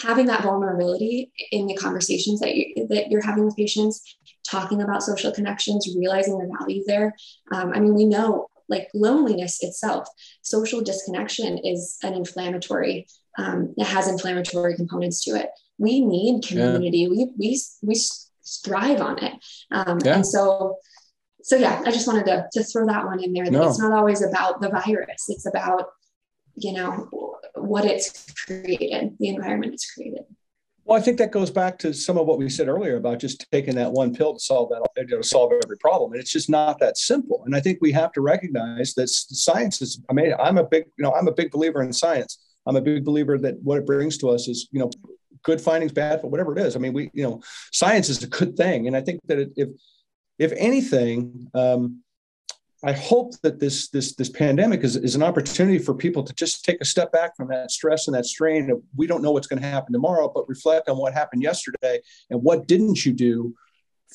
having 0.00 0.26
that 0.26 0.42
vulnerability 0.42 1.30
in 1.52 1.66
the 1.66 1.76
conversations 1.76 2.40
that, 2.40 2.54
you, 2.54 2.86
that 2.88 3.10
you're 3.10 3.22
having 3.22 3.44
with 3.44 3.56
patients 3.56 4.16
talking 4.48 4.82
about 4.82 5.02
social 5.02 5.30
connections 5.30 5.94
realizing 5.96 6.38
the 6.38 6.50
value 6.58 6.82
there 6.86 7.14
um, 7.52 7.72
i 7.74 7.80
mean 7.80 7.94
we 7.94 8.04
know 8.06 8.48
like 8.68 8.88
loneliness 8.94 9.62
itself 9.62 10.08
social 10.40 10.80
disconnection 10.80 11.58
is 11.58 11.98
an 12.02 12.14
inflammatory 12.14 13.06
um, 13.38 13.74
it 13.76 13.86
has 13.86 14.08
inflammatory 14.08 14.76
components 14.76 15.24
to 15.24 15.32
it. 15.32 15.50
We 15.78 16.00
need 16.00 16.44
community. 16.46 16.98
Yeah. 16.98 17.08
We 17.08 17.30
we 17.36 17.60
we 17.82 18.00
thrive 18.64 19.00
on 19.00 19.22
it. 19.22 19.32
Um, 19.70 19.98
yeah. 20.04 20.16
And 20.16 20.26
so, 20.26 20.76
so 21.42 21.56
yeah, 21.56 21.82
I 21.84 21.90
just 21.90 22.06
wanted 22.06 22.26
to 22.26 22.46
to 22.52 22.64
throw 22.64 22.86
that 22.86 23.04
one 23.04 23.22
in 23.22 23.32
there. 23.32 23.50
No. 23.50 23.68
It's 23.68 23.80
not 23.80 23.92
always 23.92 24.22
about 24.22 24.60
the 24.60 24.68
virus. 24.68 25.26
It's 25.28 25.46
about 25.46 25.88
you 26.56 26.72
know 26.72 27.08
what 27.54 27.84
it's 27.84 28.32
created, 28.46 29.16
the 29.18 29.28
environment 29.28 29.74
it's 29.74 29.90
created. 29.92 30.24
Well, 30.84 30.98
I 30.98 31.02
think 31.02 31.16
that 31.16 31.30
goes 31.30 31.50
back 31.50 31.78
to 31.78 31.94
some 31.94 32.18
of 32.18 32.26
what 32.26 32.36
we 32.36 32.50
said 32.50 32.68
earlier 32.68 32.96
about 32.96 33.18
just 33.18 33.50
taking 33.50 33.74
that 33.76 33.90
one 33.90 34.14
pill 34.14 34.34
to 34.34 34.38
solve 34.38 34.68
that, 34.68 35.08
to 35.08 35.22
solve 35.22 35.52
every 35.64 35.78
problem, 35.78 36.12
and 36.12 36.20
it's 36.20 36.30
just 36.30 36.50
not 36.50 36.78
that 36.80 36.98
simple. 36.98 37.42
And 37.46 37.56
I 37.56 37.60
think 37.60 37.78
we 37.80 37.90
have 37.92 38.12
to 38.12 38.20
recognize 38.20 38.92
that 38.94 39.08
science 39.08 39.80
is. 39.80 40.02
I 40.10 40.12
mean, 40.12 40.34
I'm 40.38 40.58
a 40.58 40.64
big, 40.64 40.84
you 40.98 41.02
know, 41.02 41.12
I'm 41.12 41.26
a 41.26 41.32
big 41.32 41.50
believer 41.50 41.82
in 41.82 41.92
science. 41.92 42.38
I'm 42.66 42.76
a 42.76 42.80
big 42.80 43.04
believer 43.04 43.38
that 43.38 43.60
what 43.62 43.78
it 43.78 43.86
brings 43.86 44.18
to 44.18 44.30
us 44.30 44.48
is, 44.48 44.68
you 44.72 44.80
know, 44.80 44.90
good 45.42 45.60
findings, 45.60 45.92
bad, 45.92 46.22
but 46.22 46.30
whatever 46.30 46.56
it 46.56 46.66
is. 46.66 46.76
I 46.76 46.78
mean, 46.78 46.92
we, 46.92 47.10
you 47.12 47.22
know, 47.22 47.42
science 47.72 48.08
is 48.08 48.22
a 48.22 48.26
good 48.26 48.56
thing, 48.56 48.86
and 48.86 48.96
I 48.96 49.00
think 49.00 49.20
that 49.26 49.52
if, 49.56 49.68
if 50.38 50.52
anything, 50.56 51.48
um, 51.54 52.02
I 52.82 52.92
hope 52.92 53.32
that 53.42 53.58
this 53.58 53.88
this 53.88 54.14
this 54.14 54.28
pandemic 54.28 54.84
is, 54.84 54.96
is 54.96 55.14
an 55.14 55.22
opportunity 55.22 55.78
for 55.78 55.94
people 55.94 56.22
to 56.22 56.34
just 56.34 56.64
take 56.64 56.80
a 56.82 56.84
step 56.84 57.10
back 57.12 57.34
from 57.34 57.48
that 57.48 57.70
stress 57.70 58.08
and 58.08 58.14
that 58.14 58.26
strain 58.26 58.70
of 58.70 58.82
we 58.94 59.06
don't 59.06 59.22
know 59.22 59.32
what's 59.32 59.46
going 59.46 59.62
to 59.62 59.68
happen 59.68 59.92
tomorrow, 59.92 60.30
but 60.34 60.48
reflect 60.48 60.88
on 60.90 60.98
what 60.98 61.14
happened 61.14 61.42
yesterday 61.42 62.00
and 62.28 62.42
what 62.42 62.66
didn't 62.66 63.06
you 63.06 63.12
do 63.12 63.54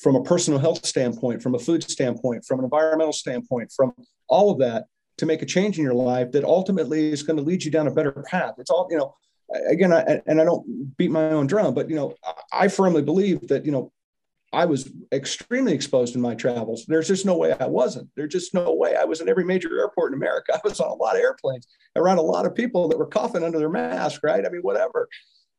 from 0.00 0.14
a 0.14 0.22
personal 0.22 0.60
health 0.60 0.86
standpoint, 0.86 1.42
from 1.42 1.56
a 1.56 1.58
food 1.58 1.82
standpoint, 1.82 2.44
from 2.44 2.60
an 2.60 2.64
environmental 2.64 3.12
standpoint, 3.12 3.72
from 3.72 3.92
all 4.28 4.50
of 4.50 4.58
that 4.58 4.86
to 5.20 5.26
make 5.26 5.42
a 5.42 5.46
change 5.46 5.78
in 5.78 5.84
your 5.84 5.94
life 5.94 6.32
that 6.32 6.44
ultimately 6.44 7.12
is 7.12 7.22
going 7.22 7.36
to 7.36 7.42
lead 7.42 7.62
you 7.62 7.70
down 7.70 7.86
a 7.86 7.90
better 7.90 8.12
path. 8.28 8.54
It's 8.58 8.70
all, 8.70 8.88
you 8.90 8.98
know, 8.98 9.14
again, 9.68 9.92
I, 9.92 10.20
and 10.26 10.40
I 10.40 10.44
don't 10.44 10.96
beat 10.96 11.10
my 11.10 11.30
own 11.30 11.46
drum, 11.46 11.74
but, 11.74 11.88
you 11.88 11.96
know, 11.96 12.14
I 12.52 12.68
firmly 12.68 13.02
believe 13.02 13.48
that, 13.48 13.64
you 13.64 13.72
know, 13.72 13.92
I 14.52 14.64
was 14.64 14.90
extremely 15.12 15.72
exposed 15.72 16.16
in 16.16 16.20
my 16.20 16.34
travels. 16.34 16.84
There's 16.86 17.06
just 17.06 17.24
no 17.24 17.36
way 17.36 17.52
I 17.52 17.66
wasn't. 17.66 18.08
There's 18.16 18.32
just 18.32 18.52
no 18.52 18.74
way. 18.74 18.96
I 18.96 19.04
was 19.04 19.20
in 19.20 19.28
every 19.28 19.44
major 19.44 19.78
airport 19.78 20.12
in 20.12 20.18
America. 20.18 20.54
I 20.54 20.60
was 20.64 20.80
on 20.80 20.90
a 20.90 20.94
lot 20.94 21.14
of 21.14 21.22
airplanes 21.22 21.68
around 21.94 22.18
a 22.18 22.22
lot 22.22 22.46
of 22.46 22.54
people 22.54 22.88
that 22.88 22.98
were 22.98 23.06
coughing 23.06 23.44
under 23.44 23.58
their 23.58 23.68
mask, 23.68 24.22
right? 24.24 24.44
I 24.44 24.48
mean, 24.48 24.62
whatever. 24.62 25.08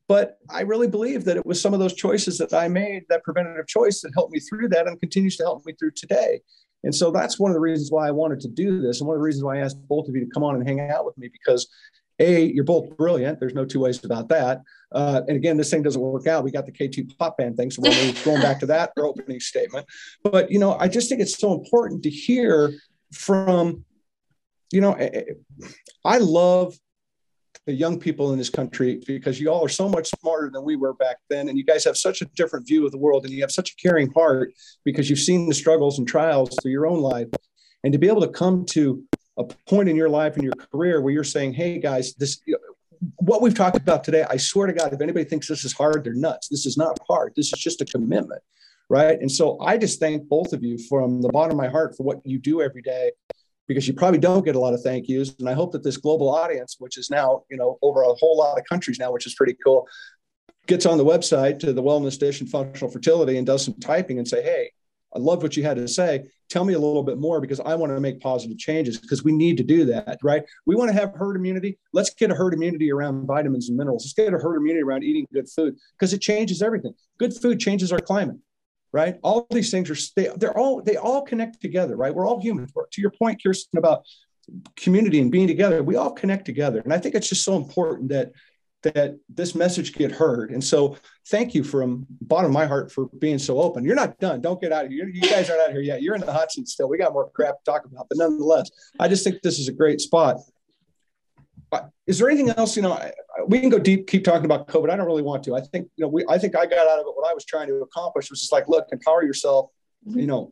But 0.07 0.39
I 0.49 0.61
really 0.61 0.87
believe 0.87 1.23
that 1.25 1.37
it 1.37 1.45
was 1.45 1.61
some 1.61 1.73
of 1.73 1.79
those 1.79 1.93
choices 1.93 2.37
that 2.39 2.53
I 2.53 2.67
made, 2.67 3.03
that 3.07 3.23
preventative 3.23 3.67
choice 3.67 4.01
that 4.01 4.11
helped 4.13 4.33
me 4.33 4.41
through 4.41 4.67
that 4.69 4.87
and 4.87 4.99
continues 4.99 5.37
to 5.37 5.43
help 5.43 5.65
me 5.65 5.73
through 5.79 5.91
today. 5.91 6.41
And 6.83 6.93
so 6.93 7.11
that's 7.11 7.39
one 7.39 7.51
of 7.51 7.55
the 7.55 7.61
reasons 7.61 7.91
why 7.91 8.07
I 8.07 8.11
wanted 8.11 8.39
to 8.41 8.47
do 8.47 8.81
this. 8.81 8.99
And 8.99 9.07
one 9.07 9.15
of 9.15 9.19
the 9.19 9.23
reasons 9.23 9.43
why 9.43 9.57
I 9.57 9.61
asked 9.61 9.87
both 9.87 10.07
of 10.07 10.15
you 10.15 10.25
to 10.25 10.31
come 10.31 10.43
on 10.43 10.55
and 10.55 10.67
hang 10.67 10.79
out 10.79 11.05
with 11.05 11.17
me 11.17 11.29
because 11.29 11.67
A, 12.19 12.45
you're 12.45 12.63
both 12.63 12.97
brilliant. 12.97 13.39
There's 13.39 13.53
no 13.53 13.65
two 13.65 13.79
ways 13.79 14.03
about 14.03 14.29
that. 14.29 14.61
Uh, 14.91 15.21
and 15.27 15.37
again, 15.37 15.57
this 15.57 15.69
thing 15.69 15.83
doesn't 15.83 16.01
work 16.01 16.27
out. 16.27 16.43
We 16.43 16.51
got 16.51 16.65
the 16.65 16.71
K2 16.71 17.17
pop 17.17 17.37
band 17.37 17.57
thing. 17.57 17.71
So 17.71 17.81
we're 17.83 18.13
going 18.25 18.41
back 18.41 18.59
to 18.61 18.65
that 18.67 18.91
for 18.95 19.05
opening 19.05 19.39
statement. 19.39 19.85
But, 20.23 20.51
you 20.51 20.59
know, 20.59 20.75
I 20.75 20.87
just 20.87 21.09
think 21.09 21.21
it's 21.21 21.37
so 21.37 21.53
important 21.53 22.03
to 22.03 22.09
hear 22.09 22.73
from, 23.13 23.85
you 24.71 24.81
know, 24.81 24.97
I 26.03 26.17
love 26.17 26.77
the 27.67 27.73
young 27.73 27.99
people 27.99 28.31
in 28.31 28.39
this 28.39 28.49
country 28.49 29.01
because 29.05 29.39
you 29.39 29.49
all 29.49 29.63
are 29.63 29.69
so 29.69 29.87
much 29.87 30.09
smarter 30.19 30.49
than 30.51 30.63
we 30.63 30.75
were 30.75 30.93
back 30.93 31.17
then 31.29 31.47
and 31.47 31.57
you 31.57 31.63
guys 31.63 31.83
have 31.83 31.95
such 31.95 32.21
a 32.21 32.25
different 32.35 32.67
view 32.67 32.85
of 32.85 32.91
the 32.91 32.97
world 32.97 33.23
and 33.23 33.33
you 33.33 33.41
have 33.41 33.51
such 33.51 33.71
a 33.71 33.75
caring 33.75 34.11
heart 34.13 34.51
because 34.83 35.09
you've 35.09 35.19
seen 35.19 35.47
the 35.47 35.53
struggles 35.53 35.99
and 35.99 36.07
trials 36.07 36.49
through 36.61 36.71
your 36.71 36.87
own 36.87 36.99
life. 36.99 37.27
And 37.83 37.93
to 37.93 37.99
be 37.99 38.07
able 38.07 38.21
to 38.21 38.29
come 38.29 38.65
to 38.71 39.03
a 39.37 39.43
point 39.69 39.89
in 39.89 39.95
your 39.95 40.09
life 40.09 40.35
and 40.35 40.43
your 40.43 40.53
career 40.53 41.01
where 41.01 41.13
you're 41.13 41.23
saying 41.23 41.53
hey 41.53 41.79
guys 41.79 42.13
this 42.15 42.41
what 43.15 43.41
we've 43.41 43.55
talked 43.55 43.77
about 43.77 44.03
today 44.03 44.25
i 44.29 44.35
swear 44.35 44.67
to 44.67 44.73
god 44.73 44.93
if 44.93 44.99
anybody 44.99 45.23
thinks 45.23 45.47
this 45.47 45.63
is 45.63 45.71
hard 45.71 46.03
they're 46.03 46.13
nuts. 46.13 46.49
This 46.49 46.65
is 46.65 46.77
not 46.77 46.99
hard. 47.07 47.33
This 47.35 47.53
is 47.53 47.59
just 47.59 47.81
a 47.81 47.85
commitment. 47.85 48.41
Right? 48.89 49.19
And 49.19 49.31
so 49.31 49.59
i 49.61 49.77
just 49.77 49.99
thank 49.99 50.27
both 50.27 50.51
of 50.51 50.63
you 50.63 50.77
from 50.89 51.21
the 51.21 51.29
bottom 51.29 51.51
of 51.51 51.57
my 51.57 51.69
heart 51.69 51.95
for 51.95 52.03
what 52.03 52.25
you 52.25 52.39
do 52.39 52.61
every 52.61 52.81
day 52.81 53.11
because 53.71 53.87
you 53.87 53.93
probably 53.93 54.19
don't 54.19 54.43
get 54.43 54.55
a 54.55 54.59
lot 54.59 54.73
of 54.73 54.81
thank 54.81 55.07
yous. 55.07 55.33
And 55.39 55.47
I 55.47 55.53
hope 55.53 55.71
that 55.71 55.81
this 55.81 55.95
global 55.95 56.29
audience, 56.29 56.75
which 56.79 56.97
is 56.97 57.09
now, 57.09 57.43
you 57.49 57.55
know, 57.55 57.77
over 57.81 58.01
a 58.01 58.13
whole 58.15 58.37
lot 58.37 58.57
of 58.57 58.65
countries 58.65 58.99
now, 58.99 59.13
which 59.13 59.25
is 59.25 59.33
pretty 59.33 59.55
cool, 59.63 59.87
gets 60.67 60.85
on 60.85 60.97
the 60.97 61.05
website 61.05 61.59
to 61.59 61.71
the 61.71 61.81
Wellness 61.81 62.19
Dish 62.19 62.41
and 62.41 62.49
Functional 62.49 62.91
Fertility 62.91 63.37
and 63.37 63.47
does 63.47 63.63
some 63.63 63.75
typing 63.75 64.17
and 64.17 64.27
say, 64.27 64.43
hey, 64.43 64.71
I 65.15 65.19
love 65.19 65.41
what 65.41 65.55
you 65.55 65.63
had 65.63 65.77
to 65.77 65.87
say. 65.87 66.25
Tell 66.49 66.65
me 66.65 66.73
a 66.73 66.79
little 66.79 67.03
bit 67.03 67.17
more 67.17 67.39
because 67.39 67.61
I 67.61 67.75
want 67.75 67.93
to 67.93 67.99
make 68.01 68.19
positive 68.19 68.57
changes 68.57 68.97
because 68.97 69.23
we 69.23 69.31
need 69.31 69.55
to 69.57 69.63
do 69.63 69.85
that, 69.85 70.17
right? 70.21 70.43
We 70.65 70.75
want 70.75 70.89
to 70.89 70.93
have 70.93 71.13
herd 71.13 71.37
immunity. 71.37 71.77
Let's 71.93 72.09
get 72.13 72.29
a 72.29 72.35
herd 72.35 72.53
immunity 72.53 72.91
around 72.91 73.25
vitamins 73.25 73.69
and 73.69 73.77
minerals. 73.77 74.03
Let's 74.03 74.13
get 74.13 74.33
a 74.33 74.37
herd 74.37 74.57
immunity 74.57 74.83
around 74.83 75.03
eating 75.03 75.27
good 75.33 75.49
food 75.49 75.77
because 75.97 76.13
it 76.13 76.21
changes 76.21 76.61
everything. 76.61 76.93
Good 77.17 77.33
food 77.33 77.59
changes 77.59 77.93
our 77.93 77.99
climate 77.99 78.37
right? 78.91 79.17
All 79.23 79.47
these 79.51 79.71
things 79.71 79.89
are 79.89 79.95
they, 80.15 80.29
they're 80.37 80.57
all 80.57 80.81
they 80.81 80.97
all 80.97 81.21
connect 81.21 81.61
together, 81.61 81.95
right? 81.95 82.13
We're 82.13 82.27
all 82.27 82.41
human. 82.41 82.67
To 82.67 83.01
your 83.01 83.11
point, 83.11 83.41
Kirsten, 83.43 83.77
about 83.77 84.05
community 84.75 85.19
and 85.19 85.31
being 85.31 85.47
together, 85.47 85.83
we 85.83 85.95
all 85.95 86.11
connect 86.11 86.45
together, 86.45 86.79
and 86.79 86.93
I 86.93 86.97
think 86.97 87.15
it's 87.15 87.29
just 87.29 87.43
so 87.43 87.55
important 87.55 88.09
that 88.09 88.31
that 88.83 89.15
this 89.29 89.53
message 89.53 89.93
get 89.93 90.11
heard. 90.11 90.49
And 90.51 90.63
so, 90.63 90.97
thank 91.27 91.53
you 91.53 91.63
from 91.63 92.07
bottom 92.21 92.47
of 92.47 92.53
my 92.53 92.65
heart 92.65 92.91
for 92.91 93.07
being 93.19 93.37
so 93.37 93.61
open. 93.61 93.85
You're 93.85 93.95
not 93.95 94.19
done. 94.19 94.41
Don't 94.41 94.59
get 94.59 94.71
out 94.71 94.85
of 94.85 94.91
here. 94.91 95.07
You 95.07 95.21
guys 95.21 95.49
aren't 95.49 95.61
out 95.61 95.71
here 95.71 95.81
yet. 95.81 96.01
You're 96.01 96.15
in 96.15 96.21
the 96.21 96.33
hot 96.33 96.51
seat 96.51 96.67
still. 96.67 96.89
We 96.89 96.97
got 96.97 97.13
more 97.13 97.29
crap 97.29 97.63
to 97.63 97.71
talk 97.71 97.85
about, 97.85 98.07
but 98.09 98.17
nonetheless, 98.17 98.69
I 98.99 99.07
just 99.07 99.23
think 99.23 99.41
this 99.41 99.59
is 99.59 99.67
a 99.67 99.73
great 99.73 100.01
spot 100.01 100.37
is 102.05 102.19
there 102.19 102.29
anything 102.29 102.49
else? 102.49 102.75
You 102.75 102.81
know, 102.81 102.99
we 103.47 103.59
can 103.59 103.69
go 103.69 103.79
deep, 103.79 104.07
keep 104.07 104.23
talking 104.23 104.45
about 104.45 104.67
COVID. 104.67 104.89
I 104.89 104.95
don't 104.95 105.05
really 105.05 105.21
want 105.21 105.43
to. 105.43 105.55
I 105.55 105.61
think 105.61 105.87
you 105.95 106.03
know, 106.03 106.09
we. 106.09 106.25
I 106.27 106.37
think 106.37 106.55
I 106.55 106.65
got 106.65 106.87
out 106.87 106.99
of 106.99 107.05
it 107.07 107.15
what 107.15 107.29
I 107.29 107.33
was 107.33 107.45
trying 107.45 107.67
to 107.67 107.75
accomplish 107.75 108.29
was 108.29 108.41
just 108.41 108.51
like, 108.51 108.67
look, 108.67 108.87
empower 108.91 109.23
yourself. 109.23 109.69
Mm-hmm. 110.07 110.19
You 110.19 110.27
know, 110.27 110.51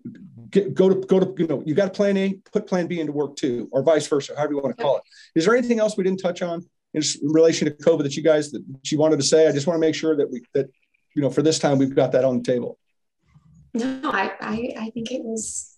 get, 0.52 0.74
go 0.74 0.90
to 0.90 0.96
go 0.96 1.20
to 1.20 1.34
you 1.38 1.48
know, 1.48 1.64
you 1.66 1.74
got 1.74 1.88
a 1.90 1.91
plan 1.91 2.16
A, 2.18 2.40
put 2.54 2.68
plan 2.68 2.88
B 2.88 3.00
into 3.00 3.12
work 3.12 3.36
too, 3.36 3.68
or 3.72 3.84
vice 3.84 4.08
versa, 4.08 4.34
however 4.38 4.54
you 4.54 4.60
want 4.60 4.78
to 4.78 4.82
call 4.82 4.98
it. 4.98 5.04
Is 5.36 5.46
there 5.46 5.56
anything 5.56 5.80
else 5.80 5.98
we 5.98 6.04
didn't 6.04 6.20
touch 6.20 6.41
on 6.41 6.66
in 6.94 7.02
relation 7.24 7.66
to 7.68 7.74
COVID 7.74 8.04
that 8.04 8.16
you 8.16 8.24
guys 8.24 8.52
that 8.52 8.64
you 8.86 8.98
wanted 8.98 9.18
to 9.18 9.26
say? 9.26 9.48
I 9.48 9.52
just 9.52 9.68
want 9.68 9.76
to 9.76 9.82
make 9.82 9.96
sure 9.96 10.16
that 10.16 10.32
we 10.32 10.44
that 10.54 10.70
you 11.16 11.22
know 11.22 11.30
for 11.30 11.41
this 11.41 11.60
time 11.60 11.78
we've 11.78 11.96
got 11.96 12.12
that 12.14 12.24
on 12.24 12.38
the 12.38 12.44
table. 12.44 12.78
No, 13.74 14.00
I 14.04 14.32
I, 14.40 14.74
I 14.80 14.90
think 14.91 15.12
it 15.12 15.24
was 15.24 15.76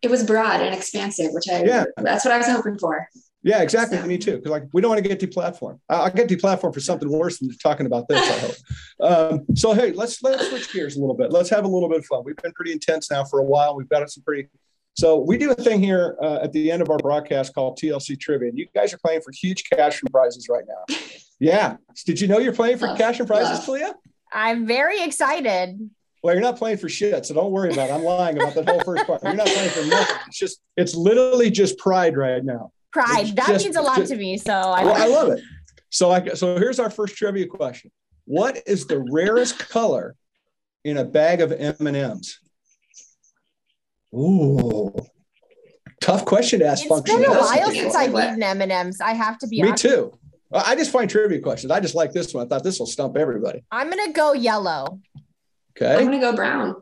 it 0.00 0.10
was 0.10 0.24
broad 0.24 0.60
and 0.60 0.74
expansive, 0.74 1.32
which 1.32 1.48
I 1.50 1.64
yeah. 1.64 1.84
that's 1.98 2.24
what 2.24 2.32
I 2.32 2.38
was 2.38 2.46
hoping 2.46 2.78
for. 2.78 3.08
Yeah, 3.42 3.62
exactly. 3.62 3.98
So. 3.98 4.06
Me 4.06 4.18
too. 4.18 4.36
Because 4.36 4.50
like 4.50 4.64
we 4.72 4.82
don't 4.82 4.90
want 4.90 5.02
to 5.02 5.08
get 5.08 5.20
deplatformed. 5.20 5.78
I'll 5.88 6.10
get 6.10 6.28
deplatformed 6.28 6.74
for 6.74 6.80
something 6.80 7.08
worse 7.08 7.38
than 7.38 7.50
talking 7.58 7.86
about 7.86 8.08
this. 8.08 8.18
I 8.18 8.38
hope. 8.38 8.54
Um, 9.00 9.46
so 9.54 9.72
hey, 9.72 9.92
let's 9.92 10.22
let's 10.22 10.48
switch 10.48 10.72
gears 10.72 10.96
a 10.96 11.00
little 11.00 11.14
bit. 11.14 11.30
Let's 11.30 11.48
have 11.50 11.64
a 11.64 11.68
little 11.68 11.88
bit 11.88 11.98
of 11.98 12.06
fun. 12.06 12.22
We've 12.24 12.36
been 12.36 12.52
pretty 12.52 12.72
intense 12.72 13.10
now 13.10 13.24
for 13.24 13.38
a 13.38 13.44
while. 13.44 13.76
We've 13.76 13.88
got 13.88 14.08
some 14.10 14.24
pretty. 14.24 14.48
So 14.94 15.18
we 15.18 15.38
do 15.38 15.52
a 15.52 15.54
thing 15.54 15.80
here 15.80 16.16
uh, 16.20 16.40
at 16.42 16.52
the 16.52 16.72
end 16.72 16.82
of 16.82 16.90
our 16.90 16.98
broadcast 16.98 17.54
called 17.54 17.78
TLC 17.78 18.18
Trivia. 18.18 18.48
And 18.48 18.58
you 18.58 18.66
guys 18.74 18.92
are 18.92 18.98
playing 18.98 19.20
for 19.20 19.30
huge 19.30 19.62
cash 19.70 20.02
and 20.02 20.10
prizes 20.10 20.48
right 20.48 20.64
now. 20.66 20.96
Yeah. 21.38 21.76
Did 22.04 22.20
you 22.20 22.26
know 22.26 22.40
you're 22.40 22.52
playing 22.52 22.78
for 22.78 22.92
cash 22.96 23.20
and 23.20 23.28
prizes, 23.28 23.64
Kalea? 23.64 23.94
I'm 24.32 24.66
very 24.66 25.00
excited. 25.04 25.88
Well, 26.24 26.34
you're 26.34 26.42
not 26.42 26.56
playing 26.56 26.78
for 26.78 26.88
shit, 26.88 27.24
so 27.26 27.34
don't 27.34 27.52
worry 27.52 27.72
about 27.72 27.90
it. 27.90 27.92
I'm 27.92 28.02
lying 28.02 28.36
about 28.38 28.54
that 28.54 28.68
whole 28.68 28.80
first 28.80 29.06
part. 29.06 29.22
You're 29.22 29.34
not 29.34 29.46
playing 29.46 29.70
for 29.70 29.86
nothing. 29.86 30.16
It's 30.26 30.36
just, 30.36 30.60
it's 30.76 30.96
literally 30.96 31.48
just 31.48 31.78
pride 31.78 32.16
right 32.16 32.44
now 32.44 32.72
pride. 32.92 33.36
That 33.36 33.48
just, 33.48 33.64
means 33.64 33.76
a 33.76 33.82
lot 33.82 33.98
just, 33.98 34.12
to 34.12 34.18
me. 34.18 34.36
So 34.36 34.52
I, 34.52 34.84
well, 34.84 34.94
I 34.94 35.06
love 35.06 35.28
it. 35.30 35.42
So 35.90 36.10
I 36.10 36.28
so 36.28 36.56
here's 36.58 36.78
our 36.78 36.90
first 36.90 37.16
trivia 37.16 37.46
question. 37.46 37.90
What 38.24 38.62
is 38.66 38.86
the 38.86 38.98
rarest 39.10 39.58
color 39.58 40.14
in 40.84 40.98
a 40.98 41.04
bag 41.04 41.40
of 41.40 41.50
M&Ms? 41.50 42.38
Ooh. 44.14 44.94
Tough 46.00 46.24
question 46.24 46.60
to 46.60 46.66
ask. 46.66 46.84
It's 46.84 47.00
been 47.00 47.24
a 47.24 47.30
while 47.30 47.70
since 47.70 47.94
I've 47.94 48.10
eaten 48.10 48.42
M&Ms. 48.42 49.00
I 49.00 49.14
have 49.14 49.38
to 49.38 49.48
be 49.48 49.62
Me 49.62 49.68
honest. 49.68 49.82
too. 49.82 50.12
Uh, 50.52 50.62
I 50.64 50.74
just 50.76 50.90
find 50.90 51.10
trivia 51.10 51.40
questions. 51.40 51.70
I 51.70 51.80
just 51.80 51.94
like 51.94 52.12
this 52.12 52.32
one. 52.32 52.46
I 52.46 52.48
thought 52.48 52.62
this 52.62 52.78
will 52.78 52.86
stump 52.86 53.16
everybody. 53.16 53.64
I'm 53.70 53.90
going 53.90 54.06
to 54.06 54.12
go 54.12 54.32
yellow. 54.32 55.00
Okay. 55.76 55.94
I'm 55.94 56.06
going 56.06 56.20
to 56.20 56.30
go 56.30 56.34
brown. 56.34 56.74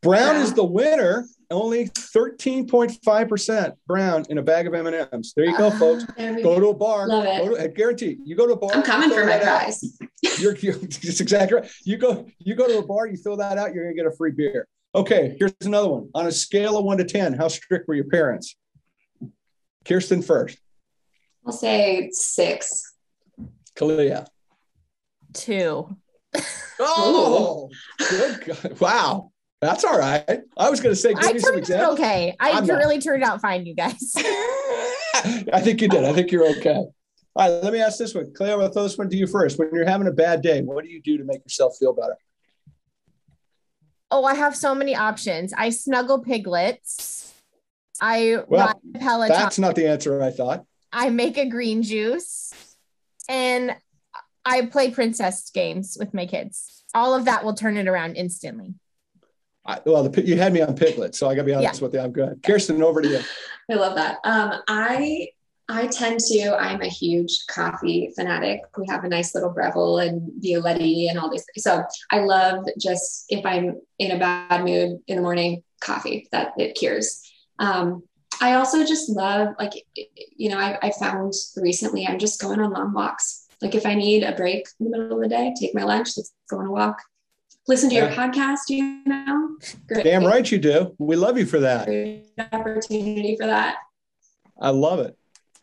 Brown, 0.00 0.34
brown 0.34 0.36
is 0.36 0.54
the 0.54 0.64
winner 0.64 1.26
only 1.52 1.86
13.5% 1.86 3.72
brown 3.86 4.24
in 4.28 4.38
a 4.38 4.42
bag 4.42 4.66
of 4.66 4.74
M&Ms. 4.74 5.32
There 5.36 5.44
you 5.44 5.56
go, 5.56 5.68
uh, 5.68 5.78
folks. 5.78 6.04
Go 6.16 6.58
to 6.58 6.68
a 6.68 6.74
bar. 6.74 7.06
Love 7.06 7.24
it. 7.24 7.44
Go 7.44 7.56
to, 7.56 7.62
I 7.62 7.66
guarantee 7.68 8.18
you 8.24 8.36
go 8.36 8.46
to 8.46 8.54
a 8.54 8.56
bar. 8.56 8.70
I'm 8.74 8.82
coming 8.82 9.10
for 9.10 9.24
my 9.24 9.38
prize. 9.38 9.98
You're, 10.38 10.56
you're 10.56 10.76
it's 10.76 11.20
exactly 11.20 11.60
right. 11.60 11.70
You 11.84 11.98
go, 11.98 12.26
you 12.38 12.54
go 12.54 12.66
to 12.66 12.78
a 12.78 12.86
bar, 12.86 13.06
you 13.06 13.16
fill 13.16 13.36
that 13.36 13.58
out, 13.58 13.74
you're 13.74 13.84
gonna 13.84 13.94
get 13.94 14.06
a 14.06 14.16
free 14.16 14.30
beer. 14.30 14.66
Okay, 14.94 15.36
here's 15.38 15.52
another 15.62 15.88
one. 15.88 16.10
On 16.14 16.26
a 16.26 16.32
scale 16.32 16.78
of 16.78 16.84
one 16.84 16.98
to 16.98 17.04
10, 17.04 17.34
how 17.34 17.48
strict 17.48 17.88
were 17.88 17.94
your 17.94 18.08
parents? 18.08 18.56
Kirsten 19.84 20.22
first. 20.22 20.58
I'll 21.46 21.52
say 21.52 22.10
six. 22.12 22.94
Kalea. 23.76 24.26
Two. 25.32 25.96
oh, 26.78 27.68
good 27.98 28.44
God. 28.44 28.80
Wow. 28.80 29.31
That's 29.62 29.84
all 29.84 29.96
right. 29.96 30.40
I 30.56 30.70
was 30.70 30.80
going 30.80 30.92
to 30.92 31.00
say, 31.00 31.14
give 31.14 31.22
I 31.22 31.32
me 31.34 31.38
some 31.38 31.56
examples. 31.56 32.00
Okay, 32.00 32.34
I 32.40 32.50
I'm 32.50 32.66
really 32.66 32.96
not. 32.96 33.04
turned 33.04 33.22
out 33.22 33.40
fine, 33.40 33.64
you 33.64 33.74
guys. 33.74 34.12
I 34.16 35.60
think 35.62 35.80
you 35.80 35.88
did. 35.88 36.04
I 36.04 36.12
think 36.12 36.32
you're 36.32 36.48
okay. 36.56 36.74
All 36.74 36.92
right, 37.36 37.62
let 37.62 37.72
me 37.72 37.80
ask 37.80 37.96
this 37.96 38.12
one. 38.12 38.26
Kalea, 38.32 38.60
I'll 38.60 38.72
throw 38.72 38.82
this 38.82 38.98
one 38.98 39.08
to 39.08 39.16
you 39.16 39.28
first. 39.28 39.60
When 39.60 39.70
you're 39.72 39.88
having 39.88 40.08
a 40.08 40.12
bad 40.12 40.42
day, 40.42 40.62
what 40.62 40.84
do 40.84 40.90
you 40.90 41.00
do 41.00 41.16
to 41.16 41.24
make 41.24 41.44
yourself 41.44 41.76
feel 41.78 41.92
better? 41.92 42.16
Oh, 44.10 44.24
I 44.24 44.34
have 44.34 44.56
so 44.56 44.74
many 44.74 44.96
options. 44.96 45.52
I 45.56 45.70
snuggle 45.70 46.24
piglets. 46.24 47.32
I 48.00 48.42
well, 48.48 48.66
ride 48.66 49.00
Peloton. 49.00 49.36
That's 49.36 49.60
not 49.60 49.76
the 49.76 49.86
answer 49.86 50.20
I 50.20 50.32
thought. 50.32 50.64
I 50.92 51.08
make 51.10 51.38
a 51.38 51.48
green 51.48 51.84
juice, 51.84 52.52
and 53.28 53.76
I 54.44 54.66
play 54.66 54.90
princess 54.90 55.50
games 55.50 55.96
with 55.98 56.12
my 56.12 56.26
kids. 56.26 56.82
All 56.94 57.14
of 57.14 57.26
that 57.26 57.44
will 57.44 57.54
turn 57.54 57.76
it 57.76 57.86
around 57.86 58.16
instantly. 58.16 58.74
I, 59.64 59.80
well, 59.84 60.08
the, 60.08 60.22
you 60.22 60.36
had 60.36 60.52
me 60.52 60.60
on 60.60 60.74
Piglet, 60.74 61.14
so 61.14 61.28
I 61.28 61.34
got 61.34 61.42
to 61.42 61.46
be 61.46 61.54
honest 61.54 61.80
yeah. 61.80 61.84
with 61.84 61.94
you. 61.94 62.00
I'm 62.00 62.12
good. 62.12 62.42
Kirsten, 62.42 62.82
over 62.82 63.00
to 63.00 63.08
you. 63.08 63.20
I 63.70 63.74
love 63.74 63.94
that. 63.94 64.18
Um, 64.24 64.60
I 64.68 65.28
I 65.68 65.86
tend 65.86 66.20
to. 66.20 66.56
I'm 66.58 66.82
a 66.82 66.88
huge 66.88 67.46
coffee 67.46 68.12
fanatic. 68.16 68.60
We 68.76 68.86
have 68.88 69.04
a 69.04 69.08
nice 69.08 69.34
little 69.34 69.50
Breville 69.50 69.98
and 70.00 70.30
Bialetti 70.42 71.08
and 71.08 71.18
all 71.18 71.30
these. 71.30 71.44
Things. 71.44 71.62
So 71.62 71.84
I 72.10 72.20
love 72.20 72.66
just 72.78 73.26
if 73.28 73.46
I'm 73.46 73.80
in 73.98 74.10
a 74.10 74.18
bad 74.18 74.64
mood 74.64 74.98
in 75.06 75.16
the 75.16 75.22
morning, 75.22 75.62
coffee 75.80 76.28
that 76.32 76.52
it 76.58 76.74
cures. 76.74 77.22
Um, 77.58 78.02
I 78.40 78.54
also 78.54 78.84
just 78.84 79.08
love 79.08 79.54
like 79.58 79.72
you 80.36 80.48
know 80.48 80.58
I, 80.58 80.78
I 80.82 80.90
found 80.90 81.32
recently 81.56 82.06
I'm 82.06 82.18
just 82.18 82.40
going 82.40 82.60
on 82.60 82.72
long 82.72 82.92
walks. 82.92 83.46
Like 83.60 83.76
if 83.76 83.86
I 83.86 83.94
need 83.94 84.24
a 84.24 84.34
break 84.34 84.66
in 84.80 84.90
the 84.90 84.98
middle 84.98 85.16
of 85.16 85.22
the 85.22 85.28
day, 85.28 85.54
take 85.58 85.72
my 85.72 85.84
lunch, 85.84 86.16
let's 86.16 86.32
go 86.50 86.58
on 86.58 86.66
a 86.66 86.72
walk 86.72 87.00
listen 87.68 87.88
to 87.90 87.94
your 87.94 88.08
podcast, 88.08 88.68
you 88.68 89.02
know? 89.06 89.56
Great. 89.86 90.04
Damn 90.04 90.24
right 90.24 90.50
you 90.50 90.58
do. 90.58 90.94
We 90.98 91.16
love 91.16 91.38
you 91.38 91.46
for 91.46 91.60
that. 91.60 91.86
Great 91.86 92.26
opportunity 92.52 93.36
for 93.38 93.46
that. 93.46 93.76
I 94.60 94.70
love 94.70 95.00
it. 95.00 95.16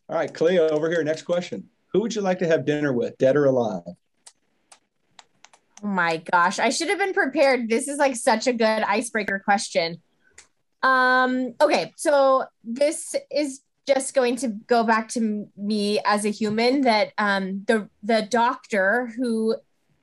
All 0.07 0.15
right, 0.15 0.31
Kalea, 0.31 0.69
over 0.69 0.89
here. 0.89 1.03
Next 1.03 1.23
question. 1.23 1.69
Who 1.93 2.01
would 2.01 2.15
you 2.15 2.21
like 2.21 2.39
to 2.39 2.47
have 2.47 2.65
dinner 2.65 2.93
with, 2.93 3.17
dead 3.17 3.35
or 3.35 3.45
alive? 3.45 3.83
Oh 5.81 5.87
my 5.87 6.17
gosh, 6.17 6.59
I 6.59 6.69
should 6.69 6.89
have 6.89 6.99
been 6.99 7.13
prepared. 7.13 7.69
This 7.69 7.87
is 7.87 7.97
like 7.97 8.15
such 8.15 8.47
a 8.47 8.53
good 8.53 8.63
icebreaker 8.83 9.39
question. 9.39 10.01
Um, 10.83 11.53
okay, 11.61 11.93
so 11.95 12.45
this 12.63 13.15
is 13.31 13.61
just 13.87 14.13
going 14.13 14.35
to 14.37 14.49
go 14.49 14.83
back 14.83 15.09
to 15.09 15.47
me 15.57 15.99
as 16.05 16.23
a 16.23 16.29
human 16.29 16.81
that 16.81 17.11
um 17.17 17.63
the 17.65 17.89
the 18.03 18.21
doctor 18.21 19.11
who 19.17 19.55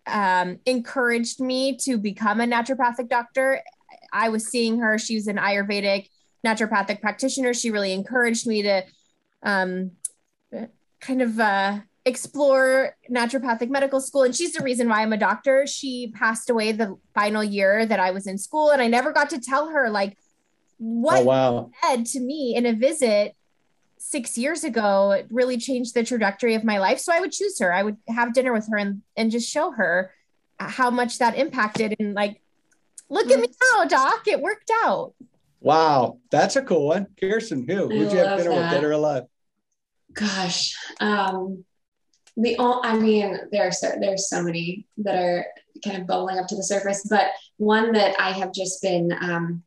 um, 0.07 0.59
encouraged 0.67 1.41
me 1.41 1.77
to 1.79 1.99
become 1.99 2.41
a 2.41 2.47
naturopathic 2.47 3.09
doctor. 3.09 3.61
I 4.13 4.29
was 4.29 4.49
seeing 4.49 4.79
her, 4.81 4.99
she 4.99 5.17
was 5.17 5.27
an 5.27 5.37
Ayurvedic 5.37 6.09
naturopathic 6.45 7.01
practitioner. 7.01 7.53
She 7.53 7.71
really 7.71 7.93
encouraged 7.93 8.47
me 8.47 8.63
to 8.63 8.83
um, 9.43 9.93
kind 11.01 11.23
of 11.23 11.39
uh, 11.39 11.81
explore 12.05 12.97
naturopathic 13.11 13.69
medical 13.69 14.01
school. 14.01 14.23
And 14.23 14.35
she's 14.35 14.53
the 14.53 14.63
reason 14.63 14.89
why 14.89 15.03
I'm 15.03 15.13
a 15.13 15.19
doctor. 15.19 15.67
She 15.67 16.13
passed 16.15 16.51
away 16.51 16.73
the 16.73 16.97
final 17.15 17.45
year 17.45 17.85
that 17.85 18.01
I 18.01 18.11
was 18.13 18.27
in 18.27 18.39
school, 18.39 18.71
and 18.71 18.81
I 18.81 18.87
never 18.87 19.13
got 19.13 19.31
to 19.31 19.41
tell 19.41 19.69
her 19.69 19.91
like 19.91 20.17
what 20.79 21.23
oh, 21.23 21.25
wow. 21.25 21.71
said 21.85 22.07
to 22.07 22.21
me 22.21 22.55
in 22.55 22.67
a 22.67 22.73
visit 22.73 23.35
six 24.09 24.39
years 24.39 24.63
ago 24.63 25.11
it 25.11 25.27
really 25.31 25.59
changed 25.59 25.95
the 25.95 26.05
trajectory 26.05 26.55
of 26.55 26.63
my 26.63 26.79
life. 26.79 27.01
So 27.01 27.13
I 27.13 27.21
would 27.21 27.33
choose 27.33 27.59
her. 27.59 27.73
I 27.73 27.83
would 27.83 27.97
have 28.09 28.33
dinner 28.33 28.53
with 28.53 28.69
her 28.71 28.77
and, 28.77 29.03
and 29.17 29.31
just 29.31 29.51
show 29.51 29.73
her 29.73 30.13
how 30.59 30.91
much 30.91 31.19
that 31.19 31.37
impacted. 31.37 31.97
And 31.99 32.15
like, 32.15 32.41
look 33.09 33.31
at 33.31 33.41
me 33.41 33.49
now, 33.75 33.85
Doc. 33.85 34.29
It 34.29 34.41
worked 34.41 34.71
out. 34.85 35.15
Wow. 35.61 36.19
That's 36.31 36.55
a 36.55 36.63
cool 36.63 36.87
one. 36.87 37.09
Kirsten, 37.19 37.67
who? 37.69 37.89
Who'd 37.89 38.13
you 38.13 38.19
have 38.19 38.39
dinner 38.39 38.51
that. 38.51 38.63
with, 38.63 38.71
dead 38.71 38.85
or 38.85 38.93
alive? 38.93 39.25
Gosh. 40.13 40.77
Um, 41.01 41.65
the 42.37 42.57
all 42.57 42.83
I 42.85 42.97
mean, 42.97 43.39
there 43.51 43.67
are 43.67 43.73
so 43.73 43.93
there's 43.99 44.29
so 44.29 44.43
many 44.43 44.87
that 44.99 45.17
are 45.17 45.47
kind 45.85 46.01
of 46.01 46.07
bubbling 46.07 46.39
up 46.39 46.47
to 46.49 46.57
the 46.57 46.63
surface, 46.63 47.07
but 47.09 47.31
one 47.57 47.93
that 47.93 48.21
I 48.21 48.33
have 48.33 48.53
just 48.53 48.83
been 48.83 49.11
um, 49.21 49.63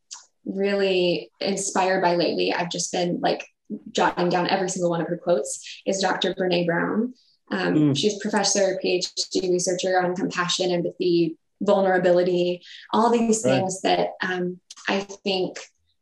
really 0.46 1.32
inspired 1.42 2.02
by 2.02 2.16
lately, 2.16 2.54
I've 2.54 2.70
just 2.70 2.92
been 2.92 3.20
like 3.22 3.46
jotting 3.92 4.30
down 4.30 4.48
every 4.48 4.70
single 4.70 4.90
one 4.90 5.02
of 5.02 5.08
her 5.08 5.18
quotes, 5.18 5.82
is 5.86 6.00
Dr. 6.00 6.34
Brene 6.34 6.66
Brown. 6.66 7.14
Um, 7.52 7.74
mm. 7.74 7.98
She's 7.98 8.20
professor, 8.20 8.80
PhD 8.84 9.50
researcher 9.50 10.00
on 10.00 10.16
compassion, 10.16 10.72
empathy, 10.72 11.38
vulnerability, 11.62 12.62
all 12.94 13.10
these 13.10 13.44
right. 13.44 13.52
things 13.52 13.82
that 13.82 14.10
um, 14.22 14.60
I 14.88 15.02
think 15.02 15.60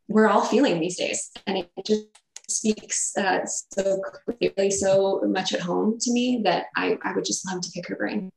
we're 0.07 0.27
all 0.27 0.45
feeling 0.45 0.79
these 0.79 0.97
days. 0.97 1.31
And 1.45 1.57
it 1.57 1.69
just 1.85 2.05
speaks 2.49 3.15
uh, 3.17 3.45
so 3.45 4.01
clearly, 4.25 4.71
so 4.71 5.21
much 5.25 5.53
at 5.53 5.61
home 5.61 5.97
to 5.99 6.11
me 6.11 6.41
that 6.43 6.65
I, 6.75 6.97
I 7.03 7.13
would 7.13 7.25
just 7.25 7.45
love 7.45 7.61
to 7.61 7.71
pick 7.71 7.87
her 7.87 7.95
brain. 7.95 8.31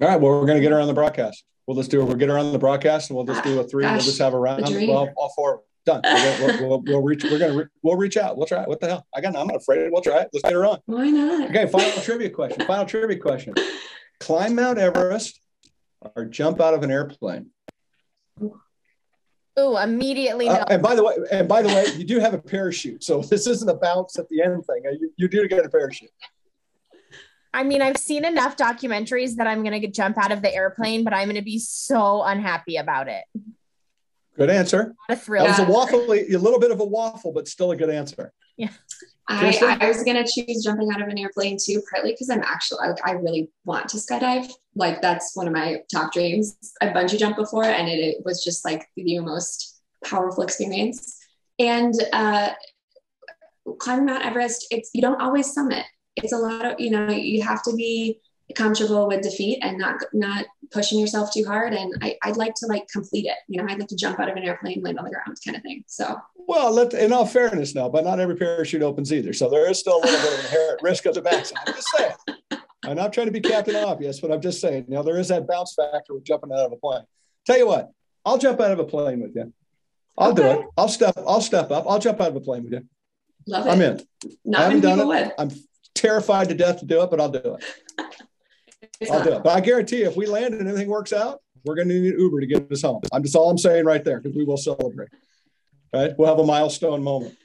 All 0.00 0.08
right. 0.08 0.20
Well, 0.20 0.32
we're 0.32 0.46
going 0.46 0.58
to 0.58 0.62
get 0.62 0.72
her 0.72 0.80
on 0.80 0.88
the 0.88 0.94
broadcast. 0.94 1.44
We'll 1.66 1.76
just 1.76 1.90
do 1.90 2.02
it. 2.02 2.04
We'll 2.04 2.16
get 2.16 2.28
her 2.28 2.38
on 2.38 2.52
the 2.52 2.58
broadcast 2.58 3.10
and 3.10 3.16
we'll 3.16 3.26
just 3.26 3.42
do 3.42 3.58
a 3.60 3.64
three. 3.64 3.84
Gosh, 3.84 3.92
we'll 3.92 4.04
just 4.04 4.18
have 4.18 4.34
a 4.34 4.38
round. 4.38 4.64
Well, 4.64 5.12
all 5.16 5.32
four. 5.34 5.62
Done. 5.86 6.00
We'll, 6.02 6.68
we'll, 6.68 6.82
we'll, 6.86 7.02
reach. 7.02 7.24
We're 7.24 7.38
gonna. 7.38 7.54
Re, 7.54 7.64
we'll 7.82 7.96
reach 7.96 8.16
out. 8.16 8.38
We'll 8.38 8.46
try. 8.46 8.62
It. 8.62 8.68
What 8.68 8.80
the 8.80 8.86
hell? 8.86 9.06
I 9.14 9.20
got. 9.20 9.36
I'm 9.36 9.46
not 9.46 9.56
afraid. 9.56 9.90
We'll 9.92 10.00
try 10.00 10.20
it. 10.20 10.30
Let's 10.32 10.42
get 10.42 10.52
her 10.52 10.64
on. 10.64 10.78
Why 10.86 11.10
not? 11.10 11.50
Okay. 11.50 11.66
Final 11.66 12.02
trivia 12.02 12.30
question. 12.30 12.66
Final 12.66 12.86
trivia 12.86 13.18
question. 13.18 13.54
Climb 14.20 14.54
Mount 14.54 14.78
Everest 14.78 15.40
or 16.16 16.24
jump 16.24 16.60
out 16.60 16.74
of 16.74 16.82
an 16.82 16.90
airplane. 16.90 17.50
Oh, 19.56 19.76
immediately 19.76 20.46
no. 20.46 20.54
Uh, 20.54 20.64
and 20.70 20.82
by 20.82 20.94
the 20.94 21.04
way, 21.04 21.14
and 21.30 21.48
by 21.48 21.62
the 21.62 21.68
way, 21.68 21.86
you 21.96 22.04
do 22.04 22.18
have 22.18 22.34
a 22.34 22.38
parachute, 22.38 23.04
so 23.04 23.20
this 23.30 23.46
isn't 23.46 23.68
a 23.68 23.74
bounce 23.74 24.18
at 24.18 24.28
the 24.28 24.42
end 24.42 24.64
thing. 24.66 24.82
You, 24.84 25.12
you 25.16 25.28
do 25.28 25.46
get 25.46 25.64
a 25.64 25.68
parachute. 25.68 26.10
I 27.52 27.62
mean, 27.62 27.82
I've 27.82 27.98
seen 27.98 28.24
enough 28.24 28.56
documentaries 28.56 29.36
that 29.36 29.46
I'm 29.46 29.62
going 29.62 29.80
to 29.80 29.86
jump 29.86 30.18
out 30.18 30.32
of 30.32 30.42
the 30.42 30.52
airplane, 30.52 31.04
but 31.04 31.14
I'm 31.14 31.26
going 31.26 31.36
to 31.36 31.42
be 31.42 31.60
so 31.60 32.24
unhappy 32.24 32.76
about 32.76 33.06
it. 33.08 33.22
Good 34.36 34.50
answer. 34.50 34.94
A 35.08 35.16
thrill. 35.16 35.44
That 35.44 35.60
was 35.60 35.68
a 35.68 35.70
waffle, 35.70 36.12
a 36.12 36.36
little 36.36 36.58
bit 36.58 36.70
of 36.70 36.80
a 36.80 36.84
waffle, 36.84 37.32
but 37.32 37.46
still 37.46 37.70
a 37.70 37.76
good 37.76 37.90
answer. 37.90 38.32
Yeah. 38.56 38.70
I, 39.28 39.78
I, 39.80 39.88
was 39.88 40.02
gonna 40.02 40.24
choose 40.26 40.62
jumping 40.62 40.90
out 40.92 41.00
of 41.00 41.08
an 41.08 41.16
airplane 41.16 41.56
too, 41.58 41.82
partly 41.90 42.12
because 42.12 42.28
I'm 42.28 42.42
actually 42.42 42.86
like 42.86 42.98
I 43.06 43.12
really 43.12 43.50
want 43.64 43.88
to 43.90 43.96
skydive. 43.96 44.52
Like 44.74 45.00
that's 45.00 45.34
one 45.34 45.46
of 45.46 45.54
my 45.54 45.78
top 45.90 46.12
dreams. 46.12 46.56
I 46.82 46.88
bungee 46.88 47.18
jumped 47.18 47.38
before, 47.38 47.64
and 47.64 47.88
it, 47.88 47.98
it 48.00 48.16
was 48.24 48.44
just 48.44 48.66
like 48.66 48.86
the 48.96 49.20
most 49.20 49.80
powerful 50.04 50.42
experience. 50.42 51.18
And 51.58 51.94
uh, 52.12 52.50
climbing 53.78 54.06
Mount 54.06 54.26
Everest, 54.26 54.66
it's 54.70 54.90
you 54.92 55.00
don't 55.00 55.20
always 55.22 55.54
summit. 55.54 55.86
It's 56.16 56.34
a 56.34 56.38
lot 56.38 56.64
of 56.66 56.80
you 56.80 56.90
know 56.90 57.08
you 57.08 57.42
have 57.42 57.62
to 57.62 57.74
be 57.74 58.20
comfortable 58.54 59.08
with 59.08 59.22
defeat 59.22 59.58
and 59.62 59.78
not 59.78 60.02
not 60.12 60.44
pushing 60.74 60.98
yourself 60.98 61.32
too 61.32 61.44
hard 61.44 61.72
and 61.72 61.94
I, 62.02 62.16
would 62.26 62.36
like 62.36 62.54
to 62.56 62.66
like 62.66 62.88
complete 62.88 63.26
it. 63.26 63.36
You 63.48 63.62
know 63.62 63.68
i'd 63.72 63.78
like 63.78 63.88
to 63.88 63.96
jump 63.96 64.18
out 64.18 64.28
of 64.28 64.36
an 64.36 64.42
airplane 64.42 64.82
land 64.82 64.98
on 64.98 65.04
the 65.04 65.10
ground 65.10 65.38
kind 65.44 65.56
of 65.56 65.62
thing. 65.62 65.84
So 65.86 66.20
well 66.36 66.72
let, 66.72 66.92
in 66.92 67.12
all 67.12 67.24
fairness 67.24 67.74
now 67.74 67.88
but 67.88 68.04
not 68.04 68.20
every 68.20 68.36
parachute 68.36 68.82
opens 68.82 69.12
either 69.12 69.32
so 69.32 69.48
there 69.48 69.70
is 69.70 69.78
still 69.78 69.98
a 69.98 70.02
little 70.04 70.20
bit 70.20 70.38
of 70.38 70.44
inherent 70.44 70.82
risk 70.82 71.06
of 71.06 71.14
the 71.14 71.22
backside 71.22 71.58
i'm 71.66 71.74
just 71.74 71.88
saying. 71.96 72.12
I'm 72.84 72.96
not 72.96 73.14
trying 73.14 73.26
to 73.26 73.32
be 73.32 73.40
captain 73.40 73.76
obvious 73.76 74.20
but 74.20 74.32
i'm 74.32 74.42
just 74.42 74.60
saying 74.60 74.86
you 74.88 74.94
know 74.94 75.02
there 75.02 75.18
is 75.18 75.28
that 75.28 75.46
bounce 75.46 75.74
factor 75.74 76.12
with 76.12 76.24
jumping 76.24 76.52
out 76.52 76.66
of 76.66 76.72
a 76.72 76.76
plane. 76.76 77.04
Tell 77.46 77.56
you 77.56 77.68
what 77.68 77.90
i'll 78.26 78.38
jump 78.38 78.60
out 78.60 78.72
of 78.72 78.80
a 78.80 78.84
plane 78.84 79.20
with 79.20 79.34
you. 79.36 79.52
I'll 80.18 80.32
okay. 80.32 80.42
do 80.42 80.60
it. 80.60 80.66
I'll 80.76 80.88
step 80.88 81.14
i'll 81.16 81.40
step 81.40 81.70
up. 81.70 81.86
I'll 81.88 81.98
jump 82.00 82.20
out 82.20 82.28
of 82.28 82.36
a 82.36 82.40
plane 82.40 82.64
with 82.64 82.72
you. 82.72 82.82
Love 83.46 83.66
it. 83.66 83.70
i'm 83.70 83.80
in. 83.80 84.00
Not 84.44 84.60
I 84.60 84.64
haven't 84.64 84.80
done 84.80 85.00
it. 85.00 85.06
would. 85.06 85.32
i'm 85.38 85.50
terrified 85.94 86.48
to 86.48 86.54
death 86.54 86.80
to 86.80 86.86
do 86.86 87.02
it 87.02 87.10
but 87.10 87.20
i'll 87.20 87.28
do 87.28 87.56
it 87.58 87.64
I'll 89.10 89.24
do 89.24 89.32
it. 89.34 89.42
But 89.42 89.56
I 89.56 89.60
guarantee 89.60 90.00
you, 90.00 90.08
if 90.08 90.16
we 90.16 90.26
land 90.26 90.54
and 90.54 90.68
everything 90.68 90.88
works 90.88 91.12
out, 91.12 91.40
we're 91.64 91.74
going 91.74 91.88
to 91.88 91.94
need 91.94 92.14
Uber 92.18 92.40
to 92.40 92.46
get 92.46 92.70
us 92.70 92.82
home. 92.82 93.02
I'm 93.12 93.22
just 93.22 93.34
all 93.34 93.50
I'm 93.50 93.58
saying 93.58 93.84
right 93.84 94.04
there 94.04 94.20
because 94.20 94.36
we 94.36 94.44
will 94.44 94.56
celebrate. 94.56 95.08
Right? 95.92 96.12
We'll 96.18 96.28
have 96.28 96.38
a 96.38 96.44
milestone 96.44 97.02
moment. 97.02 97.36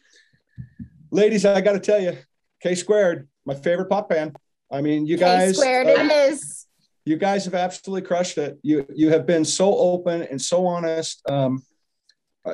Ladies, 1.12 1.46
I 1.46 1.62
got 1.62 1.74
to 1.74 1.80
tell 1.80 2.02
you, 2.02 2.18
K 2.62 2.76
squared, 2.76 3.28
my 3.46 3.56
favorite 3.56 3.90
pop 3.90 4.10
band. 4.10 4.36
I 4.72 4.82
mean, 4.82 5.06
you 5.06 5.18
guys. 5.18 5.52
K 5.52 5.62
squared, 5.62 5.88
uh, 5.88 6.04
it 6.04 6.12
is. 6.32 6.68
You 7.06 7.18
guys 7.18 7.46
have 7.46 7.56
absolutely 7.56 8.08
crushed 8.08 8.38
it. 8.38 8.60
You 8.62 8.86
you 8.94 9.10
have 9.10 9.26
been 9.26 9.46
so 9.46 9.76
open 9.76 10.24
and 10.24 10.42
so 10.42 10.68
honest. 10.68 11.22
Um, 11.30 11.64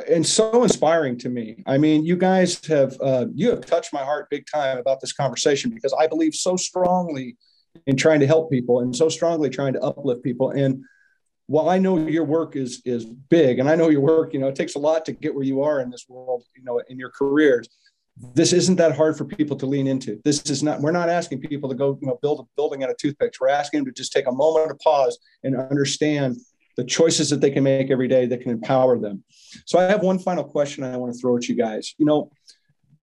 and 0.10 0.26
so 0.26 0.64
inspiring 0.64 1.18
to 1.20 1.30
me. 1.30 1.64
I 1.66 1.78
mean, 1.78 2.06
you 2.06 2.16
guys 2.16 2.64
have 2.66 2.96
uh, 3.02 3.26
you 3.34 3.50
have 3.50 3.66
touched 3.66 3.94
my 3.94 4.04
heart 4.04 4.30
big 4.30 4.46
time 4.52 4.78
about 4.78 5.02
this 5.02 5.14
conversation 5.14 5.72
because 5.72 5.94
I 5.94 6.08
believe 6.08 6.36
so 6.36 6.56
strongly 6.56 7.38
in 7.88 7.96
trying 7.96 8.20
to 8.20 8.28
help 8.28 8.52
people 8.52 8.82
and 8.82 8.96
so 8.96 9.10
strongly 9.10 9.50
trying 9.50 9.74
to 9.74 9.82
uplift 9.82 10.24
people. 10.24 10.52
And 10.52 10.84
while 11.48 11.70
I 11.70 11.78
know 11.78 11.98
your 12.08 12.24
work 12.24 12.56
is 12.56 12.82
is 12.86 13.06
big, 13.06 13.60
and 13.60 13.70
I 13.70 13.76
know 13.76 13.90
your 13.90 14.02
work, 14.02 14.34
you 14.34 14.40
know, 14.40 14.48
it 14.48 14.56
takes 14.56 14.76
a 14.76 14.80
lot 14.80 15.06
to 15.06 15.12
get 15.12 15.34
where 15.34 15.44
you 15.44 15.62
are 15.62 15.80
in 15.80 15.90
this 15.90 16.06
world, 16.10 16.44
you 16.56 16.64
know, 16.64 16.82
in 16.90 16.98
your 16.98 17.12
careers. 17.12 17.70
This 18.34 18.54
isn't 18.54 18.78
that 18.78 18.96
hard 18.96 19.18
for 19.18 19.26
people 19.26 19.58
to 19.58 19.66
lean 19.66 19.88
into. 19.88 20.22
This 20.24 20.42
is 20.50 20.64
not. 20.64 20.82
We're 20.82 20.92
not 20.92 21.10
asking 21.10 21.42
people 21.42 21.70
to 21.70 21.76
go, 21.76 21.98
you 22.02 22.08
know, 22.08 22.18
build 22.22 22.40
a 22.40 22.44
building 22.56 22.84
out 22.84 22.90
of 22.90 22.98
toothpicks. 22.98 23.40
We're 23.40 23.50
asking 23.50 23.80
them 23.80 23.86
to 23.86 23.92
just 23.92 24.14
take 24.14 24.28
a 24.28 24.32
moment 24.32 24.70
to 24.70 24.76
pause 24.76 25.20
and 25.44 25.56
understand 25.56 26.38
the 26.78 26.84
choices 26.84 27.30
that 27.30 27.42
they 27.42 27.52
can 27.52 27.64
make 27.64 27.92
every 27.92 28.08
day 28.08 28.26
that 28.26 28.42
can 28.42 28.52
empower 28.52 28.98
them. 28.98 29.24
So 29.66 29.80
I 29.80 29.84
have 29.84 30.02
one 30.02 30.20
final 30.20 30.44
question 30.44 30.84
I 30.84 30.98
want 30.98 31.14
to 31.14 31.20
throw 31.20 31.38
at 31.38 31.48
you 31.48 31.56
guys. 31.56 31.94
You 31.98 32.06
know, 32.06 32.32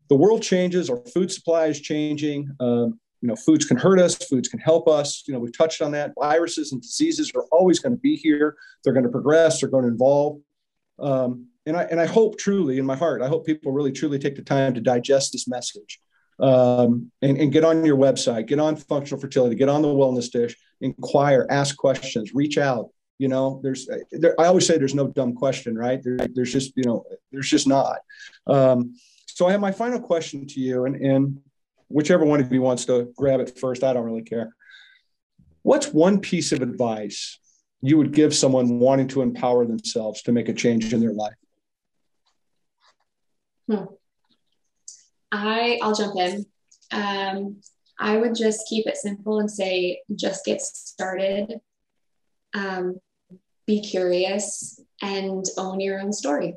the 0.08 0.16
world 0.16 0.42
changes, 0.42 0.90
our 0.90 0.98
food 1.14 1.30
supply 1.30 1.66
is 1.66 1.80
changing. 1.80 2.48
Um, 2.60 3.00
you 3.22 3.28
know, 3.28 3.36
foods 3.36 3.64
can 3.64 3.76
hurt 3.76 4.00
us, 4.00 4.16
foods 4.16 4.48
can 4.48 4.58
help 4.58 4.88
us. 4.88 5.22
You 5.26 5.32
know, 5.32 5.38
we've 5.38 5.56
touched 5.56 5.80
on 5.80 5.92
that. 5.92 6.12
Viruses 6.20 6.72
and 6.72 6.82
diseases 6.82 7.30
are 7.36 7.44
always 7.52 7.78
going 7.78 7.94
to 7.94 8.00
be 8.00 8.16
here. 8.16 8.56
They're 8.82 8.92
going 8.92 9.04
to 9.04 9.10
progress. 9.10 9.60
They're 9.60 9.70
going 9.70 9.86
to 9.86 9.94
evolve. 9.94 10.40
Um, 10.98 11.46
and 11.64 11.76
I 11.76 11.84
and 11.84 12.00
I 12.00 12.06
hope 12.06 12.36
truly 12.36 12.78
in 12.78 12.84
my 12.84 12.96
heart, 12.96 13.22
I 13.22 13.28
hope 13.28 13.46
people 13.46 13.70
really 13.70 13.92
truly 13.92 14.18
take 14.18 14.34
the 14.34 14.42
time 14.42 14.74
to 14.74 14.80
digest 14.80 15.32
this 15.32 15.46
message. 15.46 16.00
Um, 16.40 17.12
and, 17.20 17.38
and 17.38 17.52
get 17.52 17.62
on 17.62 17.84
your 17.84 17.96
website, 17.96 18.48
get 18.48 18.58
on 18.58 18.74
functional 18.74 19.20
fertility, 19.20 19.54
get 19.54 19.68
on 19.68 19.82
the 19.82 19.88
wellness 19.88 20.28
dish, 20.28 20.56
inquire, 20.80 21.46
ask 21.50 21.76
questions, 21.76 22.34
reach 22.34 22.58
out. 22.58 22.88
You 23.18 23.28
know, 23.28 23.60
there's 23.62 23.88
there, 24.10 24.34
I 24.40 24.46
always 24.46 24.66
say 24.66 24.76
there's 24.76 24.94
no 24.94 25.06
dumb 25.06 25.34
question, 25.34 25.76
right? 25.76 26.02
There, 26.02 26.18
there's 26.34 26.52
just 26.52 26.72
you 26.74 26.82
know, 26.84 27.04
there's 27.30 27.48
just 27.48 27.68
not. 27.68 27.98
Um, 28.48 28.96
so 29.26 29.46
I 29.46 29.52
have 29.52 29.60
my 29.60 29.70
final 29.70 30.00
question 30.00 30.46
to 30.48 30.60
you, 30.60 30.86
and 30.86 30.96
and 30.96 31.38
whichever 31.92 32.24
one 32.24 32.40
of 32.40 32.52
you 32.52 32.62
wants 32.62 32.84
to 32.86 33.12
grab 33.16 33.40
it 33.40 33.58
first, 33.58 33.84
I 33.84 33.92
don't 33.92 34.04
really 34.04 34.22
care. 34.22 34.54
What's 35.62 35.88
one 35.88 36.20
piece 36.20 36.52
of 36.52 36.62
advice 36.62 37.38
you 37.80 37.96
would 37.98 38.12
give 38.12 38.34
someone 38.34 38.78
wanting 38.78 39.08
to 39.08 39.22
empower 39.22 39.66
themselves 39.66 40.22
to 40.22 40.32
make 40.32 40.48
a 40.48 40.54
change 40.54 40.92
in 40.92 41.00
their 41.00 41.12
life? 41.12 41.34
Hmm. 43.70 43.84
I 45.30 45.78
I'll 45.82 45.94
jump 45.94 46.16
in. 46.16 46.46
Um, 46.90 47.60
I 47.98 48.16
would 48.16 48.34
just 48.34 48.66
keep 48.68 48.86
it 48.86 48.96
simple 48.96 49.38
and 49.38 49.50
say, 49.50 50.02
just 50.14 50.44
get 50.44 50.60
started. 50.60 51.60
Um, 52.54 52.98
be 53.66 53.80
curious 53.80 54.80
and 55.00 55.44
own 55.56 55.80
your 55.80 56.00
own 56.00 56.12
story. 56.12 56.54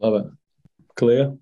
Love 0.00 0.14
it. 0.14 0.32
Kalea? 0.96 1.38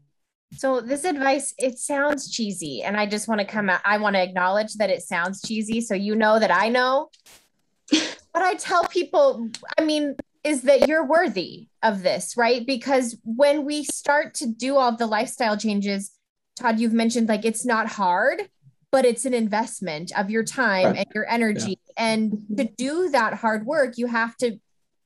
So 0.56 0.80
this 0.80 1.04
advice, 1.04 1.54
it 1.58 1.78
sounds 1.78 2.30
cheesy, 2.30 2.82
and 2.82 2.96
I 2.96 3.06
just 3.06 3.28
want 3.28 3.40
to 3.40 3.46
come 3.46 3.68
out. 3.68 3.80
I 3.84 3.98
want 3.98 4.16
to 4.16 4.22
acknowledge 4.22 4.74
that 4.74 4.90
it 4.90 5.02
sounds 5.02 5.42
cheesy, 5.42 5.80
so 5.80 5.94
you 5.94 6.14
know 6.14 6.38
that 6.38 6.50
I 6.50 6.68
know. 6.68 7.10
what 7.90 8.42
I 8.42 8.54
tell 8.54 8.84
people, 8.84 9.48
I 9.78 9.84
mean, 9.84 10.16
is 10.42 10.62
that 10.62 10.88
you're 10.88 11.04
worthy 11.04 11.68
of 11.82 12.02
this, 12.02 12.36
right? 12.36 12.66
Because 12.66 13.16
when 13.24 13.64
we 13.64 13.84
start 13.84 14.34
to 14.34 14.46
do 14.46 14.76
all 14.76 14.96
the 14.96 15.06
lifestyle 15.06 15.56
changes, 15.56 16.12
Todd, 16.56 16.78
you've 16.78 16.92
mentioned 16.92 17.28
like 17.28 17.44
it's 17.44 17.64
not 17.64 17.88
hard, 17.88 18.48
but 18.92 19.04
it's 19.04 19.24
an 19.24 19.34
investment 19.34 20.12
of 20.16 20.30
your 20.30 20.44
time 20.44 20.86
right. 20.86 20.96
and 20.98 21.06
your 21.14 21.28
energy. 21.28 21.78
Yeah. 21.96 22.04
And 22.04 22.44
to 22.56 22.64
do 22.64 23.10
that 23.10 23.34
hard 23.34 23.66
work, 23.66 23.98
you 23.98 24.06
have 24.06 24.36
to 24.38 24.58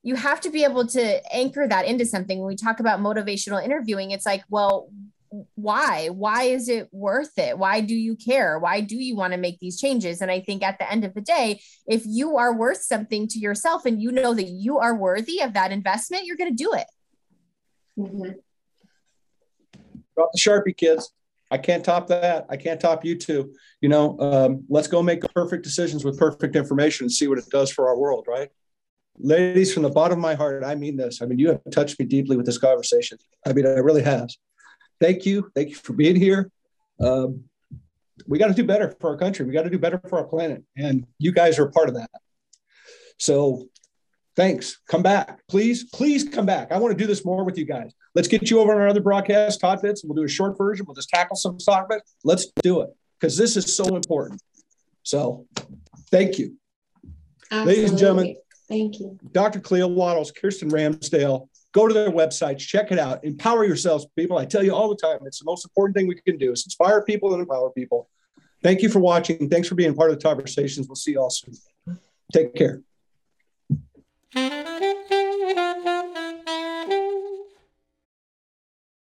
you 0.03 0.15
have 0.15 0.41
to 0.41 0.51
be 0.51 0.65
able 0.65 0.87
to 0.87 1.35
anchor 1.35 1.66
that 1.66 1.87
into 1.87 2.07
something. 2.07 2.39
When 2.39 2.49
we 2.49 2.57
talk 2.57 2.81
about 2.81 3.01
motivational 3.01 3.62
interviewing, 3.62 4.12
it's 4.12 4.25
like, 4.25 4.43
well, 4.49 4.89
why? 5.55 6.09
Why 6.09 6.44
is 6.44 6.68
it 6.68 6.88
worth 6.92 7.38
it? 7.38 7.59
Why 7.59 7.80
do 7.80 7.94
you 7.94 8.16
care? 8.16 8.59
Why 8.59 8.80
do 8.80 8.96
you 8.96 9.16
want 9.16 9.32
to 9.32 9.38
make 9.38 9.59
these 9.60 9.80
changes? 9.80 10.20
And 10.20 10.30
I 10.30 10.40
think 10.40 10.62
at 10.62 10.78
the 10.78 10.90
end 10.90 11.05
of 11.05 11.14
the 11.14 11.20
day, 11.20 11.60
if 11.86 12.02
you 12.06 12.36
are 12.36 12.55
worth 12.55 12.82
something 12.82 13.28
to 13.28 13.38
yourself 13.38 13.84
and 13.84 14.00
you 14.00 14.12
know 14.12 14.34
that 14.34 14.48
you 14.48 14.78
are 14.78 14.94
worthy 14.94 15.40
of 15.40 15.55
that 15.55 15.72
investment, 15.72 16.24
you're 16.24 16.36
going 16.36 16.56
to 16.56 16.64
do 16.64 16.72
it. 16.72 16.86
Mm-hmm. 17.98 18.30
Drop 20.16 20.30
the 20.32 20.38
Sharpie, 20.38 20.76
kids. 20.76 21.12
I 21.50 21.59
can't 21.59 21.84
top 21.84 22.09
that. 22.09 22.46
I 22.50 22.56
can't 22.56 22.80
top 22.80 23.05
you 23.05 23.16
two. 23.16 23.55
You 23.80 23.88
know, 23.88 24.18
um, 24.20 24.64
let's 24.68 24.88
go 24.88 25.02
make 25.02 25.22
perfect 25.34 25.64
decisions 25.64 26.05
with 26.05 26.18
perfect 26.18 26.56
information 26.56 27.05
and 27.05 27.12
see 27.12 27.26
what 27.26 27.38
it 27.38 27.48
does 27.50 27.70
for 27.70 27.88
our 27.88 27.96
world, 27.96 28.26
right? 28.28 28.50
Ladies, 29.18 29.72
from 29.72 29.82
the 29.82 29.90
bottom 29.90 30.18
of 30.18 30.22
my 30.22 30.34
heart, 30.34 30.62
I 30.62 30.74
mean 30.74 30.96
this. 30.96 31.22
I 31.22 31.26
mean, 31.26 31.38
you 31.38 31.48
have 31.48 31.60
touched 31.72 31.98
me 31.98 32.06
deeply 32.06 32.36
with 32.36 32.46
this 32.46 32.59
conversation. 32.59 33.18
I 33.46 33.52
mean, 33.52 33.66
it 33.66 33.82
really 33.82 34.02
has. 34.02 34.36
Thank 35.01 35.27
you. 35.27 35.51
Thank 35.55 35.70
you 35.70 35.77
for 35.77 35.93
being 35.93 36.16
here. 36.16 36.51
Um, 37.01 37.45
we 38.27 38.39
got 38.39 38.49
to 38.49 38.55
do 38.55 38.65
better 38.65 38.95
for 39.01 39.11
our 39.11 39.16
country. 39.16 39.45
We 39.45 39.53
got 39.53 39.62
to 39.62 39.70
do 39.70 39.79
better 39.79 40.01
for 40.09 40.19
our 40.19 40.25
planet. 40.25 40.65
And 40.77 41.07
you 41.19 41.33
guys 41.33 41.59
are 41.59 41.66
a 41.66 41.70
part 41.70 41.89
of 41.89 41.95
that. 41.95 42.11
So 43.19 43.69
thanks. 44.37 44.81
Come 44.89 45.03
back. 45.03 45.41
Please, 45.49 45.85
please 45.85 46.29
come 46.29 46.47
back. 46.47 46.73
I 46.73 46.79
want 46.79 46.97
to 46.97 47.03
do 47.03 47.07
this 47.07 47.25
more 47.25 47.45
with 47.45 47.59
you 47.59 47.65
guys. 47.65 47.93
Let's 48.15 48.29
get 48.29 48.51
you 48.51 48.61
over 48.61 48.75
on 48.75 48.81
our 48.81 48.89
other 48.89 49.01
broadcast, 49.01 49.61
Todd 49.61 49.81
Fitz. 49.81 50.03
We'll 50.05 50.16
do 50.16 50.25
a 50.25 50.29
short 50.29 50.59
version. 50.59 50.87
We'll 50.87 50.95
just 50.95 51.11
tackle 51.11 51.37
some 51.37 51.61
stock 51.61 51.89
bits. 51.89 52.15
Let's 52.25 52.47
do 52.62 52.81
it 52.81 52.91
because 53.19 53.37
this 53.37 53.57
is 53.57 53.77
so 53.77 53.97
important. 53.97 54.43
So 55.03 55.47
thank 56.11 56.39
you. 56.39 56.57
Absolutely. 57.51 57.75
Ladies 57.75 57.91
and 57.91 57.99
gentlemen, 57.99 58.37
thank 58.69 59.01
you. 59.01 59.19
Dr. 59.33 59.61
Kalea 59.61 59.91
Wattles, 59.91 60.33
Kirsten 60.33 60.70
Ramsdale, 60.70 61.49
go 61.78 61.86
to 61.86 61.94
their 61.94 62.10
websites, 62.10 62.59
check 62.59 62.90
it 62.90 62.98
out, 62.98 63.24
empower 63.24 63.64
yourselves, 63.64 64.05
people. 64.16 64.36
I 64.36 64.44
tell 64.44 64.64
you 64.64 64.74
all 64.74 64.88
the 64.88 64.96
time, 64.96 65.20
it's 65.24 65.38
the 65.38 65.44
most 65.44 65.64
important 65.64 65.96
thing 65.96 66.09
we 66.09 66.16
can 66.16 66.36
do 66.36 66.50
is 66.50 66.64
inspire 66.66 67.02
people 67.02 67.32
and 67.32 67.40
empower 67.40 67.70
people. 67.70 68.10
Thank 68.64 68.82
you 68.82 68.88
for 68.88 68.98
watching. 68.98 69.48
Thanks 69.48 69.68
for 69.68 69.76
being 69.76 69.94
part 69.94 70.10
of 70.10 70.18
the 70.18 70.22
conversations. 70.22 70.88
We'll 70.88 70.96
see 70.96 71.12
you 71.12 71.20
all 71.20 71.30
soon. 71.30 71.55
Take 72.32 72.55
care. 72.56 72.82